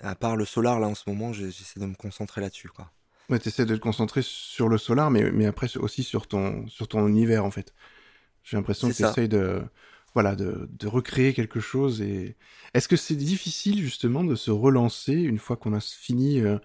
à 0.00 0.14
part 0.14 0.36
le 0.36 0.44
Solar 0.44 0.80
là 0.80 0.88
en 0.88 0.94
ce 0.94 1.08
moment, 1.08 1.32
j'essaie 1.32 1.80
de 1.80 1.86
me 1.86 1.94
concentrer 1.94 2.40
là-dessus, 2.40 2.68
quoi. 2.68 2.90
Ouais, 3.30 3.38
t'essaies 3.38 3.64
de 3.64 3.74
te 3.74 3.80
concentrer 3.80 4.20
sur 4.22 4.68
le 4.68 4.76
solar, 4.76 5.10
mais, 5.10 5.30
mais 5.30 5.46
après 5.46 5.74
aussi 5.78 6.02
sur 6.02 6.26
ton, 6.26 6.66
sur 6.68 6.88
ton 6.88 7.08
univers, 7.08 7.44
en 7.44 7.50
fait. 7.50 7.72
J'ai 8.42 8.58
l'impression 8.58 8.88
que 8.90 8.94
t'essayes 8.94 9.30
de, 9.30 9.62
voilà, 10.12 10.36
de, 10.36 10.68
de 10.70 10.86
recréer 10.86 11.32
quelque 11.32 11.58
chose 11.58 12.02
et 12.02 12.36
est-ce 12.74 12.86
que 12.86 12.96
c'est 12.96 13.16
difficile, 13.16 13.80
justement, 13.80 14.24
de 14.24 14.34
se 14.34 14.50
relancer 14.50 15.14
une 15.14 15.38
fois 15.38 15.56
qu'on 15.56 15.72
a 15.72 15.80
fini 15.80 16.40
euh, 16.40 16.58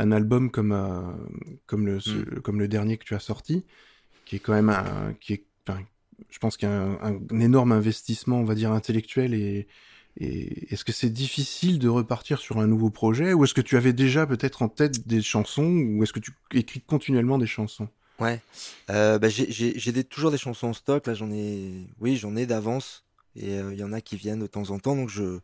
un 0.00 0.12
album 0.12 0.50
comme, 0.50 0.72
euh, 0.72 1.02
comme 1.66 1.86
le, 1.86 2.00
ce- 2.00 2.18
Mm. 2.18 2.40
comme 2.42 2.60
le 2.60 2.68
dernier 2.68 2.98
que 2.98 3.04
tu 3.04 3.14
as 3.14 3.20
sorti, 3.20 3.64
qui 4.24 4.36
est 4.36 4.40
quand 4.40 4.54
même 4.54 4.70
un, 4.70 5.14
qui 5.20 5.34
est, 5.34 5.44
enfin, 5.68 5.80
je 6.30 6.38
pense 6.38 6.56
qu'il 6.56 6.68
y 6.68 6.72
a 6.72 6.76
un, 6.82 7.20
un 7.32 7.40
énorme 7.40 7.72
investissement, 7.72 8.40
on 8.40 8.44
va 8.44 8.54
dire, 8.54 8.72
intellectuel 8.72 9.34
et, 9.34 9.68
et 10.18 10.72
est-ce 10.74 10.84
que 10.84 10.92
c'est 10.92 11.10
difficile 11.10 11.78
de 11.78 11.88
repartir 11.88 12.40
sur 12.40 12.58
un 12.58 12.66
nouveau 12.66 12.90
projet 12.90 13.32
ou 13.34 13.44
est-ce 13.44 13.54
que 13.54 13.60
tu 13.62 13.76
avais 13.76 13.92
déjà 13.94 14.26
peut-être 14.26 14.62
en 14.62 14.68
tête 14.68 15.06
des 15.08 15.22
chansons 15.22 15.66
ou 15.68 16.02
est-ce 16.02 16.12
que 16.12 16.20
tu 16.20 16.32
écris 16.52 16.82
continuellement 16.82 17.38
des 17.38 17.46
chansons? 17.46 17.88
Ouais, 18.18 18.42
euh, 18.90 19.18
bah, 19.18 19.28
j'ai 19.30 19.92
des- 19.92 20.04
toujours 20.04 20.30
des 20.30 20.36
chansons 20.38 20.68
en 20.68 20.72
stock. 20.74 21.06
Là, 21.06 21.14
j'en 21.14 21.30
ai, 21.30 21.86
oui, 22.00 22.16
j'en 22.16 22.36
ai 22.36 22.46
d'avance. 22.46 23.04
Et 23.36 23.58
euh, 23.58 23.72
il 23.72 23.78
y 23.78 23.84
en 23.84 23.92
a 23.92 24.00
qui 24.00 24.16
viennent 24.16 24.40
de 24.40 24.46
temps 24.46 24.70
en 24.70 24.78
temps. 24.78 24.96
Donc, 24.96 25.08
je 25.08 25.40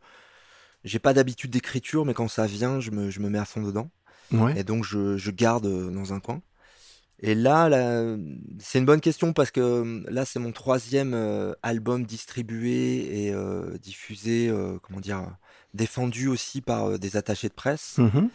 j'ai 0.84 0.98
pas 1.00 1.14
d'habitude 1.14 1.50
d'écriture, 1.50 2.04
mais 2.06 2.14
quand 2.14 2.28
ça 2.28 2.46
vient, 2.46 2.80
je 2.80 2.90
me, 2.92 3.10
je 3.10 3.20
me 3.20 3.30
mets 3.30 3.38
à 3.38 3.44
fond 3.44 3.62
dedans. 3.62 3.90
Ouais. 4.32 4.58
Et 4.58 4.64
donc, 4.64 4.84
je, 4.84 5.16
je 5.16 5.30
garde 5.30 5.66
euh, 5.66 5.90
dans 5.90 6.12
un 6.12 6.20
coin. 6.20 6.40
Et 7.20 7.34
là, 7.34 7.68
là 7.68 8.16
c'est 8.58 8.78
une 8.78 8.84
bonne 8.84 9.00
question 9.00 9.32
parce 9.32 9.50
que 9.50 9.60
euh, 9.60 10.04
là, 10.08 10.24
c'est 10.24 10.38
mon 10.38 10.52
troisième 10.52 11.14
euh, 11.14 11.54
album 11.62 12.04
distribué 12.04 13.24
et 13.24 13.32
euh, 13.32 13.78
diffusé, 13.78 14.48
euh, 14.48 14.78
comment 14.82 15.00
dire, 15.00 15.24
défendu 15.72 16.28
aussi 16.28 16.60
par 16.60 16.98
des 16.98 17.16
attachés 17.16 17.48
de 17.48 17.54
presse. 17.54 17.98
Mhm. 17.98 18.28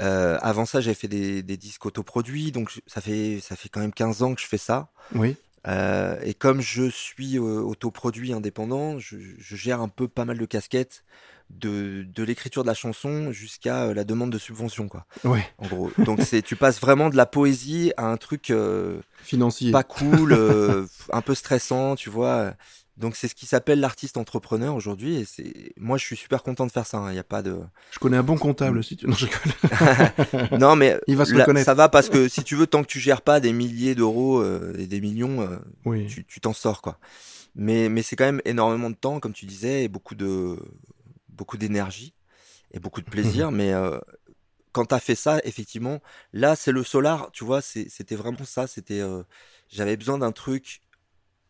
Euh, 0.00 0.38
avant 0.42 0.66
ça, 0.66 0.80
j'avais 0.80 0.94
fait 0.94 1.08
des, 1.08 1.42
des 1.42 1.56
disques 1.56 1.86
autoproduits, 1.86 2.52
donc 2.52 2.70
ça 2.86 3.00
fait 3.00 3.40
ça 3.40 3.56
fait 3.56 3.68
quand 3.68 3.80
même 3.80 3.94
15 3.94 4.22
ans 4.22 4.34
que 4.34 4.40
je 4.40 4.46
fais 4.46 4.58
ça. 4.58 4.90
Oui. 5.14 5.36
Euh, 5.66 6.18
et 6.22 6.34
comme 6.34 6.60
je 6.60 6.88
suis 6.88 7.38
euh, 7.38 7.60
autoproduit 7.60 8.32
indépendant, 8.32 8.98
je, 8.98 9.16
je 9.38 9.56
gère 9.56 9.80
un 9.80 9.88
peu 9.88 10.08
pas 10.08 10.24
mal 10.24 10.38
de 10.38 10.46
casquettes 10.46 11.02
de, 11.50 12.04
de 12.12 12.22
l'écriture 12.22 12.62
de 12.62 12.68
la 12.68 12.74
chanson 12.74 13.30
jusqu'à 13.32 13.84
euh, 13.84 13.94
la 13.94 14.04
demande 14.04 14.30
de 14.30 14.38
subvention, 14.38 14.88
quoi. 14.88 15.06
Ouais. 15.24 15.46
En 15.58 15.66
gros. 15.66 15.90
Donc 15.98 16.20
c'est 16.22 16.42
tu 16.42 16.56
passes 16.56 16.80
vraiment 16.80 17.08
de 17.08 17.16
la 17.16 17.26
poésie 17.26 17.92
à 17.96 18.06
un 18.06 18.16
truc 18.16 18.50
euh, 18.50 19.00
Financier. 19.22 19.70
pas 19.70 19.84
cool, 19.84 20.32
euh, 20.32 20.86
un 21.12 21.22
peu 21.22 21.34
stressant, 21.34 21.94
tu 21.94 22.10
vois. 22.10 22.54
Donc 22.96 23.14
c'est 23.14 23.28
ce 23.28 23.34
qui 23.34 23.44
s'appelle 23.46 23.80
l'artiste 23.80 24.16
entrepreneur 24.16 24.74
aujourd'hui. 24.74 25.16
Et 25.16 25.24
c'est 25.26 25.72
moi 25.76 25.98
je 25.98 26.04
suis 26.04 26.16
super 26.16 26.42
content 26.42 26.66
de 26.66 26.72
faire 26.72 26.86
ça. 26.86 26.96
hein. 26.98 27.10
Il 27.10 27.14
n'y 27.14 27.18
a 27.18 27.24
pas 27.24 27.42
de 27.42 27.58
Je 27.90 27.98
connais 27.98 28.16
un 28.16 28.22
bon 28.22 28.38
comptable 28.38 28.78
aussi. 28.78 28.96
tu- 28.96 29.06
Non, 29.06 29.14
je 29.14 29.26
non, 30.58 30.76
mais 30.76 30.98
Il 31.06 31.16
va 31.16 31.24
se 31.24 31.34
reconnaître. 31.34 31.66
ça 31.66 31.74
va 31.74 31.88
parce 31.88 32.08
que 32.08 32.28
si 32.28 32.42
tu 32.42 32.56
veux, 32.56 32.66
tant 32.66 32.82
que 32.82 32.88
tu 32.88 33.00
gères 33.00 33.22
pas 33.22 33.40
des 33.40 33.52
milliers 33.52 33.94
d'euros 33.94 34.40
euh, 34.40 34.74
et 34.78 34.86
des 34.86 35.00
millions, 35.00 35.42
euh, 35.42 35.56
Oui. 35.84 36.06
tu 36.06 36.40
t'en 36.40 36.52
sors 36.52 36.80
quoi. 36.82 36.98
Mais 37.54 37.88
mais 37.88 38.02
c'est 38.02 38.16
quand 38.16 38.24
même 38.26 38.42
énormément 38.44 38.90
de 38.90 38.96
temps, 38.96 39.20
comme 39.20 39.32
tu 39.32 39.46
disais, 39.46 39.84
et 39.84 39.88
beaucoup 39.88 40.14
de 40.14 40.56
beaucoup 41.28 41.56
d'énergie 41.58 42.14
et 42.72 42.78
beaucoup 42.80 43.00
de 43.02 43.10
plaisir. 43.10 43.50
mais 43.52 43.72
euh, 43.72 43.98
quand 44.72 44.86
t'as 44.86 45.00
fait 45.00 45.14
ça, 45.14 45.40
effectivement, 45.44 46.00
là 46.32 46.56
c'est 46.56 46.72
le 46.72 46.82
solar, 46.82 47.30
tu 47.32 47.44
vois, 47.44 47.60
c'était 47.62 48.16
vraiment 48.16 48.44
ça. 48.44 48.66
C'était 48.66 49.00
euh, 49.00 49.22
j'avais 49.68 49.96
besoin 49.96 50.18
d'un 50.18 50.32
truc 50.32 50.80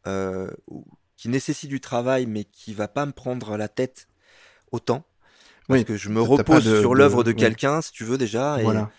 euh, 0.07 0.51
où- 0.69 0.85
qui 1.17 1.29
nécessite 1.29 1.71
du 1.71 1.81
travail, 1.81 2.27
mais 2.27 2.45
qui 2.45 2.75
va 2.75 2.89
pas 2.89 3.07
me 3.07 3.13
prendre 3.13 3.57
la 3.57 3.69
tête 3.69 4.09
autant. 4.73 5.05
Parce 5.69 5.83
Oui, 5.83 5.85
que 5.85 5.97
je 5.97 6.11
me 6.11 6.21
repose 6.23 6.65
de- 6.65 6.81
sur 6.81 6.95
l'œuvre 6.95 7.25
de 7.25 7.33
quelqu'un, 7.33 7.83
si 7.83 7.93
tu 7.93 8.05
veux 8.05 8.19
déjà. 8.19 8.63
Et, 8.63 8.65
Voilà. 8.65 8.91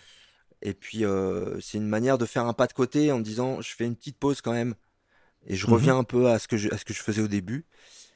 et 0.62 0.74
puis, 0.74 1.04
euh, 1.04 1.60
c'est 1.60 1.78
une 1.78 1.88
manière 1.88 2.18
de 2.18 2.26
faire 2.26 2.46
un 2.46 2.52
pas 2.54 2.66
de 2.66 2.72
côté 2.72 3.12
en 3.12 3.18
me 3.18 3.22
disant, 3.24 3.60
je 3.60 3.74
fais 3.74 3.86
une 3.86 3.96
petite 3.96 4.18
pause 4.18 4.40
quand 4.40 4.52
même. 4.52 4.74
Et 5.46 5.56
je 5.56 5.66
Mhm. 5.66 5.74
reviens 5.74 5.98
un 5.98 6.04
peu 6.04 6.28
à 6.30 6.38
ce 6.38 6.48
que 6.48 6.56
je, 6.56 6.70
à 6.72 6.78
ce 6.78 6.84
que 6.84 6.94
je 6.94 7.02
faisais 7.02 7.22
au 7.22 7.28
début. 7.28 7.66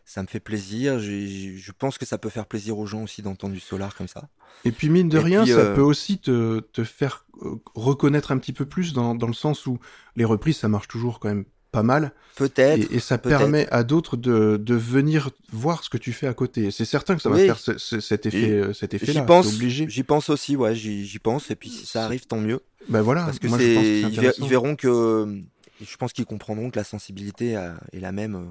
Ça 0.04 0.22
me 0.22 0.28
fait 0.28 0.40
plaisir. 0.40 0.98
Je 1.00 1.72
pense 1.72 1.98
que 1.98 2.06
ça 2.06 2.18
peut 2.18 2.30
faire 2.30 2.46
plaisir 2.46 2.78
aux 2.78 2.86
gens 2.86 3.02
aussi 3.04 3.22
d'entendre 3.22 3.54
du 3.54 3.60
solar 3.60 3.94
comme 3.96 4.08
ça. 4.08 4.28
Et 4.64 4.72
puis 4.72 4.88
mine 4.90 5.08
de 5.08 5.18
Et 5.18 5.22
rien, 5.24 5.44
puis, 5.44 5.52
ça 5.52 5.60
euh, 5.60 5.74
peut 5.74 5.80
aussi 5.80 6.18
te, 6.18 6.60
te 6.60 6.84
faire 6.84 7.26
euh, 7.42 7.56
reconnaître 7.74 8.30
un 8.32 8.38
petit 8.38 8.52
peu 8.52 8.66
plus 8.66 8.92
dans, 8.92 9.14
dans 9.14 9.26
le 9.26 9.32
sens 9.32 9.66
où 9.66 9.78
les 10.16 10.24
reprises, 10.24 10.58
ça 10.58 10.68
marche 10.68 10.88
toujours 10.88 11.18
quand 11.20 11.28
même 11.28 11.44
pas 11.72 11.82
mal. 11.82 12.12
Peut-être. 12.36 12.90
Et, 12.92 12.96
et 12.96 13.00
ça 13.00 13.18
permet 13.18 13.68
à 13.70 13.82
d'autres 13.82 14.16
de, 14.16 14.56
de 14.56 14.74
venir 14.74 15.30
voir 15.50 15.82
ce 15.84 15.90
que 15.90 15.98
tu 15.98 16.12
fais 16.12 16.26
à 16.26 16.34
côté. 16.34 16.70
C'est 16.70 16.84
certain 16.84 17.16
que 17.16 17.22
ça 17.22 17.28
va 17.28 17.36
faire 17.36 17.58
ce- 17.58 17.76
ce- 17.78 18.00
cet 18.00 18.26
effet, 18.26 18.50
euh, 18.50 18.72
cet 18.72 18.94
effet-là. 18.94 19.20
J'y 19.20 19.26
pense, 19.26 19.54
obligé. 19.54 19.86
j'y 19.88 20.02
pense 20.02 20.30
aussi, 20.30 20.54
ouais, 20.56 20.74
j'y 20.74 21.18
pense. 21.18 21.50
Et 21.50 21.56
puis 21.56 21.68
si 21.70 21.84
ça 21.86 22.04
arrive, 22.04 22.26
tant 22.26 22.38
mieux. 22.40 22.60
Ben 22.88 23.02
voilà. 23.02 23.24
Parce 23.24 23.38
que 23.38 23.48
c'est, 23.48 24.00
ils, 24.02 24.48
verront 24.48 24.76
que, 24.76 25.42
je 25.80 25.96
pense 25.96 26.12
qu'ils 26.12 26.26
comprendront 26.26 26.70
que 26.70 26.78
la 26.78 26.84
sensibilité 26.84 27.56
euh, 27.56 27.72
est 27.92 28.00
la 28.00 28.12
même, 28.12 28.34
euh, 28.36 28.44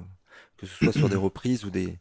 que 0.58 0.66
ce 0.66 0.74
soit 0.84 0.92
sur 0.92 1.08
des 1.08 1.16
reprises 1.26 1.64
ou 1.64 1.70
des, 1.70 1.98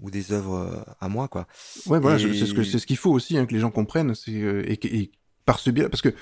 ou 0.00 0.10
des 0.10 0.32
œuvres 0.32 0.56
euh, 0.58 0.92
à 1.00 1.08
moi, 1.08 1.26
quoi. 1.28 1.46
Ouais, 1.86 1.98
voilà, 2.00 2.18
Et- 2.22 2.34
c'est 2.38 2.46
ce 2.46 2.54
que 2.54 2.62
c'est 2.62 2.78
ce 2.78 2.86
qu'il 2.86 2.96
faut 2.98 3.10
aussi 3.12 3.36
hein, 3.36 3.46
que 3.46 3.52
les 3.54 3.60
gens 3.60 3.70
comprennent, 3.70 4.14
c'est 4.14 4.32
euh, 4.32 4.62
et, 4.70 4.78
et 4.86 5.10
par 5.46 5.60
ce 5.60 5.70
biais, 5.70 5.88
parce 5.88 6.02
que 6.02 6.14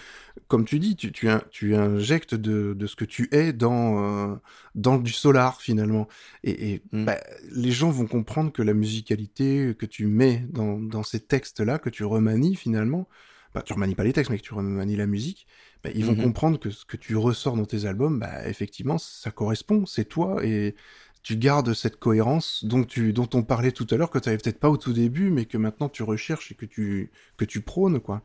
comme 0.48 0.64
tu 0.66 0.78
dis, 0.78 0.96
tu 0.96 1.12
tu, 1.12 1.28
in- 1.28 1.42
tu 1.50 1.74
injectes 1.76 2.34
de, 2.34 2.74
de 2.74 2.86
ce 2.86 2.96
que 2.96 3.04
tu 3.06 3.28
es 3.32 3.52
dans 3.52 4.32
euh, 4.32 4.36
dans 4.74 4.98
du 4.98 5.12
solar 5.12 5.60
finalement, 5.62 6.08
et, 6.44 6.72
et 6.74 6.82
Mm. 6.92 7.04
bah, 7.06 7.18
les 7.52 7.72
gens 7.72 7.90
vont 7.90 8.06
comprendre 8.06 8.52
que 8.52 8.62
la 8.62 8.74
musicalité 8.74 9.74
que 9.78 9.86
tu 9.86 10.06
mets 10.06 10.46
dans 10.50 10.78
dans 10.80 11.02
ces 11.02 11.20
textes 11.20 11.60
là, 11.60 11.78
que 11.78 11.90
tu 11.90 12.04
remanies 12.04 12.56
finalement, 12.56 13.08
bah 13.54 13.62
tu 13.62 13.72
remanies 13.72 13.94
pas 13.94 14.04
les 14.04 14.12
textes, 14.12 14.30
mais 14.30 14.38
que 14.38 14.42
tu 14.44 14.54
remanies 14.54 14.96
la 14.96 15.06
musique, 15.06 15.46
bah, 15.84 15.90
ils 15.94 16.04
vont 16.04 16.14
Mhm. 16.14 16.20
comprendre 16.22 16.58
que 16.58 16.70
ce 16.70 16.84
que 16.84 16.96
tu 16.96 17.16
ressors 17.16 17.56
dans 17.56 17.66
tes 17.66 17.86
albums, 17.86 18.18
bah 18.18 18.46
effectivement, 18.48 18.98
ça 18.98 19.30
correspond, 19.30 19.86
c'est 19.86 20.04
toi 20.06 20.44
et 20.44 20.74
tu 21.22 21.36
gardes 21.36 21.72
cette 21.74 21.96
cohérence 21.98 22.64
dont 22.66 22.84
tu 22.84 23.12
dont 23.14 23.28
on 23.34 23.42
parlait 23.42 23.72
tout 23.72 23.86
à 23.90 23.96
l'heure 23.96 24.10
que 24.10 24.18
tu 24.18 24.28
avais 24.28 24.38
peut-être 24.38 24.60
pas 24.60 24.68
au 24.70 24.76
tout 24.76 24.92
début 24.92 25.30
mais 25.30 25.46
que 25.46 25.56
maintenant 25.56 25.88
tu 25.88 26.02
recherches 26.02 26.52
et 26.52 26.54
que 26.54 26.66
tu 26.66 27.10
que 27.38 27.44
tu 27.46 27.62
prônes 27.62 28.00
quoi. 28.00 28.22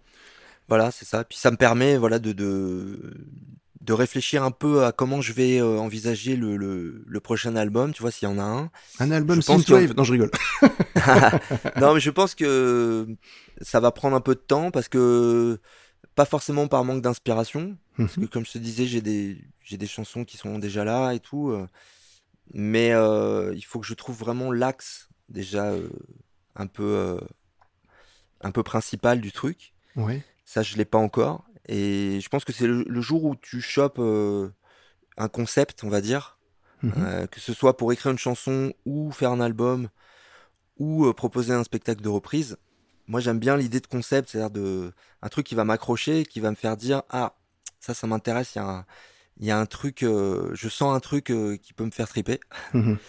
Voilà, 0.69 0.91
c'est 0.91 1.05
ça. 1.05 1.23
Puis 1.23 1.37
ça 1.37 1.51
me 1.51 1.57
permet, 1.57 1.97
voilà, 1.97 2.19
de, 2.19 2.31
de, 2.31 3.13
de 3.81 3.93
réfléchir 3.93 4.43
un 4.43 4.51
peu 4.51 4.85
à 4.85 4.91
comment 4.91 5.19
je 5.21 5.33
vais 5.33 5.59
euh, 5.59 5.77
envisager 5.79 6.35
le, 6.35 6.55
le, 6.57 7.03
le 7.05 7.19
prochain 7.19 7.55
album, 7.55 7.91
tu 7.93 8.01
vois, 8.01 8.11
s'il 8.11 8.27
y 8.27 8.31
en 8.31 8.37
a 8.37 8.43
un. 8.43 8.71
Un 8.99 9.11
album 9.11 9.41
synthwave. 9.41 9.89
que- 9.89 9.93
Non, 9.97 10.03
je 10.03 10.11
rigole. 10.11 10.31
non, 11.79 11.93
mais 11.93 11.99
je 11.99 12.09
pense 12.09 12.35
que 12.35 13.07
ça 13.61 13.79
va 13.79 13.91
prendre 13.91 14.15
un 14.15 14.21
peu 14.21 14.35
de 14.35 14.39
temps 14.39 14.71
parce 14.71 14.87
que 14.89 15.59
pas 16.15 16.25
forcément 16.25 16.67
par 16.67 16.83
manque 16.85 17.01
d'inspiration, 17.01 17.77
parce 17.97 18.15
que 18.15 18.21
Mhm. 18.21 18.27
comme 18.29 18.45
je 18.45 18.51
te 18.53 18.57
disais, 18.57 18.85
j'ai 18.85 19.01
des 19.01 19.37
j'ai 19.63 19.77
des 19.77 19.87
chansons 19.87 20.25
qui 20.25 20.37
sont 20.37 20.57
déjà 20.59 20.83
là 20.83 21.11
et 21.13 21.19
tout, 21.19 21.49
euh, 21.51 21.67
mais 22.53 22.91
euh, 22.93 23.53
il 23.55 23.61
faut 23.63 23.79
que 23.79 23.85
je 23.87 23.93
trouve 23.93 24.17
vraiment 24.17 24.51
l'axe 24.51 25.09
déjà 25.29 25.71
un 26.55 26.67
peu 26.67 27.19
un 28.41 28.51
peu 28.51 28.63
principal 28.63 29.21
du 29.21 29.31
truc. 29.31 29.73
ouais. 29.95 30.23
Ça, 30.51 30.63
je 30.63 30.77
l'ai 30.77 30.85
pas 30.85 30.97
encore, 30.97 31.43
et 31.67 32.19
je 32.19 32.27
pense 32.29 32.43
que 32.43 32.51
c'est 32.51 32.65
le, 32.65 32.83
le 32.87 33.01
jour 33.01 33.23
où 33.23 33.35
tu 33.35 33.61
chopes 33.61 33.99
euh, 33.99 34.49
un 35.15 35.27
concept, 35.27 35.83
on 35.83 35.89
va 35.89 36.01
dire, 36.01 36.39
Mhm. 36.81 36.93
euh, 36.97 37.27
que 37.27 37.39
ce 37.39 37.53
soit 37.53 37.77
pour 37.77 37.93
écrire 37.93 38.11
une 38.11 38.17
chanson 38.17 38.73
ou 38.83 39.11
faire 39.11 39.29
un 39.31 39.41
album 39.41 39.89
ou 40.77 41.05
euh, 41.05 41.13
proposer 41.13 41.53
un 41.53 41.63
spectacle 41.63 42.01
de 42.01 42.09
reprise. 42.09 42.57
Moi, 43.05 43.19
j'aime 43.19 43.37
bien 43.37 43.57
l'idée 43.57 43.79
de 43.79 43.85
concept, 43.85 44.29
c'est-à-dire 44.29 44.49
de 44.49 44.91
un 45.21 45.29
truc 45.29 45.45
qui 45.45 45.53
va 45.53 45.65
m'accrocher, 45.65 46.25
qui 46.25 46.39
va 46.39 46.49
me 46.49 46.55
faire 46.55 46.77
dire 46.77 47.03
ah 47.11 47.35
ça, 47.79 47.93
ça 47.93 48.07
m'intéresse. 48.07 48.55
Il 48.55 48.57
y 48.57 48.61
a 48.61 48.65
un, 48.67 48.85
il 49.37 49.45
y 49.45 49.51
a 49.51 49.59
un 49.59 49.67
truc, 49.67 49.99
je 50.01 50.67
sens 50.69 50.95
un 50.95 50.99
truc 50.99 51.25
qui 51.61 51.73
peut 51.75 51.85
me 51.85 51.91
faire 51.91 52.07
triper, 52.09 52.39
Mhm. 52.73 52.97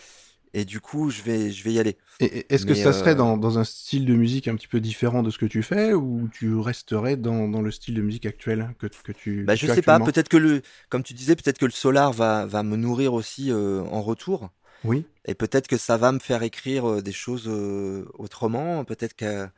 et 0.52 0.64
du 0.64 0.80
coup, 0.80 1.10
je 1.10 1.22
vais, 1.22 1.50
je 1.50 1.62
vais 1.64 1.72
y 1.72 1.78
aller. 1.78 1.96
Et- 2.20 2.52
est-ce 2.52 2.66
que 2.66 2.74
ça 2.74 2.92
serait 2.92 3.12
euh, 3.12 3.14
dans, 3.14 3.36
dans 3.36 3.58
un 3.58 3.64
style 3.64 4.04
de 4.04 4.14
musique 4.14 4.48
un 4.48 4.54
petit 4.56 4.66
peu 4.68 4.80
différent 4.80 5.22
de 5.22 5.30
ce 5.30 5.38
que 5.38 5.46
tu 5.46 5.62
fais 5.62 5.92
ou 5.94 6.28
tu 6.32 6.54
resterais 6.56 7.16
dans, 7.16 7.48
dans 7.48 7.62
le 7.62 7.70
style 7.70 7.94
de 7.94 8.02
musique 8.02 8.26
actuel 8.26 8.74
que, 8.78 8.86
que 8.86 9.12
tu 9.12 9.44
Bah, 9.44 9.54
que 9.54 9.60
je 9.60 9.66
tu 9.66 9.74
sais 9.74 9.82
pas. 9.82 9.98
Peut-être 10.00 10.28
que 10.28 10.36
le, 10.36 10.62
comme 10.88 11.02
tu 11.02 11.14
disais, 11.14 11.36
peut-être 11.36 11.58
que 11.58 11.66
le 11.66 11.70
solar 11.70 12.12
va, 12.12 12.46
va 12.46 12.62
me 12.62 12.76
nourrir 12.76 13.14
aussi 13.14 13.50
euh, 13.50 13.82
en 13.82 14.02
retour. 14.02 14.50
Oui. 14.84 15.04
Et 15.26 15.34
peut-être 15.34 15.68
que 15.68 15.76
ça 15.76 15.96
va 15.96 16.10
me 16.12 16.18
faire 16.18 16.42
écrire 16.42 16.88
euh, 16.88 17.02
des 17.02 17.12
choses 17.12 17.44
euh, 17.46 18.04
autrement. 18.14 18.84
Peut-être 18.84 19.14
qu'à 19.14 19.52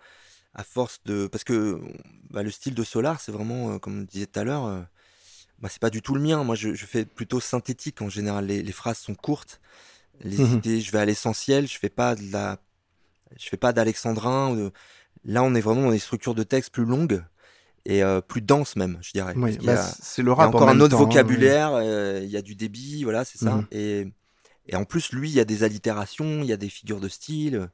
à 0.55 0.64
force 0.64 1.01
de... 1.06 1.27
Parce 1.27 1.44
que 1.44 1.81
bah, 2.31 2.43
le 2.43 2.51
style 2.51 2.74
de 2.74 2.85
Solar, 2.85 3.20
c'est 3.20 3.32
vraiment, 3.32 3.78
comme 3.78 4.01
on 4.01 4.02
disait 4.02 4.27
tout 4.27 4.39
à 4.40 4.44
l'heure, 4.44 4.85
bah, 5.60 5.69
c'est 5.70 5.81
pas 5.81 5.90
du 5.90 6.02
tout 6.02 6.14
le 6.14 6.20
mien. 6.20 6.44
Moi, 6.44 6.56
je, 6.56 6.74
je 6.74 6.86
fais 6.86 7.05
plutôt 7.05 7.40
synthétique 7.40 8.02
en 8.02 8.09
général. 8.10 8.47
Les, 8.47 8.62
les 8.62 8.73
phrases 8.73 8.98
sont 8.98 9.14
courtes. 9.14 9.60
Les 10.21 10.39
Mhm. 10.39 10.53
idées, 10.59 10.81
je 10.81 10.93
vais 10.93 10.99
à 10.99 11.05
l'essentiel. 11.05 11.67
Je 11.67 11.79
fais 11.79 11.89
pas 11.89 12.15
de 12.15 12.31
la, 12.33 12.59
je 13.39 13.49
fais 13.49 13.57
pas 13.57 13.73
d'alexandrin. 13.73 14.55
de- 14.55 14.73
Là, 15.25 15.43
on 15.43 15.55
est 15.55 15.61
vraiment 15.61 15.83
dans 15.83 15.91
des 15.93 15.99
structures 15.99 16.35
de 16.35 16.43
texte 16.43 16.71
plus 16.73 16.85
longues 16.85 17.23
et 17.85 18.03
euh, 18.03 18.21
plus 18.21 18.41
denses 18.43 18.77
même, 18.77 18.99
je 19.03 19.13
dirais. 19.13 19.35
Oui, 19.37 19.57
bah, 19.63 19.81
a- 19.85 19.95
c'est 20.03 20.23
le 20.23 20.33
il 20.33 20.37
y 20.37 20.41
a 20.41 20.45
en 20.45 20.49
encore 20.49 20.69
un 20.69 20.81
autre 20.81 20.91
temps, 20.97 21.03
hein, 21.03 21.05
vocabulaire, 21.07 21.71
euh, 21.75 22.21
il 22.23 22.31
y 22.31 22.37
a 22.37 22.43
du 22.43 22.55
débit, 22.55 23.05
voilà, 23.05 23.25
c'est 23.25 23.39
ça. 23.39 23.57
Mhm. 23.57 23.67
Et, 23.73 24.07
et 24.69 24.77
en 24.77 24.85
plus, 24.85 25.13
lui, 25.13 25.31
il 25.31 25.35
y 25.35 25.41
a 25.41 25.45
des 25.45 25.63
allitérations, 25.65 26.41
il 26.43 26.47
y 26.47 26.53
a 26.53 26.57
des 26.57 26.69
figures 26.69 27.01
de 27.01 27.09
style, 27.09 27.69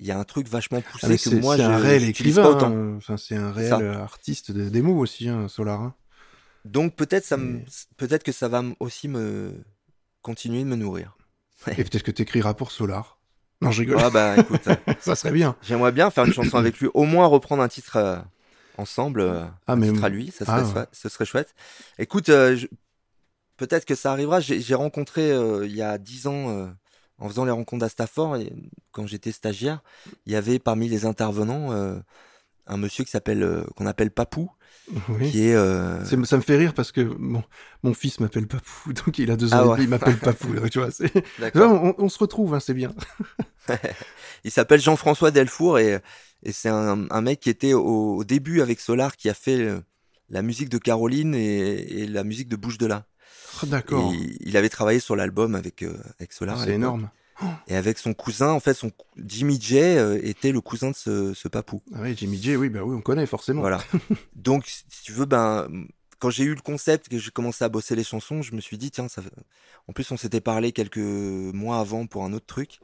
il 0.00 0.06
y 0.06 0.10
a 0.12 0.18
un 0.18 0.24
truc 0.24 0.48
vachement 0.48 0.80
poussé 0.80 1.06
Ah, 1.06 1.08
mais 1.08 1.16
que 1.16 1.22
c'est 1.30 1.40
moi, 1.40 1.56
c'est 1.56 1.62
un 1.62 1.78
réel 1.78 2.04
écrivain, 2.04 2.58
hein. 2.62 2.94
enfin, 2.96 3.16
c'est 3.16 3.36
un 3.36 3.52
réel 3.52 3.68
Ça. 3.70 4.02
artiste 4.02 4.50
de- 4.52 4.68
des 4.68 4.82
mots 4.82 4.98
aussi, 4.98 5.28
hein, 5.28 5.46
Solar. 5.48 5.80
hein. 5.80 5.94
Donc 6.64 6.94
peut-être 6.96 7.24
ça 7.24 7.36
que 8.24 8.32
ça 8.32 8.48
va 8.48 8.62
aussi 8.80 9.06
me 9.08 9.52
continuer 10.22 10.60
de 10.60 10.68
me 10.68 10.76
nourrir. 10.76 11.16
Et 11.68 11.84
peut-être 11.84 12.02
que 12.02 12.10
t'écriras 12.10 12.54
pour 12.54 12.70
Solar. 12.70 13.18
Non, 13.60 13.70
je 13.70 13.80
rigole. 13.80 13.98
Ah 14.00 14.10
bah 14.10 14.36
écoute, 14.38 14.60
Ça 15.00 15.14
serait 15.14 15.32
bien. 15.32 15.56
j'aimerais 15.62 15.92
bien 15.92 16.10
faire 16.10 16.24
une 16.24 16.32
chanson 16.32 16.56
avec 16.58 16.78
lui, 16.80 16.88
au 16.92 17.04
moins 17.04 17.26
reprendre 17.26 17.62
un 17.62 17.68
titre 17.68 17.96
euh, 17.96 18.16
ensemble, 18.76 19.20
euh, 19.20 19.44
Ah, 19.66 19.72
un 19.72 19.76
mais- 19.76 19.90
titre 19.90 20.04
à 20.04 20.08
lui, 20.08 20.30
ça 20.30 20.44
serait, 20.44 20.62
Ah, 20.74 20.78
ouais. 20.80 20.86
ce 20.92 21.08
serait 21.08 21.24
chouette. 21.24 21.54
Écoute, 21.98 22.28
euh, 22.28 22.56
je- 22.56 22.66
peut-être 23.56 23.84
que 23.86 23.94
ça 23.94 24.12
arrivera. 24.12 24.40
J'ai 24.40 24.74
rencontré 24.74 25.30
euh, 25.30 25.66
il 25.66 25.74
y 25.74 25.82
a 25.82 25.96
dix 25.98 26.26
ans, 26.26 26.68
en 27.18 27.28
faisant 27.28 27.44
les 27.44 27.52
rencontres 27.52 27.84
et 28.36 28.52
quand 28.92 29.06
j'étais 29.06 29.32
stagiaire, 29.32 29.80
il 30.26 30.32
y 30.32 30.36
avait 30.36 30.58
parmi 30.58 30.88
les 30.88 31.06
intervenants 31.06 31.72
un 32.66 32.76
monsieur 32.76 33.04
qui 33.04 33.10
s'appelle, 33.10 33.64
qu'on 33.76 33.86
appelle 33.86 34.10
Papou, 34.10 34.50
Oui. 35.08 35.30
qui 35.30 35.48
est, 35.48 35.54
euh, 35.54 36.04
C'est- 36.04 36.22
Ça 36.26 36.36
me 36.36 36.42
fait 36.42 36.56
rire 36.56 36.74
parce 36.74 36.92
que 36.92 37.00
mon, 37.00 37.42
mon 37.82 37.94
fils 37.94 38.20
m'appelle 38.20 38.46
Papou, 38.46 38.92
donc 39.06 39.18
il 39.18 39.30
a 39.30 39.36
deux 39.36 39.52
ans 39.54 39.58
Ah 39.60 39.64
et 39.64 39.68
demi, 39.76 39.84
il 39.84 39.88
m'appelle 39.88 40.18
Papou. 40.20 40.48
tu 40.70 40.78
vois, 40.78 40.90
c'est... 40.90 41.10
on, 41.54 41.94
on 41.96 42.08
se 42.08 42.18
retrouve, 42.18 42.54
hein, 42.54 42.60
c'est 42.60 42.74
bien. 42.74 42.94
Il 44.44 44.50
s'appelle 44.50 44.80
Jean-François 44.80 45.30
Delfour 45.30 45.78
et, 45.78 46.00
et 46.42 46.52
c'est 46.52 46.68
un, 46.68 47.06
un 47.10 47.20
mec 47.22 47.40
qui 47.40 47.48
était 47.50 47.72
au, 47.72 48.16
au 48.16 48.24
début 48.24 48.60
avec 48.60 48.78
Solar 48.80 49.16
qui 49.16 49.30
a 49.30 49.34
fait 49.34 49.60
euh, 49.62 49.80
la 50.28 50.42
musique 50.42 50.68
de 50.68 50.78
Caroline 50.78 51.34
et, 51.34 52.02
et 52.02 52.06
la 52.06 52.24
musique 52.24 52.48
de 52.48 52.56
Bouche 52.56 52.76
de 52.78 52.86
là. 52.86 53.06
Ah, 53.62 53.66
D'accord, 53.66 54.12
Et 54.12 54.36
il 54.40 54.56
avait 54.56 54.68
travaillé 54.68 55.00
sur 55.00 55.16
l'album 55.16 55.54
avec, 55.54 55.82
euh, 55.82 55.96
avec 56.18 56.32
Solar. 56.32 56.60
c'est 56.62 56.72
énorme. 56.72 57.08
Et 57.66 57.74
avec 57.76 57.98
son 57.98 58.14
cousin, 58.14 58.50
en 58.50 58.60
fait, 58.60 58.74
son 58.74 58.92
Jimmy 59.16 59.58
J 59.60 59.78
euh, 59.78 60.18
était 60.22 60.52
le 60.52 60.60
cousin 60.60 60.90
de 60.90 60.96
ce, 60.96 61.34
ce 61.34 61.48
papou. 61.48 61.82
Ah 61.94 61.98
oui, 62.02 62.14
Jimmy 62.16 62.40
J, 62.40 62.56
oui, 62.56 62.68
bah 62.68 62.82
oui, 62.84 62.94
on 62.96 63.00
connaît 63.00 63.26
forcément. 63.26 63.60
Voilà. 63.60 63.82
Donc, 64.36 64.66
si 64.66 64.84
tu 65.02 65.12
veux, 65.12 65.24
ben, 65.24 65.68
quand 66.20 66.30
j'ai 66.30 66.44
eu 66.44 66.54
le 66.54 66.60
concept, 66.60 67.08
que 67.08 67.18
j'ai 67.18 67.30
commencé 67.30 67.64
à 67.64 67.68
bosser 67.68 67.96
les 67.96 68.04
chansons, 68.04 68.40
je 68.42 68.54
me 68.54 68.60
suis 68.60 68.78
dit, 68.78 68.90
tiens, 68.90 69.08
ça. 69.08 69.22
En 69.88 69.92
plus, 69.92 70.10
on 70.12 70.16
s'était 70.16 70.40
parlé 70.40 70.72
quelques 70.72 70.96
mois 70.98 71.78
avant 71.80 72.06
pour 72.06 72.24
un 72.24 72.32
autre 72.32 72.46
truc. 72.46 72.78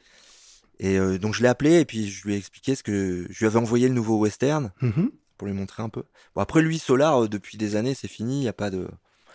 Et 0.81 0.99
euh, 0.99 1.19
donc, 1.19 1.35
je 1.35 1.43
l'ai 1.43 1.49
appelé 1.49 1.81
et 1.81 1.85
puis 1.85 2.09
je 2.11 2.27
lui 2.27 2.35
ai 2.35 2.37
expliqué 2.37 2.75
ce 2.75 2.83
que 2.83 3.27
je 3.31 3.39
lui 3.39 3.47
avais 3.47 3.59
envoyé 3.59 3.87
le 3.89 3.95
nouveau 3.95 4.19
western 4.19 4.73
Mhm. 4.83 5.11
pour 5.37 5.47
lui 5.47 5.55
montrer 5.55 5.83
un 5.83 5.89
peu. 5.91 6.03
Bon, 6.35 6.41
après, 6.41 6.63
lui, 6.63 6.79
Solar, 6.79 7.25
euh, 7.25 7.29
depuis 7.29 7.57
des 7.59 7.77
années, 7.77 7.95
c'est 7.95 8.09
fini. 8.09 8.41
Il 8.41 8.45
y 8.45 8.49
a 8.49 8.53
pas 8.53 8.71
de. 8.71 8.89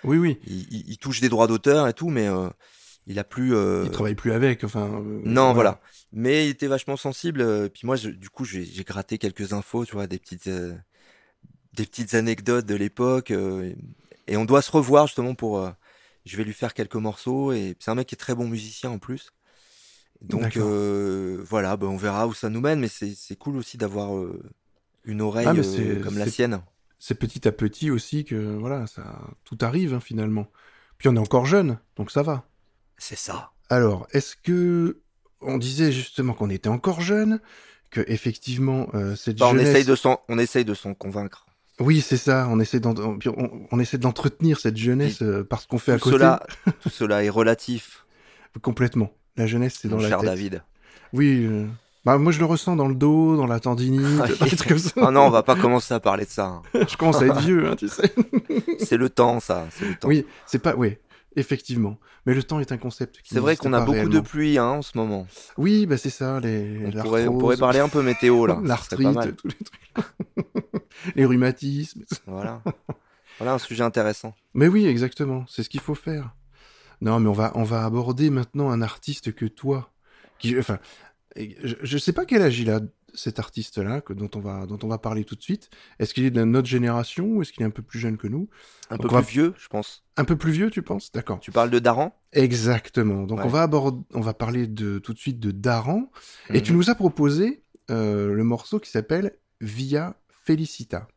Oui, 0.04 0.18
oui. 0.18 0.40
Il, 0.46 0.62
il- 0.72 0.84
il 0.90 0.98
touche 0.98 1.22
des 1.22 1.30
droits 1.30 1.48
d'auteur 1.48 1.88
et 1.88 1.94
tout, 1.94 2.10
mais 2.10 2.28
euh, 2.28 2.50
il 3.08 3.20
a 3.20 3.24
plus. 3.24 3.56
euh, 3.56 3.84
Il 3.86 3.92
travaille 3.92 4.16
plus 4.16 4.32
avec, 4.32 4.64
enfin. 4.64 5.02
euh, 5.02 5.22
non, 5.24 5.54
voilà. 5.54 5.80
Mais 6.12 6.48
il 6.48 6.52
était 6.52 6.68
vachement 6.68 6.98
sensible. 6.98 7.42
euh, 7.42 7.70
puis 7.70 7.82
moi, 7.86 7.96
je- 7.96 8.10
du 8.10 8.30
coup, 8.30 8.46
j'ai 8.46 8.64
j'ai 8.66 8.84
gratté 8.84 9.18
quelques 9.18 9.54
infos, 9.54 9.86
tu 9.86 9.94
vois, 9.94 10.08
des 10.08 10.20
petites, 10.20 10.48
euh, 10.48 10.74
des 11.74 11.86
petites 11.86 12.14
anecdotes 12.14 12.66
de 12.66 12.76
l'époque. 12.76 13.32
et, 13.32 14.38
on 14.38 14.46
doit 14.46 14.62
se 14.62 14.72
revoir 14.72 15.08
justement 15.08 15.36
pour. 15.36 15.70
je 16.26 16.38
vais 16.38 16.44
lui 16.44 16.54
faire 16.54 16.74
quelques 16.74 16.96
morceaux. 16.96 17.52
Et 17.52 17.76
c'est 17.80 17.92
un 17.92 17.96
mec 17.96 18.08
qui 18.08 18.16
est 18.16 18.18
très 18.18 18.36
bon 18.36 18.48
musicien 18.48 18.90
en 18.90 18.98
plus. 19.00 19.32
Donc 20.22 20.58
voilà, 20.58 21.78
ben, 21.78 21.88
on 21.88 21.98
verra 21.98 22.28
où 22.28 22.34
ça 22.34 22.50
nous 22.50 22.62
mène. 22.62 22.80
Mais 22.80 22.88
c'est 22.88 23.14
c'est 23.16 23.36
cool 23.36 23.58
aussi 23.58 23.78
d'avoir 23.78 24.12
une 25.04 25.22
oreille 25.22 25.48
Ah, 25.48 25.54
comme 26.04 26.18
la 26.18 26.28
sienne. 26.28 26.62
C'est 26.98 27.16
petit 27.16 27.48
à 27.48 27.52
petit 27.52 27.92
aussi 27.92 28.26
que, 28.26 28.36
voilà, 28.58 28.88
ça, 28.88 29.22
tout 29.44 29.58
arrive, 29.62 29.94
hein, 29.94 30.00
finalement. 30.00 30.48
Puis 30.98 31.10
on 31.10 31.16
est 31.16 31.20
encore 31.20 31.46
jeune, 31.46 31.78
donc 31.98 32.10
ça 32.10 32.24
va. 32.24 32.48
C'est 32.98 33.18
ça. 33.18 33.52
Alors, 33.70 34.08
est-ce 34.12 34.36
que 34.36 35.00
on 35.42 35.58
disait 35.58 35.92
justement 35.92 36.34
qu'on 36.34 36.50
était 36.50 36.70
encore 36.70 37.02
jeune, 37.02 37.40
que 37.92 38.02
effectivement 38.08 38.88
euh, 38.94 39.16
cette 39.16 39.38
Bah, 39.40 39.48
on 39.48 39.52
jeunesse... 39.52 39.70
essaye 39.70 39.86
de 39.86 39.96
s'en, 39.96 40.20
on 40.30 40.38
essaye 40.40 40.66
de 40.66 40.74
s'en 40.74 40.94
convaincre. 40.94 41.46
Oui, 41.80 42.00
c'est 42.02 42.18
ça. 42.18 42.48
On 42.50 42.60
essaie 42.60 42.80
d'en- 42.80 42.96
on, 42.98 43.20
on- 43.26 43.68
on 43.72 43.80
essaie 43.80 43.98
de 43.98 44.04
l'entretenir 44.04 44.60
cette 44.60 44.78
jeunesse 44.78 45.22
euh, 45.22 45.44
parce 45.44 45.66
qu'on 45.66 45.78
fait 45.78 45.92
à 45.92 46.00
côté. 46.00 46.16
cela, 46.16 46.42
tout 46.82 46.90
cela 46.90 47.24
est 47.24 47.30
relatif, 47.30 48.06
Complètement. 48.62 49.12
La 49.36 49.46
jeunesse, 49.48 49.80
c'est 49.82 49.90
dans 49.90 49.98
mon 49.98 50.02
la 50.04 50.08
cher 50.10 50.20
tête. 50.20 50.30
David. 50.30 50.64
Oui. 51.12 51.46
euh, 51.46 51.66
Bah, 52.06 52.18
moi, 52.18 52.32
je 52.32 52.40
le 52.40 52.46
ressens 52.46 52.78
dans 52.78 52.88
le 52.88 52.96
dos, 52.96 53.36
dans 53.36 53.48
la 53.48 53.60
tendinite, 53.60 54.06
Ah, 54.24 54.28
dans 54.40 54.46
des 54.50 54.56
trucs 54.56 54.70
comme 54.70 54.78
ça. 54.80 54.92
Oh 54.96 55.12
non, 55.12 55.24
on 55.24 55.30
va 55.30 55.44
pas 55.44 55.56
commencer 55.58 55.94
à 55.94 56.00
parler 56.00 56.24
de 56.24 56.30
ça. 56.30 56.46
hein. 56.46 56.62
je 56.88 56.96
commence 56.96 57.22
à 57.22 57.26
être 57.26 57.42
vieux, 57.42 57.68
hein, 57.68 57.76
tu 57.76 57.90
sais. 57.90 58.14
C'est 58.80 58.96
le 58.98 59.10
temps, 59.10 59.42
ça. 59.42 59.68
C'est 59.72 59.86
le 59.90 59.96
temps. 59.96 60.08
Oui, 60.08 60.26
c'est 60.46 60.60
pas. 60.60 60.76
Oui, 60.76 60.96
effectivement. 61.36 61.98
Mais 62.26 62.34
le 62.34 62.44
temps 62.44 62.60
est 62.60 62.72
un 62.72 62.78
concept. 62.78 63.22
qui 63.22 63.34
C'est 63.34 63.40
vrai 63.40 63.56
qu'on 63.56 63.74
a 63.74 63.82
beaucoup 63.82 64.10
de 64.10 64.20
pluie 64.20 64.58
hein, 64.58 64.66
en 64.66 64.82
ce 64.82 64.98
moment. 64.98 65.28
Oui, 65.58 65.86
bah 65.86 65.98
c'est 65.98 66.10
ça. 66.10 66.40
Les. 66.40 66.78
On 66.86 66.92
pourrait, 66.92 66.92
on 66.92 66.96
l'arthrose, 66.96 67.40
pourrait 67.40 67.58
parler 67.58 67.80
un 67.80 67.90
peu 67.90 68.02
météo 68.02 68.46
là. 68.46 68.60
L'arthrite, 68.64 69.36
tous 69.38 69.48
les 69.48 69.56
trucs. 69.56 70.06
les 71.16 71.26
rhumatismes. 71.26 72.04
Voilà. 72.26 72.62
Voilà 73.38 73.54
un 73.54 73.60
sujet 73.60 73.84
intéressant. 73.84 74.34
Mais 74.54 74.68
oui, 74.68 74.86
exactement. 74.86 75.46
C'est 75.48 75.64
ce 75.64 75.70
qu'il 75.70 75.82
faut 75.82 75.96
faire. 75.96 76.34
Non, 77.02 77.20
mais 77.20 77.30
on 77.30 77.34
va, 77.34 77.52
on 77.56 77.64
va 77.64 77.84
aborder 77.84 78.30
maintenant 78.30 78.72
un 78.72 78.82
artiste 78.82 79.34
que 79.34 79.46
toi, 79.46 79.92
qui, 80.40 80.58
enfin, 80.58 80.80
je, 81.36 81.76
je 81.82 81.98
sais 81.98 82.14
pas 82.14 82.26
quel 82.26 82.42
âge 82.42 82.60
il 82.60 82.70
a, 82.70 82.80
cet 83.16 83.40
artiste-là, 83.40 84.02
dont 84.10 84.30
on 84.36 84.40
va, 84.40 84.66
dont 84.66 84.80
on 84.84 84.88
va 84.88 84.98
parler 84.98 85.24
tout 85.24 85.36
de 85.36 85.42
suite. 85.42 85.70
Est-ce 86.00 86.14
qu'il 86.14 86.26
est 86.26 86.32
de 86.32 86.44
notre 86.44 86.68
génération 86.68 87.26
ou 87.28 87.42
est-ce 87.42 87.52
qu'il 87.54 87.64
est 87.64 87.66
un 87.66 87.70
peu 87.72 87.82
plus 87.82 88.00
jeune 88.00 88.18
que 88.18 88.28
nous? 88.28 88.48
Un 88.90 88.98
Donc 88.98 89.08
peu 89.10 89.16
va- 89.16 89.22
plus 89.22 89.32
vieux, 89.32 89.54
je 89.58 89.68
pense. 89.68 90.04
Un 90.18 90.26
peu 90.26 90.36
plus 90.38 90.52
vieux, 90.52 90.70
tu 90.70 90.82
penses? 90.82 91.12
D'accord. 91.12 91.40
Tu 91.40 91.52
parles 91.52 91.70
de 91.70 91.80
Daran? 91.80 92.16
Exactement. 92.34 93.24
Donc 93.24 93.40
Ouais. 93.40 93.46
on 93.46 93.50
va 93.50 93.64
aborder, 93.64 94.02
on 94.14 94.22
va 94.22 94.34
parler 94.34 94.68
de 94.68 95.00
tout 95.00 95.14
de 95.14 95.20
suite 95.20 95.40
de 95.40 95.52
Daran. 95.52 96.12
Et 96.54 96.62
tu 96.62 96.72
Mhm. 96.72 96.78
nous 96.78 96.90
as 96.90 96.96
proposé 96.96 97.64
euh, 97.92 98.34
le 98.34 98.44
morceau 98.44 98.80
qui 98.80 98.90
s'appelle 98.90 99.38
Via 99.62 100.16
Felicita. 100.46 101.08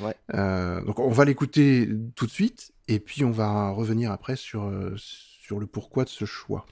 Ouais. 0.00 0.14
Euh, 0.34 0.82
donc 0.84 0.98
on 0.98 1.10
va 1.10 1.24
l'écouter 1.24 1.88
tout 2.16 2.26
de 2.26 2.30
suite 2.30 2.72
et 2.88 2.98
puis 2.98 3.24
on 3.24 3.30
va 3.30 3.70
revenir 3.70 4.10
après 4.10 4.34
sur, 4.36 4.64
euh, 4.64 4.94
sur 4.96 5.60
le 5.60 5.66
pourquoi 5.66 6.04
de 6.04 6.08
ce 6.08 6.24
choix. 6.24 6.66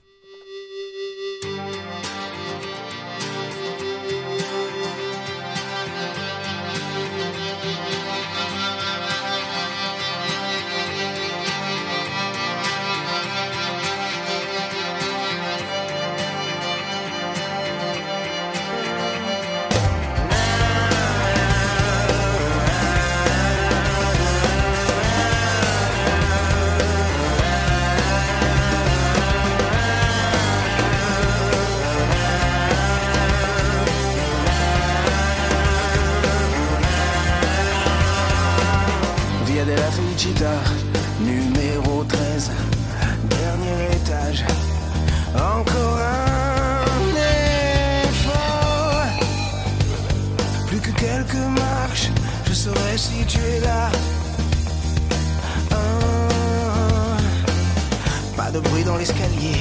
De 58.53 58.59
bruit 58.61 58.85
dans 58.85 58.97
l'escalier, 58.97 59.57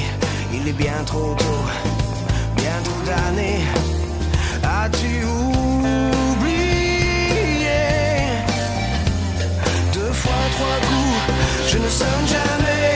il 0.54 0.68
est 0.68 0.74
bien 0.74 1.04
trop 1.06 1.34
tôt, 1.36 1.66
bien 2.58 2.78
trop 2.84 3.02
d'années. 3.06 3.62
As-tu 4.64 5.24
oublié? 5.24 6.52
Deux 9.94 10.14
fois 10.14 10.44
trois 10.56 10.80
coups, 10.88 11.20
je 11.72 11.78
ne 11.78 11.90
sonne 11.90 12.28
jamais. 12.28 12.91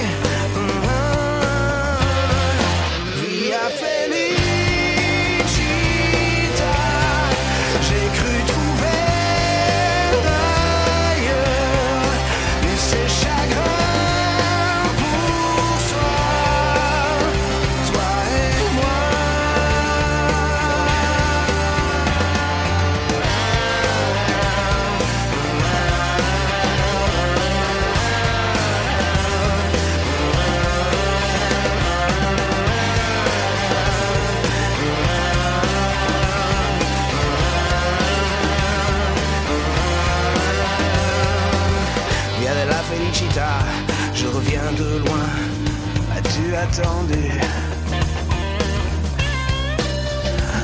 Attendu? 46.55 47.29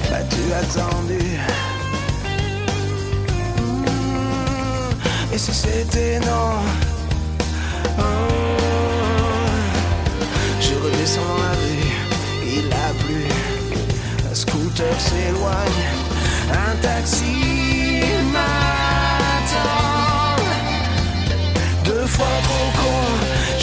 M'as-tu 0.09 0.53
attendu? 0.53 1.19
Hmm, 3.57 5.33
Et 5.33 5.37
si 5.37 5.53
c'était 5.53 6.19
non? 6.19 6.53
Je 10.59 10.73
redescends 10.83 11.37
la 11.43 11.51
rue, 11.61 11.91
il 12.57 12.67
a 12.71 12.93
plu. 13.03 13.25
Un 14.29 14.35
scooter 14.35 14.93
s'éloigne, 14.99 15.87
un 16.51 16.75
taxi 16.81 17.60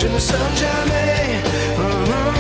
je 0.09 0.15
ne 0.15 0.19
sonne 0.19 0.57
jamais. 0.57 1.43
Via 1.77 2.38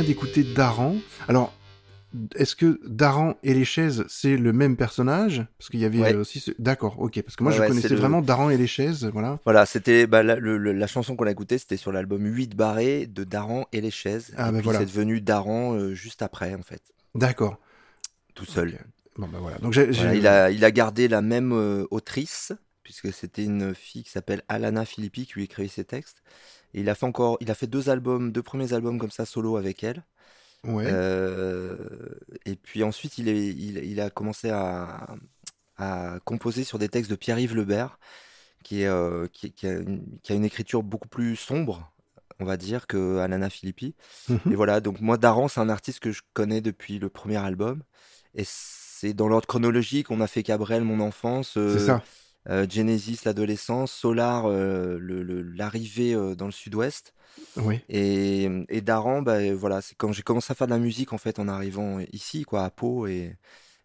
vient 0.00 0.08
d'écouter 0.08 0.44
Daran. 0.44 0.96
Alors, 1.28 1.52
est-ce 2.34 2.56
que 2.56 2.80
Daran 2.86 3.34
et 3.42 3.52
les 3.54 3.64
chaises, 3.66 4.04
c'est 4.08 4.36
le 4.38 4.52
même 4.52 4.76
personnage? 4.76 5.44
Parce 5.58 5.68
qu'il 5.68 5.80
y 5.80 5.84
avait 5.84 6.00
Ouais. 6.00 6.14
euh, 6.14 6.20
aussi... 6.20 6.40
ce- 6.40 6.52
D'accord, 6.58 6.98
ok. 6.98 7.20
Parce 7.22 7.36
que 7.36 7.42
moi, 7.42 7.52
Ouais, 7.52 7.58
je 7.58 7.62
ouais, 7.62 7.68
connaissais 7.68 7.88
le- 7.90 7.96
vraiment 7.96 8.22
Daran 8.22 8.48
et 8.50 8.56
les 8.56 8.66
chaises, 8.66 9.04
voilà. 9.12 9.38
Voilà, 9.44 9.66
c'était 9.66 10.06
bah, 10.06 10.22
la, 10.22 10.86
chanson 10.86 11.16
qu'on 11.16 11.26
a 11.26 11.30
écoutée, 11.30 11.58
c'était 11.58 11.76
sur 11.76 11.92
l'album 11.92 12.24
8 12.24 12.56
barré 12.56 13.06
de 13.06 13.24
Daran 13.24 13.66
et 13.72 13.80
les 13.82 13.90
chaises. 13.90 14.32
Ah, 14.36 14.48
et 14.48 14.52
bah 14.52 14.58
puis 14.58 14.64
voilà. 14.64 14.78
c'est 14.80 14.86
devenu 14.86 15.20
Daran 15.20 15.74
euh, 15.74 15.92
juste 15.94 16.22
après, 16.22 16.54
en 16.54 16.62
fait, 16.62 16.82
D'accord. 17.14 17.58
tout 18.34 18.46
seul. 18.46 18.78
Bon, 19.18 19.28
bah 19.28 19.38
voilà. 19.40 19.58
Donc, 19.58 19.72
j'ai... 19.74 19.90
Voilà, 19.90 20.12
j'ai- 20.12 20.18
il, 20.18 20.26
a, 20.26 20.50
il 20.50 20.64
a 20.64 20.70
gardé 20.70 21.08
la 21.08 21.20
même 21.20 21.52
euh, 21.52 21.84
autrice, 21.90 22.52
puisque 22.82 23.12
c'était 23.12 23.44
une 23.44 23.74
fille 23.74 24.02
qui 24.02 24.10
s'appelle 24.10 24.42
Alana 24.48 24.86
Filippi 24.86 25.26
qui 25.26 25.34
lui 25.34 25.44
écrivait 25.44 25.68
ses 25.68 25.84
textes. 25.84 26.22
Et 26.74 26.80
il 26.80 26.90
a 26.90 26.94
fait 26.94 27.06
encore, 27.06 27.36
il 27.40 27.50
a 27.50 27.54
fait 27.54 27.66
deux 27.66 27.90
albums, 27.90 28.32
deux 28.32 28.42
premiers 28.42 28.72
albums 28.72 28.98
comme 28.98 29.10
ça 29.10 29.24
solo 29.26 29.56
avec 29.56 29.82
elle. 29.84 30.04
Ouais. 30.64 30.84
Euh, 30.86 31.76
et 32.44 32.56
puis 32.56 32.82
ensuite, 32.82 33.18
il, 33.18 33.28
est, 33.28 33.48
il, 33.48 33.78
il 33.78 34.00
a 34.00 34.10
commencé 34.10 34.50
à, 34.50 35.16
à 35.78 36.18
composer 36.24 36.64
sur 36.64 36.78
des 36.78 36.88
textes 36.88 37.10
de 37.10 37.16
Pierre-Yves 37.16 37.56
Lebert, 37.56 37.98
qui, 38.62 38.82
est, 38.82 38.86
euh, 38.88 39.26
qui, 39.32 39.52
qui 39.52 39.66
a 39.66 39.72
une, 39.72 40.04
qui 40.22 40.32
a 40.32 40.34
une 40.34 40.44
écriture 40.44 40.82
beaucoup 40.82 41.08
plus 41.08 41.36
sombre, 41.36 41.90
on 42.38 42.44
va 42.44 42.56
dire, 42.56 42.86
que 42.86 43.18
Alana 43.18 43.50
Filippi. 43.50 43.94
Mhm. 44.28 44.38
Et 44.52 44.54
voilà, 44.54 44.80
donc 44.80 45.00
moi, 45.00 45.16
Daran, 45.16 45.48
c'est 45.48 45.60
un 45.60 45.70
artiste 45.70 46.00
que 46.00 46.12
je 46.12 46.22
connais 46.34 46.60
depuis 46.60 46.98
le 46.98 47.08
premier 47.08 47.38
album. 47.38 47.82
Et 48.34 48.44
c'est 48.46 49.14
dans 49.14 49.28
l'ordre 49.28 49.46
chronologique, 49.46 50.10
on 50.10 50.20
a 50.20 50.26
fait 50.26 50.42
Cabrel, 50.42 50.84
mon 50.84 51.00
enfance, 51.00 51.56
euh, 51.56 51.78
C'est 51.78 51.86
ça. 51.86 52.02
Euh, 52.48 52.66
Genesis, 52.68 53.20
l'adolescence, 53.24 53.92
Solar, 53.92 54.48
le- 54.48 54.98
le- 54.98 55.42
l'arrivée 55.42 56.14
dans 56.36 56.46
le 56.46 56.52
sud-ouest. 56.52 57.14
Oui. 57.56 57.80
Et, 57.88 58.48
et 58.68 58.80
Daran, 58.80 59.22
bah, 59.22 59.52
voilà, 59.54 59.80
c'est 59.82 59.94
quand 59.96 60.12
j'ai 60.12 60.22
commencé 60.22 60.50
à 60.50 60.54
faire 60.54 60.66
de 60.66 60.72
la 60.72 60.78
musique 60.78 61.12
en 61.12 61.18
fait 61.18 61.38
en 61.38 61.48
arrivant 61.48 62.00
ici, 62.12 62.44
quoi, 62.44 62.64
à 62.64 62.70
Pau 62.70 63.06
et, 63.06 63.36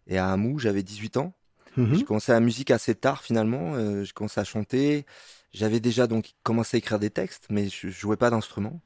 et 0.06 0.18
à 0.18 0.30
Hamou, 0.32 0.58
j'avais 0.58 0.82
18 0.82 1.16
ans. 1.16 1.32
Mhm. 1.76 1.94
J'ai 1.94 2.04
commencé 2.04 2.32
la 2.32 2.40
musique 2.40 2.70
assez 2.70 2.94
tard 2.94 3.22
finalement. 3.22 3.74
euh, 3.74 4.02
j'ai 4.04 4.12
commencé 4.12 4.40
à 4.40 4.44
chanter. 4.44 5.04
J'avais 5.52 5.80
déjà 5.80 6.06
donc 6.06 6.32
commencé 6.42 6.76
à 6.76 6.78
écrire 6.78 6.98
des 6.98 7.10
textes, 7.10 7.46
mais 7.50 7.68
je, 7.68 7.88
je 7.88 7.98
jouais 7.98 8.16
pas 8.16 8.30
d'instrument. 8.30 8.80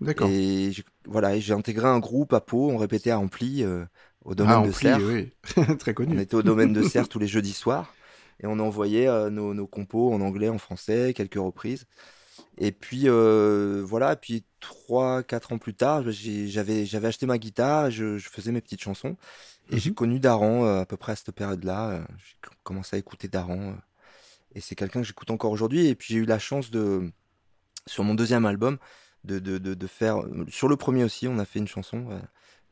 D'accord. 0.00 0.28
Et 0.30 0.72
voilà, 1.06 1.38
j'ai 1.38 1.52
intégré 1.52 1.86
un 1.86 1.98
groupe 1.98 2.32
à 2.32 2.40
Pau. 2.40 2.70
On 2.70 2.76
répétait 2.76 3.10
à 3.10 3.18
Ampli 3.18 3.62
euh, 3.64 3.84
au 4.24 4.34
domaine 4.34 4.54
Ah, 4.58 4.62
de 4.62 4.68
Ampli, 4.68 4.72
Serre. 4.80 5.00
oui. 5.02 5.32
Très 5.78 5.90
On 5.90 5.94
connu. 5.94 6.20
était 6.20 6.34
au 6.36 6.42
domaine 6.42 6.72
de 6.72 6.82
Serre 6.88 7.08
tous 7.08 7.18
les 7.18 7.26
jeudis 7.28 7.52
soirs 7.52 7.92
et 8.40 8.46
on 8.46 8.58
envoyait 8.60 9.08
euh, 9.08 9.30
nos, 9.30 9.54
nos 9.54 9.66
compos 9.66 10.12
en 10.12 10.20
anglais, 10.20 10.48
en 10.48 10.58
français, 10.58 11.12
quelques 11.14 11.34
reprises. 11.36 11.86
Et 12.58 12.72
puis 12.72 13.04
euh, 13.08 13.82
voilà, 13.86 14.14
et 14.14 14.16
puis 14.16 14.44
trois, 14.60 15.22
quatre 15.22 15.52
ans 15.52 15.58
plus 15.58 15.74
tard, 15.74 16.02
j'avais 16.10 16.86
j'avais 16.86 17.08
acheté 17.08 17.26
ma 17.26 17.38
guitare, 17.38 17.90
je, 17.90 18.18
je 18.18 18.28
faisais 18.28 18.52
mes 18.52 18.60
petites 18.60 18.82
chansons 18.82 19.16
et 19.70 19.78
j'ai 19.78 19.90
Mhm. 19.90 19.94
connu 19.94 20.20
Daran 20.20 20.64
euh, 20.66 20.80
à 20.82 20.86
peu 20.86 20.96
près 20.96 21.12
à 21.12 21.16
cette 21.16 21.32
période-là. 21.32 22.06
J'ai 22.18 22.36
commencé 22.64 22.96
à 22.96 22.98
écouter 23.00 23.28
Daran 23.28 23.76
et 24.54 24.60
c'est 24.60 24.74
quelqu'un 24.74 25.00
que 25.00 25.06
j'écoute 25.06 25.30
encore 25.30 25.52
aujourd'hui. 25.52 25.86
Et 25.86 25.94
puis 25.94 26.14
j'ai 26.14 26.20
eu 26.20 26.26
la 26.26 26.38
chance 26.38 26.70
de 26.70 27.10
sur 27.86 28.04
mon 28.04 28.14
deuxième 28.14 28.46
album 28.46 28.78
de, 29.24 29.38
de, 29.38 29.58
de, 29.58 29.74
de 29.74 29.86
faire 29.86 30.18
sur 30.48 30.68
le 30.68 30.76
premier 30.76 31.04
aussi, 31.04 31.28
on 31.28 31.38
a 31.38 31.44
fait 31.44 31.58
une 31.60 31.68
chanson. 31.68 31.98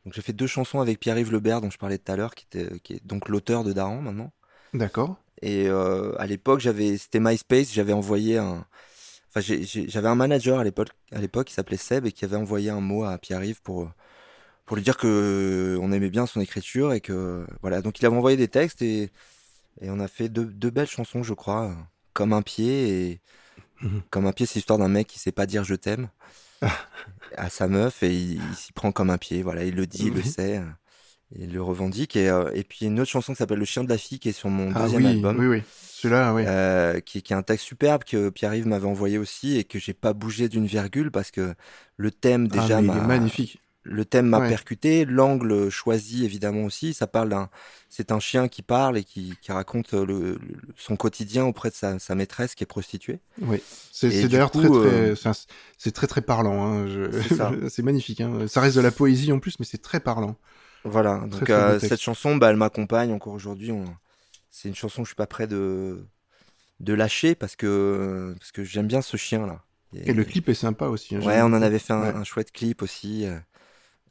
donc 0.05 0.15
j'ai 0.15 0.23
fait 0.23 0.33
deux 0.33 0.47
chansons 0.47 0.81
avec 0.81 1.01
Pierre-Yves 1.01 1.33
Lebert 1.33 1.61
dont 1.61 1.71
je 1.71 1.79
parlais 1.79 1.99
tout 1.99 2.13
à 2.13 2.17
l'heure, 2.17 2.35
qui 2.35 2.47
était 2.47 2.81
qui 2.81 2.95
est 2.95 3.07
donc 3.07 3.29
l'auteur 3.29 3.65
de 3.65 3.73
Daran 3.73 4.03
maintenant. 4.03 4.33
D'accord. 4.77 5.17
Et 5.43 5.69
euh, 5.69 6.13
à 6.19 6.27
l'époque, 6.27 6.61
j'avais, 6.61 6.97
c'était 6.97 7.21
MySpace, 7.21 7.73
j'avais 7.73 7.93
envoyé 7.93 8.39
un, 8.39 8.65
enfin, 9.29 9.41
j'avais 9.41 10.09
un 10.09 10.15
manager 10.15 10.59
à 10.59 10.65
l'époque, 10.65 10.89
à 11.13 11.19
l'époque, 11.21 11.49
qui 11.49 11.55
s'appelait 11.55 11.77
Seb 11.77 12.07
et 12.07 12.13
qui 12.13 12.25
avait 12.25 12.37
envoyé 12.37 12.71
un 12.71 12.81
mot 12.81 13.05
à 13.05 13.19
Pierre-Yves 13.19 13.61
pour, 13.63 13.91
pour 14.65 14.77
lui 14.77 14.83
dire 14.83 14.97
que 14.97 15.79
on 15.81 15.93
aimait 15.93 16.11
bien 16.11 16.27
son 16.27 16.41
écriture 16.41 16.93
et 16.93 17.01
que, 17.01 17.47
voilà. 17.61 17.83
Donc 17.83 18.01
il 18.01 18.07
avait 18.07 18.17
envoyé 18.17 18.37
des 18.37 18.49
textes 18.49 18.83
et, 18.83 19.11
et 19.81 19.91
on 19.91 20.01
a 20.01 20.09
fait 20.09 20.29
deux, 20.29 20.47
deux 20.47 20.71
belles 20.71 20.89
chansons, 20.89 21.23
je 21.23 21.35
crois, 21.35 21.75
comme 22.13 22.33
un 22.33 22.43
pied 22.43 23.11
et 23.11 23.21
Mhm. 23.83 24.03
comme 24.11 24.27
un 24.27 24.33
pied, 24.33 24.47
c'est 24.47 24.55
l'histoire 24.55 24.79
d'un 24.79 24.89
mec 24.89 25.07
qui 25.07 25.19
sait 25.19 25.33
pas 25.33 25.45
dire 25.45 25.63
je 25.63 25.75
t'aime 25.75 26.09
à 27.37 27.51
sa 27.51 27.69
meuf 27.69 28.03
et 28.03 28.15
il, 28.15 28.43
il 28.51 28.57
s'y 28.57 28.73
prend 28.73 28.91
comme 28.93 29.11
un 29.11 29.19
pied. 29.19 29.43
Voilà, 29.43 29.65
il 29.65 29.75
le 29.75 29.87
dit, 29.87 30.07
il 30.07 30.15
le 30.15 30.23
Oui. 30.23 30.31
sait. 30.31 30.63
Il 31.35 31.53
le 31.53 31.61
revendique 31.63 32.15
et, 32.15 32.29
euh, 32.29 32.51
et 32.55 32.63
puis 32.63 32.87
une 32.87 33.01
autre 33.01 33.11
chanson 33.11 33.33
qui 33.33 33.39
s'appelle 33.39 33.59
Le 33.59 33.65
chien 33.65 33.83
de 33.83 33.89
la 33.89 33.99
fille 33.99 34.19
qui 34.21 34.29
est 34.29 34.33
sur 34.33 34.49
mon 34.49 34.71
Ah 34.75 34.83
deuxième 34.85 35.05
oui, 35.05 35.11
album. 35.11 35.39
oui, 35.41 35.47
oui. 35.47 35.63
Celui-là, 35.91 36.33
oui. 36.35 36.45
Euh, 36.47 37.01
qui, 37.01 37.23
qui 37.23 37.33
est 37.33 37.37
un 37.37 37.43
texte 37.43 37.65
superbe 37.65 38.05
que 38.05 38.29
Pierre-Yves 38.29 38.67
m'avait 38.67 38.87
envoyé 38.87 39.19
aussi 39.19 39.57
et 39.57 39.65
que 39.65 39.79
j'ai 39.79 39.95
pas 39.95 40.13
bougé 40.13 40.49
d'une 40.49 40.67
virgule 40.67 41.11
parce 41.11 41.31
que 41.33 41.55
le 41.97 42.11
thème 42.13 42.49
Ah, 42.53 42.61
déjà 42.61 42.81
m'a 42.81 42.95
magnifique. 43.01 43.59
le 43.83 44.05
thème 44.05 44.27
m'a 44.27 44.41
Ouais. 44.41 44.49
percuté 44.49 45.05
l'angle 45.05 45.69
choisi 45.71 46.25
évidemment 46.25 46.65
aussi 46.65 46.93
ça 46.95 47.07
parle 47.07 47.31
d'un 47.31 47.49
c'est 47.89 48.13
un 48.13 48.21
chien 48.21 48.47
qui 48.49 48.63
parle 48.63 48.99
et 48.99 49.05
qui, 49.05 49.35
qui 49.41 49.51
raconte 49.53 49.93
le, 49.95 50.05
le- 50.05 50.39
son 50.77 50.97
quotidien 50.97 51.45
auprès 51.45 51.71
de 51.71 51.75
sa, 51.75 51.99
sa 51.99 52.15
maîtresse 52.15 52.55
qui 52.55 52.63
est 52.63 52.67
prostituée 52.67 53.21
Oui. 53.41 53.63
C'est 53.91 54.29
d'ailleurs 54.29 54.51
très, 54.51 54.69
très, 54.69 54.77
euh, 54.77 55.15
c'est 55.79 55.93
très, 55.93 56.07
très 56.07 56.21
parlant. 56.21 56.63
Hein. 56.67 56.87
je- 56.87 57.69
c'est 57.71 57.83
magnifique. 57.83 58.21
Hein. 58.21 58.47
Ça 58.49 58.61
reste 58.61 58.77
de 58.77 58.83
la 58.83 58.91
poésie 58.91 59.33
en 59.33 59.39
plus, 59.39 59.59
mais 59.59 59.65
c'est 59.65 59.81
très 59.83 59.99
parlant. 60.01 60.37
Voilà 60.85 61.19
donc 61.27 61.43
très 61.43 61.53
euh, 61.53 61.79
cette 61.79 62.01
chanson 62.01 62.37
bah, 62.37 62.51
elle 62.51 62.57
m'accompagne 62.57 63.13
encore 63.13 63.33
aujourd'hui 63.35 63.73
on... 63.73 63.85
c'est 64.51 64.69
une 64.69 64.75
chanson 64.75 65.03
que 65.03 65.07
je 65.07 65.11
suis 65.11 65.17
pas 65.17 65.27
prêt 65.27 65.47
de 65.47 66.05
de 66.81 66.93
lâcher 66.95 67.35
parce 67.35 67.57
que 67.57 68.35
parce 68.39 68.53
que 68.53 68.63
j'aime 68.65 68.87
bien 68.87 69.03
ce 69.03 69.17
chien 69.17 69.47
là 69.47 69.63
Et 69.95 70.13
le 70.13 70.25
clip 70.25 70.49
est 70.49 70.55
sympa 70.55 70.87
aussi. 70.89 71.17
hein. 71.17 71.21
Ouais, 71.23 71.41
on 71.41 71.47
en 71.47 71.63
avait 71.63 71.79
fait 71.79 71.93
un, 71.95 72.03
Ouais. 72.03 72.15
un 72.15 72.25
chouette 72.25 72.53
clip 72.53 72.83
aussi. 72.83 73.25
euh, 73.27 73.39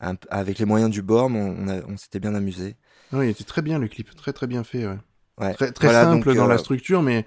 un 0.02 0.16
avec 0.30 0.58
les 0.60 0.66
moyens 0.66 0.92
du 0.92 1.02
bord, 1.02 1.30
mais 1.30 1.40
on, 1.40 1.56
on, 1.60 1.68
a- 1.70 1.84
on 1.88 1.96
s'était 1.98 2.20
bien 2.20 2.34
amusé. 2.36 2.76
Ouais, 3.14 3.28
il 3.28 3.32
était 3.32 3.44
très 3.44 3.62
bien 3.62 3.80
le 3.80 3.88
clip, 3.88 4.14
très 4.16 4.34
très 4.34 4.48
bien 4.48 4.64
fait. 4.64 4.86
Ouais. 4.88 4.98
Ouais. 5.40 5.54
Très, 5.54 5.72
très 5.72 5.88
Voilà, 5.88 6.04
simple 6.06 6.28
donc, 6.28 6.36
dans 6.38 6.48
la 6.48 6.56
euh, 6.56 6.58
structure, 6.58 7.02
mais 7.02 7.26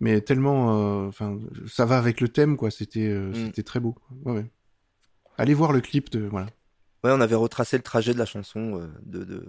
mais 0.00 0.20
tellement, 0.22 1.06
enfin, 1.06 1.38
ça 1.68 1.84
va 1.86 1.98
avec 1.98 2.20
le 2.20 2.28
thème 2.28 2.56
quoi. 2.56 2.70
C'était 2.70 3.08
Mm. 3.08 3.34
c'était 3.34 3.62
très 3.62 3.80
beau. 3.80 3.94
Ouais. 4.24 4.44
Allez 5.38 5.54
voir 5.54 5.72
le 5.72 5.80
clip 5.80 6.10
de 6.10 6.20
voilà. 6.20 6.46
Ouais, 7.04 7.10
on 7.12 7.20
avait 7.20 7.34
retracé 7.34 7.76
le 7.76 7.82
trajet 7.82 8.12
de 8.12 8.18
la 8.18 8.26
chanson, 8.26 8.78
euh, 8.80 8.86
de, 9.02 9.24
de- 9.24 9.48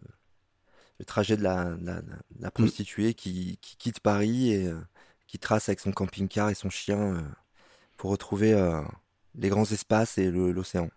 le 0.99 1.05
trajet 1.05 1.35
de 1.35 1.43
la, 1.43 1.75
la, 1.81 1.95
la- 1.95 2.01
la 2.39 2.51
prostituée 2.51 3.13
qui, 3.13 3.57
qui 3.61 3.75
quitte 3.77 3.99
Paris 3.99 4.53
et 4.53 4.67
euh, 4.67 4.79
qui 5.27 5.39
trace 5.39 5.67
avec 5.69 5.79
son 5.79 5.91
camping-car 5.91 6.49
et 6.49 6.53
son 6.55 6.69
chien 6.69 6.99
euh, 7.15 7.21
pour 7.97 8.11
retrouver 8.11 8.53
les 9.35 9.49
grands 9.49 9.65
espaces 9.71 10.17
et 10.17 10.29
l'océan. 10.31 10.89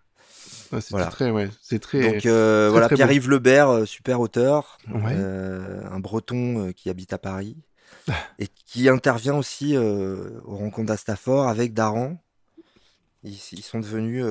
Ouais, 0.72 0.80
c'est 0.80 0.90
Voilà. 0.90 1.06
très, 1.06 1.30
ouais, 1.30 1.48
c'est 1.62 1.78
très. 1.78 2.02
Donc 2.12 2.20
très, 2.22 2.68
voilà. 2.68 2.88
Pierre-Yves 2.88 3.28
Lebert, 3.30 3.86
super 3.86 4.20
auteur, 4.20 4.78
Ouais. 4.92 5.14
un 5.14 6.00
Breton 6.00 6.72
qui 6.74 6.88
habite 6.90 7.12
à 7.12 7.18
Paris 7.18 7.56
Ah. 8.08 8.12
et 8.38 8.48
qui 8.48 8.88
intervient 8.88 9.36
aussi 9.36 9.76
aux 9.76 10.56
rencontres 10.56 10.88
d'Astafor 10.88 11.48
avec 11.48 11.72
Daran. 11.74 12.18
Ils, 13.22 13.38
ils 13.52 13.62
sont 13.62 13.80
devenus 13.80 14.24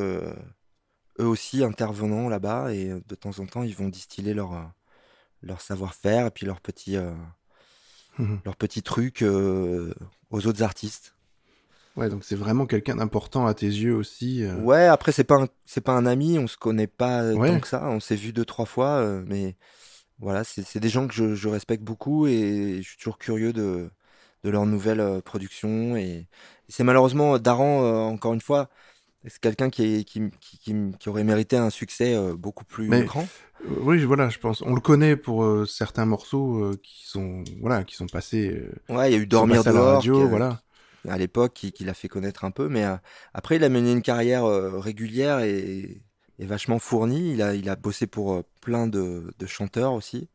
eux 1.19 1.25
aussi 1.27 1.63
intervenants 1.63 2.29
là-bas 2.29 2.73
et 2.73 2.89
euh, 2.89 3.01
de 3.07 3.15
temps 3.15 3.39
en 3.39 3.45
temps 3.45 3.63
ils 3.63 3.75
vont 3.75 3.89
distiller 3.89 4.33
leur 4.33 4.53
euh, 4.53 4.63
leur 5.41 5.61
savoir-faire 5.61 6.27
et 6.27 6.31
puis 6.31 6.45
leurs 6.45 6.61
petits 6.61 6.97
euh, 6.97 7.13
Mhm. 8.19 8.39
leurs 8.45 8.55
petits 8.55 8.83
trucs 8.83 9.23
euh, 9.23 9.93
aux 10.29 10.45
autres 10.45 10.61
artistes. 10.63 11.15
Ouais, 11.95 12.09
donc 12.09 12.23
c'est 12.23 12.35
vraiment 12.35 12.65
quelqu'un 12.65 12.95
d'important 12.95 13.45
à 13.45 13.53
tes 13.53 13.67
yeux 13.67 13.95
aussi. 13.95 14.43
euh. 14.43 14.55
Ouais, 14.57 14.85
après 14.87 15.11
c'est 15.11 15.23
pas 15.23 15.35
un, 15.41 15.47
c'est 15.65 15.81
pas 15.81 15.93
un 15.93 16.05
ami, 16.05 16.39
on 16.39 16.47
se 16.47 16.57
connaît 16.57 16.87
pas 16.87 17.33
Ouais. 17.33 17.49
tant 17.49 17.59
que 17.59 17.67
ça, 17.67 17.87
on 17.89 17.99
s'est 17.99 18.15
vu 18.15 18.33
deux 18.33 18.45
trois 18.45 18.65
fois, 18.65 19.03
mais 19.27 19.55
voilà, 20.19 20.43
c'est 20.43 20.63
c'est 20.63 20.79
des 20.79 20.89
gens 20.89 21.07
que 21.07 21.13
je, 21.13 21.35
je 21.35 21.49
respecte 21.49 21.83
beaucoup 21.83 22.27
et 22.27 22.79
je 22.81 22.87
suis 22.89 22.97
toujours 22.97 23.17
curieux 23.17 23.53
de 23.53 23.89
de 24.43 24.49
leurs 24.49 24.65
nouvelles 24.65 25.21
productions 25.23 25.95
et 25.95 26.27
c'est 26.67 26.83
malheureusement 26.83 27.39
Daran 27.39 28.07
encore 28.07 28.33
une 28.33 28.41
fois, 28.41 28.69
c'est 29.25 29.39
quelqu'un 29.39 29.69
qui, 29.69 30.05
qui 30.05 30.21
qui 30.39 30.75
qui 30.99 31.09
aurait 31.09 31.23
mérité 31.23 31.57
un 31.57 31.69
succès 31.69 32.15
euh, 32.15 32.35
beaucoup 32.35 32.65
plus 32.65 32.87
Mais- 32.89 33.03
grand. 33.05 33.27
Euh, 33.65 33.75
Oui, 33.81 34.03
voilà, 34.03 34.29
je 34.29 34.39
pense. 34.39 34.61
On 34.61 34.73
le 34.75 34.81
connaît 34.81 35.15
pour 35.15 35.43
euh, 35.43 35.65
certains 35.65 36.05
morceaux 36.05 36.57
euh, 36.63 36.79
qui 36.83 37.07
sont, 37.07 37.43
voilà, 37.61 37.83
qui 37.85 37.95
sont 37.95 38.07
passés. 38.07 38.61
Ouais, 38.89 39.09
il 39.11 39.13
y 39.13 39.17
a 39.17 39.21
eu 39.21 39.25
Dormir 39.25 39.57
passés 39.63 39.69
à 39.69 39.71
la 39.73 39.79
dehors, 39.79 39.93
radio, 39.95 40.27
voilà. 40.27 40.61
à 41.07 41.17
l'époque 41.17 41.53
qui, 41.53 41.83
l'a 41.85 41.93
fait 41.93 42.09
connaître 42.09 42.43
un 42.43 42.51
peu, 42.51 42.67
mais 42.67 42.83
après 43.33 43.55
il 43.55 43.63
a 43.63 43.69
mené 43.69 43.91
une 43.93 44.01
carrière 44.01 44.45
régulière 44.45 45.39
et, 45.39 46.01
et 46.39 46.45
vachement 46.45 46.79
fournie. 46.79 47.31
Il 47.33 47.41
a, 47.41 47.55
il 47.55 47.69
a 47.69 47.75
bossé 47.77 48.05
pour 48.07 48.43
plein 48.61 48.87
de, 48.87 49.33
de 49.39 49.45
chanteurs 49.45 49.93
aussi, 49.93 50.27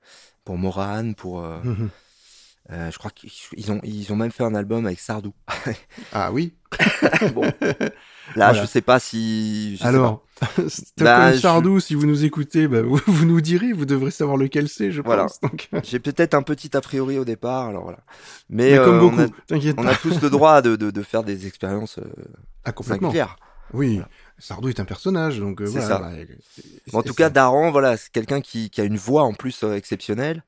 pour 0.44 0.56
Moran, 0.56 1.12
pour, 1.12 1.44
euh, 1.44 1.58
Mhm. 1.64 1.90
Euh, 2.70 2.90
je 2.90 2.98
crois 2.98 3.10
qu'ils 3.10 3.72
ont, 3.72 3.80
ils 3.82 4.12
ont 4.12 4.16
même 4.16 4.30
fait 4.30 4.44
un 4.44 4.54
album 4.54 4.86
avec 4.86 5.00
Sardou. 5.00 5.32
Ah 6.12 6.30
oui. 6.32 6.54
bon, 7.34 7.42
là 7.42 7.50
Voilà. 8.34 8.52
je 8.52 8.66
sais 8.66 8.82
pas 8.82 8.98
si. 9.00 9.76
je 9.78 9.84
Alors, 9.86 10.22
Bah, 10.98 11.32
je- 11.32 11.38
Sardou, 11.40 11.80
si 11.80 11.94
vous 11.94 12.06
nous 12.06 12.24
écoutez, 12.24 12.68
bah, 12.68 12.82
vous, 12.82 13.00
vous 13.06 13.24
nous 13.24 13.40
direz, 13.40 13.72
vous 13.72 13.86
devrez 13.86 14.10
savoir 14.10 14.36
lequel 14.36 14.68
c'est, 14.68 14.92
je 14.92 15.00
Voilà. 15.02 15.24
pense. 15.24 15.40
Donc. 15.40 15.68
J'ai 15.82 15.98
peut-être 15.98 16.34
un 16.34 16.42
petit 16.42 16.76
a 16.76 16.80
priori 16.80 17.18
au 17.18 17.24
départ, 17.24 17.66
alors 17.68 17.82
voilà. 17.84 17.98
Mais, 18.50 18.70
mais 18.72 18.78
euh, 18.78 18.84
comme 18.84 18.96
on 18.98 19.00
beaucoup, 19.10 19.20
a- 19.22 19.28
t'inquiète 19.46 19.76
on 19.78 19.86
a, 19.86 19.94
tous 19.94 20.20
le 20.20 20.30
droit 20.30 20.60
de, 20.62 20.76
de, 20.76 20.90
de 20.90 21.02
faire 21.02 21.24
des 21.24 21.46
expériences 21.46 21.98
euh, 21.98 22.04
Ah, 22.64 22.72
complètement. 22.72 23.08
singulières. 23.08 23.36
Oui, 23.74 23.94
Voilà. 23.94 24.08
Sardou 24.38 24.68
est 24.68 24.78
un 24.80 24.84
personnage, 24.84 25.40
donc 25.40 25.60
euh, 25.60 25.66
C'est 25.66 25.80
voilà. 25.80 25.86
ça. 25.88 25.98
bah, 26.00 26.98
En 26.98 27.02
tout 27.02 27.14
cas, 27.14 27.28
Daran, 27.30 27.70
voilà, 27.70 27.96
c'est 27.96 28.10
quelqu'un 28.12 28.40
qui, 28.40 28.70
qui 28.70 28.80
a 28.80 28.84
une 28.84 28.96
voix 28.98 29.22
en 29.24 29.32
plus 29.34 29.62
euh, 29.64 29.74
exceptionnelle, 29.74 30.44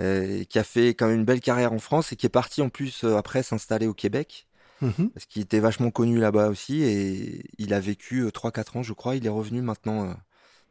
euh, 0.00 0.44
qui 0.44 0.58
a 0.58 0.64
fait 0.64 0.88
quand 0.94 1.06
même 1.06 1.18
une 1.20 1.24
belle 1.24 1.40
carrière 1.40 1.72
en 1.72 1.78
France 1.78 2.12
et 2.12 2.16
qui 2.16 2.26
est 2.26 2.30
parti 2.30 2.62
en 2.62 2.68
plus 2.68 3.04
euh, 3.04 3.16
après 3.16 3.42
s'installer 3.42 3.86
au 3.86 3.94
Québec, 3.94 4.46
Mhm. 4.82 5.10
parce 5.10 5.26
qu'il 5.26 5.42
était 5.42 5.60
vachement 5.60 5.90
connu 5.90 6.18
là-bas 6.18 6.48
aussi, 6.48 6.82
et 6.82 7.42
il 7.58 7.74
a 7.74 7.80
vécu 7.80 8.20
euh, 8.20 8.30
3-4 8.30 8.76
ans, 8.78 8.82
je 8.82 8.94
crois. 8.94 9.14
Il 9.16 9.26
est 9.26 9.30
revenu 9.30 9.60
maintenant 9.60 10.08
euh, 10.08 10.14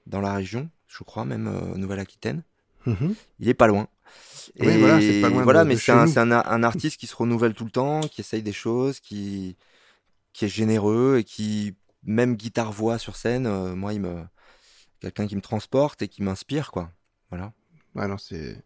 dans 0.08 0.20
la 0.20 0.34
région, 0.34 0.70
je 0.88 1.04
crois, 1.04 1.26
même 1.26 1.48
euh, 1.48 1.78
Nouvelle-Aquitaine. 1.78 2.44
Mhm. 2.88 3.14
Il 3.40 3.50
est 3.50 3.54
pas 3.54 3.68
loin. 3.68 3.88
Oui, 4.60 4.78
voilà, 4.80 5.00
c'est 5.00 5.22
pas 5.22 5.30
loin 5.30 5.44
voilà, 5.44 5.64
de- 5.64 5.70
mais 5.70 5.76
c'est 5.76 5.92
un, 5.92 6.64
artiste 6.64 7.00
qui 7.00 7.06
se 7.06 7.16
renouvelle 7.16 7.54
tout 7.54 7.66
le 7.66 7.72
temps, 7.72 8.02
qui 8.02 8.22
essaye 8.22 8.42
des 8.42 8.54
choses, 8.54 9.00
qui, 9.00 9.56
qui 10.34 10.46
est 10.46 10.50
généreux 10.50 11.18
et 11.20 11.24
qui, 11.24 11.76
même 12.04 12.36
guitare-voix 12.36 12.98
sur 12.98 13.16
scène, 13.16 13.46
euh, 13.46 13.76
moi, 13.76 13.94
il 13.94 14.02
me, 14.02 14.24
quelqu'un 15.02 15.28
qui 15.28 15.36
me 15.36 15.42
transporte 15.42 16.02
et 16.02 16.08
qui 16.08 16.24
m'inspire, 16.24 16.72
quoi. 16.72 16.92
Voilà. 17.30 17.54
Ouais, 17.94 18.08
non, 18.08 18.18
c'est 18.18 18.64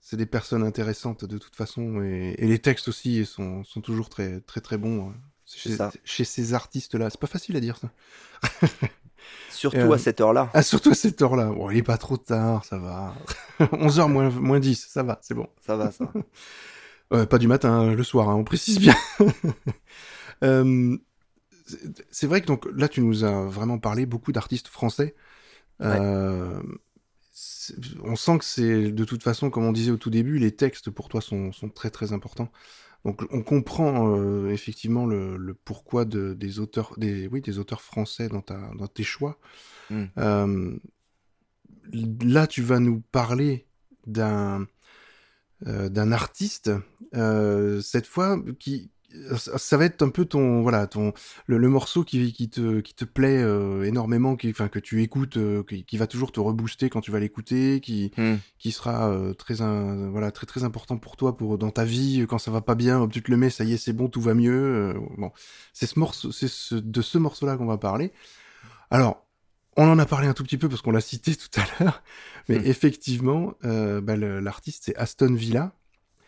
c'est 0.00 0.16
des 0.16 0.26
personnes 0.26 0.62
intéressantes 0.62 1.24
de 1.24 1.38
toute 1.38 1.56
façon 1.56 2.02
et, 2.02 2.34
et 2.38 2.46
les 2.46 2.58
textes 2.58 2.88
aussi 2.88 3.26
sont, 3.26 3.64
sont 3.64 3.80
toujours 3.80 4.08
très 4.08 4.40
très 4.40 4.60
très 4.60 4.78
bons 4.78 5.08
euh, 5.08 5.12
C'est 5.44 5.78
chez, 6.04 6.24
ces 6.24 6.54
artistes 6.54 6.94
là. 6.94 7.10
C'est 7.10 7.20
pas 7.20 7.26
facile 7.26 7.56
à 7.56 7.60
dire 7.60 7.76
ça. 7.78 7.90
Surtout 9.50 9.76
Euh, 9.78 9.92
à 9.92 9.98
cette 9.98 10.20
heure-là. 10.20 10.48
Ah 10.54 10.62
surtout 10.62 10.90
à 10.90 10.94
cette 10.94 11.20
heure-là. 11.20 11.46
Bon, 11.46 11.70
il 11.70 11.78
est 11.78 11.82
pas 11.82 11.98
trop 11.98 12.16
tard, 12.16 12.64
ça 12.64 12.78
va. 12.78 13.14
11h 13.60 14.08
moins 14.08 14.30
moins 14.30 14.60
10, 14.60 14.86
ça 14.88 15.02
va, 15.02 15.18
c'est 15.22 15.34
bon. 15.34 15.48
Ça 15.66 15.76
va, 15.76 15.90
ça. 15.90 16.10
Euh, 17.12 17.26
pas 17.32 17.38
du 17.38 17.48
matin, 17.48 17.92
le 17.94 18.04
soir, 18.04 18.28
hein, 18.30 18.34
on 18.36 18.44
précise 18.44 18.78
bien. 18.78 18.94
Euh, 20.44 20.96
c'est- 22.10 22.26
vrai 22.26 22.40
que 22.40 22.46
donc 22.46 22.66
là, 22.74 22.88
tu 22.88 23.00
nous 23.02 23.24
as 23.24 23.46
vraiment 23.46 23.78
parlé 23.78 24.06
beaucoup 24.06 24.32
d'artistes 24.32 24.68
français. 24.68 25.14
Euh, 25.82 26.60
on 28.02 28.16
sent 28.16 28.38
que 28.38 28.44
c'est 28.44 28.90
de 28.90 29.04
toute 29.04 29.22
façon, 29.22 29.50
comme 29.50 29.64
on 29.64 29.72
disait 29.72 29.90
au 29.90 29.96
tout 29.96 30.10
début, 30.10 30.38
les 30.38 30.52
textes 30.52 30.90
pour 30.90 31.08
toi 31.08 31.20
sont, 31.20 31.52
sont 31.52 31.68
très 31.68 31.90
très 31.90 32.12
importants. 32.12 32.50
Donc 33.04 33.22
on 33.30 33.42
comprend 33.42 34.16
euh, 34.16 34.50
effectivement 34.50 35.06
le, 35.06 35.36
le 35.36 35.54
pourquoi 35.54 36.04
de, 36.04 36.34
des 36.34 36.58
auteurs, 36.58 36.94
des 36.96 37.28
oui, 37.28 37.40
des 37.40 37.58
auteurs 37.58 37.80
français 37.80 38.28
dans 38.28 38.42
ta 38.42 38.70
dans 38.76 38.88
tes 38.88 39.04
choix. 39.04 39.38
Mm. 39.90 40.04
Euh, 40.18 40.76
là, 42.22 42.46
tu 42.46 42.62
vas 42.62 42.80
nous 42.80 43.00
parler 43.12 43.66
d'un 44.06 44.66
euh, 45.66 45.88
d'un 45.88 46.12
artiste 46.12 46.70
cette 47.12 48.06
fois 48.06 48.42
qui 48.58 48.90
ça 49.38 49.76
va 49.78 49.86
être 49.86 50.02
un 50.02 50.10
peu 50.10 50.26
ton 50.26 50.60
voilà 50.60 50.86
ton 50.86 51.14
le, 51.46 51.56
le 51.56 51.68
morceau 51.68 52.04
qui, 52.04 52.32
qui 52.34 52.50
te 52.50 52.80
qui 52.80 52.94
te 52.94 53.06
plaît 53.06 53.38
euh, 53.42 53.82
énormément 53.84 54.36
qui 54.36 54.50
enfin 54.50 54.68
que 54.68 54.78
tu 54.78 55.02
écoutes 55.02 55.38
euh, 55.38 55.62
qui, 55.62 55.84
qui 55.84 55.96
va 55.96 56.06
toujours 56.06 56.30
te 56.30 56.40
rebooster 56.40 56.90
quand 56.90 57.00
tu 57.00 57.10
vas 57.10 57.18
l'écouter 57.18 57.80
qui 57.80 58.12
Hmm. 58.18 58.36
qui 58.58 58.70
sera 58.70 59.10
euh, 59.10 59.32
très 59.32 59.62
un- 59.62 60.10
voilà 60.10 60.30
très 60.30 60.46
très 60.46 60.62
important 60.64 60.98
pour 60.98 61.16
toi 61.16 61.36
pour 61.38 61.56
dans 61.56 61.70
ta 61.70 61.84
vie 61.84 62.26
quand 62.28 62.38
ça 62.38 62.50
va 62.50 62.60
pas 62.60 62.74
bien 62.74 63.00
hop, 63.00 63.10
tu 63.10 63.22
te 63.22 63.30
le 63.30 63.38
mets 63.38 63.48
ça 63.50 63.64
y 63.64 63.72
est 63.72 63.76
c'est 63.78 63.94
bon 63.94 64.08
tout 64.08 64.20
va 64.20 64.34
mieux 64.34 64.94
bon 65.16 65.32
c'est 65.72 65.86
ce 65.86 65.98
morceau 65.98 66.30
c'est 66.30 66.48
ce, 66.48 66.74
de 66.74 67.00
ce 67.00 67.16
morceau 67.16 67.46
là 67.46 67.56
qu'on 67.56 67.66
va 67.66 67.78
parler 67.78 68.12
alors 68.90 69.24
on 69.78 69.88
en 69.88 69.98
a 69.98 70.06
parlé 70.06 70.26
un 70.28 70.34
tout 70.34 70.42
petit 70.42 70.58
peu 70.58 70.68
parce 70.68 70.82
qu'on 70.82 70.90
l'a 70.92 71.00
cité 71.00 71.34
tout 71.34 71.48
à 71.60 71.64
l'heure 71.84 72.02
mais 72.48 72.58
Hmm. 72.58 72.66
effectivement 72.66 73.54
bah, 73.62 74.16
l'artiste 74.16 74.82
c'est 74.84 74.96
Aston 74.96 75.32
Villa 75.34 75.72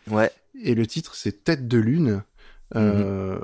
Ouais. 0.09 0.31
et 0.59 0.73
le 0.73 0.87
titre 0.87 1.13
c'est 1.13 1.43
Tête 1.43 1.67
de 1.67 1.77
lune 1.77 2.23
euh, 2.75 3.39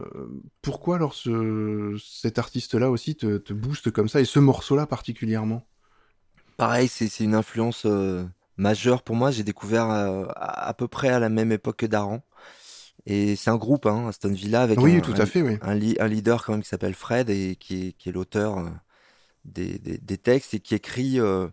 pourquoi 0.62 0.96
alors 0.96 1.14
ce, 1.14 1.98
cet 2.04 2.40
artiste-là 2.40 2.90
aussi 2.92 3.16
te, 3.16 3.38
te 3.38 3.54
booste 3.54 3.92
comme 3.92 4.10
ça 4.10 4.22
et 4.22 4.26
ce 4.26 4.40
morceau-là 4.40 4.88
particulièrement? 4.88 5.68
Pareil, 6.58 6.88
c'est 6.88 7.08
c'est 7.08 7.24
une 7.24 7.36
influence 7.36 7.86
euh, 7.86 8.26
majeure 8.58 9.04
pour 9.04 9.16
moi. 9.16 9.30
J'ai 9.32 9.44
découvert 9.44 9.90
euh, 9.92 10.26
à, 10.36 10.68
à 10.70 10.74
peu 10.74 10.88
près 10.88 11.10
à 11.10 11.20
la 11.20 11.30
même 11.30 11.52
époque 11.52 11.78
que 11.78 11.86
Daran. 11.86 12.24
Et 13.06 13.36
c'est 13.38 13.50
un 13.52 13.58
groupe, 13.58 13.86
hein, 13.88 14.08
Aston 14.10 14.34
Villa, 14.34 14.62
avec 14.64 14.84
Oui, 14.84 15.02
un, 15.02 15.02
tout 15.02 15.14
un- 15.14 15.18
à 15.18 15.26
fait, 15.26 15.42
oui. 15.42 15.58
un, 15.62 15.76
li- 15.76 15.98
un 16.00 16.08
leader 16.08 16.44
quand 16.46 16.54
même 16.54 16.64
qui 16.64 16.70
s'appelle 16.70 16.96
Fred 16.96 17.30
et 17.30 17.56
qui 17.58 17.90
est, 17.90 17.94
qui 17.94 18.10
est 18.10 18.14
l'auteur 18.14 18.60
des, 19.46 19.80
des, 19.80 19.98
des 20.00 20.18
textes 20.20 20.54
et 20.56 20.60
qui 20.62 20.76
écrit 20.76 21.20
euh, 21.20 21.48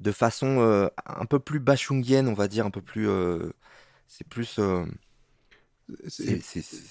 de 0.00 0.12
façon 0.12 0.60
euh, 0.60 0.88
un 1.06 1.26
peu 1.26 1.40
plus 1.40 1.60
bachungienne, 1.60 2.28
on 2.28 2.34
va 2.34 2.48
dire, 2.48 2.66
un 2.66 2.70
peu 2.72 2.82
plus... 2.82 3.08
euh, 3.08 3.52
c'est 4.08 4.28
plus... 4.28 4.58
euh, 5.90 5.94
c'est, 6.08 6.40
c'est- 6.42 6.62
c'est- 6.62 6.82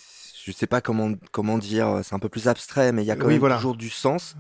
je 0.46 0.52
sais 0.52 0.68
pas 0.68 0.82
comment, 0.82 1.14
comment 1.32 1.58
dire, 1.58 2.02
c'est 2.04 2.16
un 2.16 2.20
peu 2.20 2.30
plus 2.30 2.48
abstrait, 2.50 2.92
mais 2.92 3.04
il 3.04 3.06
y 3.08 3.12
a 3.12 3.16
quand 3.16 3.28
Oui, 3.28 3.34
même 3.34 3.40
voilà. 3.40 3.56
toujours 3.58 3.76
du 3.76 3.90
sens. 3.90 4.36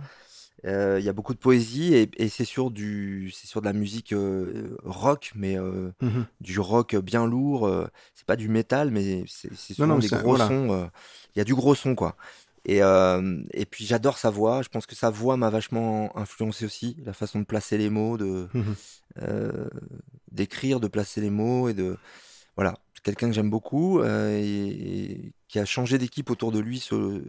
Euh, 0.65 0.97
Il 0.99 1.05
y 1.05 1.09
a 1.09 1.13
beaucoup 1.13 1.33
de 1.33 1.39
poésie 1.39 1.93
et, 1.95 2.09
et 2.17 2.29
c'est 2.29 2.45
sur 2.45 2.71
du, 2.71 3.31
c'est 3.35 3.47
sur 3.47 3.61
de 3.61 3.65
la 3.65 3.73
musique 3.73 4.13
euh, 4.13 4.77
rock, 4.83 5.31
mais 5.35 5.57
euh, 5.59 5.91
Mhm. 6.01 6.25
du 6.41 6.59
rock 6.59 6.95
bien 6.97 7.25
lourd. 7.27 7.67
euh, 7.67 7.87
c'est 8.15 8.25
pas 8.25 8.35
du 8.35 8.49
métal, 8.49 8.91
mais 8.91 9.23
c'est 9.27 9.53
c'est 9.55 9.73
souvent 9.73 9.87
non, 9.95 9.99
des 9.99 10.07
c'est- 10.07 10.15
gros 10.15 10.35
voilà. 10.35 10.47
sons. 10.47 10.71
euh, 10.71 10.85
Il 11.35 11.39
y 11.39 11.41
a 11.41 11.45
du 11.45 11.55
gros 11.55 11.75
son, 11.75 11.95
quoi. 11.95 12.15
Et, 12.65 12.81
euh, 12.83 13.41
et 13.53 13.65
puis 13.65 13.85
j'adore 13.85 14.17
sa 14.17 14.29
voix. 14.29 14.61
Je 14.61 14.69
pense 14.69 14.85
que 14.85 14.95
sa 14.95 15.09
voix 15.09 15.35
m'a 15.37 15.49
vachement 15.49 16.15
influencé 16.17 16.65
aussi, 16.65 16.97
la 17.05 17.13
façon 17.13 17.39
de 17.39 17.45
placer 17.45 17.77
les 17.77 17.89
mots, 17.89 18.17
de 18.17 18.47
Mhm. 18.53 18.73
euh, 19.21 19.67
d'écrire, 20.31 20.79
de 20.79 20.87
placer 20.87 21.21
les 21.21 21.29
mots 21.29 21.69
et 21.69 21.73
de 21.73 21.97
voilà, 22.55 22.75
quelqu'un 23.03 23.27
que 23.27 23.33
j'aime 23.33 23.49
beaucoup 23.49 23.99
euh, 23.99 24.37
et, 24.37 24.67
et 25.11 25.33
qui 25.47 25.59
a 25.59 25.65
changé 25.65 25.97
d'équipe 25.97 26.29
autour 26.29 26.51
de 26.51 26.59
lui 26.59 26.79
se- 26.79 27.21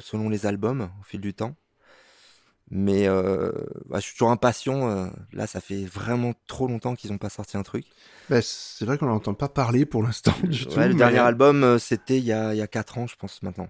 selon 0.00 0.28
les 0.28 0.46
albums 0.46 0.90
au 1.00 1.04
fil 1.04 1.20
du 1.20 1.34
temps. 1.34 1.54
Mais 2.70 3.08
euh, 3.08 3.50
bah, 3.86 3.98
je 3.98 4.04
suis 4.04 4.12
toujours 4.14 4.30
impatient. 4.30 4.90
euh, 4.90 5.06
là, 5.32 5.46
ça 5.46 5.60
fait 5.62 5.84
vraiment 5.86 6.34
trop 6.46 6.66
longtemps 6.68 6.94
qu'ils 6.94 7.10
n'ont 7.10 7.16
pas 7.18 7.30
sorti 7.30 7.56
un 7.56 7.62
truc. 7.62 7.86
Bah, 8.28 8.40
c'est 8.42 8.84
vrai 8.84 8.98
qu'on 8.98 9.06
n'entend 9.06 9.32
pas 9.32 9.48
parler 9.48 9.86
pour 9.86 10.02
l'instant 10.02 10.34
du 10.42 10.66
tout. 10.66 10.78
Le 10.78 10.88
mais- 10.88 10.94
dernier 10.94 11.18
album, 11.18 11.78
c'était 11.78 12.18
il 12.18 12.24
y 12.24 12.32
a, 12.32 12.52
il 12.54 12.58
y 12.58 12.62
a 12.62 12.66
4 12.66 12.98
ans, 12.98 13.06
je 13.06 13.16
pense, 13.16 13.42
maintenant. 13.42 13.68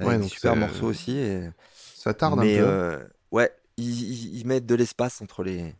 Ouais, 0.00 0.16
des 0.16 0.22
donc 0.22 0.30
super 0.30 0.56
morceaux 0.56 0.86
aussi. 0.86 1.16
et- 1.18 1.50
Ça 1.94 2.14
tarde 2.14 2.40
Mais 2.40 2.58
un 2.58 2.64
peu. 2.64 2.98
ouais, 3.30 3.52
ils, 3.76 4.02
ils- 4.10 4.38
ils 4.40 4.46
mettent 4.46 4.66
de 4.66 4.74
l'espace 4.74 5.22
entre 5.22 5.44
les, 5.44 5.72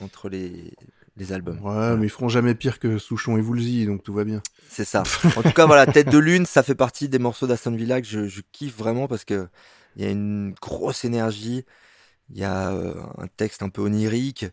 entre 0.00 0.28
les, 0.28 0.72
les 1.16 1.32
albums. 1.32 1.60
Ouais, 1.62 1.96
mais 1.96 2.06
ils 2.06 2.10
feront 2.10 2.28
jamais 2.28 2.54
pire 2.54 2.78
que 2.78 2.98
Souchon 2.98 3.36
et 3.36 3.40
Woolsey, 3.40 3.86
donc 3.86 4.02
tout 4.02 4.12
va 4.12 4.24
bien. 4.24 4.42
C'est 4.68 4.84
ça. 4.84 5.02
En 5.36 5.42
tout 5.42 5.52
cas, 5.52 5.66
voilà, 5.66 5.86
Tête 5.86 6.08
de 6.10 6.18
Lune, 6.18 6.46
ça 6.46 6.62
fait 6.62 6.74
partie 6.74 7.08
des 7.08 7.18
morceaux 7.18 7.46
d'Aston 7.46 7.72
Villa 7.72 8.00
que 8.00 8.06
je, 8.06 8.26
je 8.26 8.40
kiffe 8.52 8.76
vraiment 8.76 9.06
parce 9.06 9.24
que 9.24 9.48
il 9.96 10.04
y 10.04 10.06
a 10.06 10.10
une 10.10 10.54
grosse 10.60 11.04
énergie, 11.04 11.64
il 12.30 12.38
y 12.38 12.44
a 12.44 12.70
euh, 12.72 12.94
un 13.18 13.28
texte 13.28 13.62
un 13.62 13.68
peu 13.68 13.82
onirique, 13.82 14.46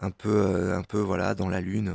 un 0.00 0.10
peu, 0.10 0.34
euh, 0.34 0.76
un 0.76 0.82
peu 0.82 0.98
voilà, 0.98 1.34
dans 1.34 1.48
la 1.48 1.60
lune. 1.60 1.94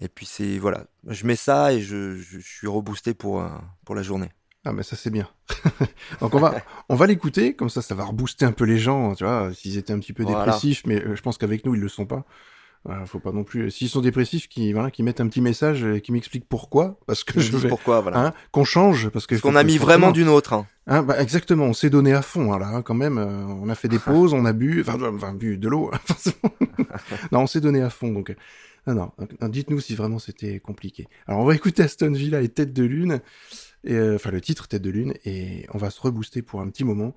Et 0.00 0.08
puis 0.08 0.26
c'est 0.26 0.58
voilà, 0.58 0.84
je 1.06 1.26
mets 1.26 1.36
ça 1.36 1.72
et 1.72 1.80
je, 1.80 2.16
je, 2.16 2.38
je 2.38 2.46
suis 2.46 2.66
reboosté 2.66 3.14
pour 3.14 3.40
euh, 3.40 3.48
pour 3.84 3.94
la 3.94 4.02
journée. 4.02 4.30
Ah, 4.64 4.72
mais 4.72 4.82
ça 4.82 4.96
c'est 4.96 5.10
bien. 5.10 5.28
donc 6.20 6.34
on 6.34 6.40
va, 6.40 6.56
on 6.88 6.96
va 6.96 7.06
l'écouter, 7.06 7.54
comme 7.54 7.70
ça, 7.70 7.82
ça 7.82 7.94
va 7.94 8.04
rebooster 8.04 8.44
un 8.44 8.52
peu 8.52 8.64
les 8.64 8.78
gens, 8.78 9.14
tu 9.14 9.22
vois, 9.22 9.54
s'ils 9.54 9.78
étaient 9.78 9.92
un 9.92 10.00
petit 10.00 10.12
peu 10.12 10.24
Voilà. 10.24 10.44
dépressifs, 10.44 10.82
mais 10.86 11.14
je 11.14 11.22
pense 11.22 11.38
qu'avec 11.38 11.64
nous 11.64 11.76
ils 11.76 11.80
le 11.80 11.88
sont 11.88 12.04
pas. 12.04 12.26
Voilà, 12.86 13.04
faut 13.04 13.18
pas 13.18 13.32
non 13.32 13.42
plus. 13.44 13.70
S'ils 13.72 13.88
sont 13.88 14.00
dépressifs, 14.00 14.48
qui 14.48 14.72
voilà, 14.72 14.90
qui 14.92 15.02
mettent 15.02 15.20
un 15.20 15.26
petit 15.28 15.40
message, 15.40 15.84
qui 16.02 16.12
m'expliquent 16.12 16.48
pourquoi, 16.48 16.98
parce 17.06 17.24
que 17.24 17.40
Je 17.40 17.56
vais, 17.56 17.68
pourquoi 17.68 18.00
voilà. 18.00 18.26
hein, 18.28 18.32
qu'on 18.52 18.64
change, 18.64 19.08
parce 19.10 19.26
que 19.26 19.34
Parce 19.34 19.42
qu'on 19.42 19.56
a 19.56 19.64
mis 19.64 19.76
vraiment 19.76 20.12
d'une 20.12 20.28
autre. 20.28 20.52
hein. 20.52 20.66
Hein, 20.86 21.02
bah, 21.02 21.20
exactement, 21.20 21.64
on 21.64 21.72
s'est 21.72 21.90
donné 21.90 22.12
à 22.14 22.22
fond, 22.22 22.52
hein, 22.52 22.60
là, 22.60 22.68
hein, 22.68 22.82
quand 22.82 22.94
même. 22.94 23.18
euh, 23.18 23.44
on 23.44 23.68
a 23.68 23.74
fait 23.74 23.88
des 23.88 23.98
pauses, 24.06 24.32
on 24.32 24.44
a 24.44 24.52
bu, 24.52 24.82
enfin, 24.86 24.98
enfin 25.12 25.34
bu 25.34 25.58
de 25.58 25.68
l'eau. 25.68 25.90
hein, 25.92 25.98
non, 27.32 27.40
on 27.40 27.46
s'est 27.48 27.60
donné 27.60 27.82
à 27.82 27.90
fond, 27.90 28.12
donc. 28.12 28.30
euh, 28.30 28.34
Non, 28.86 28.94
non. 28.94 29.12
euh, 29.42 29.48
Dites-nous 29.48 29.80
si 29.80 29.96
vraiment 29.96 30.20
c'était 30.20 30.60
compliqué. 30.60 31.08
Alors, 31.26 31.40
on 31.40 31.44
va 31.44 31.56
écouter 31.56 31.82
Aston 31.82 32.12
Villa 32.12 32.40
et 32.40 32.48
Tête 32.48 32.72
de 32.72 32.84
Lune, 32.84 33.20
et, 33.82 33.94
euh, 33.94 34.14
enfin 34.14 34.30
le 34.30 34.40
titre 34.40 34.68
Tête 34.68 34.82
de 34.82 34.90
Lune, 34.90 35.14
et 35.24 35.66
on 35.74 35.78
va 35.78 35.90
se 35.90 36.00
rebooster 36.00 36.42
pour 36.42 36.60
un 36.60 36.68
petit 36.68 36.84
moment. 36.84 37.16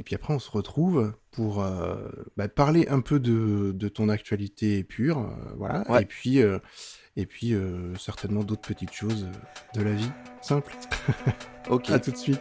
Et 0.00 0.02
puis 0.02 0.14
après, 0.14 0.32
on 0.32 0.38
se 0.38 0.50
retrouve 0.50 1.12
pour 1.30 1.62
euh, 1.62 2.08
bah, 2.38 2.48
parler 2.48 2.88
un 2.88 3.02
peu 3.02 3.20
de, 3.20 3.72
de 3.74 3.88
ton 3.88 4.08
actualité 4.08 4.82
pure, 4.82 5.18
euh, 5.18 5.52
voilà. 5.58 5.84
Ouais. 5.90 6.02
Et 6.02 6.06
puis, 6.06 6.40
euh, 6.40 6.58
et 7.16 7.26
puis 7.26 7.54
certainement 7.98 8.42
d'autres 8.42 8.66
petites 8.66 8.94
choses 8.94 9.28
de 9.74 9.82
la 9.82 9.92
vie 9.92 10.10
simple. 10.40 10.72
Ok. 11.68 11.90
À 11.90 11.98
tout 11.98 12.12
de 12.12 12.16
suite. 12.16 12.40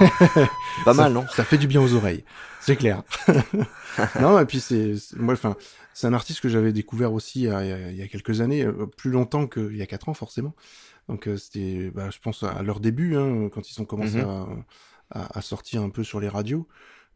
Pas 0.84 0.94
Ça- 0.94 0.94
mal, 0.94 1.12
non 1.12 1.26
Ça 1.28 1.44
fait 1.44 1.58
du 1.58 1.66
bien 1.66 1.80
aux 1.80 1.94
oreilles, 1.94 2.24
c'est 2.60 2.76
clair. 2.76 3.02
non, 4.20 4.38
et 4.38 4.46
puis 4.46 4.60
c'est, 4.60 4.94
moi, 5.16 5.34
enfin, 5.34 5.56
c'est 5.94 6.06
un 6.06 6.12
artiste 6.14 6.40
que 6.40 6.48
j'avais 6.48 6.72
découvert 6.72 7.12
aussi 7.12 7.40
il 7.40 7.44
y 7.44 7.50
a, 7.50 7.90
y 7.90 7.96
y 8.02 8.08
quelques 8.08 8.40
années, 8.40 8.64
euh, 8.64 8.86
plus 8.86 9.10
longtemps 9.10 9.46
qu'il 9.46 9.76
y 9.76 9.82
a 9.82 9.86
quatre 9.86 10.08
ans 10.08 10.14
forcément. 10.14 10.54
Donc 11.08 11.28
euh, 11.28 11.36
c'était, 11.36 11.90
bah, 11.90 12.10
je 12.10 12.18
pense 12.20 12.42
à 12.42 12.62
leur 12.62 12.80
début, 12.80 13.16
hein, 13.16 13.48
quand 13.52 13.70
ils 13.70 13.80
ont 13.80 13.84
commencé 13.84 14.18
Mhm. 14.18 14.28
à, 14.28 14.46
à, 15.10 15.38
à 15.38 15.42
sortir 15.42 15.82
un 15.82 15.90
peu 15.90 16.04
sur 16.04 16.20
les 16.20 16.28
radios. 16.28 16.68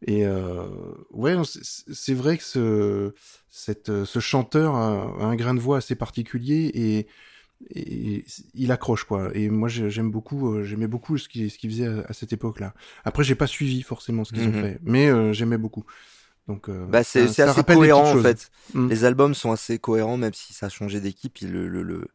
Et 0.05 0.25
euh, 0.25 0.67
ouais, 1.11 1.35
c'est- 1.45 2.13
vrai 2.13 2.37
que 2.37 2.43
ce, 2.43 3.13
cette, 3.49 4.03
ce 4.05 4.19
chanteur 4.19 4.75
a, 4.75 5.03
a 5.21 5.25
un 5.25 5.35
grain 5.35 5.53
de 5.55 5.59
voix 5.59 5.77
assez 5.77 5.95
particulier 5.95 6.69
et, 6.73 7.07
et 7.73 8.25
il 8.53 8.71
accroche 8.71 9.05
quoi. 9.05 9.29
Et 9.35 9.49
moi 9.49 9.69
j'ai- 9.69 9.89
j'aime 9.89 10.11
beaucoup, 10.11 10.53
euh, 10.53 10.63
j'aimais 10.63 10.87
beaucoup 10.87 11.17
ce 11.17 11.29
qu'il 11.29 11.49
ce 11.49 11.57
qu'il 11.57 11.69
faisait 11.71 11.87
à, 11.87 12.05
à 12.09 12.13
cette 12.13 12.33
époque-là. 12.33 12.73
Après 13.05 13.23
j'ai 13.23 13.35
pas 13.35 13.47
suivi 13.47 13.81
forcément 13.81 14.23
ce 14.23 14.33
qu'ils 14.33 14.43
Mhm. 14.43 14.49
ont 14.49 14.61
fait, 14.61 14.79
mais 14.83 15.07
euh, 15.09 15.33
j'aimais 15.33 15.57
beaucoup. 15.57 15.85
Donc 16.47 16.69
euh, 16.69 16.85
Bah, 16.89 17.03
c'est 17.03 17.21
assez 17.39 17.63
cohérent 17.63 18.11
en 18.11 18.17
fait. 18.17 18.51
Mm. 18.73 18.89
Les 18.89 19.03
albums 19.05 19.33
sont 19.33 19.51
assez 19.51 19.79
cohérents, 19.79 20.17
même 20.17 20.33
si 20.33 20.53
ça 20.53 20.67
a 20.67 20.69
changé 20.69 20.99
d'équipe. 21.01 21.41
Il 21.41 21.51
le, 21.51 21.67
le, 21.67 21.83
le- 21.83 22.07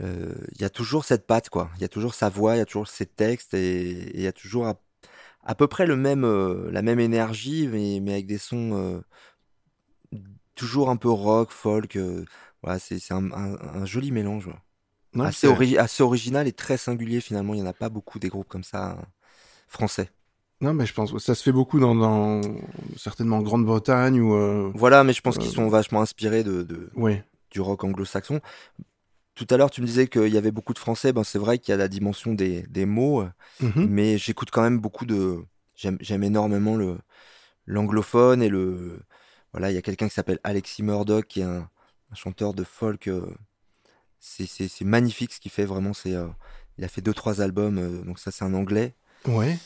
euh, 0.00 0.34
il 0.54 0.60
y 0.60 0.64
a 0.64 0.70
toujours 0.70 1.04
cette 1.04 1.26
patte, 1.26 1.50
quoi. 1.50 1.70
Il 1.76 1.82
y 1.82 1.84
a 1.84 1.88
toujours 1.88 2.14
sa 2.14 2.28
voix, 2.28 2.56
il 2.56 2.58
y 2.58 2.62
a 2.62 2.66
toujours 2.66 2.88
ses 2.88 3.06
textes, 3.06 3.54
et 3.54 3.90
et 3.90 4.16
il 4.16 4.22
y 4.22 4.26
a 4.26 4.32
toujours 4.32 4.66
à, 4.66 4.80
à 5.44 5.54
peu 5.54 5.68
près 5.68 5.86
le 5.86 5.96
même, 5.96 6.24
euh, 6.24 6.70
la 6.72 6.82
même 6.82 7.00
énergie, 7.00 7.68
mais, 7.68 8.00
mais 8.02 8.14
avec 8.14 8.26
des 8.26 8.38
sons 8.38 8.72
euh, 8.74 9.00
toujours 10.54 10.90
un 10.90 10.96
peu 10.96 11.10
rock, 11.10 11.50
folk. 11.50 11.96
Euh, 12.64 12.66
voilà, 12.66 12.78
c'est 12.78 13.12
un, 13.12 13.30
un, 13.32 13.56
un 13.82 13.86
joli 13.86 14.10
mélange. 14.12 14.46
ouais. 14.48 14.54
Non, 15.14 15.24
assez, 15.24 15.46
ori- 15.48 15.78
assez 15.78 16.02
original 16.02 16.48
et 16.48 16.52
très 16.52 16.76
singulier 16.76 17.20
finalement. 17.20 17.54
Il 17.54 17.60
y 17.60 17.62
en 17.62 17.66
a 17.66 17.72
pas 17.74 17.88
beaucoup 17.88 18.18
des 18.18 18.28
groupes 18.28 18.48
comme 18.48 18.64
ça 18.64 18.92
hein, 18.92 19.06
français. 19.68 20.10
non, 20.60 20.72
mais 20.74 20.86
je 20.86 20.94
pense 20.94 21.12
que 21.12 21.18
ça 21.18 21.34
se 21.34 21.42
fait 21.42 21.52
beaucoup 21.52 21.78
dans, 21.80 21.94
dans 21.94 22.40
certainement 22.96 23.38
en 23.38 23.42
Grande-Bretagne 23.42 24.20
ou 24.20 24.34
euh, 24.34 24.72
Voilà, 24.74 25.04
mais 25.04 25.12
je 25.12 25.20
pense 25.20 25.36
Euh, 25.36 25.40
qu'ils 25.40 25.50
sont 25.52 25.68
vachement 25.68 26.00
inspirés 26.00 26.42
de, 26.44 26.66
du 27.50 27.60
rock 27.60 27.84
anglo-saxon. 27.84 28.40
Tout 29.34 29.46
à 29.50 29.56
l'heure, 29.56 29.70
tu 29.70 29.80
me 29.82 29.86
disais 29.86 30.06
qu'il 30.08 30.28
y 30.28 30.38
avait 30.38 30.52
beaucoup 30.52 30.74
de 30.74 30.78
français. 30.78 31.12
Ben, 31.12 31.24
c'est 31.24 31.38
vrai 31.38 31.58
qu'il 31.58 31.72
y 31.72 31.74
a 31.74 31.78
la 31.78 31.88
dimension 31.88 32.34
des, 32.34 32.62
des 32.64 32.86
mots, 32.86 33.22
euh, 33.22 33.30
Mhm. 33.60 33.88
mais 33.88 34.18
j'écoute 34.18 34.50
quand 34.52 34.62
même 34.62 34.78
beaucoup 34.80 35.06
de. 35.06 35.44
J'aime, 35.76 35.98
j'aime 36.00 36.22
énormément 36.24 36.76
le 36.76 36.98
l'anglophone 37.66 38.42
et 38.42 38.48
le. 38.48 39.00
Voilà, 39.52 39.70
il 39.70 39.74
y 39.74 39.78
a 39.78 39.82
quelqu'un 39.82 40.08
qui 40.08 40.14
s'appelle 40.14 40.40
Alexis 40.44 40.82
Murdoch, 40.82 41.26
qui 41.26 41.40
est 41.40 41.44
un, 41.44 41.70
un 42.14 42.16
chanteur 42.16 42.54
de 42.54 42.62
folk. 42.62 43.08
euh, 43.08 43.26
c'est, 44.20 44.46
magnifique 44.84 45.32
ce 45.32 45.40
qu'il 45.40 45.50
fait 45.50 45.64
vraiment. 45.66 45.92
C'est, 45.92 46.14
euh, 46.14 46.28
il 46.78 46.84
a 46.84 46.88
fait 46.88 47.00
deux 47.02 47.12
trois 47.12 47.40
albums, 47.40 47.78
euh, 47.78 48.02
donc 48.04 48.18
ça 48.20 48.30
c'est 48.30 48.44
un 48.44 48.54
anglais. 48.54 48.94
Ouais. 49.26 49.58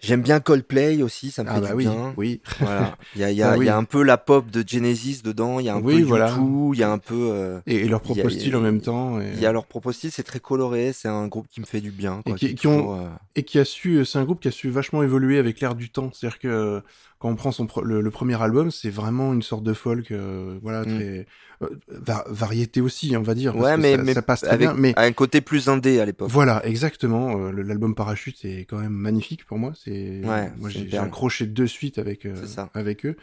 J'aime 0.00 0.22
bien 0.22 0.40
Coldplay 0.40 1.02
aussi, 1.02 1.30
ça 1.30 1.44
me 1.44 1.48
Ah 1.48 1.54
fait 1.54 1.60
bah 1.60 1.68
du 1.68 1.74
oui, 1.76 1.84
bien. 1.84 2.14
oui. 2.16 2.40
Voilà, 2.58 2.98
il 3.14 3.20
y 3.20 3.24
a, 3.24 3.30
il 3.30 3.36
y, 3.38 3.42
a, 3.42 3.50
Ah 3.52 3.56
oui. 3.56 3.64
il 3.64 3.68
y 3.68 3.70
a 3.70 3.76
un 3.76 3.84
peu 3.84 4.02
la 4.02 4.18
pop 4.18 4.50
de 4.50 4.64
Genesis 4.66 5.22
dedans, 5.22 5.60
il 5.60 5.66
y 5.66 5.68
a 5.68 5.74
un 5.76 5.80
Oui, 5.80 6.00
peu 6.00 6.02
voilà. 6.02 6.30
U2, 6.36 6.74
il 6.74 6.78
y 6.78 6.82
a 6.82 6.90
un 6.90 6.98
peu. 6.98 7.30
euh, 7.32 7.60
Et, 7.66 7.76
et 7.76 7.88
leur 7.88 8.00
propre 8.02 8.26
a- 8.26 8.30
style 8.30 8.56
en 8.56 8.60
même 8.60 8.80
temps. 8.80 9.20
Et, 9.20 9.30
Il 9.34 9.40
y 9.40 9.46
a 9.46 9.52
leur 9.52 9.66
propre 9.66 9.92
style, 9.92 10.10
c'est 10.10 10.24
très 10.24 10.40
coloré, 10.40 10.92
c'est 10.92 11.08
un 11.08 11.28
groupe 11.28 11.46
qui 11.48 11.60
me 11.60 11.64
fait 11.66 11.80
du 11.80 11.90
bien. 11.90 12.22
Et 12.26 12.34
qui- 12.34 12.66
ont- 12.66 12.78
toujours, 12.78 12.94
euh, 12.96 13.08
et 13.36 13.44
qui 13.44 13.58
a 13.58 13.64
su, 13.64 14.04
c'est 14.04 14.18
un 14.18 14.24
groupe 14.24 14.40
qui 14.40 14.48
a 14.48 14.50
su 14.50 14.68
vachement 14.68 15.02
évoluer 15.02 15.38
avec 15.38 15.60
l'air 15.60 15.74
du 15.74 15.88
temps. 15.90 16.10
C'est-à-dire 16.12 16.38
que 16.40 16.82
quand 17.18 17.30
on 17.30 17.36
prend 17.36 17.52
son 17.52 17.66
le, 17.82 18.00
le 18.00 18.10
premier 18.10 18.40
album, 18.42 18.70
c'est 18.70 18.90
vraiment 18.90 19.32
une 19.32 19.42
sorte 19.42 19.62
de 19.64 19.72
folk, 19.72 20.10
euh, 20.10 20.58
voilà, 20.62 20.82
Mm. 20.82 20.84
très 20.84 21.26
euh, 21.62 21.68
va- 21.88 22.24
variété 22.28 22.80
aussi, 22.80 23.16
on 23.16 23.22
va 23.22 23.34
dire. 23.34 23.52
parce 23.54 23.64
Ouais, 23.64 23.76
que 23.76 23.80
mais, 23.80 23.96
ça, 23.96 24.02
mais 24.02 24.14
ça 24.14 24.22
passe 24.22 24.40
très 24.42 24.50
avec 24.50 24.68
bien. 24.68 24.74
Mais 24.76 24.92
un 24.96 25.12
côté 25.12 25.40
plus 25.40 25.68
indé 25.68 26.00
à 26.00 26.04
l'époque. 26.04 26.28
voilà, 26.30 26.64
exactement. 26.66 27.36
euh, 27.38 27.50
L'album 27.52 27.94
Parachute 27.94 28.44
est 28.44 28.66
quand 28.66 28.78
même 28.78 28.92
magnifique 28.92 29.46
pour 29.46 29.58
moi. 29.58 29.72
C'est 29.82 30.20
Ouais, 30.24 30.52
moi 30.58 30.68
j'ai 30.68 30.96
accroché 30.98 31.46
de 31.46 31.66
suite 31.66 31.98
avec 31.98 32.26
ça. 32.46 32.68
avec 32.74 33.06
eux. 33.06 33.16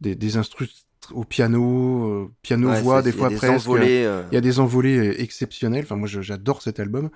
Des, 0.00 0.14
des 0.14 0.36
instrus 0.36 0.86
au 1.12 1.24
piano, 1.24 2.06
euh, 2.08 2.30
piano 2.42 2.70
voix 2.82 3.02
des 3.02 3.10
fois 3.12 3.30
presque. 3.30 3.66
Il 4.30 4.34
y 4.34 4.36
a 4.36 4.40
des 4.40 4.60
envolées 4.60 5.16
exceptionnelles. 5.18 5.84
Enfin, 5.84 5.96
moi, 5.96 6.06
j'adore 6.08 6.62
cet 6.62 6.78
album. 6.78 7.10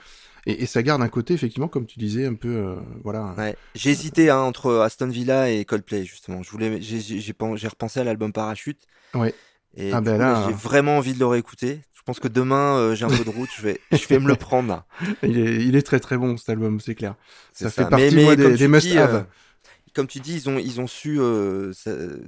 Et, 0.47 0.63
et 0.63 0.67
ça 0.67 0.83
garde 0.83 1.03
un 1.03 1.09
côté, 1.09 1.35
effectivement, 1.35 1.69
comme 1.69 1.87
tu 1.87 1.99
disais, 1.99 2.27
un 2.27 2.35
peu, 2.35 2.49
euh, 2.49 2.77
voilà. 3.05 3.35
ouais. 3.37 3.57
J'ai 3.75 3.91
hésité 3.91 4.31
hein, 4.31 4.39
entre 4.41 4.77
Aston 4.81 5.09
Villa 5.09 5.51
et 5.51 5.65
Coldplay 5.65 6.05
justement. 6.05 6.43
Je 6.43 6.51
voulais, 6.51 6.81
j'ai, 6.83 7.01
j'ai, 7.01 7.21
j'ai 7.21 7.33
pen- 7.33 7.57
j'ai 7.57 7.69
repensé 7.69 8.01
à 8.01 8.05
l'album 8.05 8.33
Parachute. 8.33 8.87
Ouais. 9.15 9.35
Et 9.77 9.93
Ah 9.93 10.01
ben 10.01 10.19
là- 10.19 10.35
j'ai 10.35 10.53
vraiment 10.53 10.99
envie 10.99 11.15
de 11.15 11.19
le 11.21 11.27
réécouter. 11.27 11.83
Je 11.95 12.03
pense 12.03 12.21
que 12.21 12.29
demain, 12.29 12.77
euh, 12.79 12.95
j'ai 12.95 13.05
un 13.07 13.13
peu 13.13 13.25
de 13.25 13.31
route, 13.31 13.53
je 13.53 13.63
vais, 13.63 13.83
je 13.93 14.07
vais 14.09 14.19
me 14.19 14.29
le 14.29 14.37
prendre. 14.37 14.69
Là. 14.69 14.87
Il 15.23 15.39
est, 15.39 15.65
il 15.65 15.77
est 15.77 15.83
très 15.83 16.01
très 16.01 16.17
bon 16.19 16.37
cet 16.37 16.49
album, 16.51 16.81
c'est 16.81 16.95
clair. 16.95 17.15
Ça 17.53 17.71
fait 17.71 17.85
partie, 17.87 18.17
mais 18.17 18.23
moi, 18.23 18.37
des- 18.37 18.57
des 18.57 18.69
tu 18.69 18.69
must 18.69 18.91
dis, 18.91 18.99
have. 18.99 19.15
euh, 19.15 19.23
comme 19.95 20.07
tu 20.09 20.21
dis, 20.21 20.35
ils 20.37 20.51
ont, 20.51 20.59
ils 20.59 20.81
ont 20.81 20.87
su 20.87 21.21
euh, 21.21 21.73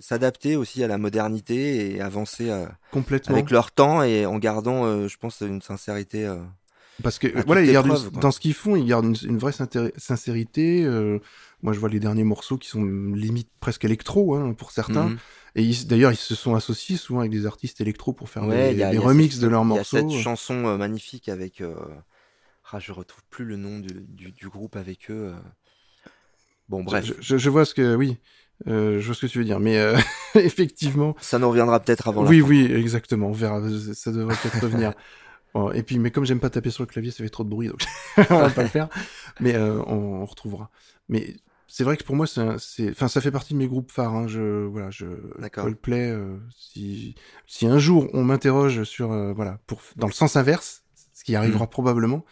s'adapter 0.01 0.57
aussi 0.57 0.85
à 0.85 0.89
la 0.89 0.99
modernité 0.99 1.95
et 1.97 2.01
avancer 2.01 2.51
euh, 2.51 2.67
Complètement. 2.91 3.37
avec 3.37 3.51
leur 3.51 3.73
temps 3.73 4.03
et 4.03 4.27
en 4.27 4.39
gardant, 4.39 4.85
euh, 4.87 5.09
je 5.09 5.17
pense, 5.19 5.41
une 5.43 5.63
sincérité. 5.63 6.27
Parce 7.03 7.19
que 7.19 7.27
à 7.37 7.43
voilà, 7.43 7.61
toute 7.63 7.69
ils 7.71 7.73
gardent 7.73 7.87
épreuve, 7.87 8.05
une- 8.07 8.11
quoi. 8.13 8.21
dans 8.21 8.31
ce 8.31 8.41
qu'ils 8.41 8.55
font, 8.55 8.77
ils 8.77 8.87
gardent 8.87 9.07
une, 9.07 9.17
une 9.31 9.39
vraie 9.39 9.53
sincéri- 9.53 9.93
sincérité. 9.97 10.85
euh, 10.85 11.19
moi, 11.63 11.73
je 11.73 11.81
vois 11.81 11.89
les 11.89 11.99
derniers 12.01 12.25
morceaux 12.25 12.57
qui 12.59 12.69
sont 12.69 12.85
limite 12.85 13.49
presque 13.59 13.85
électro 13.85 14.35
hein, 14.35 14.53
pour 14.55 14.71
certains. 14.71 15.09
mhm. 15.11 15.19
Et 15.57 15.71
d'ailleurs, 15.87 16.13
ils 16.13 16.17
se 16.17 16.35
sont 16.35 16.55
associés 16.55 16.97
souvent 16.97 17.21
avec 17.21 17.33
des 17.33 17.47
artistes 17.47 17.81
électro 17.81 18.13
pour 18.13 18.29
faire 18.29 18.45
Ouais, 18.47 18.75
des, 18.75 18.83
a- 18.83 19.01
remixes 19.01 19.35
cette- 19.35 19.43
de 19.43 19.49
leurs 19.49 19.65
Il 19.65 19.69
y 19.71 19.73
a 19.73 19.77
morceaux. 19.77 20.11
cette 20.11 20.21
chanson 20.21 20.67
euh, 20.67 20.77
magnifique 20.77 21.29
avec. 21.29 21.61
Euh... 21.61 21.75
Ah, 22.73 22.79
je 22.81 22.93
retrouve 22.93 23.23
plus 23.31 23.45
le 23.45 23.57
nom 23.57 23.79
du, 23.79 23.95
du, 24.09 24.33
du 24.33 24.49
groupe 24.49 24.75
avec 24.77 25.11
eux. 25.11 25.33
euh. 25.33 25.41
Bon, 26.69 26.83
bref, 26.83 27.05
Je, 27.07 27.13
je- 27.21 27.37
je 27.39 27.51
vois 27.51 27.65
ce 27.65 27.75
que, 27.75 27.95
oui, 27.95 28.17
euh, 28.69 29.01
je 29.01 29.07
vois 29.07 29.15
ce 29.15 29.21
que 29.27 29.31
tu 29.31 29.39
veux 29.39 29.45
dire, 29.45 29.61
mais 29.61 29.79
euh, 29.79 29.97
effectivement, 30.35 31.15
ça 31.21 31.39
nous 31.39 31.49
reviendra 31.49 31.79
peut-être 31.81 32.09
avant 32.09 32.27
oui, 32.27 32.41
fin. 32.41 32.47
oui, 32.47 32.73
exactement. 32.73 33.29
On 33.29 33.33
verra, 33.33 33.61
ça 33.95 34.13
devrait 34.13 34.35
peut-être 34.43 34.63
revenir. 34.63 34.93
Bon, 35.55 35.71
et 35.71 35.83
puis, 35.83 35.99
mais 35.99 36.11
comme 36.11 36.25
j'aime 36.27 36.41
pas 36.41 36.51
taper 36.51 36.71
sur 36.71 36.83
le 36.83 36.89
clavier, 36.89 37.13
ça 37.13 37.23
fait 37.23 37.31
trop 37.31 37.45
de 37.45 37.49
bruit, 37.49 37.69
donc 37.69 37.83
on 38.31 38.39
va 38.39 38.51
pas 38.51 38.63
le 38.63 38.69
faire. 38.69 38.89
Mais 39.41 39.55
euh, 39.55 39.81
on, 39.87 40.23
on 40.23 40.27
retrouvera. 40.27 40.71
Mais 41.09 41.37
c'est 41.69 41.85
vrai 41.85 41.97
que 41.97 42.05
pour 42.05 42.17
moi, 42.17 42.27
c'est, 42.27 42.91
enfin, 42.91 43.09
ça 43.09 43.21
fait 43.21 43.31
partie 43.31 43.55
de 43.55 43.59
mes 43.59 43.67
groupes 43.67 43.91
phares. 43.91 44.15
Hein. 44.15 44.29
Je, 44.29 44.65
voilà, 44.67 44.91
je. 44.91 45.07
Coldplay. 45.51 46.11
euh, 46.11 46.37
si, 46.57 47.15
si 47.47 47.67
un 47.67 47.79
jour 47.79 48.09
on 48.13 48.23
m'interroge 48.25 48.85
sur, 48.85 49.13
euh, 49.13 49.33
voilà, 49.33 49.59
pour 49.67 49.81
dans 49.97 50.07
le 50.07 50.13
sens 50.13 50.37
inverse, 50.37 50.85
ce 51.13 51.25
qui 51.25 51.35
arrivera 51.37 51.69
probablement, 51.69 52.25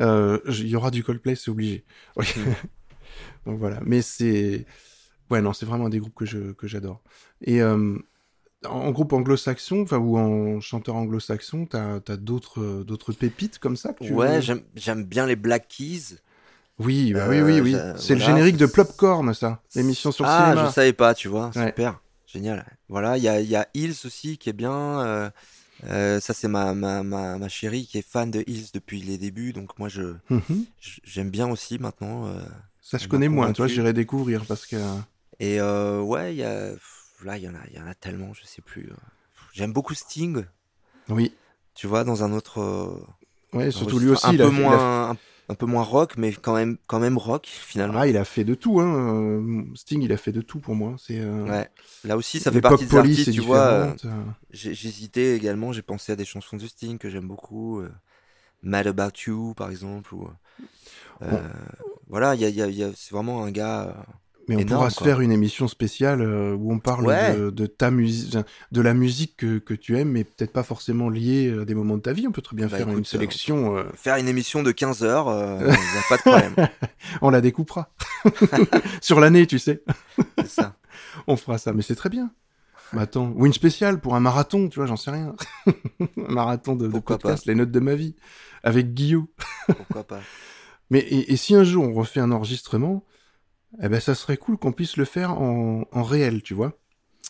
euh, 0.00 0.38
il 0.48 0.68
y 0.68 0.76
aura 0.76 0.90
du 0.90 1.02
Coldplay, 1.04 1.34
c'est 1.34 1.50
obligé. 1.50 1.84
Oui. 2.16 2.26
Mm. 2.36 2.52
donc 3.50 3.58
voilà. 3.58 3.80
Mais 3.84 4.02
c'est, 4.02 4.66
ouais, 5.30 5.42
non, 5.42 5.52
c'est 5.52 5.66
vraiment 5.66 5.86
un 5.86 5.90
des 5.90 5.98
groupes 5.98 6.14
que 6.14 6.26
je 6.26 6.52
que 6.52 6.66
j'adore. 6.66 7.02
Et 7.42 7.60
euh, 7.62 7.98
en 8.66 8.90
groupe 8.90 9.12
anglo-saxon, 9.12 9.82
enfin 9.82 9.98
ou 9.98 10.18
en 10.18 10.60
chanteur 10.60 10.96
anglo-saxon, 10.96 11.66
t'as 11.66 11.96
as, 12.08 12.16
d'autres 12.16 12.60
euh, 12.60 12.84
d'autres 12.84 13.12
pépites 13.12 13.58
comme 13.58 13.76
ça 13.76 13.92
que 13.92 14.04
tu 14.04 14.12
Ouais, 14.12 14.40
j'aime 14.76 15.04
bien 15.04 15.26
les 15.26 15.36
Black 15.36 15.68
Keys. 15.68 16.18
Oui, 16.78 17.12
bah 17.12 17.26
Euh, 17.26 17.28
oui, 17.28 17.40
oui, 17.42 17.60
oui. 17.60 17.72
j'a- 17.72 17.96
C'est 17.96 18.14
le 18.14 18.20
générique 18.20 18.56
de 18.56 18.66
Plopcorn, 18.66 19.34
ça. 19.34 19.60
L'émission 19.74 20.10
sur 20.10 20.26
ah, 20.26 20.54
cinéma. 20.54 20.66
je 20.68 20.72
savais 20.72 20.92
pas, 20.92 21.14
tu 21.14 21.28
vois. 21.28 21.50
Ouais. 21.54 21.68
Super, 21.68 22.00
génial. 22.26 22.64
Voilà, 22.88 23.18
il 23.18 23.22
y 23.22 23.28
a, 23.28 23.40
y 23.40 23.54
a 23.56 23.68
Hills 23.74 23.96
aussi 24.04 24.38
qui 24.38 24.48
est 24.50 24.54
bien. 24.54 25.00
euh, 25.00 25.30
euh, 25.84 26.20
ça, 26.20 26.34
c'est 26.34 26.48
ma, 26.48 26.74
ma, 26.74 27.02
ma, 27.02 27.38
ma 27.38 27.48
chérie 27.48 27.86
qui 27.86 27.98
est 27.98 28.06
fan 28.06 28.30
de 28.30 28.42
Hills 28.46 28.68
depuis 28.74 29.00
les 29.02 29.18
débuts. 29.18 29.52
Donc, 29.52 29.78
moi, 29.78 29.88
je 29.88 30.14
Mhm. 30.30 30.66
j'aime 31.04 31.30
bien 31.30 31.50
aussi 31.50 31.78
maintenant. 31.78 32.26
euh, 32.26 32.40
Ça, 32.80 32.98
je 32.98 33.06
connais 33.08 33.28
moins, 33.28 33.52
toi, 33.52 33.66
convaincu. 33.66 33.74
j'irai 33.76 33.92
découvrir 33.92 34.44
parce 34.46 34.66
que. 34.66 34.76
Et 35.38 35.60
euh, 35.60 36.00
ouais, 36.00 36.34
il 36.34 36.38
y 36.38 36.44
a, 36.44 36.72
là, 37.24 37.36
il 37.38 37.44
y 37.44 37.48
en 37.48 37.54
a, 37.54 37.60
il 37.70 37.76
y 37.76 37.80
en 37.80 37.86
a 37.86 37.94
tellement, 37.94 38.32
je 38.34 38.44
sais 38.44 38.62
plus. 38.62 38.88
euh. 38.90 38.96
J'aime 39.52 39.72
beaucoup 39.72 39.94
Sting, 39.94 40.44
Oui. 41.08 41.34
tu 41.74 41.86
vois, 41.86 42.04
dans 42.04 42.22
un 42.24 42.32
autre. 42.32 42.60
euh, 42.60 43.00
Ouais, 43.52 43.70
surtout 43.72 43.98
lui 43.98 44.08
aussi. 44.10 44.26
un 44.26 44.32
il 44.34 44.42
a 44.42 44.44
peu 44.44 44.50
fait- 44.50 44.56
il 44.56 44.62
a 44.64 44.66
moins, 44.68 45.10
un, 45.10 45.16
un 45.48 45.54
peu 45.56 45.66
moins 45.66 45.82
rock, 45.82 46.16
mais 46.16 46.32
quand 46.32 46.54
même, 46.54 46.78
quand 46.86 47.00
même 47.00 47.18
rock 47.18 47.46
finalement. 47.46 47.98
Ah, 47.98 48.06
il 48.06 48.16
a 48.16 48.24
fait 48.24 48.44
de 48.44 48.54
tout, 48.54 48.80
hein. 48.80 48.94
euh, 48.94 49.64
Sting, 49.74 50.02
il 50.02 50.12
a 50.12 50.16
fait 50.16 50.30
de 50.32 50.40
tout 50.40 50.60
pour 50.60 50.76
moi. 50.76 50.94
C'est. 50.98 51.18
euh, 51.18 51.44
Ouais. 51.44 51.68
Là 52.04 52.16
aussi, 52.16 52.38
ça 52.38 52.52
fait 52.52 52.60
partie 52.60 52.84
des 52.84 52.90
police 52.90 53.18
artistes, 53.18 53.32
tu 53.34 53.40
vois. 53.40 53.94
hésité 54.52 55.34
également, 55.34 55.72
j'ai 55.72 55.82
pensé 55.82 56.12
à 56.12 56.16
des 56.16 56.24
chansons 56.24 56.56
de 56.56 56.66
Sting 56.66 56.98
que 56.98 57.10
j'aime 57.10 57.26
beaucoup. 57.26 57.82
Mad 58.62 58.86
About 58.86 59.12
You, 59.26 59.54
par 59.54 59.70
exemple. 59.70 60.14
Ou, 60.14 60.28
euh, 61.22 61.30
Bon. 61.30 61.40
Voilà, 62.08 62.34
il 62.34 62.40
y 62.40 62.44
a, 62.44 62.48
y 62.48 62.62
a- 62.62 62.66
y 62.68 62.82
a- 62.82 62.92
c'est 62.94 63.12
vraiment 63.14 63.44
un 63.44 63.50
gars. 63.50 64.04
Euh, 64.40 64.44
Mais 64.48 64.56
on 64.56 64.58
énorme, 64.60 64.78
pourra 64.78 64.90
se 64.90 64.98
quoi. 64.98 65.06
faire 65.06 65.20
une 65.20 65.32
émission 65.32 65.68
spéciale 65.68 66.20
euh, 66.22 66.54
où 66.54 66.72
on 66.72 66.78
parle 66.78 67.06
Ouais. 67.06 67.36
de, 67.36 67.50
de 67.50 67.66
ta 67.66 67.90
musique, 67.90 68.36
de 68.72 68.80
la 68.80 68.94
musique 68.94 69.36
que, 69.36 69.58
que 69.58 69.74
tu 69.74 69.96
aimes, 69.98 70.10
mais 70.10 70.24
peut-être 70.24 70.52
pas 70.52 70.62
forcément 70.62 71.08
liée 71.08 71.54
à 71.60 71.64
des 71.64 71.74
moments 71.74 71.96
de 71.96 72.02
ta 72.02 72.12
vie. 72.12 72.26
On 72.26 72.32
peut 72.32 72.42
très 72.42 72.56
bien 72.56 72.66
Bah, 72.66 72.76
faire 72.78 72.88
une 72.88 73.04
sélection. 73.04 73.76
euh, 73.76 73.84
Faire 73.94 74.16
une 74.16 74.28
émission 74.28 74.62
de 74.62 74.72
15 74.72 75.02
heures, 75.04 75.26
n'y 75.60 75.70
a 75.72 75.76
pas 76.08 76.16
de 76.16 76.22
problème. 76.22 76.68
on 77.22 77.30
la 77.30 77.40
découpera 77.40 77.90
sur 79.00 79.20
l'année, 79.20 79.46
tu 79.46 79.58
sais. 79.58 79.82
c'est 80.38 80.48
ça. 80.48 80.76
On 81.26 81.36
fera 81.36 81.58
ça, 81.58 81.72
mais 81.72 81.82
c'est 81.82 81.94
très 81.96 82.08
bien. 82.08 82.30
Mais 82.92 83.02
attends, 83.02 83.32
ou 83.36 83.46
une 83.46 83.52
spéciale 83.52 84.00
pour 84.00 84.14
un 84.16 84.20
marathon, 84.20 84.68
tu 84.68 84.78
vois, 84.80 84.86
j'en 84.86 84.96
sais 84.96 85.10
rien. 85.10 85.34
un 85.66 86.32
marathon 86.32 86.74
de, 86.74 86.86
de 86.88 86.98
podcast, 86.98 87.46
les 87.46 87.54
notes 87.54 87.70
de 87.70 87.80
ma 87.80 87.94
vie, 87.94 88.16
avec 88.64 88.94
Guillaume. 88.94 89.26
Pourquoi 89.66 90.04
pas. 90.04 90.20
Mais 90.90 90.98
et, 91.00 91.32
et 91.32 91.36
si 91.36 91.54
un 91.54 91.62
jour 91.64 91.84
on 91.84 91.92
refait 91.92 92.20
un 92.20 92.32
enregistrement, 92.32 93.04
eh 93.82 93.88
ben 93.88 94.00
ça 94.00 94.14
serait 94.14 94.36
cool 94.36 94.58
qu'on 94.58 94.72
puisse 94.72 94.96
le 94.96 95.04
faire 95.04 95.32
en, 95.40 95.84
en 95.92 96.02
réel, 96.02 96.42
tu 96.42 96.54
vois. 96.54 96.78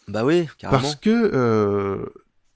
Bah 0.08 0.24
oui, 0.24 0.48
carrément. 0.58 0.80
Parce 0.82 0.96
que 0.96 1.10
euh, 1.34 2.06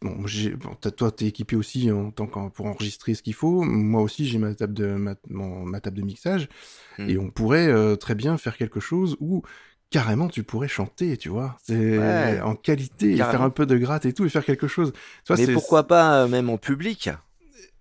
bon, 0.03 0.17
bon, 0.23 0.75
t'as- 0.81 0.91
toi 0.91 1.11
t'es 1.13 1.27
équipé 1.27 1.57
aussi 1.57 1.91
en 1.91 2.11
tant 2.11 2.27
qu'en- 2.27 2.51
pour 2.51 2.67
enregistrer 2.67 3.15
ce 3.15 3.23
qu'il 3.23 3.35
faut. 3.35 3.63
Moi 3.63 4.03
aussi 4.03 4.27
j'ai 4.27 4.39
ma 4.39 4.55
table 4.55 4.75
de 4.75 4.87
ma, 4.95 5.15
mon- 5.29 5.65
ma 5.65 5.81
table 5.81 5.99
de 5.99 6.03
mixage 6.03 6.49
Hmm. 6.99 7.09
et 7.09 7.19
on 7.19 7.31
pourrait 7.31 7.69
euh, 7.69 7.97
très 7.97 8.15
bien 8.15 8.37
faire 8.39 8.57
quelque 8.57 8.81
chose 8.81 9.17
où 9.21 9.43
carrément 9.91 10.29
tu 10.29 10.43
pourrais 10.43 10.69
chanter, 10.69 11.17
tu 11.17 11.29
vois, 11.29 11.57
Ouais. 11.69 12.41
en 12.41 12.57
qualité, 12.57 13.13
et 13.13 13.17
faire 13.17 13.43
un 13.43 13.51
peu 13.51 13.67
de 13.67 13.77
gratte 13.77 14.07
et 14.07 14.13
tout 14.13 14.25
et 14.25 14.29
faire 14.29 14.45
quelque 14.45 14.67
chose. 14.67 14.93
Vois, 15.29 15.37
Mais 15.37 15.47
pourquoi 15.53 15.87
pas 15.87 16.25
euh, 16.25 16.29
même 16.29 16.51
en 16.51 16.59
public? 16.59 17.11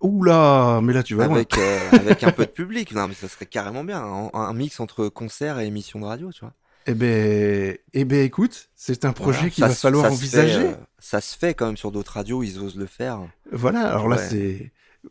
Oula, 0.04 0.80
mais 0.82 0.92
là 0.92 1.02
tu 1.02 1.14
vas 1.14 1.26
loin. 1.26 1.36
avec, 1.36 1.56
euh, 1.56 1.78
avec 1.92 2.22
un 2.24 2.30
peu 2.30 2.44
de 2.44 2.50
public. 2.50 2.92
Non, 2.92 3.08
mais 3.08 3.14
ça 3.14 3.26
serait 3.28 3.46
carrément 3.46 3.84
bien. 3.84 4.02
Un, 4.04 4.30
un 4.34 4.52
mix 4.52 4.78
entre 4.80 5.08
concert 5.08 5.58
et 5.58 5.66
émission 5.66 5.98
de 6.00 6.04
radio, 6.04 6.30
tu 6.30 6.40
vois. 6.40 6.52
Eh 6.86 6.92
ben, 6.92 7.76
eh 7.94 8.04
ben, 8.04 8.22
écoute, 8.22 8.68
c'est 8.74 9.06
un 9.06 9.12
projet 9.14 9.38
Voilà. 9.38 9.50
qu'il 9.50 9.64
va 9.64 9.70
se- 9.74 9.80
falloir 9.80 10.04
ça 10.04 10.10
se 10.10 10.14
envisager. 10.16 10.60
fait, 10.60 10.66
euh, 10.68 10.74
ça 10.98 11.20
se 11.22 11.38
fait 11.38 11.54
quand 11.54 11.64
même 11.66 11.78
sur 11.78 11.90
d'autres 11.90 12.12
radios, 12.12 12.42
ils 12.42 12.58
osent 12.60 12.76
le 12.76 12.84
faire. 12.86 13.20
Voilà, 13.50 13.88
alors 13.88 14.06
là 14.08 14.18
c'est, 14.18 14.70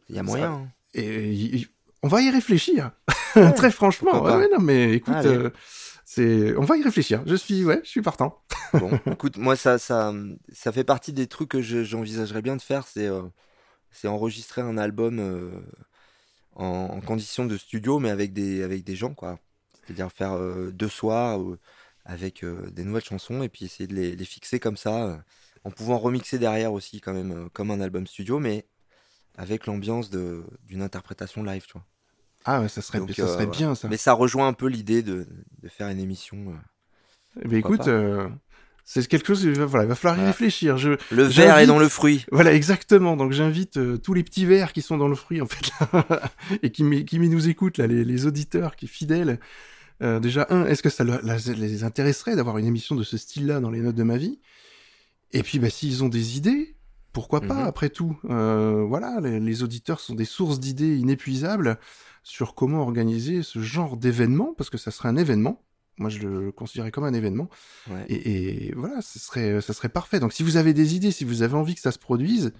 Il 0.09 0.15
y 0.15 0.19
a 0.19 0.23
moyen. 0.23 0.51
hein. 0.53 0.67
et, 0.93 1.33
y- 1.33 1.67
on 2.03 2.07
va 2.07 2.21
y 2.21 2.29
réfléchir. 2.29 2.91
Très 3.55 3.71
franchement, 3.71 4.21
ouais, 4.21 4.47
non 4.53 4.59
mais 4.61 4.93
écoute, 4.93 5.15
euh, 5.25 5.49
c'est, 6.05 6.55
on 6.57 6.65
va 6.65 6.77
y 6.77 6.83
réfléchir. 6.83 7.23
Je 7.25 7.33
suis, 7.33 7.65
ouais, 7.65 7.81
je 7.83 7.89
suis 7.89 8.03
partant. 8.03 8.39
Bon, 8.75 8.91
écoute, 9.11 9.37
moi, 9.37 9.55
ça, 9.55 9.79
ça, 9.79 10.13
ça 10.53 10.71
fait 10.71 10.83
partie 10.83 11.13
des 11.13 11.25
trucs 11.25 11.49
que 11.49 11.63
je- 11.63 11.83
j'envisagerais 11.83 12.43
bien 12.43 12.55
de 12.55 12.61
faire, 12.61 12.85
c'est 12.85 13.07
c'est 13.93 14.07
enregistrer 14.09 14.61
un 14.61 14.77
album 14.77 15.19
euh, 15.19 15.51
en, 16.55 16.65
en 16.65 17.01
conditions 17.01 17.45
de 17.45 17.57
studio, 17.57 17.99
mais 17.99 18.09
avec 18.09 18.33
des, 18.33 18.63
avec 18.63 18.83
des 18.83 18.95
gens, 18.95 19.13
quoi. 19.13 19.39
C'est-à-dire 19.85 20.11
faire 20.11 20.33
euh, 20.33 20.71
deux 20.71 20.89
soirs 20.89 21.41
euh, 21.41 21.59
avec 22.05 22.43
euh, 22.43 22.69
des 22.71 22.83
nouvelles 22.83 23.03
chansons 23.03 23.43
et 23.43 23.49
puis 23.49 23.65
essayer 23.65 23.87
de 23.87 23.95
les, 23.95 24.15
les 24.15 24.25
fixer 24.25 24.59
comme 24.59 24.77
ça, 24.77 25.23
en 25.63 25.71
pouvant 25.71 25.97
remixer 25.97 26.39
derrière 26.39 26.73
aussi, 26.73 27.01
quand 27.01 27.13
même, 27.13 27.49
comme 27.53 27.71
un 27.71 27.81
album 27.81 28.07
studio, 28.07 28.39
mais 28.39 28.65
avec 29.37 29.65
l'ambiance 29.65 30.09
d'une 30.09 30.81
interprétation 30.81 31.43
live, 31.43 31.65
tu 31.65 31.73
vois. 31.73 31.85
Ah, 32.45 32.61
ouais, 32.61 32.67
ça 32.67 32.81
serait, 32.81 32.99
Donc, 32.99 33.11
ça 33.11 33.27
serait 33.27 33.47
bien 33.47 33.73
ça. 33.73 33.87
Mais 33.87 33.97
ça 33.97 34.13
rejoint 34.13 34.47
un 34.47 34.53
peu 34.53 34.67
l'idée 34.67 35.01
de, 35.01 35.25
de 35.61 35.69
faire 35.69 35.87
une 35.87 35.99
émission. 35.99 36.37
euh. 36.49 37.41
Eh 37.41 37.47
ben, 37.47 37.57
écoute, 37.57 37.87
euh, 37.87 38.29
c'est 38.85 39.07
quelque 39.07 39.27
chose. 39.27 39.43
il 39.43 39.53
va- 39.53 39.65
Voilà, 39.65 39.85
il 39.85 39.87
va 39.89 39.95
falloir 39.95 40.21
y 40.23 40.25
réfléchir. 40.27 40.77
Je, 40.77 40.91
Le 41.11 41.23
verre 41.23 41.57
est 41.57 41.67
dans 41.67 41.79
le 41.79 41.87
fruit. 41.89 42.25
Voilà, 42.31 42.53
exactement. 42.53 43.15
Donc 43.17 43.31
j'invite 43.31 43.77
euh, 43.77 43.97
tous 43.97 44.13
les 44.13 44.23
petits 44.23 44.45
verts 44.45 44.73
qui 44.73 44.81
sont 44.81 44.97
dans 44.97 45.07
le 45.07 45.15
fruit, 45.15 45.41
en 45.41 45.45
fait, 45.47 45.71
là, 45.93 46.21
et 46.63 46.69
qui, 46.71 47.05
qui 47.05 47.19
nous 47.19 47.47
écoutent, 47.49 47.77
là, 47.77 47.87
les, 47.87 48.03
les 48.03 48.25
auditeurs 48.25 48.75
qui 48.75 48.87
fidèles. 48.87 49.39
Euh, 50.01 50.19
déjà, 50.19 50.47
un, 50.49 50.65
est-ce 50.65 50.83
que 50.83 50.89
ça 50.89 51.03
le- 51.03 51.19
la- 51.23 51.37
les 51.37 51.83
intéresserait 51.83 52.35
d'avoir 52.35 52.57
une 52.57 52.65
émission 52.65 52.95
de 52.95 53.03
ce 53.03 53.15
style-là 53.17 53.59
dans 53.59 53.69
les 53.71 53.79
notes 53.79 53.95
de 53.95 54.03
ma 54.03 54.17
vie? 54.17 54.39
Et 55.31 55.43
puis, 55.43 55.59
bah, 55.59 55.69
s'ils 55.69 56.03
ont 56.03 56.09
des 56.09 56.37
idées, 56.37 56.75
pourquoi 57.13 57.41
pas, 57.41 57.61
Mhm. 57.61 57.67
après 57.67 57.89
tout 57.89 58.17
Euh, 58.29 58.83
Voilà, 58.87 59.19
les, 59.21 59.39
les 59.39 59.63
auditeurs 59.63 59.99
sont 59.99 60.15
des 60.15 60.25
sources 60.25 60.59
d'idées 60.59 60.97
inépuisables 60.97 61.77
sur 62.23 62.53
comment 62.55 62.81
organiser 62.81 63.43
ce 63.43 63.59
genre 63.59 63.97
d'événement, 63.97 64.53
parce 64.57 64.69
que 64.69 64.77
ça 64.77 64.91
serait 64.91 65.09
un 65.09 65.15
événement. 65.15 65.61
Moi, 65.97 66.09
je 66.09 66.19
le 66.19 66.51
considérais 66.51 66.91
comme 66.91 67.03
un 67.03 67.13
événement. 67.13 67.49
Ouais. 67.89 68.05
Et, 68.09 68.67
et 68.69 68.73
voilà, 68.75 69.01
ce 69.01 69.19
serait, 69.19 69.61
ça 69.61 69.73
serait 69.73 69.89
parfait. 69.89 70.19
Donc, 70.19 70.33
si 70.33 70.41
vous 70.43 70.57
avez 70.57 70.73
des 70.73 70.95
idées, 70.95 71.11
si 71.11 71.23
vous 71.23 71.41
avez 71.43 71.55
envie 71.55 71.75
que 71.75 71.81
ça 71.81 71.91
se 71.91 71.99
produise, 71.99 72.51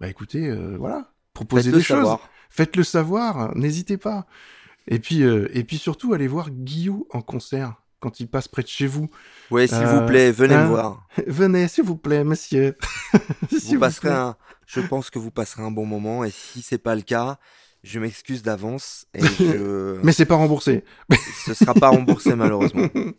bah 0.00 0.08
écoutez, 0.08 0.48
euh, 0.48 0.76
voilà, 0.78 1.12
proposez 1.32 1.70
des 1.72 1.78
choses, 1.82 1.98
savoir. 1.98 2.28
faites-le 2.50 2.84
savoir, 2.84 3.56
n'hésitez 3.56 3.96
pas. 3.96 4.26
Et 4.88 4.98
puis, 4.98 5.22
euh, 5.22 5.48
et 5.56 5.64
puis 5.64 5.78
surtout, 5.78 6.12
allez 6.12 6.26
voir 6.28 6.50
Guillaume 6.50 7.04
en 7.10 7.22
concert 7.22 7.76
quand 8.00 8.18
il 8.18 8.26
passe 8.28 8.48
près 8.48 8.62
de 8.62 8.68
chez 8.68 8.86
vous. 8.88 9.08
Ouais, 9.52 9.66
s'il 9.68 9.76
Euh, 9.78 10.00
vous 10.00 10.06
plaît, 10.06 10.32
venez 10.32 10.54
hein, 10.54 10.64
me 10.64 10.68
voir. 10.68 11.06
Venez, 11.28 11.68
s'il 11.68 11.84
vous 11.84 11.96
plaît, 11.96 12.24
monsieur. 12.24 12.76
S'il 13.50 13.74
Vous 13.74 13.80
passerez 13.80 14.08
plaît. 14.08 14.16
un, 14.18 14.36
je 14.66 14.80
pense 14.80 15.08
que 15.08 15.20
vous 15.20 15.30
passerez 15.30 15.62
un 15.62 15.70
bon 15.70 15.86
moment 15.86 16.24
et 16.24 16.30
si 16.32 16.62
c'est 16.62 16.78
pas 16.78 16.96
le 16.96 17.02
cas, 17.02 17.38
je 17.82 17.98
m'excuse 17.98 18.42
d'avance 18.42 19.06
et 19.14 19.20
je, 19.38 19.98
Mais 20.02 20.12
c'est 20.12 20.26
pas 20.26 20.36
remboursé. 20.36 20.84
ce 21.44 21.54
sera 21.54 21.74
pas 21.74 21.88
remboursé 21.88 22.34
malheureusement. 22.36 22.86
On, 22.94 23.12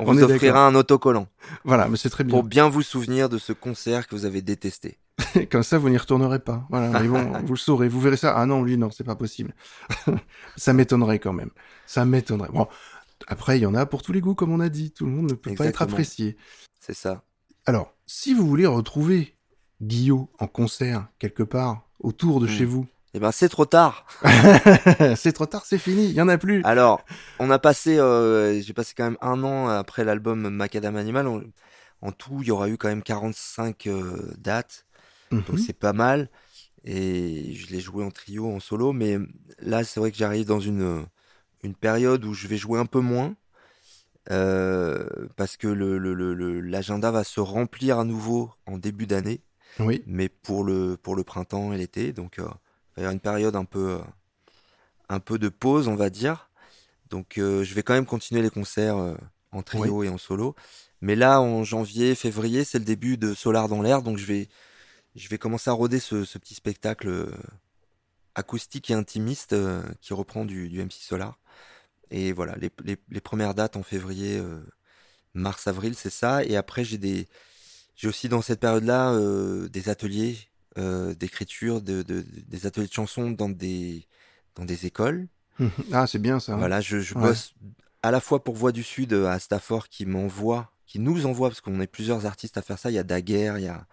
On 0.00 0.12
vous 0.12 0.22
offrira 0.24 0.66
un 0.66 0.74
autocollant 0.74 1.28
Voilà, 1.64 1.88
mais 1.88 1.96
c'est 1.96 2.10
très 2.10 2.24
bien. 2.24 2.32
pour 2.32 2.42
bien 2.44 2.68
vous 2.68 2.82
souvenir 2.82 3.28
de 3.28 3.38
ce 3.38 3.52
concert 3.52 4.08
que 4.08 4.14
vous 4.14 4.24
avez 4.24 4.42
détesté. 4.42 4.98
Comme 5.50 5.62
ça, 5.62 5.78
vous 5.78 5.88
n'y 5.90 5.98
retournerez 5.98 6.38
pas. 6.40 6.66
Voilà, 6.70 7.00
mais 7.00 7.06
bon, 7.08 7.32
vous 7.44 7.52
le 7.52 7.58
saurez, 7.58 7.88
vous 7.88 8.00
verrez 8.00 8.16
ça. 8.16 8.34
Ah 8.36 8.46
non, 8.46 8.62
lui, 8.62 8.76
non, 8.76 8.90
c'est 8.90 9.04
pas 9.04 9.14
possible. 9.14 9.54
ça 10.56 10.72
m'étonnerait 10.72 11.18
quand 11.18 11.32
même. 11.32 11.50
Ça 11.86 12.04
m'étonnerait. 12.04 12.48
Bon, 12.52 12.66
après, 13.28 13.58
il 13.58 13.62
y 13.62 13.66
en 13.66 13.74
a 13.74 13.86
pour 13.86 14.02
tous 14.02 14.12
les 14.12 14.20
goûts, 14.20 14.34
comme 14.34 14.50
on 14.52 14.60
a 14.60 14.68
dit. 14.68 14.90
Tout 14.90 15.04
le 15.06 15.12
monde 15.12 15.30
ne 15.30 15.34
peut 15.34 15.54
pas 15.54 15.66
être 15.66 15.82
apprécié. 15.82 16.36
C'est 16.80 16.94
ça. 16.94 17.22
Alors, 17.66 17.94
si 18.06 18.34
vous 18.34 18.46
voulez 18.48 18.66
retrouver 18.66 19.36
Guillaume 19.80 20.26
en 20.38 20.46
concert 20.48 21.06
quelque 21.18 21.42
part 21.44 21.82
autour 22.00 22.40
de 22.40 22.46
Hmm. 22.46 22.50
chez 22.50 22.64
vous, 22.64 22.86
Eh 23.14 23.20
ben 23.20 23.30
c'est 23.32 23.48
trop 23.48 23.66
tard. 23.66 24.06
c'est 25.16 25.32
trop 25.32 25.46
tard, 25.46 25.64
c'est 25.66 25.78
fini, 25.78 26.06
il 26.06 26.12
y 26.14 26.20
en 26.20 26.28
a 26.28 26.38
plus. 26.38 26.62
Alors, 26.64 27.04
on 27.38 27.50
a 27.50 27.58
passé, 27.58 27.98
euh, 27.98 28.60
j'ai 28.60 28.72
passé 28.72 28.94
quand 28.96 29.04
même 29.04 29.18
un 29.20 29.42
an 29.44 29.68
après 29.68 30.04
l'album 30.04 30.48
Macadam 30.48 30.96
Animal. 30.96 31.26
On- 31.26 31.42
en 32.00 32.10
tout, 32.10 32.38
il 32.40 32.48
y 32.48 32.50
aura 32.50 32.68
eu 32.68 32.76
quand 32.76 32.88
même 32.88 33.02
45 33.02 33.86
euh, 33.86 34.32
dates. 34.38 34.86
Donc 35.30 35.44
Mhm. 35.48 35.56
c'est 35.58 35.72
pas 35.78 35.92
mal. 35.92 36.30
Et 36.84 37.54
je 37.54 37.68
l'ai 37.72 37.80
joué 37.80 38.04
en 38.04 38.10
trio, 38.12 38.48
en 38.50 38.60
solo. 38.60 38.92
Mais 38.92 39.18
là, 39.60 39.84
c'est 39.84 40.00
vrai 40.00 40.12
que 40.12 40.18
j'arrive 40.18 40.46
dans 40.46 40.60
une, 40.60 41.06
une 41.64 41.74
période 41.74 42.24
où 42.24 42.34
je 42.34 42.48
vais 42.48 42.58
jouer 42.58 42.80
un 42.80 42.86
peu 42.86 43.00
moins. 43.00 43.36
euh, 44.30 45.06
parce 45.36 45.56
que 45.56 45.66
le, 45.68 45.98
le- 45.98 46.14
le- 46.14 46.34
le- 46.34 46.60
l'agenda 46.60 47.10
va 47.10 47.24
se 47.24 47.40
remplir 47.40 47.98
à 47.98 48.04
nouveau 48.04 48.50
en 48.66 48.78
début 48.78 49.06
d'année. 49.06 49.42
Oui, 49.80 50.04
Mais 50.06 50.28
pour 50.28 50.64
le, 50.64 50.96
pour 50.96 51.16
le 51.16 51.24
printemps 51.24 51.72
et 51.72 51.78
l'été. 51.78 52.12
Donc 52.12 52.38
euh, 52.38 52.48
va 52.96 53.02
y 53.02 53.04
avoir 53.04 53.12
une 53.12 53.20
période 53.20 53.56
un 53.56 53.64
peu, 53.64 54.00
un 55.08 55.20
peu 55.20 55.38
de 55.38 55.48
pause, 55.48 55.88
on 55.88 55.96
va 55.96 56.10
dire. 56.10 56.50
Donc 57.10 57.38
euh, 57.38 57.64
je 57.64 57.74
vais 57.74 57.82
quand 57.82 57.94
même 57.94 58.06
continuer 58.06 58.42
les 58.42 58.50
concerts 58.50 58.96
euh, 58.96 59.14
en 59.52 59.62
trio 59.62 60.02
et 60.02 60.08
en 60.08 60.18
solo. 60.18 60.54
Mais 61.00 61.16
là, 61.16 61.40
en 61.40 61.64
janvier, 61.64 62.14
février, 62.14 62.64
c'est 62.64 62.78
le 62.78 62.84
début 62.84 63.16
de 63.16 63.34
Solar 63.34 63.68
dans 63.68 63.82
l'air. 63.82 64.02
Donc 64.02 64.18
je 64.18 64.26
vais, 64.26 64.48
je 65.16 65.28
vais 65.28 65.38
commencer 65.38 65.70
à 65.70 65.74
roder 65.74 66.00
ce, 66.00 66.24
ce 66.24 66.38
petit 66.38 66.54
spectacle 66.54 67.08
euh, 67.08 67.30
acoustique 68.34 68.90
et 68.90 68.94
intimiste 68.94 69.52
euh, 69.52 69.82
qui 70.00 70.14
reprend 70.14 70.44
du, 70.44 70.68
du 70.68 70.82
MC 70.82 70.92
Solar. 70.92 71.38
Et 72.10 72.32
voilà, 72.32 72.56
les, 72.56 72.70
les, 72.84 72.96
les 73.10 73.20
premières 73.20 73.54
dates 73.54 73.76
en 73.76 73.82
février, 73.82 74.38
euh, 74.38 74.60
mars, 75.34 75.66
avril, 75.66 75.94
c'est 75.96 76.10
ça. 76.10 76.44
Et 76.44 76.56
après, 76.56 76.84
j'ai 76.84 76.98
des, 76.98 77.28
j'ai 77.96 78.08
aussi 78.08 78.28
dans 78.28 78.42
cette 78.42 78.60
période-là 78.60 79.12
euh, 79.12 79.68
des 79.68 79.88
ateliers 79.88 80.38
euh, 80.78 81.14
d'écriture, 81.14 81.80
de, 81.82 82.02
de- 82.02 82.24
des 82.48 82.66
ateliers 82.66 82.86
de 82.88 82.92
chansons 82.92 83.30
dans 83.30 83.48
des, 83.48 84.06
dans 84.54 84.64
des 84.64 84.86
écoles. 84.86 85.28
ah, 85.92 86.06
c'est 86.06 86.18
bien 86.18 86.40
ça. 86.40 86.56
Voilà, 86.56 86.80
je, 86.80 87.00
je 87.00 87.14
Ouais. 87.14 87.22
bosse 87.22 87.54
à 88.02 88.10
la 88.10 88.20
fois 88.20 88.42
pour 88.42 88.54
Voix 88.56 88.72
du 88.72 88.82
Sud 88.82 89.12
euh, 89.12 89.26
à 89.28 89.38
Stafford 89.38 89.88
qui 89.88 90.06
m'envoie, 90.06 90.72
qui 90.86 90.98
nous 90.98 91.26
envoie, 91.26 91.48
parce 91.50 91.60
qu'on 91.60 91.80
est 91.80 91.86
plusieurs 91.86 92.26
artistes 92.26 92.56
à 92.58 92.62
faire 92.62 92.78
ça. 92.78 92.90
Il 92.90 92.94
y 92.94 92.98
a 92.98 93.02
Daguerre, 93.04 93.58
il 93.58 93.64
y 93.64 93.68
a. 93.68 93.86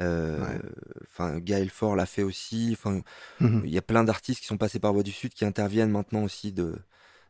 euh, 0.00 0.40
Ouais. 0.40 0.60
Enfin, 1.04 1.38
Gaël 1.38 1.70
Faure 1.70 1.96
l'a 1.96 2.06
fait 2.06 2.22
aussi. 2.22 2.70
Enfin, 2.72 3.00
Mhm. 3.40 3.62
il 3.64 3.70
y 3.72 3.78
a 3.78 3.82
plein 3.82 4.04
d'artistes 4.04 4.40
qui 4.40 4.46
sont 4.46 4.58
passés 4.58 4.78
par 4.80 4.92
Voix 4.92 5.02
du 5.02 5.12
Sud 5.12 5.32
qui 5.34 5.44
interviennent 5.44 5.90
maintenant 5.90 6.24
aussi 6.24 6.52
de, 6.52 6.76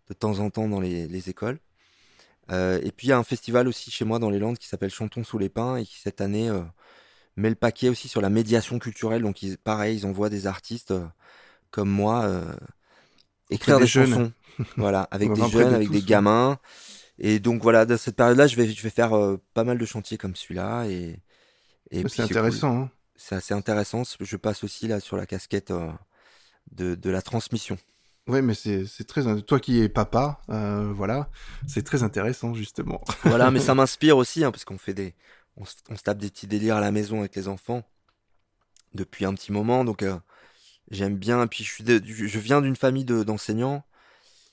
de 0.08 0.14
temps 0.14 0.38
en 0.40 0.50
temps 0.50 0.68
dans 0.68 0.80
les, 0.80 1.06
les 1.08 1.28
écoles. 1.30 1.58
Euh, 2.50 2.80
et 2.82 2.90
puis 2.90 3.06
il 3.06 3.10
y 3.10 3.12
a 3.12 3.18
un 3.18 3.22
festival 3.24 3.68
aussi 3.68 3.90
chez 3.92 4.04
moi 4.04 4.18
dans 4.18 4.28
les 4.30 4.40
Landes 4.40 4.58
qui 4.58 4.66
s'appelle 4.66 4.90
Chantons 4.90 5.22
sous 5.24 5.38
les 5.38 5.48
pins 5.48 5.76
et 5.76 5.84
qui 5.86 5.98
cette 6.00 6.20
année 6.20 6.48
euh, 6.50 6.62
met 7.36 7.48
le 7.48 7.54
paquet 7.54 7.88
aussi 7.88 8.08
sur 8.08 8.20
la 8.20 8.30
médiation 8.30 8.78
culturelle. 8.78 9.22
Donc 9.22 9.42
ils, 9.42 9.58
pareil, 9.58 9.98
ils 9.98 10.06
envoient 10.06 10.30
des 10.30 10.46
artistes 10.46 10.90
euh, 10.90 11.06
comme 11.70 11.88
moi 11.88 12.24
euh, 12.24 12.44
écrire 13.50 13.78
des 13.78 13.86
chansons. 13.86 14.32
voilà, 14.76 15.08
avec 15.10 15.32
des 15.32 15.48
jeunes, 15.48 15.70
de 15.70 15.74
avec 15.74 15.88
tous, 15.88 15.94
des 15.94 16.02
gamins. 16.02 16.58
Et 17.18 17.38
donc 17.38 17.62
voilà, 17.62 17.84
dans 17.84 17.96
cette 17.96 18.16
période-là, 18.16 18.46
je 18.46 18.56
vais, 18.56 18.68
je 18.68 18.82
vais 18.82 18.90
faire 18.90 19.16
euh, 19.16 19.40
pas 19.54 19.64
mal 19.64 19.78
de 19.78 19.86
chantiers 19.86 20.18
comme 20.18 20.36
celui-là. 20.36 20.86
Et, 20.86 21.20
c'est 21.90 22.02
cool 22.02 22.24
intéressant. 22.24 22.82
hein. 22.82 22.90
c'est 23.16 23.34
assez 23.34 23.54
intéressant. 23.54 24.02
Je 24.18 24.36
passe 24.36 24.64
aussi 24.64 24.88
là 24.88 24.98
sur 24.98 25.16
la 25.16 25.26
casquette 25.26 25.70
euh, 25.70 25.90
de, 26.72 26.94
de 26.94 27.10
la 27.10 27.22
transmission. 27.22 27.78
Ouais, 28.28 28.40
mais 28.40 28.54
c'est 28.54 28.86
c'est 28.86 29.04
très. 29.04 29.22
Toi 29.42 29.58
qui 29.58 29.80
es 29.80 29.88
papa, 29.88 30.40
euh, 30.48 30.92
voilà, 30.94 31.28
c'est 31.66 31.82
très 31.82 32.04
intéressant 32.04 32.54
justement. 32.54 33.00
Voilà, 33.24 33.50
mais 33.50 33.58
ça 33.60 33.74
m'inspire 33.74 34.16
aussi, 34.16 34.44
hein, 34.44 34.52
parce 34.52 34.64
qu'on 34.64 34.78
fait 34.78 34.94
des, 34.94 35.14
on 35.56 35.64
se, 35.64 35.76
on 35.90 35.96
se 35.96 36.02
tape 36.02 36.18
des 36.18 36.30
petits 36.30 36.46
délires 36.46 36.76
à 36.76 36.80
la 36.80 36.92
maison 36.92 37.20
avec 37.20 37.36
les 37.36 37.48
enfants 37.48 37.82
depuis 38.94 39.24
un 39.24 39.34
petit 39.34 39.52
moment, 39.52 39.84
donc 39.84 40.02
euh, 40.02 40.16
j'aime 40.90 41.16
bien. 41.16 41.42
Et 41.44 41.48
puis 41.48 41.64
je 41.64 41.70
suis, 41.72 41.84
de- 41.84 41.98
du- 41.98 42.28
je 42.28 42.38
viens 42.38 42.60
d'une 42.62 42.76
famille 42.76 43.04
de- 43.04 43.24
d'enseignants, 43.24 43.84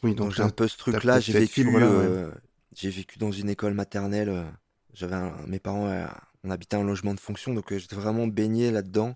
Oui, 0.03 0.15
donc 0.15 0.31
donc 0.31 0.33
j'ai 0.33 0.43
un 0.43 0.49
peu 0.51 0.67
ce 0.67 0.77
truc-là. 0.77 1.19
J'ai 1.19 1.33
vécu, 1.33 1.61
fibre-là, 1.61 1.87
ouais. 1.91 2.05
euh, 2.05 2.31
j'ai 2.75 2.89
vécu 2.89 3.19
dans 3.19 3.31
une 3.31 3.49
école 3.49 3.73
maternelle. 3.73 4.29
euh, 4.29 4.45
J'avais 4.93 5.17
mes 5.47 5.59
parents, 5.59 5.87
euh, 5.87 6.07
on 6.43 6.51
habitait 6.51 6.77
un 6.77 6.83
logement 6.83 7.13
de 7.13 7.19
fonction, 7.19 7.53
donc 7.53 7.73
j'étais 7.77 7.95
vraiment 7.95 8.27
baigné 8.27 8.71
là-dedans. 8.71 9.15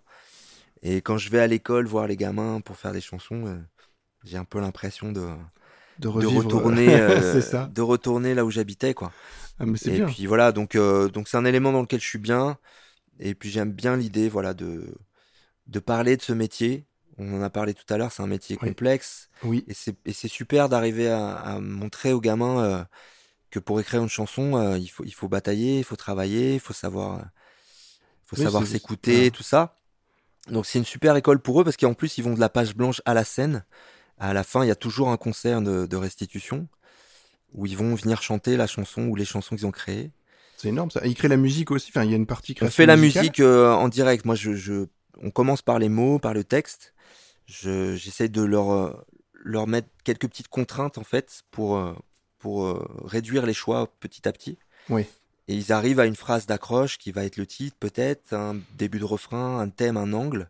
Et 0.84 0.98
quand 0.98 1.18
je 1.18 1.30
vais 1.30 1.40
à 1.40 1.48
l'école 1.48 1.88
voir 1.88 2.08
les 2.08 2.18
gamins 2.18 2.62
pour 2.62 2.78
faire 2.78 2.94
des 2.94 3.02
chansons, 3.02 3.64
j'ai 4.24 4.38
un 4.38 4.46
peu 4.46 4.60
l'impression 4.62 5.12
de 5.12 5.30
de 6.00 6.08
de 6.10 6.10
revivre. 6.10 6.50
retourner, 6.50 6.90
euh, 7.00 7.42
ça. 7.42 7.72
de 7.72 7.82
retourner 7.82 8.36
là 8.36 8.46
où 8.46 8.52
j'habitais, 8.52 8.94
quoi. 8.94 9.12
Ah, 9.60 9.66
mais 9.66 9.78
c'est 9.78 9.92
Et 9.92 10.02
bien. 10.02 10.16
puis 10.16 10.26
voilà, 10.26 10.52
donc 10.52 10.76
euh, 10.76 11.10
donc 11.10 11.28
c'est 11.28 11.38
un 11.38 11.46
élément 11.46 11.72
dans 11.72 11.82
lequel 11.82 12.02
je 12.02 12.08
suis 12.08 12.20
bien. 12.20 12.58
Et 13.20 13.36
puis 13.36 13.50
j'aime 13.52 13.72
bien 13.74 13.98
l'idée, 13.98 14.30
voilà, 14.30 14.54
de 14.54 14.96
de 15.68 15.80
parler 15.80 16.18
de 16.18 16.22
ce 16.24 16.34
métier. 16.34 16.86
On 17.18 17.34
en 17.40 17.44
a 17.44 17.50
parlé 17.50 17.74
tout 17.74 17.86
à 17.94 17.98
l'heure, 17.98 18.12
c'est 18.14 18.24
un 18.24 18.28
métier 18.28 18.58
Oui. 18.62 18.76
complexe. 18.76 19.30
Oui, 19.44 19.68
Et 19.68 19.74
c'est 19.76 19.98
et 20.08 20.14
c'est 20.14 20.30
super 20.30 20.70
d'arriver 20.70 21.10
à, 21.10 21.36
à 21.38 21.60
montrer 21.62 22.14
aux 22.14 22.22
gamins 22.22 22.64
euh, 22.64 22.86
que 23.52 23.60
pour 23.60 23.80
écrire 23.82 24.04
une 24.04 24.10
chanson, 24.10 24.58
euh, 24.58 24.78
il 24.80 24.90
faut 24.90 25.06
il 25.06 25.14
faut 25.14 25.30
batailler, 25.30 25.80
il 25.80 25.84
faut 25.86 25.98
travailler, 25.98 26.56
il 26.56 26.60
faut 26.62 26.74
savoir 26.74 27.24
faut 28.26 28.36
Oui, 28.36 28.48
savoir 28.48 28.68
s'écouter, 28.68 29.32
tout 29.32 29.44
ça. 29.44 29.80
Donc 30.50 30.66
c'est 30.66 30.80
une 30.80 30.86
super 30.86 31.16
école 31.16 31.42
pour 31.42 31.62
eux 31.62 31.64
parce 31.64 31.78
qu'en 31.78 31.94
plus 31.94 32.18
ils 32.18 32.24
vont 32.24 32.34
de 32.36 32.42
la 32.42 32.50
page 32.50 32.76
blanche 32.76 33.02
à 33.06 33.14
la 33.14 33.24
scène. 33.24 33.66
À 34.20 34.34
la 34.34 34.44
fin, 34.44 34.64
il 34.66 34.70
y 34.70 34.72
a 34.72 34.76
toujours 34.78 35.10
un 35.10 35.18
concert 35.18 35.62
de, 35.62 35.86
de 35.88 35.98
restitution 35.98 36.68
où 37.54 37.66
ils 37.66 37.78
vont 37.78 37.96
venir 37.96 38.22
chanter 38.22 38.58
la 38.58 38.68
chanson 38.68 39.04
ou 39.08 39.16
les 39.16 39.26
chansons 39.26 39.56
qu'ils 39.56 39.66
ont 39.66 39.72
créées. 39.72 40.12
c'est 40.58 40.70
énorme 40.70 40.92
ça. 40.92 41.02
Il 41.06 41.16
crée 41.16 41.28
la 41.28 41.38
musique 41.38 41.72
aussi. 41.72 41.92
Enfin, 41.92 42.04
il 42.04 42.10
y 42.12 42.14
a 42.14 42.18
une 42.18 42.26
partie 42.26 42.54
On 42.54 42.56
création 42.56 42.76
fait 42.76 42.86
la 42.86 42.98
musicale. 42.98 43.24
musique 43.24 43.40
euh, 43.40 43.72
en 43.74 43.88
direct. 43.90 44.26
Moi, 44.26 44.36
je, 44.36 44.54
je, 44.54 44.86
on 45.22 45.32
commence 45.32 45.62
par 45.62 45.80
les 45.80 45.90
mots, 45.90 46.20
par 46.20 46.34
le 46.34 46.44
texte. 46.44 46.94
Je, 47.46 47.96
j'essaie 47.96 48.30
de 48.30 48.42
leur, 48.42 48.72
euh, 48.72 48.94
leur 49.34 49.68
mettre 49.68 49.88
quelques 50.04 50.28
petites 50.28 50.48
contraintes 50.48 50.98
en 50.98 51.04
fait 51.04 51.44
pour, 51.52 51.78
euh, 51.78 51.94
pour 52.40 52.82
réduire 53.06 53.46
les 53.46 53.54
choix 53.54 53.88
petit 54.00 54.28
à 54.28 54.32
petit. 54.32 54.58
Oui. 54.90 55.06
Et 55.50 55.56
ils 55.56 55.74
arrivent 55.74 56.00
à 56.00 56.06
une 56.06 56.16
phrase 56.16 56.46
d'accroche 56.46 56.98
qui 56.98 57.12
va 57.12 57.26
être 57.26 57.36
le 57.38 57.46
titre 57.46 57.76
peut-être, 57.80 58.32
un 58.34 58.58
début 58.78 59.00
de 59.00 59.04
refrain, 59.06 59.60
un 59.60 59.68
thème, 59.70 59.98
un 59.98 60.14
angle. 60.14 60.50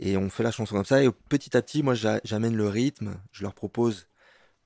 Et 0.00 0.16
on 0.18 0.28
fait 0.30 0.42
la 0.42 0.50
chanson 0.50 0.74
comme 0.74 0.84
ça. 0.84 1.02
Et 1.02 1.08
petit 1.30 1.56
à 1.56 1.62
petit, 1.62 1.82
moi, 1.82 1.94
j'a- 1.94 2.20
j'amène 2.24 2.54
le 2.56 2.68
rythme. 2.68 3.14
Je 3.32 3.42
leur 3.42 3.54
propose 3.54 4.06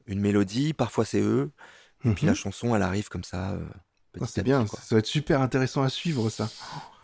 une 0.06 0.20
mélodie. 0.20 0.72
Parfois, 0.72 1.04
c'est 1.04 1.20
eux. 1.20 1.50
Et 2.04 2.10
puis 2.10 2.24
Mhm. 2.24 2.30
la 2.30 2.34
chanson, 2.34 2.74
elle 2.74 2.82
arrive 2.82 3.08
comme 3.08 3.24
ça. 3.24 3.52
euh, 3.52 3.64
Ah, 4.20 4.26
c'est 4.26 4.42
bien, 4.42 4.64
quoi. 4.64 4.78
ça 4.80 4.94
va 4.94 5.00
être 5.00 5.06
super 5.06 5.40
intéressant 5.42 5.82
à 5.82 5.88
suivre 5.88 6.30
ça. 6.30 6.48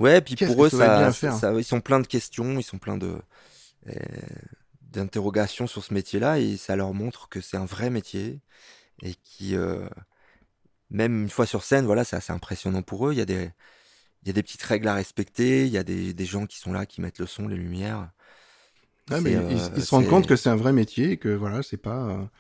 Ouais, 0.01 0.21
puis 0.21 0.37
pour 0.37 0.65
eux, 0.65 0.71
ça 0.71 1.11
bien 1.11 1.59
ils 1.59 1.65
sont 1.65 1.81
pleins 1.81 2.01
de 2.01 2.07
questions, 2.07 2.59
ils 2.59 2.63
sont 2.63 2.79
pleins 2.79 2.97
de 2.97 3.17
euh, 3.89 3.93
d'interrogations 4.91 5.67
sur 5.67 5.85
ce 5.85 5.95
métier-là, 5.95 6.39
et 6.39 6.57
ça 6.57 6.77
leur 6.77 6.93
montre 6.93 7.29
que 7.29 7.41
c'est 7.41 7.57
un 7.57 7.65
vrai 7.65 7.91
métier 7.91 8.41
et 9.03 9.15
qui, 9.15 9.57
euh, 9.57 9.89
même 10.91 11.23
une 11.23 11.31
fois 11.31 11.47
sur 11.47 11.65
scène, 11.65 11.87
voilà, 11.87 12.05
c'est 12.05 12.17
assez 12.17 12.33
impressionnant 12.33 12.83
pour 12.83 13.09
eux. 13.09 13.13
Il 13.13 13.19
y 13.19 13.23
a 13.23 13.25
des, 13.25 13.51
il 14.23 14.29
y 14.29 14.31
a 14.31 14.33
des 14.35 14.43
petites 14.43 14.63
règles 14.63 14.89
à 14.89 14.95
respecter, 14.95 15.67
il 15.67 15.73
y 15.73 15.79
a 15.79 15.85
des, 15.85 16.13
des 16.15 16.25
gens 16.27 16.47
qui 16.47 16.59
sont 16.59 16.73
là, 16.73 16.87
qui 16.87 17.01
mettent 17.01 17.19
le 17.19 17.27
son, 17.27 17.49
les 17.49 17.57
lumières. 17.57 18.11
Ah, 19.11 19.21
mais 19.21 19.33
ils, 19.33 19.37
euh, 19.37 19.71
ils 19.77 19.83
se 19.83 19.91
rendent 19.91 20.07
compte 20.09 20.27
que 20.27 20.37
c'est 20.37 20.51
un 20.51 20.57
vrai 20.57 20.73
métier 20.73 21.13
et 21.13 21.17
que 21.17 21.29
voilà, 21.29 21.63
c'est 21.63 21.77
pas, 21.77 22.31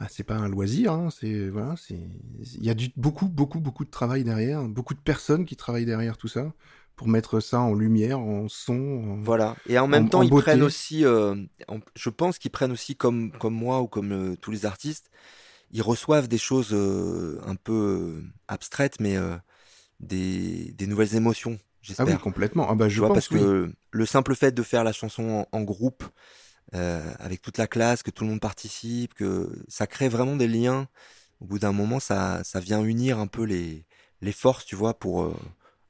bah, 0.00 0.08
c'est 0.10 0.24
pas 0.24 0.36
un 0.36 0.48
loisir. 0.48 0.92
Hein, 0.94 1.10
c'est 1.10 1.50
voilà, 1.50 1.76
c'est, 1.78 1.94
il 1.94 2.64
y 2.64 2.70
a 2.70 2.74
du 2.74 2.92
beaucoup, 2.96 3.28
beaucoup, 3.28 3.60
beaucoup 3.60 3.86
de 3.86 3.90
travail 3.90 4.24
derrière, 4.24 4.64
beaucoup 4.68 4.94
de 4.94 5.00
personnes 5.00 5.46
qui 5.46 5.56
travaillent 5.56 5.86
derrière 5.86 6.18
tout 6.18 6.28
ça 6.28 6.52
pour 6.96 7.08
mettre 7.08 7.40
ça 7.40 7.60
en 7.60 7.74
lumière, 7.74 8.20
en 8.20 8.48
son. 8.48 8.74
en- 8.74 9.22
Voilà. 9.22 9.56
Et 9.66 9.78
en 9.78 9.86
même 9.88 10.06
En- 10.06 10.08
temps, 10.08 10.22
en 10.22 10.24
ils 10.24 10.34
prennent 10.34 10.62
aussi, 10.62 11.04
euh, 11.04 11.34
je 11.96 12.10
pense 12.10 12.38
qu'ils 12.38 12.50
prennent 12.50 12.72
aussi 12.72 12.96
comme, 12.96 13.32
comme 13.32 13.54
moi 13.54 13.80
ou 13.82 13.88
comme 13.88 14.12
euh, 14.12 14.36
tous 14.36 14.50
les 14.50 14.66
artistes, 14.66 15.10
ils 15.72 15.82
reçoivent 15.82 16.28
des 16.28 16.38
choses 16.38 16.70
euh, 16.74 17.40
un 17.46 17.56
peu 17.56 18.24
abstraites, 18.48 19.00
mais 19.00 19.16
des, 20.00 20.72
des 20.72 20.86
nouvelles 20.86 21.16
émotions, 21.16 21.58
Ah 21.98 22.04
oui, 22.04 22.18
complètement. 22.18 22.68
Ah 22.68 22.74
bah 22.74 22.88
je 22.88 22.98
vois, 23.00 23.12
pense 23.12 23.12
parce 23.12 23.28
oui. 23.30 23.54
que 23.58 23.72
le 23.90 24.06
simple 24.06 24.34
fait 24.34 24.52
de 24.52 24.62
faire 24.62 24.84
la 24.84 24.92
chanson 24.92 25.46
en, 25.52 25.58
en 25.58 25.62
groupe, 25.62 26.04
euh, 26.74 27.02
avec 27.18 27.42
toute 27.42 27.58
la 27.58 27.66
classe, 27.66 28.02
que 28.02 28.10
tout 28.10 28.24
le 28.24 28.30
monde 28.30 28.40
participe, 28.40 29.14
que 29.14 29.50
ça 29.68 29.86
crée 29.86 30.08
vraiment 30.08 30.36
des 30.36 30.48
liens. 30.48 30.88
Au 31.40 31.46
bout 31.46 31.58
d'un 31.58 31.72
moment, 31.72 32.00
ça, 32.00 32.42
ça 32.44 32.60
vient 32.60 32.82
unir 32.84 33.18
un 33.18 33.26
peu 33.26 33.44
les, 33.44 33.84
les 34.20 34.32
forces, 34.32 34.64
tu 34.66 34.76
vois, 34.76 34.94
pour 34.98 35.22
euh, 35.22 35.34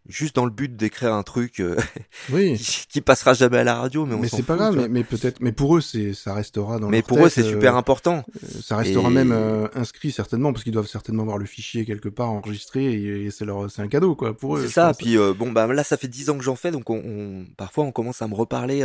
juste 0.07 0.35
dans 0.37 0.45
le 0.45 0.51
but 0.53 0.75
d'écrire 0.77 1.13
un 1.13 1.23
truc 1.25 1.61
euh, 1.61 1.77
Oui. 2.33 2.57
qui, 2.57 2.87
qui 2.89 3.01
passera 3.01 3.35
jamais 3.35 3.59
à 3.59 3.65
la 3.65 3.75
radio, 3.75 4.07
mais 4.07 4.17
Mais 4.17 4.29
c'est 4.29 4.43
pas 4.45 4.57
grave, 4.57 4.77
mais, 4.77 4.89
mais 4.89 5.05
peut-être, 5.05 5.41
mais 5.41 5.53
pour 5.53 5.77
eux, 5.77 5.81
c'est, 5.81 6.15
ça 6.15 6.35
restera 6.35 6.79
dans 6.79 6.89
Mais 6.89 7.03
pour 7.03 7.25
eux, 7.25 7.29
c'est 7.29 7.43
euh, 7.43 7.51
super 7.51 7.75
important. 7.77 8.25
euh, 8.43 8.47
Ça 8.63 8.77
restera 8.77 9.11
Et- 9.11 9.13
même 9.13 9.33
euh, 9.33 9.67
inscrit 9.75 10.13
certainement 10.13 10.53
parce 10.53 10.63
qu'ils 10.65 10.73
doivent 10.73 10.87
certainement 10.87 11.25
voir 11.25 11.37
le 11.39 11.47
fichier 11.47 11.85
quelque 11.85 12.09
part 12.09 12.31
enregistré 12.31 12.85
et, 12.95 13.27
et 13.27 13.31
c'est 13.31 13.45
leur, 13.45 13.71
c'est 13.71 13.83
un 13.83 13.89
cadeau 13.89 14.15
quoi 14.15 14.37
pour 14.37 14.57
eux. 14.57 14.63
C'est 14.67 14.73
ça. 14.73 14.89
pense. 14.89 14.99
Puis 14.99 15.19
euh, 15.19 15.35
bon, 15.35 15.51
bah 15.53 15.67
là, 15.67 15.83
ça 15.85 15.97
fait 15.97 16.09
dix 16.09 16.31
ans 16.31 16.39
que 16.39 16.45
j'en 16.45 16.57
fais, 16.57 16.71
donc 16.71 16.89
on, 16.91 17.03
on- 17.05 17.47
parfois 17.57 17.85
on 17.85 17.93
commence 17.93 18.23
à 18.23 18.29
me 18.29 18.35
reparler. 18.35 18.83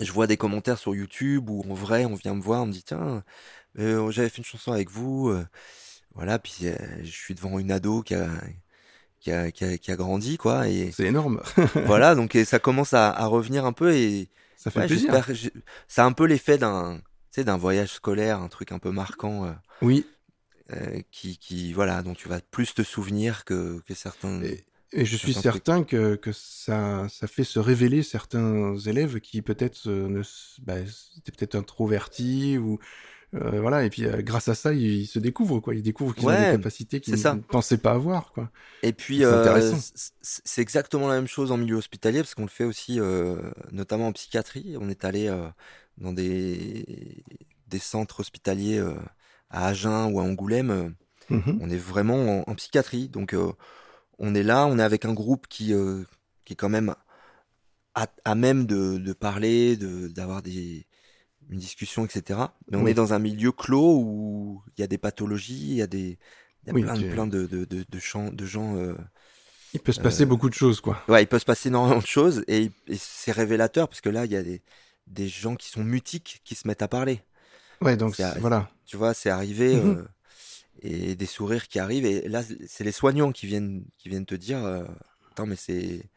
Je 0.00 0.12
vois 0.12 0.26
des 0.26 0.36
commentaires 0.36 0.78
sur 0.78 0.94
YouTube 0.94 1.48
où 1.50 1.62
en 1.70 1.74
vrai, 1.74 2.04
on 2.04 2.14
vient 2.14 2.34
me 2.34 2.42
voir, 2.42 2.62
on 2.62 2.66
me 2.66 2.72
dit 2.72 2.82
tiens, 2.84 3.24
euh, 3.78 4.10
j'avais 4.10 4.28
fait 4.28 4.38
une 4.38 4.44
chanson 4.44 4.72
avec 4.72 4.90
vous, 4.90 5.28
euh, 5.30 5.46
voilà. 6.14 6.38
Puis 6.38 6.68
euh, 6.68 6.76
je 7.02 7.10
suis 7.10 7.34
devant 7.34 7.58
une 7.58 7.70
ado 7.72 8.02
qui 8.02 8.14
a 8.14 8.28
qui 9.20 9.32
a, 9.32 9.50
qui 9.50 9.64
a, 9.64 9.78
qui 9.78 9.90
a 9.90 9.96
grandi 9.96 10.38
quoi, 10.38 10.68
et 10.68 10.92
C'est 10.92 11.06
énorme. 11.06 11.42
voilà. 11.86 12.14
Donc 12.14 12.34
et 12.34 12.44
ça 12.44 12.58
commence 12.58 12.94
à, 12.94 13.10
à 13.10 13.26
revenir 13.26 13.64
un 13.66 13.72
peu 13.72 13.94
et 13.94 14.28
ça 14.56 14.70
fait 14.70 14.80
ouais, 14.80 14.86
plaisir. 14.86 15.24
j'ai- 15.32 15.52
Ça 15.88 16.04
a 16.04 16.06
un 16.06 16.12
peu 16.12 16.24
l'effet 16.26 16.58
d'un, 16.58 17.00
d'un 17.36 17.56
voyage 17.56 17.90
scolaire, 17.92 18.40
un 18.40 18.48
truc 18.48 18.72
un 18.72 18.78
peu 18.78 18.90
marquant. 18.90 19.46
euh, 19.46 19.52
Oui. 19.82 20.06
euh, 20.72 21.00
qui, 21.12 21.38
qui 21.38 21.72
voilà 21.72 22.02
dont 22.02 22.14
tu 22.14 22.28
vas 22.28 22.40
plus 22.40 22.74
te 22.74 22.82
souvenir 22.82 23.44
que, 23.44 23.80
que 23.86 23.94
certains 23.94 24.42
Et, 24.42 24.64
et 24.92 25.04
je 25.04 25.16
suis 25.16 25.34
certain 25.34 25.84
que, 25.84 26.14
que 26.16 26.32
ça, 26.32 27.06
ça 27.08 27.26
fait 27.26 27.44
se 27.44 27.58
révéler 27.58 28.02
certains 28.02 28.76
élèves 28.78 29.20
qui 29.20 29.42
peut-être 29.42 29.88
euh, 29.88 30.22
bah, 30.62 30.78
étaient 30.78 31.32
peut-être 31.32 31.54
introvertis 31.54 32.58
ou 32.58 32.78
euh, 33.34 33.60
voilà. 33.60 33.84
Et 33.84 33.90
puis 33.90 34.06
euh, 34.06 34.22
grâce 34.22 34.48
à 34.48 34.54
ça, 34.54 34.72
ils, 34.72 35.00
ils 35.00 35.06
se 35.06 35.18
découvrent 35.18 35.60
quoi. 35.60 35.74
Ils 35.74 35.82
découvrent 35.82 36.14
qu'ils 36.14 36.28
ont 36.28 36.30
des 36.30 36.36
capacités 36.36 37.00
qu'ils 37.00 37.14
ne 37.14 37.40
pensaient 37.40 37.78
pas 37.78 37.92
avoir 37.92 38.32
quoi. 38.32 38.50
Et 38.82 38.92
puis, 38.92 39.18
C'est 39.18 39.24
euh, 39.24 39.74
c'est 40.22 40.62
exactement 40.62 41.08
la 41.08 41.16
même 41.16 41.26
chose 41.26 41.50
en 41.50 41.56
milieu 41.56 41.76
hospitalier, 41.76 42.20
parce 42.20 42.34
qu'on 42.34 42.42
le 42.42 42.48
fait 42.48 42.64
aussi, 42.64 43.00
notamment 43.72 44.08
en 44.08 44.12
psychiatrie. 44.12 44.76
On 44.80 44.88
est 44.88 45.04
allé 45.04 45.34
dans 45.98 46.12
des, 46.12 47.24
des 47.68 47.78
centres 47.78 48.20
hospitaliers 48.20 48.82
à 49.50 49.66
Agen 49.66 50.12
ou 50.12 50.20
à 50.20 50.22
Angoulême. 50.22 50.94
Mhm. 51.28 51.58
On 51.60 51.68
est 51.68 51.76
vraiment 51.76 52.42
en, 52.46 52.50
en 52.50 52.54
psychiatrie. 52.54 53.08
Donc, 53.08 53.34
on 54.18 54.34
est 54.34 54.42
là, 54.42 54.66
on 54.66 54.78
est 54.78 54.82
avec 54.82 55.04
un 55.04 55.14
groupe 55.14 55.46
qui, 55.48 55.72
euh, 55.74 56.04
qui 56.44 56.54
est 56.54 56.56
quand 56.56 56.68
même 56.68 56.94
à, 57.94 58.08
à 58.24 58.34
même 58.34 58.66
de, 58.66 58.98
de 58.98 59.12
parler, 59.12 59.76
de, 59.76 60.08
d'avoir 60.08 60.42
des, 60.42 60.86
une 61.50 61.58
discussion, 61.58 62.06
etc. 62.06 62.56
Mais 62.70 62.78
on 62.78 62.86
Oui. 62.86 62.90
est 62.90 62.94
dans 62.94 63.14
un 63.14 63.18
milieu 63.20 63.52
clos 63.52 64.00
où 64.02 64.62
il 64.76 64.82
y 64.82 64.84
a 64.84 64.88
des 64.88 64.98
pathologies, 64.98 65.54
il 65.72 65.76
y 65.76 65.82
a 65.82 65.86
des, 65.86 66.18
y 66.66 66.70
a 66.70 66.74
Oui, 66.74 66.86
plein, 66.86 67.02
plein 67.04 67.26
de, 67.28 67.46
de, 67.46 67.64
de, 67.66 67.84
de, 67.88 68.00
gens- 68.00 68.32
de 68.32 68.46
gens. 68.46 68.76
euh, 68.76 68.94
Il 69.72 69.78
peut 69.78 69.92
se 69.92 70.00
passer 70.00 70.26
Euh, 70.26 70.26
beaucoup 70.26 70.48
de 70.48 70.54
choses 70.54 70.80
quoi. 70.80 71.00
Ouais, 71.08 71.22
il 71.22 71.26
peut 71.28 71.38
se 71.38 71.44
passer 71.44 71.68
énormément 71.68 72.00
de 72.00 72.06
choses 72.06 72.44
et, 72.48 72.70
et 72.88 72.96
c'est 72.98 73.32
révélateur 73.32 73.88
parce 73.88 74.00
que 74.00 74.08
là, 74.10 74.24
il 74.26 74.32
y 74.32 74.36
a 74.36 74.42
des, 74.42 74.62
des 75.06 75.28
gens 75.28 75.56
qui 75.56 75.68
sont 75.70 75.84
mutiques 75.84 76.42
qui 76.44 76.54
se 76.56 76.66
mettent 76.68 76.82
à 76.82 76.88
parler. 76.88 77.22
Ouais, 77.80 77.96
donc 77.96 78.16
voilà. 78.36 78.68
Tu 78.84 78.96
vois, 78.96 79.14
c'est 79.14 79.30
arrivé 79.30 79.74
Mhm. 79.74 79.76
euh, 79.76 80.06
et 80.82 81.14
des 81.16 81.26
sourires 81.26 81.68
qui 81.68 81.78
arrivent 81.78 82.04
et 82.06 82.28
là, 82.28 82.42
c'est 82.66 82.84
les 82.84 82.92
soignants 82.92 83.32
qui 83.32 83.46
viennent, 83.46 83.84
qui 83.98 84.08
viennent 84.08 84.26
te 84.26 84.34
dire, 84.34 84.64
euh, 84.64 84.84
attends, 85.30 85.46
mais 85.46 85.56
c'est, 85.56 86.08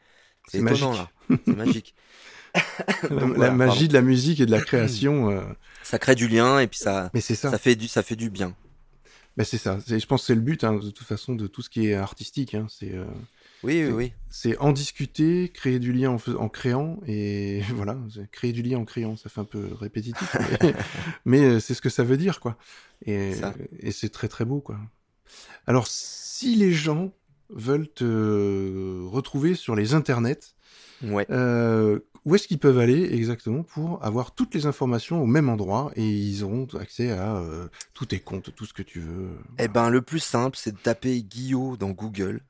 étonnant 0.52 0.90
magique. 0.92 0.98
là, 1.30 1.36
c'est 1.46 1.56
magique. 1.56 1.94
La, 2.54 2.60
Donc, 3.08 3.20
la 3.20 3.26
voilà, 3.26 3.50
magie 3.52 3.72
pardon. 3.72 3.86
de 3.88 3.92
la 3.94 4.02
musique 4.02 4.40
et 4.40 4.46
de 4.46 4.50
la 4.50 4.60
création. 4.60 5.30
euh, 5.30 5.40
Ça 5.82 5.98
crée 5.98 6.14
du 6.14 6.28
lien 6.28 6.58
et 6.58 6.66
puis 6.66 6.78
ça, 6.78 7.10
Mais 7.14 7.20
ça. 7.20 7.50
ça 7.50 7.58
fait 7.58 7.76
du, 7.76 7.88
ça 7.88 8.02
fait 8.02 8.16
du 8.16 8.30
bien. 8.30 8.54
Ben, 9.36 9.44
c'est 9.44 9.58
ça. 9.58 9.78
Je 9.86 10.04
pense 10.06 10.22
que 10.22 10.26
c'est 10.28 10.34
le 10.34 10.40
but 10.40 10.64
hein, 10.64 10.74
de 10.74 10.90
toute 10.90 11.06
façon 11.06 11.34
de 11.34 11.46
tout 11.46 11.62
ce 11.62 11.70
qui 11.70 11.86
est 11.86 11.94
artistique. 11.94 12.54
Hein. 12.54 12.66
C'est 12.68 12.92
euh, 12.92 13.04
Oui, 13.62 13.82
oui, 13.82 13.86
C'est- 13.86 13.92
oui. 13.92 14.12
c'est 14.30 14.58
en 14.58 14.72
discuter, 14.72 15.50
créer 15.52 15.78
du 15.78 15.92
lien 15.92 16.16
en, 16.38 16.48
créant, 16.48 16.98
et 17.06 17.60
voilà, 17.74 17.98
créer 18.32 18.52
du 18.52 18.62
lien 18.62 18.78
en 18.78 18.84
créant, 18.84 19.16
ça 19.16 19.28
fait 19.28 19.40
un 19.40 19.44
peu 19.44 19.68
répétitif, 19.74 20.36
mais, 20.62 20.74
mais, 21.24 21.40
euh, 21.42 21.60
c'est 21.60 21.74
ce 21.74 21.82
que 21.82 21.90
ça 21.90 22.04
veut 22.04 22.16
dire, 22.16 22.40
quoi. 22.40 22.56
Et, 23.06 23.32
c'est 23.92 24.10
très 24.10 24.28
très 24.28 24.44
beau, 24.44 24.60
quoi. 24.60 24.78
Alors, 25.66 25.86
si 25.86 26.56
les 26.56 26.72
gens 26.72 27.12
veulent 27.50 27.88
te 27.88 29.04
retrouver 29.06 29.54
sur 29.54 29.74
les 29.74 29.94
internets, 29.94 30.54
Ouais. 31.02 31.26
euh, 31.30 31.98
où 32.26 32.34
est-ce 32.34 32.46
qu'ils 32.46 32.58
peuvent 32.58 32.78
aller 32.78 33.08
exactement 33.14 33.62
pour 33.62 34.04
avoir 34.04 34.34
toutes 34.34 34.54
les 34.54 34.66
informations 34.66 35.22
au 35.22 35.26
même 35.26 35.48
endroit 35.48 35.90
et 35.96 36.06
ils 36.06 36.44
auront 36.44 36.66
accès 36.78 37.10
à 37.10 37.36
euh, 37.36 37.68
tous 37.94 38.04
tes 38.06 38.20
comptes, 38.20 38.54
tout 38.54 38.66
ce 38.66 38.74
que 38.74 38.82
tu 38.82 39.00
veux. 39.00 39.30
Eh 39.58 39.68
ben, 39.68 39.88
le 39.88 40.02
plus 40.02 40.18
simple, 40.18 40.58
c'est 40.60 40.72
de 40.72 40.78
taper 40.78 41.22
Guillaume 41.22 41.78
dans 41.78 41.90
Google. 41.90 42.42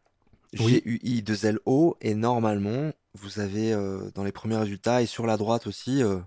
Oui. 0.58 0.82
G-U-I-2-L-O. 0.82 1.96
Et 2.00 2.14
normalement, 2.14 2.92
vous 3.14 3.40
avez 3.40 3.72
euh, 3.72 4.10
dans 4.14 4.24
les 4.24 4.32
premiers 4.32 4.56
résultats 4.56 5.02
et 5.02 5.06
sur 5.06 5.26
la 5.26 5.36
droite 5.36 5.66
aussi 5.66 6.02
euh, 6.02 6.18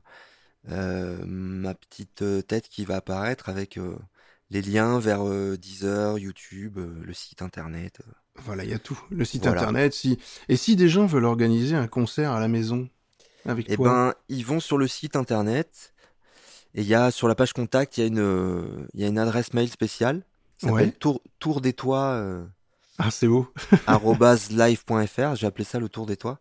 euh, 0.70 1.24
ma 1.26 1.76
petite 1.76 2.24
tête 2.48 2.70
qui 2.70 2.86
va 2.86 2.98
apparaître 2.98 3.50
avec 3.50 3.80
les 4.50 4.62
liens 4.62 5.00
vers 5.00 5.26
Deezer, 5.58 6.18
YouTube, 6.20 6.78
le 6.80 7.14
site 7.14 7.41
internet. 7.41 8.00
Voilà, 8.36 8.64
il 8.64 8.70
y 8.70 8.74
a 8.74 8.80
tout. 8.80 9.00
Le 9.12 9.26
site 9.26 9.45
Voilà. 9.45 9.62
internet. 9.62 9.94
Si... 9.94 10.20
Et 10.50 10.56
si 10.56 10.76
des 10.76 10.90
gens 10.90 11.06
veulent 11.06 11.26
organiser 11.26 11.76
un 11.76 11.88
concert 11.88 12.32
à 12.32 12.40
la 12.40 12.48
maison 12.48 12.90
avec 13.45 13.68
Eh 13.68 13.76
toi? 13.76 13.90
ben, 13.90 14.14
ils 14.30 14.45
vont 14.45 14.60
sur 14.60 14.78
le 14.78 14.88
site 14.88 15.16
internet 15.16 15.94
Et 16.76 16.82
il 16.82 16.88
y 16.88 16.95
a 16.95 17.12
sur 17.12 17.28
la 17.28 17.36
page 17.36 17.54
contact, 17.54 17.98
il 17.98 18.02
y 18.02 18.04
a 18.04 18.08
une, 18.08 18.88
il 18.94 19.02
y 19.02 19.06
a 19.06 19.08
une 19.08 19.20
adresse 19.20 19.54
mail 19.54 19.70
spéciale. 19.70 20.24
qui 20.58 20.66
s'appelle 20.66 20.91
Ouais. 20.91 20.94
tour, 20.94 21.22
tour 21.40 21.62
des 21.62 21.74
toits, 21.74 22.45
Ah, 22.98 23.11
c'est 23.11 23.28
beau. 23.28 23.48
live.fr. 24.52 25.36
J'ai 25.36 25.48
appelé 25.48 25.64
ça 25.64 25.80
le 25.80 25.90
tour 25.90 26.06
des 26.06 26.18
toits. 26.18 26.40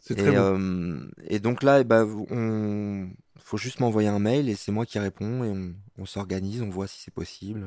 C'est 0.00 0.14
Et, 0.16 0.16
très 0.16 0.32
beau. 0.32 0.50
euh, 0.58 1.08
et 1.28 1.38
donc 1.38 1.62
là, 1.62 1.80
eh 1.80 1.84
ben, 1.84 2.04
on 2.30 3.08
faut 3.38 3.56
juste 3.58 3.80
m'envoyer 3.80 4.08
un 4.08 4.18
mail 4.18 4.48
et 4.48 4.56
c'est 4.56 4.72
moi 4.72 4.86
qui 4.86 4.98
réponds 4.98 5.44
et 5.44 5.48
on, 5.50 5.74
on 5.98 6.06
s'organise, 6.06 6.62
on 6.62 6.70
voit 6.70 6.86
si 6.86 7.00
c'est 7.00 7.14
possible. 7.14 7.66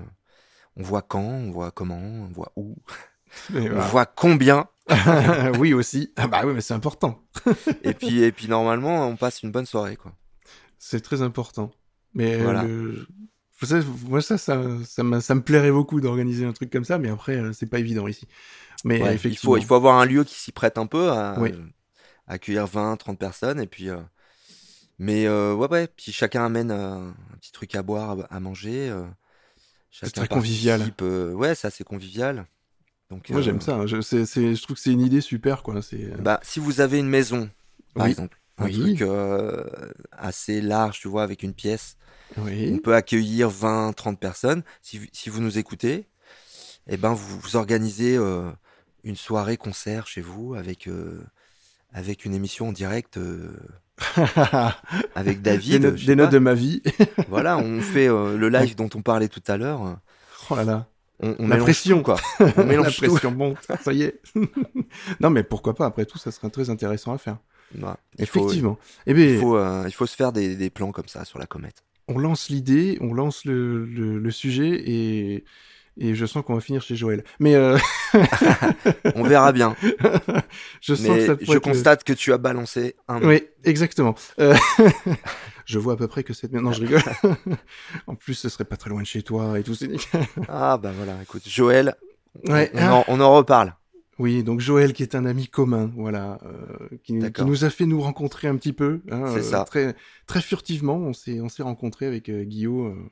On 0.75 0.83
voit 0.83 1.01
quand, 1.03 1.21
on 1.21 1.51
voit 1.51 1.71
comment, 1.71 1.97
on 1.99 2.25
voit 2.27 2.51
où, 2.55 2.75
Et 3.55 3.69
on 3.69 3.79
voit 3.79 4.05
combien. 4.05 4.67
oui, 5.59 5.73
aussi. 5.73 6.13
Ah, 6.15 6.27
bah 6.27 6.43
oui, 6.45 6.53
mais 6.53 6.61
c'est 6.61 6.73
important. 6.73 7.21
et 7.83 7.93
puis 7.93 8.23
et 8.23 8.31
puis 8.31 8.47
normalement, 8.47 9.07
on 9.07 9.15
passe 9.17 9.43
une 9.43 9.51
bonne 9.51 9.65
soirée 9.65 9.95
quoi. 9.97 10.13
C'est 10.79 11.01
très 11.01 11.21
important. 11.21 11.71
Mais 12.13 12.37
Voilà. 12.37 12.63
le... 12.63 13.07
Vous 13.59 13.65
savez, 13.67 13.85
moi, 14.07 14.21
ça, 14.21 14.37
ça, 14.37 14.61
ça, 14.85 15.03
me- 15.03 15.19
ça 15.19 15.33
me 15.35 15.41
plairait 15.41 15.71
beaucoup 15.71 15.99
d'organiser 15.99 16.45
un 16.45 16.53
truc 16.53 16.69
comme 16.71 16.85
ça, 16.85 16.99
mais 16.99 17.09
après, 17.09 17.37
euh, 17.37 17.53
c'est 17.53 17.65
pas 17.67 17.79
évident 17.79 18.07
ici. 18.07 18.27
Mais 18.83 18.99
Ouais, 18.99 19.13
il 19.15 19.15
effectivement. 19.15 19.37
faut 19.37 19.57
il 19.57 19.65
faut 19.65 19.75
avoir 19.75 19.97
un 19.99 20.05
lieu 20.05 20.23
qui 20.23 20.33
s'y 20.35 20.51
prête 20.51 20.77
un 20.77 20.87
peu 20.87 21.11
à, 21.11 21.41
Oui. 21.41 21.53
à 22.27 22.33
accueillir 22.33 22.67
20, 22.67 22.97
30 22.97 23.19
personnes 23.19 23.59
et 23.59 23.67
puis 23.67 23.89
euh, 23.89 23.97
mais 24.99 25.27
euh, 25.27 25.53
ouais 25.55 25.69
ouais, 25.69 25.87
puis 25.87 26.11
chacun 26.11 26.45
amène 26.45 26.71
euh, 26.71 27.09
un 27.09 27.37
petit 27.39 27.51
truc 27.51 27.75
à 27.75 27.83
boire, 27.83 28.19
à, 28.31 28.35
à 28.35 28.39
manger. 28.39 28.95
chacun 29.91 30.11
très 30.21 30.27
convivial. 30.27 30.91
ouais, 31.01 31.55
ça 31.55 31.69
c'est 31.69 31.83
convivial. 31.83 32.45
Donc 33.09 33.29
Moi, 33.29 33.41
j'aime 33.41 33.61
ça. 33.61 33.75
hein. 33.75 33.87
Je, 33.87 34.01
c'est, 34.01 34.25
c'est, 34.25 34.55
je 34.55 34.61
trouve 34.63 34.75
que 34.75 34.81
c'est 34.81 34.91
une 34.91 35.01
idée 35.01 35.21
super, 35.21 35.63
quoi. 35.63 35.81
C'est, 35.81 36.11
Bah, 36.19 36.39
si 36.43 36.59
vous 36.59 36.81
avez 36.81 36.99
une 36.99 37.09
maison, 37.09 37.49
par 37.93 38.05
Oui. 38.05 38.11
exemple, 38.11 38.39
un 38.57 38.65
Oui. 38.65 38.73
truc 38.73 39.01
assez 40.11 40.61
large, 40.61 40.99
tu 40.99 41.07
vois, 41.07 41.23
avec 41.23 41.43
une 41.43 41.53
pièce, 41.53 41.97
on 42.37 42.77
peut 42.79 42.95
accueillir 42.95 43.49
20, 43.49 43.93
30 43.93 44.19
personnes. 44.19 44.63
Si, 44.81 44.97
vous- 44.99 45.05
si 45.11 45.29
vous 45.29 45.41
nous 45.41 45.57
écoutez, 45.57 46.07
eh 46.87 46.97
ben, 46.97 47.13
vous, 47.13 47.39
vous 47.39 47.55
organisez 47.55 48.15
euh, 48.17 48.49
une 49.03 49.15
soirée 49.15 49.57
concert 49.57 50.07
chez 50.07 50.21
vous 50.21 50.53
avec, 50.55 50.87
euh, 50.87 51.23
avec 51.93 52.25
une 52.25 52.33
émission 52.33 52.69
en 52.69 52.71
direct 52.71 53.17
euh, 53.17 53.55
avec 55.15 55.41
David. 55.41 55.71
des 55.71 55.79
notes, 55.79 56.05
des 56.05 56.15
notes 56.15 56.31
de 56.31 56.39
ma 56.39 56.53
vie. 56.53 56.81
Voilà, 57.29 57.57
on 57.57 57.81
fait 57.81 58.07
le 58.07 58.49
live 58.49 58.75
dont 58.75 58.89
on 58.95 59.01
parlait 59.01 59.27
tout 59.27 59.43
à 59.47 59.57
l'heure. 59.57 59.97
oh 60.49 60.55
là 60.55 60.63
là. 60.63 60.87
On, 61.19 61.35
on 61.39 61.47
La 61.47 61.57
pression. 61.57 61.97
tout, 61.97 62.03
quoi. 62.03 62.17
On 62.57 62.63
mélange 62.63 63.01
La 63.01 63.07
pression 63.07 63.31
monte. 63.31 63.57
Ça 63.83 63.91
y 63.91 64.03
est. 64.03 64.21
non, 65.19 65.31
mais 65.31 65.41
pourquoi 65.41 65.73
pas. 65.73 65.87
Après 65.87 66.05
tout, 66.05 66.19
ça 66.19 66.29
serait 66.31 66.51
très 66.51 66.69
intéressant 66.69 67.11
à 67.11 67.17
faire. 67.17 67.37
Ouais. 67.75 67.89
Il 68.19 68.27
faut, 68.27 68.41
Effectivement. 68.45 68.77
Eh 69.07 69.15
bien, 69.15 69.25
il 69.25 69.39
faut, 69.39 69.57
il 69.87 69.91
faut 69.93 70.05
se 70.05 70.15
faire 70.15 70.31
des, 70.31 70.55
des 70.55 70.69
plans 70.69 70.91
comme 70.91 71.07
ça 71.07 71.25
sur 71.25 71.39
la 71.39 71.47
comète. 71.47 71.83
On 72.07 72.17
lance 72.19 72.49
l'idée, 72.49 72.97
on 73.01 73.13
lance 73.13 73.45
le, 73.45 73.85
le, 73.85 74.17
le 74.19 74.31
sujet 74.31 74.69
et, 74.69 75.43
et 75.97 76.15
je 76.15 76.25
sens 76.25 76.43
qu'on 76.45 76.53
va 76.55 76.61
finir 76.61 76.81
chez 76.81 76.95
Joël. 76.95 77.23
Mais 77.39 77.55
euh, 77.55 77.77
On 79.15 79.23
verra 79.23 79.51
bien. 79.51 79.75
je 80.81 80.93
sens 80.95 81.07
que 81.07 81.25
ça 81.25 81.35
je 81.39 81.43
être 81.43 81.53
le- 81.53 81.59
constate 81.59 82.03
que 82.03 82.13
tu 82.13 82.31
as 82.33 82.37
balancé 82.37 82.95
un. 83.07 83.21
Oui, 83.23 83.43
exactement. 83.63 84.15
Euh, 84.39 84.55
je 85.65 85.79
vois 85.79 85.93
à 85.93 85.95
peu 85.97 86.07
près 86.07 86.23
que 86.23 86.33
c'est... 86.33 86.51
Non, 86.53 86.71
je 86.71 86.81
rigole. 86.81 87.01
en 88.07 88.15
plus, 88.15 88.35
ce 88.35 88.49
serait 88.49 88.65
pas 88.65 88.77
très 88.77 88.89
loin 88.89 89.01
de 89.01 89.07
chez 89.07 89.21
toi 89.23 89.59
et 89.59 89.63
tout. 89.63 89.75
c'est 89.75 89.87
nickel. 89.87 90.21
Ah 90.47 90.77
bah 90.77 90.91
voilà, 90.95 91.17
écoute, 91.21 91.43
Joël, 91.47 91.95
on- 92.47 92.53
Ouais, 92.53 92.71
on, 92.75 92.79
en, 92.87 93.03
on 93.07 93.19
en 93.19 93.33
reparle. 93.35 93.73
Oui, 94.19 94.43
donc 94.43 94.59
Joël 94.59 94.93
qui 94.93 95.03
est 95.03 95.15
un 95.15 95.25
ami 95.25 95.47
commun, 95.47 95.91
voilà, 95.95 96.39
euh, 96.43 96.97
qui, 97.03 97.13
nous 97.13 97.65
a 97.65 97.69
fait 97.69 97.85
nous 97.85 98.01
rencontrer 98.01 98.47
un 98.47 98.55
petit 98.55 98.73
peu. 98.73 99.01
hein, 99.11 99.31
C'est 99.35 99.43
ça. 99.43 99.63
Très, 99.63 99.95
très 100.25 100.41
furtivement, 100.41 100.95
on 100.95 101.13
s'est, 101.13 101.39
on 101.39 101.49
s'est 101.49 101.63
rencontrés 101.63 102.07
avec 102.07 102.29
euh, 102.29 102.43
Guillaume 102.43 102.87
euh, 102.87 103.09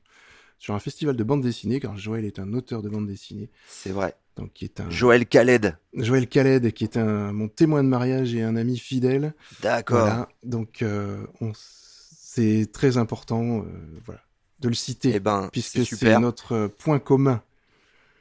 sur 0.57 0.73
un 0.73 0.80
festival 0.80 1.15
de 1.15 1.23
bande 1.23 1.41
dessinée, 1.41 1.80
car 1.80 1.98
Joël 1.98 2.26
est 2.26 2.40
un 2.40 2.53
auteur 2.53 2.82
de 2.82 2.90
bande 2.90 3.06
dessinée, 3.07 3.49
C'est 3.68 3.91
vrai. 3.91 4.15
donc 4.36 4.53
qui 4.53 4.65
est 4.65 4.80
un 4.80 4.90
Joël 4.90 5.27
Khaled. 5.27 5.77
Joël 5.94 6.27
Khaled, 6.27 6.72
qui 6.72 6.84
est 6.84 6.98
un 6.98 7.32
mon 7.34 7.49
témoin 7.49 7.84
de 7.84 7.90
mariage 7.90 8.34
et 8.34 8.41
un 8.41 8.56
ami 8.56 8.77
fidèle. 8.77 9.34
D'accord. 9.61 9.99
Voilà, 9.99 10.30
donc 10.44 10.82
euh, 10.82 11.26
on, 11.41 11.52
c'est 11.56 12.69
très 12.73 12.98
important, 12.98 13.60
euh, 13.60 13.64
voilà, 14.06 14.22
de 14.60 14.68
le 14.69 14.73
citer, 14.73 15.11
Eh 15.15 15.19
ben, 15.19 15.49
puisque 15.52 15.86
c'est 15.86 16.19
notre 16.19 16.53
euh, 16.53 16.68
point 16.68 16.99
commun. 16.99 17.41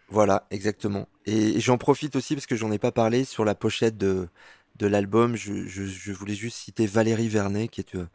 Voilà, 0.08 0.46
exactement. 0.50 1.08
Et 1.26 1.60
j'en 1.60 1.78
profite 1.78 2.16
aussi 2.16 2.34
parce 2.34 2.46
que 2.46 2.56
j'en 2.56 2.70
ai 2.72 2.78
pas 2.78 2.92
parlé 2.92 3.24
sur 3.24 3.44
la 3.44 3.54
pochette 3.54 3.96
de, 3.96 4.28
de 4.76 4.86
l'album. 4.86 5.36
Je, 5.36 5.66
je, 5.66 5.84
je 5.84 6.12
voulais 6.12 6.34
juste 6.34 6.56
citer 6.58 6.86
Valérie 6.86 7.28
Vernet, 7.28 7.68
qui 7.68 7.80
est 7.80 7.94
euh, 7.94 8.06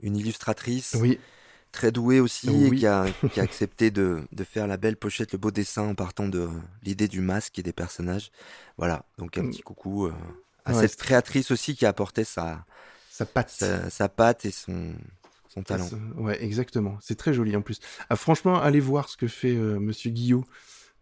une 0.00 0.16
illustratrice 0.16 0.96
Oui, 1.00 1.18
très 1.72 1.92
douée 1.92 2.20
aussi 2.20 2.48
Oui. 2.50 2.66
et 2.66 2.72
qui 2.72 2.86
a, 2.86 3.14
qui 3.32 3.40
a 3.40 3.44
accepté 3.44 3.90
de, 3.90 4.22
de 4.32 4.44
faire 4.44 4.66
la 4.66 4.76
belle 4.76 4.96
pochette, 4.96 5.32
le 5.32 5.38
beau 5.38 5.50
dessin 5.52 5.82
en 5.84 5.94
partant 5.94 6.28
de 6.28 6.48
l'idée 6.82 7.08
du 7.08 7.20
masque 7.20 7.58
et 7.58 7.62
des 7.62 7.72
personnages. 7.72 8.30
Voilà, 8.78 9.04
donc 9.18 9.38
un 9.38 9.46
petit 9.46 9.62
coucou 9.62 10.06
euh, 10.06 10.14
à 10.64 10.72
Ouais, 10.72 10.74
cette 10.74 10.96
créatrice 10.96 11.50
aussi 11.50 11.76
qui 11.76 11.86
a 11.86 11.90
apporté 11.90 12.24
sa, 12.24 12.64
ça 13.08 13.26
patte. 13.26 13.50
sa, 13.58 13.90
sa 13.90 14.08
patte 14.08 14.44
et 14.46 14.52
son, 14.52 14.94
son 15.48 15.62
talent. 15.64 15.92
Ouais, 16.16 16.42
exactement. 16.42 16.98
C'est 17.00 17.16
très 17.16 17.32
joli 17.34 17.56
en 17.56 17.62
plus. 17.62 17.80
Ah, 18.08 18.16
franchement, 18.16 18.60
allez 18.60 18.80
voir 18.80 19.08
ce 19.08 19.16
que 19.16 19.26
fait 19.26 19.54
euh, 19.56 19.78
Monsieur 19.80 20.10
Guillot. 20.10 20.44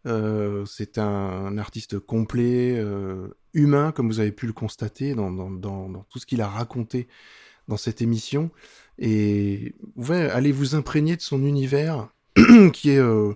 Euh, 0.08 0.64
c'est 0.66 0.98
un, 0.98 1.04
un 1.06 1.58
artiste 1.58 1.98
complet, 1.98 2.74
euh, 2.78 3.28
humain, 3.52 3.92
comme 3.92 4.08
vous 4.08 4.20
avez 4.20 4.32
pu 4.32 4.46
le 4.46 4.52
constater 4.52 5.14
dans, 5.14 5.30
dans, 5.30 5.50
dans, 5.50 5.88
dans 5.88 6.02
tout 6.10 6.18
ce 6.18 6.26
qu'il 6.26 6.40
a 6.40 6.48
raconté 6.48 7.06
dans 7.68 7.76
cette 7.76 8.00
émission. 8.02 8.50
Et 8.98 9.74
ouais, 9.96 10.30
allez 10.30 10.50
vous 10.52 10.74
imprégner 10.74 11.14
de 11.16 11.20
son 11.20 11.44
univers 11.44 12.08
qui 12.72 12.90
est... 12.90 12.98
euh, 12.98 13.34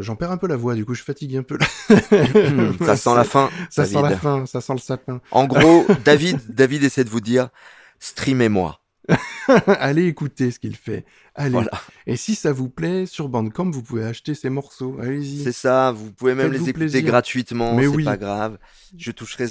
J'en 0.00 0.16
perds 0.16 0.30
un 0.32 0.38
peu 0.38 0.46
la 0.46 0.56
voix, 0.56 0.74
du 0.74 0.84
coup 0.86 0.94
je 0.94 1.02
fatigue 1.02 1.36
un 1.36 1.42
peu. 1.42 1.58
là. 1.58 1.66
ça 2.86 2.96
sent 2.96 3.14
la 3.14 3.24
fin. 3.24 3.50
Ça 3.70 3.84
sent 3.84 4.00
la 4.00 4.16
fin, 4.16 4.46
ça 4.46 4.60
sent 4.62 4.72
le 4.72 4.78
sapin. 4.78 5.20
En 5.30 5.46
gros, 5.46 5.86
David, 6.04 6.40
David 6.48 6.84
essaie 6.84 7.04
de 7.04 7.10
vous 7.10 7.20
dire, 7.20 7.50
streamez-moi. 7.98 8.80
allez 9.66 10.06
écouter 10.06 10.50
ce 10.50 10.58
qu'il 10.58 10.76
fait. 10.76 11.04
Allez. 11.34 11.50
Voilà. 11.52 11.70
Et 12.06 12.16
si 12.16 12.34
ça 12.34 12.52
vous 12.52 12.68
plaît, 12.68 13.06
sur 13.06 13.28
Bandcamp, 13.28 13.70
vous 13.70 13.82
pouvez 13.82 14.04
acheter 14.04 14.34
ces 14.34 14.50
morceaux. 14.50 14.96
Allez-y. 15.00 15.42
C'est 15.44 15.52
ça, 15.52 15.92
vous 15.92 16.12
pouvez 16.12 16.34
même 16.34 16.50
les 16.52 16.58
écouter 16.58 16.72
plaisir. 16.74 17.02
gratuitement, 17.04 17.74
Mais 17.74 17.82
c'est 17.82 17.88
oui. 17.88 18.04
pas 18.04 18.16
grave. 18.16 18.58
Je 18.96 19.10
toucherai 19.10 19.46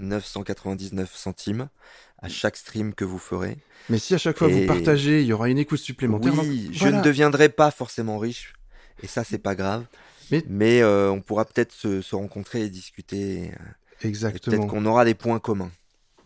0,000999 0.00 1.06
centimes 1.14 1.68
à 2.20 2.28
chaque 2.28 2.56
stream 2.56 2.94
que 2.94 3.04
vous 3.04 3.18
ferez. 3.18 3.58
Mais 3.88 3.98
si 3.98 4.14
à 4.14 4.18
chaque 4.18 4.38
fois 4.38 4.48
Et- 4.48 4.60
vous 4.60 4.66
partagez, 4.66 5.20
il 5.22 5.26
y 5.26 5.32
aura 5.32 5.48
une 5.48 5.58
écoute 5.58 5.78
supplémentaire. 5.78 6.32
Oui, 6.38 6.64
Donc, 6.66 6.72
je 6.74 6.88
ne 6.88 7.02
deviendrai 7.02 7.48
pas 7.48 7.70
forcément 7.70 8.18
riche, 8.18 8.54
et 9.02 9.06
ça 9.06 9.24
c'est 9.24 9.38
pas 9.38 9.54
grave. 9.54 9.84
Mais- 10.48 10.82
euh, 10.82 11.10
on 11.10 11.20
pourra 11.22 11.44
peut-être 11.46 11.72
se, 11.72 12.02
se 12.02 12.14
rencontrer 12.14 12.62
et 12.62 12.68
discuter. 12.70 13.44
et 14.02 14.06
Exactement. 14.06 14.56
Peut-être 14.56 14.68
qu'on 14.70 14.84
aura 14.84 15.04
des 15.04 15.14
points 15.14 15.38
communs. 15.38 15.70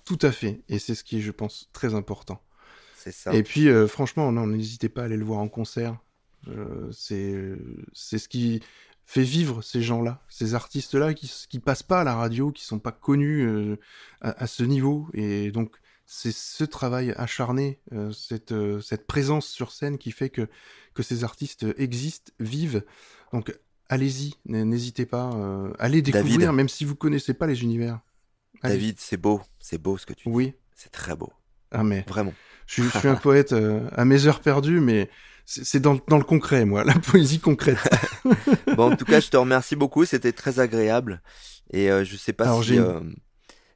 Tout 0.04 0.18
à 0.22 0.32
fait. 0.32 0.60
Et 0.68 0.78
c'est 0.78 0.94
ce 0.94 1.04
qui 1.04 1.18
est, 1.18 1.20
je 1.20 1.30
pense, 1.30 1.68
très 1.72 1.94
important. 1.94 2.42
C'est 2.96 3.12
ça. 3.12 3.34
Et 3.34 3.42
puis, 3.42 3.68
euh, 3.68 3.86
franchement, 3.86 4.30
non, 4.32 4.46
n'hésitez 4.46 4.88
pas 4.88 5.02
à 5.02 5.04
aller 5.04 5.16
le 5.16 5.24
voir 5.24 5.40
en 5.40 5.48
concert. 5.48 5.98
Euh, 6.48 6.90
c'est, 6.92 7.52
c'est 7.92 8.18
ce 8.18 8.28
qui 8.28 8.60
fait 9.04 9.22
vivre 9.22 9.62
ces 9.62 9.82
gens-là, 9.82 10.22
ces 10.28 10.54
artistes-là 10.54 11.14
qui, 11.14 11.30
qui 11.48 11.58
passent 11.58 11.82
pas 11.82 12.00
à 12.00 12.04
la 12.04 12.14
radio, 12.14 12.50
qui 12.52 12.64
sont 12.64 12.78
pas 12.78 12.92
connus 12.92 13.42
euh, 13.42 13.76
à, 14.20 14.42
à 14.42 14.46
ce 14.46 14.62
niveau. 14.62 15.08
Et 15.14 15.50
donc, 15.50 15.76
c'est 16.06 16.32
ce 16.32 16.64
travail 16.64 17.14
acharné, 17.16 17.80
cette, 18.12 18.52
cette 18.82 19.06
présence 19.06 19.46
sur 19.46 19.72
scène 19.72 19.96
qui 19.98 20.10
fait 20.10 20.28
que, 20.28 20.46
que 20.94 21.02
ces 21.02 21.24
artistes 21.24 21.64
existent, 21.78 22.32
vivent. 22.38 22.84
Donc, 23.32 23.56
allez-y, 23.88 24.34
n'hésitez 24.44 25.06
pas. 25.06 25.30
allez 25.78 26.02
découvrir, 26.02 26.38
David. 26.38 26.54
même 26.54 26.68
si 26.68 26.84
vous 26.84 26.96
connaissez 26.96 27.32
pas 27.32 27.46
les 27.46 27.62
univers. 27.62 28.00
David, 28.70 28.96
c'est 28.98 29.16
beau, 29.16 29.40
c'est 29.58 29.78
beau 29.78 29.98
ce 29.98 30.06
que 30.06 30.12
tu 30.14 30.28
dis. 30.28 30.34
Oui. 30.34 30.54
C'est 30.74 30.90
très 30.90 31.14
beau, 31.16 31.32
Ah, 31.70 31.82
mais 31.84 32.04
vraiment. 32.08 32.32
je, 32.66 32.74
suis- 32.82 32.90
je 32.90 32.98
suis 32.98 33.08
un 33.08 33.14
poète 33.14 33.52
euh, 33.52 33.88
à 33.96 34.04
mes 34.04 34.26
heures 34.26 34.40
perdues, 34.40 34.80
mais 34.80 35.08
c'est 35.44 35.80
dans, 35.80 35.98
dans 36.08 36.18
le 36.18 36.24
concret, 36.24 36.64
moi, 36.64 36.82
la 36.84 36.94
poésie 36.94 37.38
concrète. 37.40 37.78
Bon, 38.76 38.92
en 38.92 38.96
tout 38.96 39.04
cas, 39.04 39.20
je 39.20 39.28
te 39.28 39.36
remercie 39.36 39.76
beaucoup. 39.76 40.04
C'était 40.04 40.32
très 40.32 40.58
agréable. 40.60 41.20
Et 41.72 41.90
euh, 41.90 42.04
je 42.04 42.16
sais 42.16 42.32
pas 42.32 42.44
Alors, 42.44 42.64
si, 42.64 42.78
euh, 42.78 43.00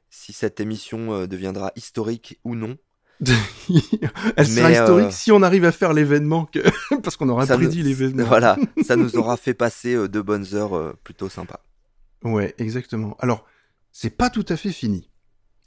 si 0.09 0.33
cette 0.33 0.59
émission 0.59 1.13
euh, 1.13 1.27
deviendra 1.27 1.71
historique 1.75 2.39
ou 2.43 2.55
non. 2.55 2.77
Elle 4.37 4.47
sera 4.47 4.69
Mais, 4.69 4.73
historique 4.75 5.05
euh, 5.07 5.11
si 5.11 5.31
on 5.31 5.41
arrive 5.41 5.65
à 5.65 5.71
faire 5.71 5.93
l'événement, 5.93 6.45
que... 6.45 6.59
parce 7.01 7.15
qu'on 7.17 7.29
aura 7.29 7.45
Ça 7.45 7.55
prédit 7.57 7.79
nous- 7.79 7.85
l'événement. 7.85 8.25
Voilà, 8.25 8.57
ça 8.85 8.95
nous 8.95 9.15
aura 9.17 9.37
fait 9.37 9.53
passer 9.53 9.95
de 9.95 10.21
bonnes 10.21 10.47
heures 10.53 10.95
plutôt 11.03 11.29
sympas. 11.29 11.61
Ouais, 12.23 12.53
exactement. 12.57 13.15
Alors, 13.19 13.45
c'est 13.99 14.11
pas 14.11 14.29
tout 14.29 14.45
à 14.49 14.57
fait 14.57 14.71
fini. 14.71 15.09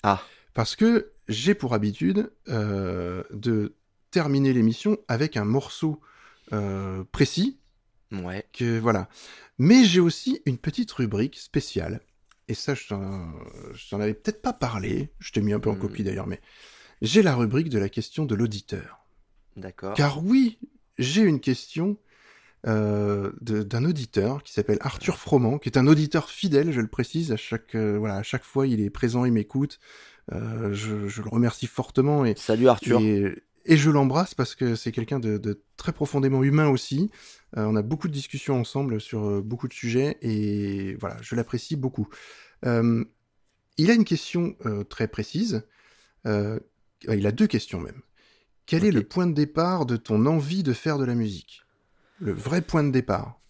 Ah. 0.05 0.23
Parce 0.55 0.77
que 0.77 1.11
j'ai 1.27 1.55
pour 1.55 1.74
habitude 1.74 2.32
euh, 2.48 3.24
de 3.32 3.74
terminer 4.12 4.52
l'émission 4.52 4.98
avec 5.09 5.36
un 5.36 5.44
morceau 5.44 6.01
euh, 6.52 7.02
précis, 7.11 7.59
Ouais. 8.12 8.47
que 8.52 8.78
voilà. 8.78 9.09
Mais 9.59 9.85
j'ai 9.85 9.98
aussi 9.98 10.43
une 10.47 10.59
petite 10.59 10.93
rubrique 10.93 11.39
spéciale. 11.39 12.01
Et 12.47 12.55
ça, 12.55 12.74
je 12.74 12.86
t'en 12.86 14.01
avais 14.01 14.15
peut-être 14.15 14.43
pas 14.43 14.52
parlé. 14.52 15.11
Je 15.19 15.32
t'ai 15.32 15.40
mis 15.40 15.52
un 15.52 15.59
peu 15.59 15.70
en 15.70 15.74
Hmm. 15.74 15.81
copie 15.81 16.05
d'ailleurs, 16.05 16.28
mais 16.28 16.40
j'ai 17.02 17.23
la 17.23 17.35
rubrique 17.35 17.69
de 17.69 17.78
la 17.81 17.89
question 17.89 18.27
de 18.27 18.36
l'auditeur. 18.36 19.05
D'accord. 19.57 19.94
Car 19.94 20.24
oui, 20.24 20.59
j'ai 20.98 21.23
une 21.23 21.40
question 21.40 21.97
euh, 22.66 23.32
d'un 23.41 23.85
auditeur 23.85 24.43
qui 24.43 24.53
s'appelle 24.53 24.78
Arthur 24.82 25.16
Froment, 25.19 25.59
qui 25.59 25.69
est 25.69 25.78
un 25.78 25.87
auditeur 25.87 26.28
fidèle, 26.28 26.73
je 26.73 26.81
le 26.81 26.89
précise, 26.89 27.32
à 27.32 27.37
chaque, 27.37 27.74
euh, 27.74 27.97
voilà, 27.99 28.16
à 28.16 28.23
chaque 28.23 28.45
fois 28.45 28.66
il 28.66 28.81
est 28.81 28.91
présent, 28.91 29.24
il 29.24 29.32
m'écoute. 29.32 29.81
Euh, 30.32 30.74
je, 30.74 31.09
je 31.09 31.23
le 31.23 31.28
remercie 31.28 31.66
fortement 31.66 32.24
et, 32.24 32.35
Salut 32.37 32.69
Arthur. 32.69 33.01
et, 33.01 33.43
et 33.65 33.77
je 33.77 33.91
l'embrasse 33.91 34.35
parce 34.35 34.55
que 34.55 34.74
c'est 34.74 34.93
quelqu'un 34.93 35.19
de, 35.19 35.39
de 35.39 35.62
très 35.77 35.93
profondément 35.93 36.43
humain 36.43 36.69
aussi. 36.69 37.11
On 37.57 37.74
a 37.74 37.82
beaucoup 37.82 38.07
de 38.07 38.12
discussions 38.12 38.61
ensemble 38.61 39.01
sur 39.01 39.43
beaucoup 39.43 39.66
de 39.66 39.73
sujets 39.73 40.19
et 40.23 40.95
voilà, 41.01 41.16
je 41.20 41.35
l'apprécie 41.35 41.74
beaucoup. 41.74 42.09
Il 42.62 43.91
a 43.91 43.95
une 43.95 44.05
question 44.05 44.55
très 44.89 45.09
précise. 45.09 45.62
Il 46.24 47.27
a 47.27 47.32
deux 47.32 47.49
questions 47.49 47.81
même. 47.81 48.03
Quel 48.66 48.85
est 48.85 48.93
le 48.93 49.03
point 49.03 49.27
de 49.27 49.35
départ 49.35 49.85
de 49.85 49.97
ton 49.97 50.27
envie 50.27 50.62
de 50.62 50.73
faire 50.73 50.97
de 50.97 51.05
la 51.05 51.16
musique? 51.16 51.65
Le 52.21 52.33
vrai 52.33 52.63
point 52.63 52.85
de 52.85 52.93
départ. 52.93 53.41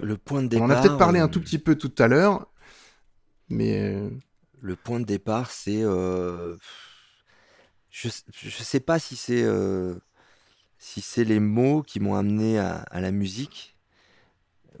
Le 0.00 0.16
point 0.16 0.42
de 0.42 0.48
On 0.54 0.60
départ. 0.60 0.66
en 0.66 0.70
a 0.70 0.76
peut-être 0.76 0.96
parlé 0.96 1.20
un 1.20 1.28
euh, 1.28 1.28
tout 1.28 1.40
petit 1.40 1.58
peu 1.58 1.74
tout 1.76 1.92
à 1.98 2.08
l'heure, 2.08 2.46
mais 3.48 3.78
euh, 3.94 4.10
Le 4.60 4.76
point 4.76 5.00
de 5.00 5.04
départ, 5.04 5.50
c'est. 5.50 5.82
euh, 5.82 6.56
Je, 7.90 8.08
je 8.32 8.48
sais 8.62 8.80
pas 8.80 8.98
si 8.98 9.16
c'est. 9.16 9.42
euh, 9.42 9.94
Si 10.78 11.00
c'est 11.02 11.24
les 11.24 11.40
mots 11.40 11.82
qui 11.82 12.00
m'ont 12.00 12.16
amené 12.16 12.58
à, 12.58 12.78
à 12.90 13.00
la 13.00 13.12
musique. 13.12 13.76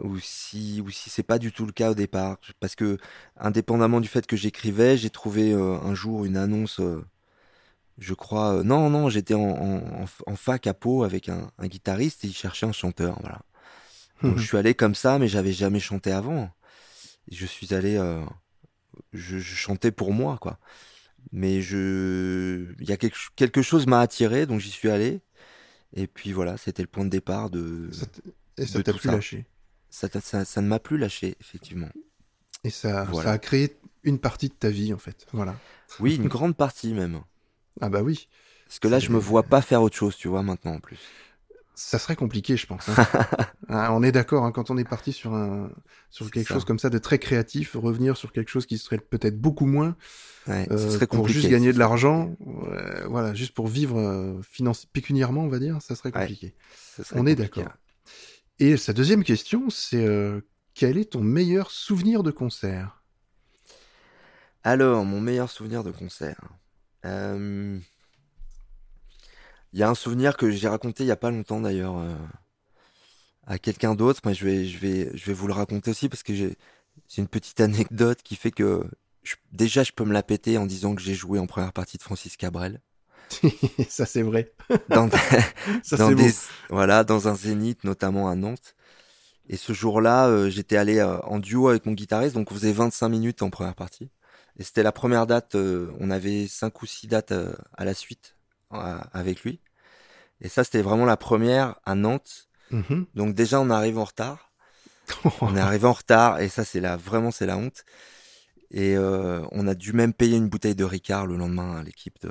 Ou 0.00 0.18
si, 0.20 0.80
ou 0.84 0.90
si 0.90 1.10
c'est 1.10 1.24
pas 1.24 1.38
du 1.38 1.50
tout 1.52 1.66
le 1.66 1.72
cas 1.72 1.90
au 1.90 1.94
départ. 1.94 2.38
Parce 2.60 2.76
que, 2.76 2.98
indépendamment 3.36 4.00
du 4.00 4.08
fait 4.08 4.26
que 4.26 4.36
j'écrivais, 4.36 4.96
j'ai 4.96 5.10
trouvé 5.10 5.52
un 5.54 5.94
jour 5.94 6.24
une 6.24 6.36
annonce. 6.36 6.80
Je 7.98 8.14
crois. 8.14 8.54
euh, 8.58 8.62
non, 8.64 8.90
non, 8.90 9.08
j'étais 9.10 9.34
en, 9.34 9.40
en, 9.42 10.02
en- 10.02 10.06
en 10.26 10.36
fac 10.36 10.66
à 10.66 10.74
Pau 10.74 11.04
avec 11.04 11.28
un, 11.28 11.50
un 11.58 11.66
guitariste 11.68 12.24
et 12.24 12.28
il 12.28 12.34
cherchait 12.34 12.66
un 12.66 12.72
chanteur. 12.72 13.18
Voilà. 13.20 13.42
Donc 14.22 14.38
je 14.38 14.46
suis 14.46 14.56
allé 14.56 14.74
comme 14.74 14.94
ça, 14.94 15.18
mais 15.18 15.28
j'avais 15.28 15.52
jamais 15.52 15.80
chanté 15.80 16.12
avant. 16.12 16.50
Je 17.30 17.46
suis 17.46 17.74
allé, 17.74 17.96
euh, 17.96 18.24
je, 19.12 19.38
je 19.38 19.54
chantais 19.56 19.92
pour 19.92 20.12
moi, 20.12 20.38
quoi. 20.40 20.58
Mais 21.32 21.62
je, 21.62 22.74
il 22.80 22.88
y 22.88 22.92
a 22.92 22.96
quelque, 22.96 23.18
quelque 23.36 23.62
chose 23.62 23.86
m'a 23.86 24.00
attiré, 24.00 24.46
donc 24.46 24.60
j'y 24.60 24.70
suis 24.70 24.90
allé. 24.90 25.20
Et 25.94 26.06
puis 26.06 26.32
voilà, 26.32 26.56
c'était 26.56 26.82
le 26.82 26.88
point 26.88 27.04
de 27.04 27.10
départ 27.10 27.50
de. 27.50 27.90
ça 27.92 28.06
et 28.56 28.66
ça 28.66 28.82
t'a 28.82 28.92
plus 28.92 29.02
ça. 29.04 29.12
lâché? 29.12 29.46
Ça, 29.90 30.08
ça, 30.20 30.44
ça 30.44 30.60
ne 30.62 30.68
m'a 30.68 30.78
plus 30.80 30.98
lâché, 30.98 31.36
effectivement. 31.40 31.88
Et 32.64 32.70
ça, 32.70 33.04
Voilà. 33.04 33.30
ça 33.30 33.32
a 33.34 33.38
créé 33.38 33.76
une 34.04 34.18
partie 34.18 34.48
de 34.48 34.54
ta 34.54 34.70
vie 34.70 34.92
en 34.92 34.98
fait. 34.98 35.26
Voilà. 35.32 35.56
Oui, 36.00 36.16
une 36.16 36.28
grande 36.28 36.56
partie 36.56 36.92
même. 36.94 37.20
Ah 37.80 37.88
bah 37.88 38.02
oui. 38.02 38.28
Parce 38.66 38.78
que 38.78 38.88
là, 38.88 38.98
je 38.98 39.10
me 39.10 39.18
vois 39.18 39.42
pas 39.44 39.62
faire 39.62 39.82
autre 39.82 39.96
chose, 39.96 40.16
tu 40.16 40.28
vois, 40.28 40.42
maintenant 40.42 40.74
en 40.74 40.80
plus. 40.80 40.98
Ça 41.74 41.98
serait 41.98 42.16
compliqué, 42.16 42.56
je 42.56 42.66
pense. 42.66 42.88
hein. 42.88 42.96
Ah, 43.70 43.92
on 43.92 44.02
est 44.02 44.12
d'accord, 44.12 44.44
hein, 44.44 44.52
quand 44.52 44.70
on 44.70 44.78
est 44.78 44.84
parti 44.84 45.12
sur 45.12 45.34
un 45.34 45.70
sur 46.10 46.26
C'est 46.26 46.32
quelque 46.32 46.48
ça. 46.48 46.54
chose 46.54 46.64
comme 46.64 46.78
ça 46.78 46.88
de 46.90 46.98
très 46.98 47.18
créatif, 47.18 47.76
revenir 47.76 48.16
sur 48.16 48.32
quelque 48.32 48.48
chose 48.48 48.64
qui 48.66 48.78
serait 48.78 48.98
peut-être 48.98 49.38
beaucoup 49.38 49.66
moins 49.66 49.94
Ouais, 50.46 50.66
euh, 50.72 50.78
ce 50.78 50.90
serait 50.90 51.06
pour 51.06 51.28
juste 51.28 51.48
gagner 51.50 51.72
de 51.72 51.78
l'argent, 51.78 52.34
euh, 52.46 53.06
voilà, 53.08 53.34
juste 53.34 53.52
pour 53.54 53.68
vivre 53.68 53.98
euh, 53.98 54.40
finance 54.42 54.86
pécuniairement, 54.86 55.42
on 55.42 55.48
va 55.48 55.58
dire, 55.58 55.82
ça 55.82 55.94
serait 55.94 56.12
Ouais, 56.14 56.20
compliqué. 56.20 56.54
Serait 57.02 57.20
On 57.20 57.26
est 57.26 57.34
d'accord. 57.36 57.68
Et 58.58 58.76
sa 58.76 58.92
deuxième 58.92 59.24
question, 59.24 59.70
c'est 59.70 60.04
euh, 60.04 60.40
quel 60.74 60.98
est 60.98 61.12
ton 61.12 61.20
meilleur 61.20 61.70
souvenir 61.70 62.22
de 62.22 62.30
concert? 62.30 63.02
Alors, 64.62 65.04
mon 65.04 65.20
meilleur 65.20 65.50
souvenir 65.50 65.82
de 65.82 65.90
concert. 65.90 66.40
Euh, 67.08 67.78
Il 69.72 69.78
y 69.78 69.82
a 69.82 69.88
un 69.88 69.94
souvenir 69.94 70.36
que 70.36 70.50
j'ai 70.50 70.68
raconté 70.68 71.04
il 71.04 71.06
y 71.06 71.10
a 71.10 71.16
pas 71.16 71.30
longtemps 71.30 71.60
d'ailleurs 71.60 71.98
euh, 71.98 72.14
à 73.46 73.58
quelqu'un 73.58 73.94
d'autre. 73.94 74.20
Moi, 74.24 74.32
je 74.32 74.44
vais, 74.44 74.64
je 74.66 74.78
vais, 74.78 75.10
je 75.16 75.26
vais 75.26 75.32
vous 75.32 75.46
le 75.46 75.52
raconter 75.52 75.90
aussi 75.90 76.08
parce 76.08 76.22
que 76.22 76.34
j'ai, 76.34 76.56
une 77.16 77.28
petite 77.28 77.60
anecdote 77.60 78.22
qui 78.22 78.36
fait 78.36 78.50
que 78.50 78.84
je- 79.22 79.36
déjà 79.52 79.82
je 79.82 79.92
peux 79.92 80.04
me 80.04 80.12
la 80.12 80.22
péter 80.22 80.58
en 80.58 80.66
disant 80.66 80.94
que 80.94 81.02
j'ai 81.02 81.14
joué 81.14 81.38
en 81.38 81.46
première 81.46 81.72
partie 81.72 81.96
de 81.98 82.02
Francis 82.02 82.36
Cabrel 82.36 82.80
Ça 83.88 84.06
c'est 84.06 84.22
vrai. 84.22 84.52
dans, 84.88 85.08
Ça 85.82 85.96
dans 85.96 86.12
des, 86.12 86.32
voilà, 86.70 87.04
dans 87.04 87.28
un 87.28 87.34
zénith 87.34 87.84
notamment 87.84 88.28
à 88.28 88.34
Nantes. 88.34 88.74
Et 89.48 89.56
ce 89.56 89.72
jour-là, 89.72 90.28
euh, 90.28 90.50
j'étais 90.50 90.76
allé 90.76 90.98
euh, 90.98 91.18
en 91.22 91.38
duo 91.38 91.68
avec 91.68 91.86
mon 91.86 91.92
guitariste, 91.92 92.34
donc 92.34 92.52
on 92.52 92.54
faisait 92.54 92.72
25 92.72 93.08
minutes 93.08 93.42
en 93.42 93.50
première 93.50 93.74
partie. 93.74 94.10
Et 94.58 94.64
c'était 94.64 94.82
la 94.82 94.92
première 94.92 95.26
date, 95.26 95.54
euh, 95.54 95.92
on 96.00 96.10
avait 96.10 96.48
cinq 96.48 96.82
ou 96.82 96.86
six 96.86 97.06
dates 97.06 97.32
euh, 97.32 97.52
à 97.76 97.84
la 97.84 97.94
suite 97.94 98.36
euh, 98.72 98.98
avec 99.12 99.42
lui. 99.42 99.60
Et 100.40 100.48
ça, 100.48 100.64
c'était 100.64 100.82
vraiment 100.82 101.04
la 101.04 101.16
première 101.16 101.76
à 101.84 101.94
Nantes. 101.94 102.48
Mhm. 102.70 103.06
Donc 103.14 103.34
déjà, 103.34 103.60
on 103.60 103.70
arrive 103.70 103.98
en 103.98 104.04
retard. 104.04 104.52
On 105.40 105.56
est 105.56 105.60
arrivé 105.60 105.86
en 105.86 105.94
retard 105.94 106.38
et 106.38 106.50
ça, 106.50 106.66
c'est 106.66 106.80
la 106.80 106.98
vraiment 106.98 107.30
c'est 107.30 107.46
la 107.46 107.56
honte. 107.56 107.86
Et 108.70 108.94
euh, 108.94 109.42
on 109.52 109.66
a 109.66 109.74
dû 109.74 109.94
même 109.94 110.12
payer 110.12 110.36
une 110.36 110.50
bouteille 110.50 110.74
de 110.74 110.84
Ricard 110.84 111.26
le 111.26 111.38
lendemain 111.38 111.78
à 111.78 111.82
l'équipe 111.82 112.20
de 112.20 112.30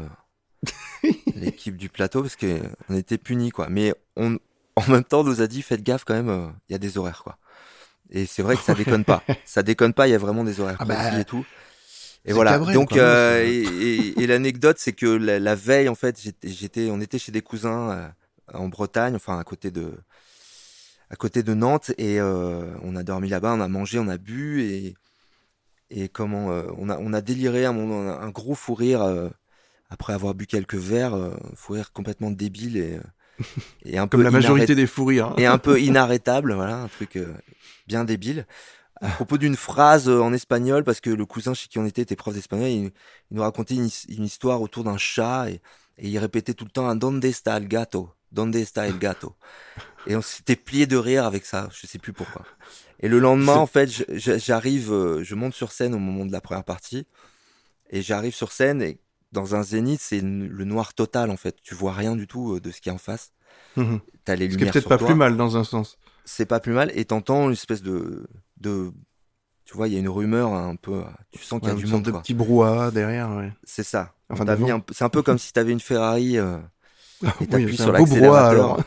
l'équipe 1.36 1.76
du 1.76 1.90
plateau 1.90 2.22
parce 2.22 2.36
que 2.36 2.62
on 2.90 2.96
était 2.96 3.18
punis 3.18 3.50
quoi. 3.50 3.70
Mais 3.70 3.96
on 4.16 4.38
en 4.76 4.88
même 4.92 5.04
temps 5.04 5.22
on 5.22 5.24
nous 5.24 5.42
a 5.42 5.48
dit 5.48 5.64
faites 5.64 5.82
gaffe 5.82 6.04
quand 6.04 6.14
même, 6.14 6.54
il 6.70 6.74
y 6.74 6.76
a 6.76 6.78
des 6.78 7.00
horaires 7.00 7.24
quoi. 7.24 7.40
Et 8.12 8.28
c'est 8.28 8.44
vrai 8.44 8.56
que 8.56 8.62
ça 8.62 8.74
déconne 8.76 9.04
pas. 9.04 9.24
Ça 9.46 9.64
déconne 9.64 9.94
pas, 9.94 10.08
il 10.08 10.12
y 10.12 10.16
a 10.16 10.20
vraiment 10.20 10.44
des 10.44 10.60
horaires 10.60 10.78
Ah 10.80 10.86
bah, 10.86 11.20
et 11.20 11.26
tout. 11.26 11.44
Et 12.28 12.32
c'est 12.32 12.34
voilà. 12.34 12.52
Cabrel, 12.52 12.74
Donc 12.76 12.90
quoi, 12.90 13.00
euh, 13.00 13.46
et, 13.46 13.62
et- 13.62 14.22
et 14.22 14.28
l'anecdote 14.28 14.78
c'est 14.80 14.94
que 14.94 15.06
la, 15.08 15.40
la 15.40 15.56
veille 15.56 15.90
en 15.90 15.96
fait 15.96 16.22
j'étais 16.44 16.90
on 16.92 17.00
était 17.02 17.18
chez 17.20 17.32
des 17.32 17.42
cousins 17.42 17.92
euh, 17.92 18.08
en 18.54 18.68
Bretagne, 18.68 19.16
enfin 19.16 19.40
à 19.40 19.44
côté 19.44 19.72
de 19.72 19.94
à 21.10 21.16
côté 21.16 21.42
de 21.42 21.54
Nantes 21.54 21.92
et 21.98 22.20
euh, 22.20 22.66
on 22.84 22.96
a 22.98 23.04
dormi 23.04 23.30
là-bas, 23.30 23.54
on 23.54 23.62
a 23.62 23.68
mangé, 23.70 23.98
on 24.00 24.08
a 24.10 24.18
bu 24.18 24.62
et 24.62 24.96
et 25.90 26.10
comment 26.10 26.52
euh, 26.52 26.64
on 26.78 26.90
a 26.90 26.98
on 26.98 27.14
a 27.14 27.22
déliré 27.22 27.66
un 27.66 27.72
moment 27.74 28.10
un 28.20 28.30
gros 28.30 28.56
fou 28.56 28.74
rire 28.74 29.02
euh, 29.02 29.30
après 29.90 30.12
avoir 30.14 30.34
bu 30.36 30.48
quelques 30.48 30.76
verres, 30.76 31.14
euh, 31.16 31.32
fou 31.56 31.74
rire 31.74 31.94
complètement 31.94 32.30
débile 32.30 32.76
et 32.76 32.96
euh, 32.96 33.02
et 33.86 33.98
un 33.98 34.08
Comme 34.08 34.20
peu 34.20 34.24
la 34.26 34.32
majorité 34.32 34.76
des 34.76 34.86
fous 34.88 35.06
rires. 35.06 35.28
hein. 35.28 35.36
et 35.38 35.46
un 35.46 35.58
peu 35.60 35.80
inarrêtable, 35.80 36.54
voilà, 36.54 36.76
un 36.78 36.88
truc 36.90 37.16
euh, 37.16 37.34
bien 37.88 38.04
débile. 38.04 38.46
À 39.02 39.10
propos 39.10 39.38
d'une 39.38 39.56
phrase 39.56 40.10
euh, 40.10 40.22
en 40.22 40.34
espagnol, 40.34 40.84
parce 40.84 41.02
que 41.02 41.10
le 41.10 41.26
cousin 41.26 41.54
chez 41.54 41.68
qui 41.68 41.78
on 41.80 41.86
était 41.86 42.02
était 42.02 42.16
prof 42.16 42.34
d'espagnol, 42.34 42.68
il, 42.70 42.84
il 42.86 42.92
nous 43.38 43.42
racontait 43.42 43.76
une, 43.76 43.86
his- 43.86 44.06
une 44.10 44.24
histoire 44.26 44.62
autour 44.62 44.84
d'un 44.84 44.98
chat 44.98 45.50
et, 45.50 45.62
et 46.00 46.08
il 46.10 46.18
répétait 46.18 46.54
tout 46.54 46.66
le 46.66 46.72
temps 46.72 46.88
un 46.90 46.96
Donde 46.96 47.24
está 47.26 47.58
el 47.58 47.68
gato? 47.68 48.12
Donde 48.32 48.56
está 48.56 48.88
el 48.88 48.98
gato? 48.98 49.36
Et 50.08 50.16
on 50.16 50.22
s'était 50.22 50.56
plié 50.56 50.88
de 50.88 50.98
rire 50.98 51.26
avec 51.26 51.46
ça, 51.46 51.70
je 51.74 51.86
sais 51.86 52.00
plus 52.00 52.14
pourquoi. 52.14 52.44
Et 53.00 53.08
le 53.08 53.20
lendemain, 53.20 53.54
C'est- 53.54 53.60
en 53.60 53.68
fait, 53.68 53.90
j'arrive, 54.40 54.92
euh, 54.92 55.24
je 55.24 55.36
monte 55.36 55.54
sur 55.54 55.72
scène 55.72 55.94
au 55.94 56.00
moment 56.00 56.26
de 56.26 56.32
la 56.32 56.42
première 56.42 56.64
partie, 56.64 57.06
et 57.90 58.02
j'arrive 58.02 58.34
sur 58.36 58.52
scène 58.52 58.82
et 58.82 59.00
dans 59.32 59.56
un 59.56 59.64
zénith, 59.64 60.02
c'est 60.02 60.22
le 60.22 60.64
noir 60.66 60.94
total 60.94 61.30
en 61.30 61.38
fait. 61.38 61.58
Tu 61.62 61.76
vois 61.76 61.94
rien 61.94 62.16
du 62.16 62.28
tout 62.28 62.56
euh, 62.56 62.62
de 62.62 62.72
ce 62.72 62.82
qui 62.82 62.90
est 62.90 62.94
en 62.94 62.98
face. 62.98 63.34
T'as 64.26 64.36
les 64.36 64.46
Ce 64.50 64.58
qui 64.58 64.64
est 64.64 64.68
lumières 64.68 64.74
peut-être 64.74 64.88
pas 64.88 64.98
toi 64.98 65.08
plus 65.08 65.16
mal 65.16 65.38
dans 65.38 65.58
un 65.58 65.64
sens. 65.64 65.98
c'est 66.26 66.46
pas 66.46 66.60
plus 66.60 66.74
mal 66.74 66.92
et 66.96 67.06
t'entends 67.06 67.48
une 67.48 67.54
espèce 67.54 67.82
de 67.82 68.28
de 68.60 68.92
tu 69.66 69.76
vois 69.76 69.88
il 69.88 69.94
y 69.94 69.98
a 69.98 70.00
une 70.00 70.10
rumeur 70.10 70.54
un 70.54 70.76
peu 70.76 71.04
tu 71.32 71.44
sens 71.44 71.60
qu'il 71.60 71.70
y 71.70 71.72
a 71.72 71.76
du 71.76 71.86
monde 71.88 72.04
de 72.04 72.12
quoi. 72.12 72.22
petit 72.22 72.34
brouhaha 72.34 72.92
derrière. 72.92 73.30
Ouais. 73.32 73.52
c'est 73.64 73.84
ça 73.84 74.14
Enfin, 74.30 74.46
un 74.48 74.84
c'est 74.92 75.04
un 75.06 75.10
peu 75.10 75.22
comme 75.24 75.38
si 75.38 75.54
t'avais 75.54 75.72
une 75.72 75.80
Ferrari 75.80 76.38
euh, 76.38 76.58
et 77.42 77.48
t'appuies 77.48 77.66
Oui, 77.66 77.78
c'est 77.78 77.84
sur 77.84 77.92
l'accélérateur 77.94 78.50
alors. 78.74 78.84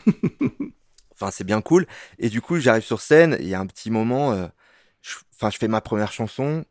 enfin 1.13 1.31
c'est 1.31 1.43
bien 1.43 1.61
cool 1.61 1.85
et 2.19 2.29
du 2.29 2.41
coup 2.41 2.57
j'arrive 2.59 2.83
sur 2.83 3.01
scène 3.01 3.37
il 3.39 3.47
y 3.47 3.53
a 3.55 3.59
un 3.59 3.65
petit 3.67 3.89
moment 3.91 4.33
euh, 4.33 4.47
je- 5.01 5.15
enfin 5.35 5.49
je 5.49 5.57
fais 5.57 5.67
ma 5.67 5.81
première 5.81 6.11
chanson 6.11 6.63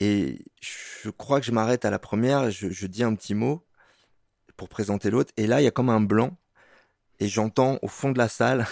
et 0.00 0.44
je 0.60 1.10
crois 1.10 1.40
que 1.40 1.46
je 1.46 1.52
m'arrête 1.52 1.84
à 1.84 1.90
la 1.90 1.98
première 1.98 2.50
je, 2.50 2.68
je 2.68 2.86
dis 2.86 3.02
un 3.02 3.14
petit 3.14 3.34
mot 3.34 3.64
pour 4.56 4.68
présenter 4.68 5.10
l'autre 5.10 5.32
et 5.36 5.46
là 5.46 5.60
il 5.60 5.64
y 5.64 5.68
a 5.68 5.70
comme 5.72 5.88
un 5.90 6.00
blanc 6.00 6.36
et 7.18 7.28
j'entends 7.28 7.78
au 7.82 7.88
fond 7.88 8.10
de 8.12 8.18
la 8.18 8.28
salle 8.28 8.66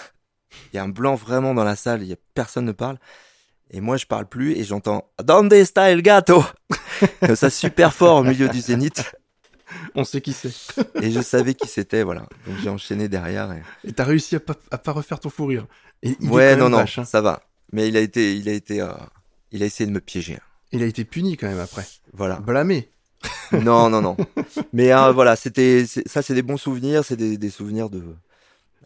il 0.73 0.77
y 0.77 0.79
a 0.79 0.83
un 0.83 0.89
blanc 0.89 1.15
vraiment 1.15 1.53
dans 1.53 1.63
la 1.63 1.75
salle 1.75 2.03
y 2.03 2.13
a 2.13 2.17
personne 2.33 2.65
ne 2.65 2.71
parle 2.71 2.97
et 3.71 3.81
moi 3.81 3.97
je 3.97 4.05
parle 4.05 4.27
plus 4.27 4.53
et 4.57 4.63
j'entends 4.63 5.09
Donde 5.23 5.53
está 5.53 5.89
el 5.91 6.01
gato 6.01 6.43
comme 7.19 7.35
ça 7.35 7.49
super 7.49 7.93
fort 7.93 8.17
au 8.17 8.23
milieu 8.23 8.47
du 8.49 8.59
zénith 8.59 9.15
On 9.95 10.03
sait 10.03 10.21
qui 10.21 10.33
c'est. 10.33 10.51
et 11.01 11.11
je 11.11 11.21
savais 11.21 11.53
qui 11.55 11.67
c'était 11.67 12.03
voilà 12.03 12.27
donc 12.45 12.55
j'ai 12.61 12.69
enchaîné 12.69 13.07
derrière 13.09 13.51
et... 13.83 13.91
T'as 13.93 14.03
réussi 14.03 14.35
à 14.35 14.39
pas, 14.39 14.55
à 14.71 14.77
pas 14.77 14.91
refaire 14.91 15.19
ton 15.19 15.29
fou 15.29 15.45
rire. 15.47 15.65
Et 16.03 16.15
il 16.19 16.27
est 16.27 16.29
ouais 16.29 16.55
non 16.55 16.69
non 16.69 16.77
vache, 16.77 16.99
hein. 16.99 17.05
ça 17.05 17.21
va 17.21 17.41
mais 17.71 17.87
il 17.87 17.97
a 17.97 18.01
été 18.01 18.35
il 18.35 18.47
a 18.47 18.53
été 18.53 18.81
euh, 18.81 18.91
il 19.51 19.63
a 19.63 19.65
essayé 19.65 19.87
de 19.87 19.93
me 19.93 19.99
piéger 20.01 20.37
Il 20.71 20.83
a 20.83 20.85
été 20.85 21.03
puni 21.05 21.35
quand 21.37 21.47
même 21.47 21.59
après. 21.59 21.85
voilà 22.13 22.35
Blâmé. 22.39 22.89
non 23.53 23.89
non 23.89 24.01
non 24.01 24.15
mais 24.73 24.93
euh, 24.93 25.11
voilà 25.11 25.35
c'était 25.35 25.85
ça 26.05 26.21
c'est 26.21 26.35
des 26.35 26.43
bons 26.43 26.57
souvenirs 26.57 27.03
c'est 27.03 27.15
des, 27.17 27.37
des 27.37 27.49
souvenirs 27.49 27.89
de 27.89 28.03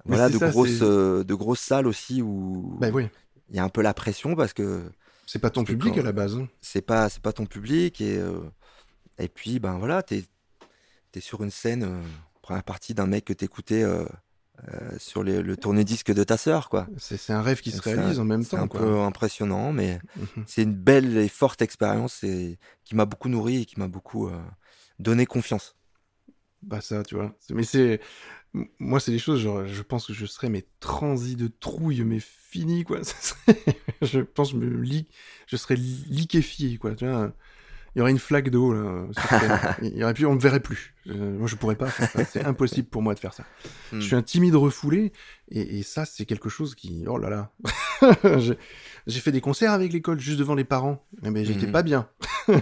voilà 0.09 0.27
c'est 0.27 0.33
de 0.33 0.39
ça, 0.39 0.49
grosses 0.49 0.77
c'est- 0.79 0.83
euh, 0.83 1.23
de 1.23 1.33
grosses 1.33 1.59
salles 1.61 1.87
aussi 1.87 2.21
où 2.21 2.77
Bah 2.79 2.89
oui. 2.93 3.07
il 3.49 3.55
y 3.55 3.59
a 3.59 3.63
un 3.63 3.69
peu 3.69 3.81
la 3.81 3.93
pression 3.93 4.35
parce 4.35 4.53
que 4.53 4.83
C'est 5.25 5.39
pas 5.39 5.49
ton 5.49 5.63
public 5.63 5.93
quand- 5.93 5.99
à 6.01 6.03
la 6.03 6.11
base. 6.11 6.35
hein. 6.35 6.47
c'est 6.61 6.81
pas 6.81 7.09
c'est 7.09 7.21
pas 7.21 7.33
ton 7.33 7.45
public 7.45 8.01
et 8.01 8.17
euh, 8.17 8.39
et 9.17 9.27
puis 9.29 9.59
ben 9.59 9.77
voilà 9.77 10.03
t'es 10.03 10.23
t'es 11.11 11.19
sur 11.21 11.43
une 11.43 11.51
scène 11.51 11.83
euh, 11.83 12.01
première 12.41 12.63
partie 12.63 12.93
d'un 12.93 13.05
mec 13.07 13.25
que 13.25 13.33
t'écoutais 13.33 13.83
euh, 13.83 14.05
sur 14.97 15.23
les- 15.23 15.41
le 15.41 15.55
tourne-disque 15.55 16.11
de 16.13 16.21
ta 16.25 16.35
sœur, 16.35 16.67
quoi. 16.67 16.85
C'est 16.97 17.15
c'est 17.15 17.31
un 17.31 17.41
rêve 17.41 17.61
qui 17.61 17.71
se 17.71 17.81
C'est 17.81 17.93
réalise 17.93 18.19
un- 18.19 18.23
en 18.23 18.25
même 18.25 18.43
C'est 18.43 18.57
temps. 18.57 18.63
un 18.63 18.67
quoi. 18.67 18.81
peu 18.81 18.99
impressionnant, 18.99 19.71
mais 19.71 20.01
Mhm. 20.17 20.43
c'est 20.47 20.63
une 20.63 20.73
belle 20.75 21.15
et 21.17 21.29
forte 21.29 21.61
expérience 21.61 22.25
et 22.25 22.59
qui 22.83 22.93
m'a 22.93 23.05
beaucoup 23.05 23.29
nourri 23.29 23.61
et 23.61 23.65
qui 23.65 23.79
m'a 23.79 23.87
beaucoup 23.87 24.29
donné 24.99 25.25
confiance. 25.25 25.77
Bah 26.61 26.81
ça, 26.81 27.03
tu 27.03 27.15
vois. 27.15 27.33
C'est- 27.39 27.53
Mais 27.53 27.63
c'est... 27.63 28.01
Moi, 28.79 28.99
c'est 28.99 29.11
des 29.11 29.19
choses, 29.19 29.41
genre, 29.41 29.65
je 29.67 29.81
pense 29.83 30.07
que 30.07 30.13
je 30.13 30.25
serais 30.25 30.49
mais 30.49 30.65
transi 30.79 31.35
de 31.35 31.47
trouille, 31.47 32.03
mais 32.03 32.19
fini, 32.19 32.83
quoi. 32.83 32.99
Serait- 33.03 33.63
je 34.01 34.21
pense 34.21 34.53
que 34.53 34.59
je 34.59 34.65
me 34.65 34.81
li... 34.81 35.07
je 35.47 35.55
serais 35.55 35.75
li- 35.75 36.05
liquéfié, 36.09 36.77
quoi. 36.77 36.95
Tu 36.95 37.05
vois, 37.05 37.31
il 37.95 37.99
y 37.99 38.01
aurait 38.01 38.09
une 38.11 38.17
flaque 38.19 38.49
d'eau, 38.49 38.73
là. 38.73 39.05
scène. 39.13 39.59
il 39.93 39.97
y 39.97 40.03
aurait 40.03 40.13
plus, 40.15 40.25
on 40.25 40.33
me 40.33 40.39
verrait 40.39 40.59
plus. 40.61 40.95
Euh, 41.07 41.37
moi, 41.37 41.47
je 41.47 41.55
pourrais 41.55 41.75
pas 41.75 41.89
faire 41.91 42.09
ça. 42.09 42.23
C'est 42.25 42.43
impossible 42.43 42.87
pour 42.87 43.01
moi 43.03 43.13
de 43.13 43.19
faire 43.19 43.33
ça. 43.35 43.43
Hmm. 43.91 43.99
Je 43.99 44.05
suis 44.05 44.15
un 44.15 44.21
timide 44.23 44.55
refoulé, 44.55 45.11
et, 45.49 45.77
et 45.79 45.83
ça, 45.83 46.05
c'est 46.05 46.25
quelque 46.25 46.49
chose 46.49 46.73
qui... 46.73 47.03
Oh 47.07 47.17
là 47.19 47.29
là 47.29 47.51
J'ai- 48.39 49.19
fait 49.19 49.31
des 49.31 49.41
concerts 49.41 49.71
avec 49.73 49.93
l'école, 49.93 50.19
juste 50.19 50.39
devant 50.39 50.55
les 50.55 50.63
parents, 50.63 51.03
mais 51.21 51.45
j'étais 51.45 51.65
Mhm. 51.67 51.71
pas 51.71 51.83
bien. 51.83 52.09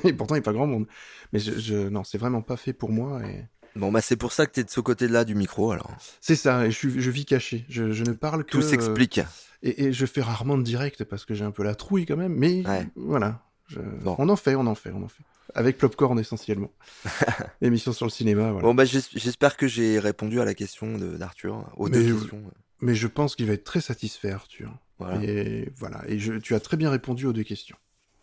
et 0.03 0.11
pourtant, 0.13 0.35
il 0.35 0.39
n'y 0.39 0.43
a 0.43 0.45
pas 0.45 0.53
grand 0.53 0.67
monde. 0.67 0.87
Mais 1.33 1.39
je, 1.39 1.57
je... 1.59 1.87
non, 1.89 2.03
c'est 2.03 2.17
vraiment 2.17 2.41
pas 2.41 2.57
fait 2.57 2.73
pour 2.73 2.91
moi, 2.91 3.21
et... 3.25 3.45
Bon, 3.77 3.91
bah 3.91 4.01
c'est 4.01 4.15
pour 4.17 4.31
ça 4.31 4.45
que 4.45 4.51
t'es 4.51 4.63
de 4.63 4.69
ce 4.69 4.79
côté-là 4.79 5.23
du 5.23 5.35
micro, 5.35 5.71
alors. 5.71 5.91
C'est 6.21 6.35
ça, 6.35 6.65
et 6.65 6.71
je, 6.71 6.75
suis, 6.77 7.01
je 7.01 7.11
vis 7.11 7.25
caché. 7.25 7.65
Je, 7.69 7.91
je 7.91 8.03
ne 8.03 8.11
parle 8.13 8.43
que. 8.43 8.51
Tout 8.51 8.61
s'explique. 8.61 9.19
euh, 9.19 9.23
et, 9.63 9.85
et 9.85 9.93
je 9.93 10.05
fais 10.05 10.21
rarement 10.21 10.57
de 10.57 10.63
direct 10.63 11.03
parce 11.03 11.25
que 11.25 11.33
j'ai 11.33 11.45
un 11.45 11.51
peu 11.51 11.63
la 11.63 11.75
trouille 11.75 12.05
quand 12.05 12.17
même, 12.17 12.33
mais 12.35 12.65
Ouais. 12.67 12.87
voilà. 12.95 13.41
je- 13.67 13.79
Bon. 13.79 14.15
On 14.19 14.29
en 14.29 14.35
fait, 14.35 14.55
on 14.55 14.67
en 14.67 14.75
fait, 14.75 14.91
on 14.91 15.03
en 15.03 15.07
fait. 15.07 15.23
Avec 15.55 15.77
Popcorn 15.77 16.19
essentiellement. 16.19 16.71
Émission 17.61 17.93
sur 17.93 18.05
le 18.05 18.11
cinéma, 18.11 18.51
voilà. 18.51 18.61
Bon, 18.61 18.75
bah 18.75 18.85
j'es- 18.85 18.99
j'espère 19.15 19.57
que 19.57 19.67
j'ai 19.67 19.97
répondu 19.99 20.39
à 20.41 20.45
la 20.45 20.53
question 20.53 20.97
de- 20.97 21.17
d'Arthur, 21.17 21.65
aux 21.77 21.87
Mais 21.87 21.97
deux 21.97 22.07
je- 22.09 22.13
questions. 22.15 22.43
Mais 22.81 22.93
je 22.95 23.07
pense 23.07 23.35
qu'il 23.35 23.47
va 23.47 23.53
être 23.53 23.63
très 23.63 23.81
satisfait, 23.81 24.29
Arthur. 24.31 24.71
Voilà. 24.99 25.23
Et 25.23 25.71
voilà. 25.77 26.03
Et 26.07 26.19
je, 26.19 26.33
tu 26.33 26.53
as 26.53 26.59
très 26.59 26.77
bien 26.77 26.89
répondu 26.91 27.25
aux 27.25 27.33
deux 27.33 27.43
questions. 27.43 27.77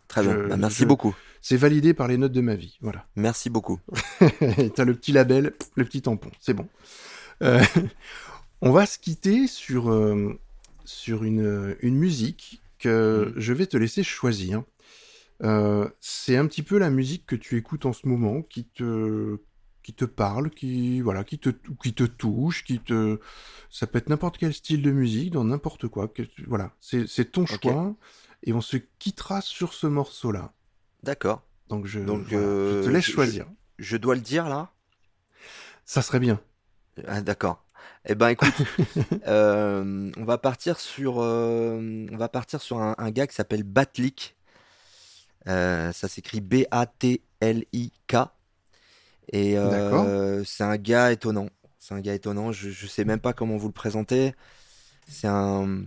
Très 0.07 0.23
je- 0.23 0.29
bien. 0.29 0.47
Bah, 0.47 0.57
merci 0.57 0.79
je- 0.79 0.85
beaucoup. 0.85 1.15
C'est 1.41 1.57
validé 1.57 1.93
par 1.93 2.07
les 2.07 2.17
notes 2.17 2.31
de 2.31 2.41
ma 2.41 2.55
vie. 2.55 2.77
Voilà. 2.81 3.05
Merci 3.15 3.49
beaucoup. 3.49 3.79
T'as 4.75 4.83
le 4.85 4.93
petit 4.95 5.11
label, 5.11 5.53
le 5.75 5.85
petit 5.85 6.01
tampon, 6.01 6.31
c'est 6.39 6.53
bon. 6.55 6.67
Euh, 7.43 7.61
on 8.61 8.71
va 8.71 8.85
se 8.85 8.97
quitter 8.97 9.47
sur, 9.47 9.91
euh, 9.91 10.39
sur 10.85 11.23
une, 11.23 11.75
une 11.81 11.95
musique 11.97 12.61
que 12.79 13.31
Mm. 13.35 13.39
je 13.39 13.53
vais 13.53 13.65
te 13.67 13.77
laisser 13.77 14.03
choisir. 14.03 14.63
Euh, 15.43 15.87
c'est 16.01 16.37
un 16.37 16.45
petit 16.47 16.63
peu 16.63 16.77
la 16.77 16.89
musique 16.89 17.25
que 17.25 17.35
tu 17.35 17.57
écoutes 17.57 17.85
en 17.85 17.93
ce 17.93 18.07
moment, 18.07 18.41
qui 18.41 18.65
te, 18.65 19.37
qui 19.83 19.93
te 19.93 20.05
parle, 20.05 20.49
qui, 20.49 21.01
voilà, 21.01 21.23
qui 21.23 21.37
te, 21.39 21.49
qui 21.83 21.93
te 21.93 22.03
touche, 22.03 22.63
qui 22.63 22.79
te, 22.79 23.19
ça 23.69 23.85
peut 23.85 23.97
être 23.97 24.09
n'importe 24.09 24.37
quel 24.37 24.53
style 24.53 24.81
de 24.81 24.91
musique, 24.91 25.31
dans 25.31 25.43
n'importe 25.43 25.87
quoi. 25.89 26.07
que 26.07 26.23
voilà, 26.47 26.71
c'est 26.79 27.05
c'est 27.07 27.31
ton 27.31 27.45
choix, 27.45 27.95
et 28.45 28.53
on 28.53 28.61
se 28.61 28.77
quittera 28.77 29.41
sur 29.41 29.73
ce 29.73 29.87
morceau-là. 29.87 30.53
D'accord. 31.03 31.41
Donc 31.67 31.87
je, 31.87 31.99
Donc, 31.99 32.27
voilà, 32.29 32.45
euh, 32.45 32.81
je 32.81 32.87
te 32.87 32.93
laisse 32.93 33.05
choisir. 33.05 33.47
Je 33.79 33.97
dois 33.97 34.15
le 34.15 34.21
dire 34.21 34.47
là? 34.47 34.71
Ça 35.83 36.01
serait 36.01 36.19
bien. 36.19 36.39
Ah, 37.07 37.21
D'accord. 37.21 37.63
Eh 38.07 38.13
ben 38.15 38.29
écoute, 38.29 38.53
euh, 39.27 40.11
on 40.15 40.23
va 40.23 40.37
partir 40.37 40.79
sur, 40.79 41.21
euh, 41.21 42.05
on 42.11 42.17
va 42.17 42.29
partir 42.29 42.61
sur 42.61 42.79
un, 42.79 42.95
un 42.99 43.11
gars 43.11 43.25
qui 43.25 43.35
s'appelle 43.35 43.63
Batlik. 43.63 44.35
Ça 45.45 45.91
s'écrit 45.93 46.41
B-A-T-L-I-K. 46.41 48.15
Et 49.31 49.57
c'est 50.45 50.63
un 50.63 50.77
gars 50.77 51.11
étonnant. 51.11 51.49
C'est 51.79 51.93
un 51.95 51.99
gars 51.99 52.13
étonnant. 52.13 52.51
Je, 52.51 52.69
je 52.69 52.87
sais 52.87 53.05
même 53.05 53.19
pas 53.19 53.33
comment 53.33 53.57
vous 53.57 53.67
le 53.67 53.73
présenter. 53.73 54.33
C'est 55.07 55.27
un, 55.27 55.85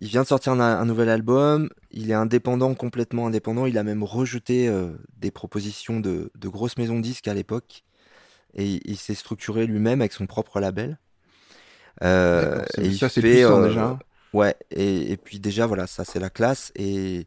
il 0.00 0.08
vient 0.08 0.22
de 0.22 0.26
sortir 0.26 0.52
un, 0.52 0.60
un 0.60 0.84
nouvel 0.84 1.08
album. 1.08 1.68
Il 1.90 2.10
est 2.10 2.14
indépendant, 2.14 2.74
complètement 2.74 3.26
indépendant. 3.26 3.66
Il 3.66 3.76
a 3.78 3.82
même 3.82 4.02
rejeté 4.02 4.68
euh, 4.68 4.92
des 5.18 5.30
propositions 5.30 6.00
de, 6.00 6.30
de 6.34 6.48
grosses 6.48 6.78
maisons 6.78 6.96
de 6.96 7.02
disques 7.02 7.28
à 7.28 7.34
l'époque. 7.34 7.84
Et 8.54 8.80
il, 8.84 8.96
s'est 8.96 9.14
structuré 9.14 9.66
lui-même 9.66 10.00
avec 10.00 10.12
son 10.12 10.26
propre 10.26 10.58
label. 10.58 10.98
Euh, 12.02 12.64
et 12.78 12.92
ça 12.92 13.08
c'est 13.08 13.20
puissant 13.20 13.62
euh, 13.62 13.68
déjà. 13.68 13.98
Ouais, 14.32 14.56
et, 14.70 15.12
et 15.12 15.16
puis 15.16 15.38
déjà, 15.38 15.66
voilà, 15.66 15.86
ça 15.86 16.04
c'est 16.04 16.18
la 16.18 16.30
classe. 16.30 16.72
Et, 16.74 17.18
et 17.18 17.26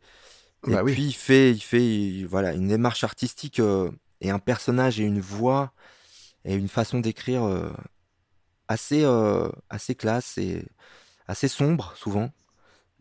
Bah 0.64 0.84
oui. 0.84 0.94
puis 0.94 1.04
il 1.06 1.14
fait, 1.14 1.52
il 1.52 1.62
fait 1.62 1.86
il- 1.86 2.28
voilà, 2.28 2.54
une 2.54 2.68
démarche 2.68 3.04
artistique 3.04 3.62
et 4.22 4.30
un 4.32 4.40
personnage 4.40 5.00
et 5.00 5.04
une 5.04 5.22
voix 5.22 5.72
et 6.44 6.56
une 6.56 6.68
façon 6.68 7.00
d'écrire 7.00 7.44
assez, 8.68 9.06
assez 9.70 9.96
classe 9.96 10.38
et 10.38 10.66
assez 11.28 11.48
sombre 11.48 11.94
souvent. 11.96 12.32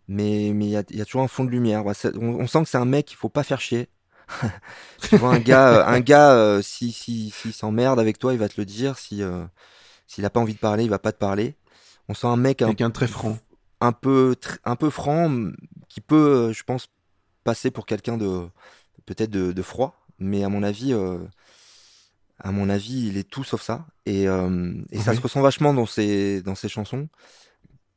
Mais 0.08 0.52
mais 0.54 0.66
il 0.66 0.70
y 0.70 0.76
a, 0.76 0.82
y 0.90 1.00
a 1.00 1.04
toujours 1.04 1.22
un 1.22 1.28
fond 1.28 1.44
de 1.44 1.50
lumière. 1.50 1.84
Ouais, 1.86 1.94
c'est- 1.94 2.16
on, 2.16 2.40
on 2.40 2.46
sent 2.46 2.62
que 2.64 2.68
c'est 2.70 2.78
un 2.78 2.84
mec 2.84 3.06
qu'il 3.06 3.16
faut 3.16 3.28
pas 3.28 3.42
faire 3.44 3.60
chier. 3.60 3.88
tu 5.08 5.16
vois, 5.16 5.34
un 5.34 5.38
gars, 5.40 5.74
euh, 5.80 5.86
un 5.86 6.00
gars 6.00 6.32
euh, 6.32 6.62
si, 6.62 6.92
si, 6.92 7.30
s'il 7.30 7.52
s'emmerde 7.52 8.00
avec 8.00 8.18
toi, 8.18 8.32
il 8.32 8.38
va 8.38 8.48
te 8.48 8.60
le 8.60 8.64
dire. 8.66 8.98
Si, 8.98 9.22
euh, 9.22 9.44
s'il 10.06 10.24
a 10.24 10.30
pas 10.30 10.40
envie 10.40 10.54
de 10.54 10.58
parler, 10.60 10.84
il 10.84 10.90
va 10.90 10.98
pas 11.00 11.12
te 11.12 11.18
parler. 11.18 11.56
On 12.08 12.14
sent 12.14 12.26
un 12.26 12.36
mec 12.36 12.62
un 12.62 12.68
Quelqu'un 12.68 12.88
de 12.88 12.94
très 12.94 13.06
franc. 13.08 13.38
un 13.80 13.92
peu 13.92 14.36
un 14.64 14.76
peu 14.76 14.90
franc 14.90 15.30
qui 15.88 16.00
peut 16.00 16.52
je 16.52 16.62
pense 16.64 16.88
passer 17.44 17.70
pour 17.70 17.86
quelqu'un 17.86 18.16
de 18.16 18.46
peut-être 19.06 19.30
de, 19.30 19.52
de 19.52 19.62
froid 19.62 20.04
mais 20.18 20.44
à 20.44 20.48
mon 20.48 20.62
avis 20.62 20.92
euh, 20.92 21.18
à 22.38 22.50
mon 22.52 22.68
avis 22.68 23.06
il 23.08 23.16
est 23.16 23.28
tout 23.28 23.44
sauf 23.44 23.62
ça 23.62 23.86
et, 24.06 24.28
euh, 24.28 24.74
et 24.90 24.98
ça 24.98 25.14
se 25.14 25.20
ressent 25.20 25.40
vachement 25.40 25.72
dans 25.74 25.86
ses 25.86 26.42
dans 26.42 26.54
ses 26.54 26.68
chansons 26.68 27.08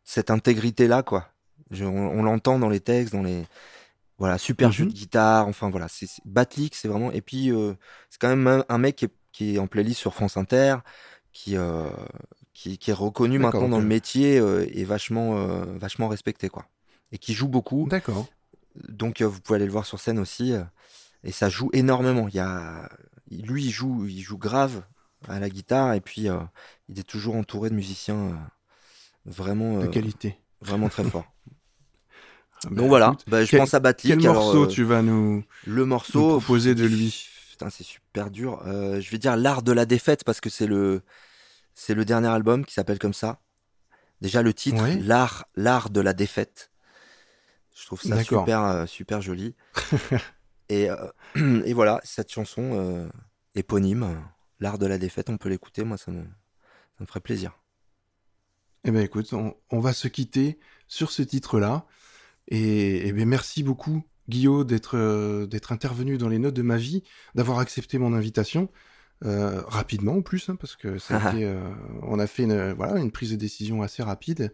cette 0.03 0.31
intégrité 0.31 0.87
là 0.87 1.03
quoi 1.03 1.29
Je- 1.71 1.85
on, 1.85 2.09
on 2.19 2.23
l'entend 2.23 2.59
dans 2.59 2.69
les 2.69 2.79
textes 2.79 3.13
dans 3.13 3.23
les 3.23 3.45
voilà 4.17 4.37
super 4.37 4.71
jeu 4.71 4.85
Mhm. 4.85 4.91
de 4.91 4.95
guitare 4.95 5.47
enfin 5.47 5.69
voilà 5.69 5.87
c'est 5.89 6.07
Batlik 6.25 6.75
c'est 6.75 6.87
vraiment 6.87 7.11
et 7.11 7.21
puis 7.21 7.51
euh, 7.51 7.73
c'est 8.09 8.19
quand 8.21 8.29
même 8.29 8.47
un, 8.47 8.65
un 8.69 8.77
mec 8.77 8.95
qui 8.97 9.05
est, 9.05 9.11
qui 9.31 9.55
est 9.55 9.59
en 9.59 9.67
playlist 9.67 9.99
sur 9.99 10.13
France 10.13 10.37
Inter 10.37 10.77
qui 11.33 11.57
euh, 11.57 11.89
qui, 12.53 12.77
qui 12.77 12.91
est 12.91 12.93
reconnu 12.93 13.39
maintenant 13.39 13.67
dans 13.69 13.79
le 13.79 13.85
métier 13.85 14.39
euh, 14.39 14.65
et 14.71 14.85
vachement 14.85 15.35
vachement 15.77 16.07
respecté 16.07 16.49
quoi 16.49 16.65
et 17.11 17.17
qui 17.17 17.33
joue 17.33 17.47
beaucoup 17.49 17.87
D'accord. 17.87 18.27
donc 18.89 19.21
vous 19.21 19.41
pouvez 19.41 19.57
aller 19.57 19.65
le 19.65 19.71
voir 19.71 19.85
sur 19.85 19.99
scène 19.99 20.19
aussi 20.19 20.53
et 21.23 21.31
ça 21.31 21.49
joue 21.49 21.69
énormément 21.73 22.27
il 22.29 22.35
y 22.35 22.39
a 22.39 22.89
lui 23.31 23.65
il 23.65 23.71
joue 23.71 24.05
il 24.05 24.21
joue 24.21 24.37
grave 24.37 24.83
à 25.27 25.39
la 25.39 25.49
guitare 25.49 25.93
et 25.93 26.01
puis 26.01 26.27
il 26.89 26.99
est 26.99 27.03
toujours 27.03 27.35
entouré 27.35 27.69
de 27.69 27.75
musiciens 27.75 28.39
vraiment 29.25 29.79
De 29.79 29.87
qualité. 29.87 30.37
Vraiment 30.65 30.89
très 30.89 31.03
bah, 31.03 31.25
donc 32.71 32.87
voilà 32.87 33.07
écoute, 33.11 33.25
bah, 33.27 33.43
je 33.43 33.51
quel- 33.51 33.59
pense 33.59 33.73
à 33.73 33.79
Batlik 33.79 34.17
Quel 34.17 34.29
alors, 34.29 34.43
morceau 34.43 34.63
euh, 34.63 34.67
tu 34.67 34.83
vas 34.83 35.01
nous, 35.01 35.43
le 35.65 35.81
nous 35.81 35.85
morceau 35.85 36.39
proposer 36.39 36.75
de 36.75 36.85
lui? 36.85 37.27
Putain, 37.51 37.69
c'est 37.69 37.83
super 37.83 38.31
dur. 38.31 38.61
Euh, 38.65 38.99
je 38.99 39.09
vais 39.11 39.17
dire 39.17 39.37
l'art 39.37 39.63
de 39.63 39.71
la 39.71 39.85
défaite 39.85 40.23
parce 40.23 40.41
que 40.41 40.49
c'est 40.49 40.67
le 40.67 41.01
c'est 41.73 41.93
le 41.93 42.05
dernier 42.05 42.27
album 42.27 42.65
qui 42.65 42.73
s'appelle 42.73 42.99
comme 42.99 43.13
ça. 43.13 43.39
Déjà 44.21 44.41
le 44.41 44.53
titre, 44.53 44.83
l'art 45.01 45.45
l'art 45.55 45.89
de 45.89 46.01
la 46.01 46.13
défaite. 46.13 46.71
Je 47.77 47.85
trouve 47.85 48.01
ça 48.01 48.23
super 48.23 48.61
euh, 48.63 48.85
super 48.85 49.21
joli. 49.21 49.55
et 50.69 50.87
et 51.35 51.73
voilà 51.73 52.01
cette 52.03 52.31
chanson 52.31 53.09
éponyme, 53.55 54.17
l'art 54.59 54.77
de 54.77 54.85
la 54.85 54.97
défaite. 54.97 55.29
On 55.29 55.37
peut 55.37 55.49
l'écouter. 55.49 55.83
Moi 55.83 55.97
ça 55.97 56.11
me 56.11 56.23
ça 56.23 57.01
me 57.01 57.05
ferait 57.05 57.21
plaisir. 57.21 57.57
Eh 58.85 58.91
ben 58.91 59.01
écoute, 59.03 59.33
on, 59.33 59.55
on 59.71 59.79
va 59.79 59.93
se 59.93 60.07
quitter 60.07 60.59
sur 60.87 61.11
ce 61.11 61.21
titre-là. 61.23 61.85
Et, 62.49 63.07
eh 63.07 63.11
ben 63.13 63.27
merci 63.27 63.63
beaucoup, 63.63 64.03
Guillaume, 64.29 64.63
d'être 64.65 64.97
euh, 64.97 65.47
d'être 65.47 65.71
intervenu 65.71 66.17
dans 66.17 66.29
les 66.29 66.39
notes 66.39 66.53
de 66.53 66.61
ma 66.61 66.77
vie, 66.77 67.03
d'avoir 67.35 67.59
accepté 67.59 67.97
mon 67.97 68.13
invitation. 68.13 68.69
euh, 69.25 69.61
rapidement 69.67 70.13
en 70.17 70.21
plus, 70.21 70.49
hein, 70.49 70.57
parce 70.57 70.75
que 70.75 70.99
ça 70.99 71.17
a 71.17 71.19
été, 71.33 71.45
euh, 71.45 71.73
on 72.03 72.19
a 72.19 72.27
fait 72.27 72.43
une, 72.43 72.73
voilà, 72.73 72.99
une 72.99 73.11
prise 73.11 73.31
de 73.31 73.37
décision 73.37 73.81
assez 73.83 74.03
rapide. 74.03 74.53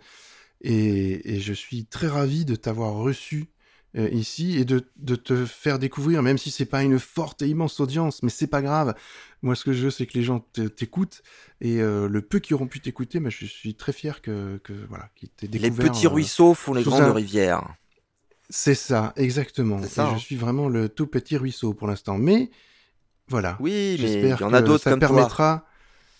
Et, 0.62 1.36
et 1.36 1.40
je 1.41 1.53
suis 1.53 1.86
très 1.86 2.08
ravi 2.08 2.45
de 2.45 2.56
t'avoir 2.56 2.94
reçu 2.94 3.49
euh, 3.98 4.10
ici 4.12 4.58
et 4.58 4.66
de, 4.66 4.88
de 4.98 5.16
te 5.16 5.45
faire 5.45 5.80
découvrir, 5.80 6.22
même 6.24 6.38
si 6.38 6.52
c'est 6.52 6.66
pas 6.66 6.84
une 6.84 6.99
forte 6.99 7.41
et 7.41 7.49
immense 7.49 7.80
audience, 7.82 8.24
mais 8.24 8.30
c'est 8.30 8.48
pas 8.48 8.62
grave. 8.62 8.95
Moi, 9.43 9.55
ce 9.55 9.63
que 9.65 9.73
je 9.73 9.85
veux, 9.85 9.89
c'est 9.91 10.05
que 10.05 10.13
les 10.18 10.23
gens 10.23 10.39
t'écoutent 10.77 11.23
et 11.61 11.81
euh, 11.81 12.07
le 12.07 12.22
peu 12.22 12.39
qui 12.39 12.53
auront 12.53 12.68
pu 12.68 12.80
t'écouter, 12.80 13.19
bah, 13.19 13.30
je 13.31 13.45
suis 13.45 13.73
très 13.73 13.91
fier 13.91 14.22
que, 14.22 14.59
que 14.63 14.73
voilà, 14.88 15.09
qu'ils 15.15 15.30
t'aient 15.30 15.47
Les 15.47 15.59
découvert. 15.59 15.91
petits 15.91 16.05
euh, 16.05 16.09
ruisseaux 16.09 16.53
font 16.53 16.73
les 16.76 16.84
grandes 16.84 17.01
un- 17.01 17.13
rivières. 17.13 17.73
C'est 18.49 18.76
ça, 18.76 19.13
exactement. 19.15 19.81
Ça, 19.84 20.03
Et 20.03 20.05
hein. 20.07 20.13
Je 20.18 20.19
suis 20.23 20.35
vraiment 20.35 20.68
le 20.69 20.89
tout 20.89 21.07
petit 21.07 21.38
ruisseau 21.38 21.73
pour 21.73 21.88
l'instant, 21.88 22.18
mais 22.18 22.51
voilà. 23.30 23.57
Oui, 23.59 23.97
mais 24.01 24.22
il 24.22 24.27
y 24.30 24.43
en 24.43 24.53
a 24.53 24.61
d'autres 24.61 24.84
comme 24.84 24.99
toi. 24.99 25.07
permettra. 25.07 25.65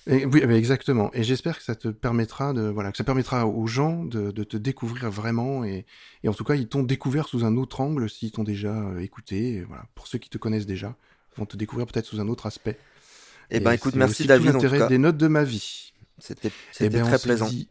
Et- 0.08 0.26
oui, 0.26 0.42
mais 0.48 0.58
exactement. 0.58 1.12
Et 1.14 1.24
j'espère 1.24 1.58
que 1.58 1.64
ça 1.64 1.76
te 1.76 1.90
permettra 1.90 2.54
de, 2.54 2.62
voilà, 2.70 2.92
que 2.92 2.98
ça 2.98 3.04
permettra 3.04 3.46
aux 3.46 3.68
gens 3.68 4.04
de, 4.04 4.32
de 4.32 4.44
te 4.44 4.58
découvrir 4.58 5.12
vraiment. 5.12 5.64
Et, 5.64 5.86
et 6.24 6.30
en 6.30 6.34
tout 6.34 6.44
cas, 6.44 6.56
ils 6.56 6.68
t'ont 6.68 6.82
découvert 6.84 7.28
sous 7.28 7.46
un 7.46 7.56
autre 7.58 7.82
angle 7.82 8.10
s'ils 8.10 8.32
t'ont 8.32 8.44
déjà 8.44 8.74
euh, 8.74 9.00
écouté. 9.00 9.64
Voilà. 9.68 9.84
Pour 9.94 10.08
ceux 10.08 10.18
qui 10.18 10.30
te 10.30 10.40
connaissent 10.40 10.66
déjà, 10.66 10.96
ils 11.36 11.40
vont 11.40 11.46
te 11.46 11.56
découvrir 11.58 11.86
peut-être 11.86 12.06
sous 12.08 12.20
un 12.20 12.28
autre 12.30 12.48
aspect. 12.48 12.80
Eh 13.52 13.60
ben 13.60 13.72
Et 13.72 13.76
écoute, 13.76 13.94
c'est 13.94 14.00
merci 14.00 14.24
tout 14.24 14.28
David 14.30 14.56
en 14.56 14.60
tout 14.60 14.70
cas. 14.70 14.88
des 14.88 14.98
notes 14.98 15.18
de 15.18 15.28
ma 15.28 15.44
vie. 15.44 15.94
C'était 16.18 16.52
Eh 16.80 16.90
ben, 16.90 17.04
très 17.04 17.20
plaisant. 17.20 17.48
dit- 17.48 17.70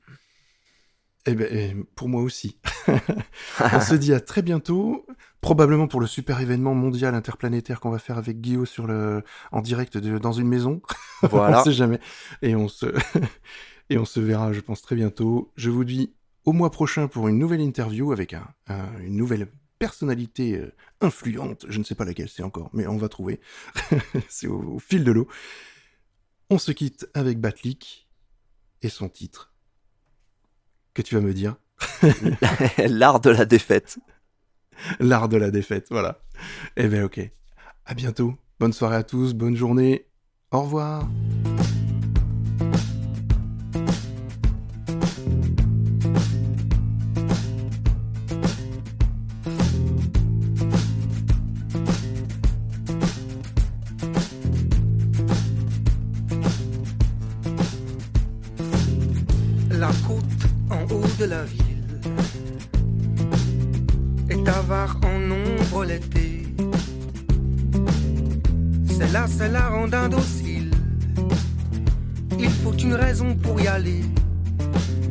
Eh 1.26 1.34
ben, 1.34 1.48
eh, 1.50 1.76
pour 1.94 2.08
moi 2.08 2.22
aussi. 2.22 2.58
on 3.60 3.80
se 3.80 3.94
dit 3.94 4.12
à 4.12 4.20
très 4.20 4.42
bientôt, 4.42 5.06
probablement 5.40 5.86
pour 5.86 6.00
le 6.00 6.06
super 6.06 6.40
événement 6.40 6.74
mondial 6.74 7.14
interplanétaire 7.14 7.80
qu'on 7.80 7.90
va 7.90 7.98
faire 7.98 8.18
avec 8.18 8.40
Guillaume 8.40 8.66
sur 8.66 8.86
le, 8.86 9.22
en 9.52 9.60
direct 9.60 9.96
de, 9.98 10.18
dans 10.18 10.32
une 10.32 10.48
maison. 10.48 10.80
Voilà. 11.22 11.60
on 11.60 11.64
sait 11.64 11.72
jamais. 11.72 12.00
Et 12.40 12.56
on 12.56 12.68
se, 12.68 12.86
et 13.90 13.98
on 13.98 14.04
se 14.06 14.20
verra, 14.20 14.52
je 14.54 14.60
pense, 14.60 14.80
très 14.82 14.96
bientôt. 14.96 15.52
Je 15.56 15.68
vous 15.70 15.84
dis 15.84 16.14
au 16.46 16.52
mois 16.52 16.70
prochain 16.70 17.08
pour 17.08 17.28
une 17.28 17.38
nouvelle 17.38 17.60
interview 17.60 18.12
avec 18.12 18.32
un, 18.32 18.46
un- 18.68 18.98
une 19.00 19.16
nouvelle 19.16 19.48
personnalité 19.80 20.58
euh, 20.58 20.72
influente. 21.00 21.66
Je 21.68 21.80
ne 21.80 21.84
sais 21.84 21.96
pas 21.96 22.04
laquelle 22.04 22.28
c'est 22.28 22.44
encore, 22.44 22.70
mais 22.72 22.86
on 22.86 22.98
va 22.98 23.08
trouver. 23.08 23.40
c'est 24.28 24.46
au, 24.46 24.74
au 24.74 24.78
fil 24.78 25.02
de 25.02 25.10
l'eau. 25.10 25.26
On 26.50 26.58
se 26.58 26.70
quitte 26.70 27.08
avec 27.14 27.40
Batlik 27.40 28.08
et 28.82 28.88
son 28.88 29.08
titre. 29.08 29.52
Que 30.94 31.02
tu 31.02 31.16
vas 31.16 31.20
me 31.20 31.34
dire? 31.34 31.56
L'art 32.78 33.20
de 33.20 33.30
la 33.30 33.44
défaite. 33.44 33.98
L'art 35.00 35.28
de 35.28 35.36
la 35.36 35.50
défaite, 35.50 35.86
voilà. 35.90 36.20
Eh 36.76 36.88
ben 36.88 37.04
ok. 37.04 37.20
À 37.84 37.94
bientôt. 37.94 38.36
Bonne 38.60 38.72
soirée 38.72 38.96
à 38.96 39.02
tous, 39.02 39.34
bonne 39.34 39.56
journée. 39.56 40.06
Au 40.50 40.62
revoir. 40.62 41.08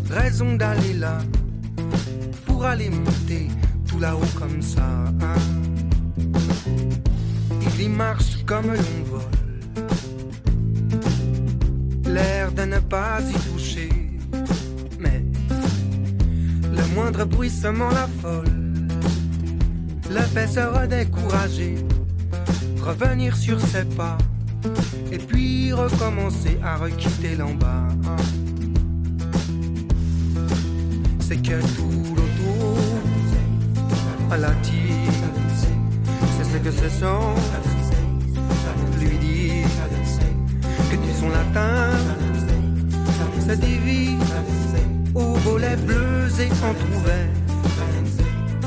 Raison 0.10 0.56
d'aller 0.56 0.94
là, 0.94 1.18
pour 2.46 2.66
aller 2.66 2.90
monter 2.90 3.48
tout 3.88 4.00
là-haut 4.00 4.32
comme 4.38 4.62
ça. 4.62 4.84
hein. 5.22 5.40
Il 7.62 7.82
y 7.82 7.88
marche 7.90 8.44
comme 8.46 8.68
l'on 8.68 9.04
vole, 9.10 9.40
l'air 12.14 12.52
de 12.52 12.64
ne 12.64 12.80
pas 12.80 13.20
y 13.22 13.34
toucher 13.34 13.90
mais 15.00 15.24
le 16.72 16.96
moindre 16.96 17.26
bruissement 17.26 17.90
l'affole. 17.90 18.46
Le 20.12 20.22
fait 20.22 20.48
se 20.48 20.60
redécourager, 20.60 21.76
revenir 22.82 23.36
sur 23.38 23.62
ses 23.62 23.86
pas, 23.86 24.18
et 25.12 25.20
puis 25.20 25.72
recommencer 25.72 26.58
à 26.64 26.78
requitter 26.78 27.36
l'en 27.36 27.54
bas. 27.54 27.88
C'est 28.48 28.49
que 31.38 31.62
tout 31.76 32.16
l'auto 32.16 32.78
à 34.32 34.38
la 34.38 34.50
tire, 34.64 35.14
c'est 36.38 36.44
ce 36.44 36.58
que 36.58 36.72
ce 36.72 36.90
son 36.90 37.36
lui 39.00 39.18
dit 39.20 39.64
que 40.90 40.96
tu 40.96 41.14
son 41.20 41.30
latin. 41.30 41.92
Se 43.48 43.54
divise 43.56 44.18
aux 45.16 45.34
volets 45.46 45.76
bleus 45.78 46.30
et 46.40 46.52
entrouverts, 46.52 47.34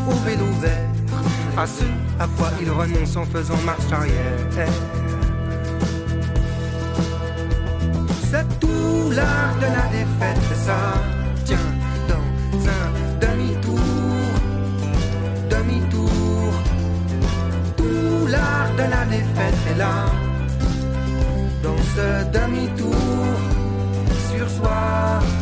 au 0.09 0.15
vélo 0.25 0.47
vert, 0.61 0.89
à 1.57 1.67
ce 1.67 1.85
à 2.19 2.27
quoi 2.37 2.51
il 2.61 2.71
renonce 2.71 3.17
en 3.17 3.25
faisant 3.25 3.61
marche 3.65 3.93
arrière. 3.93 4.67
C'est 8.31 8.61
tout 8.61 9.11
l'art 9.11 9.57
de 9.57 9.67
la 9.67 9.87
défaite, 9.91 10.57
ça 10.65 11.12
de 18.77 18.83
la 18.91 19.05
défaite 19.05 19.61
est 19.71 19.79
là, 19.79 20.07
dans 21.63 21.83
ce 21.95 22.25
demi-tour 22.39 22.95
sur 24.31 24.49
soi. 24.49 25.42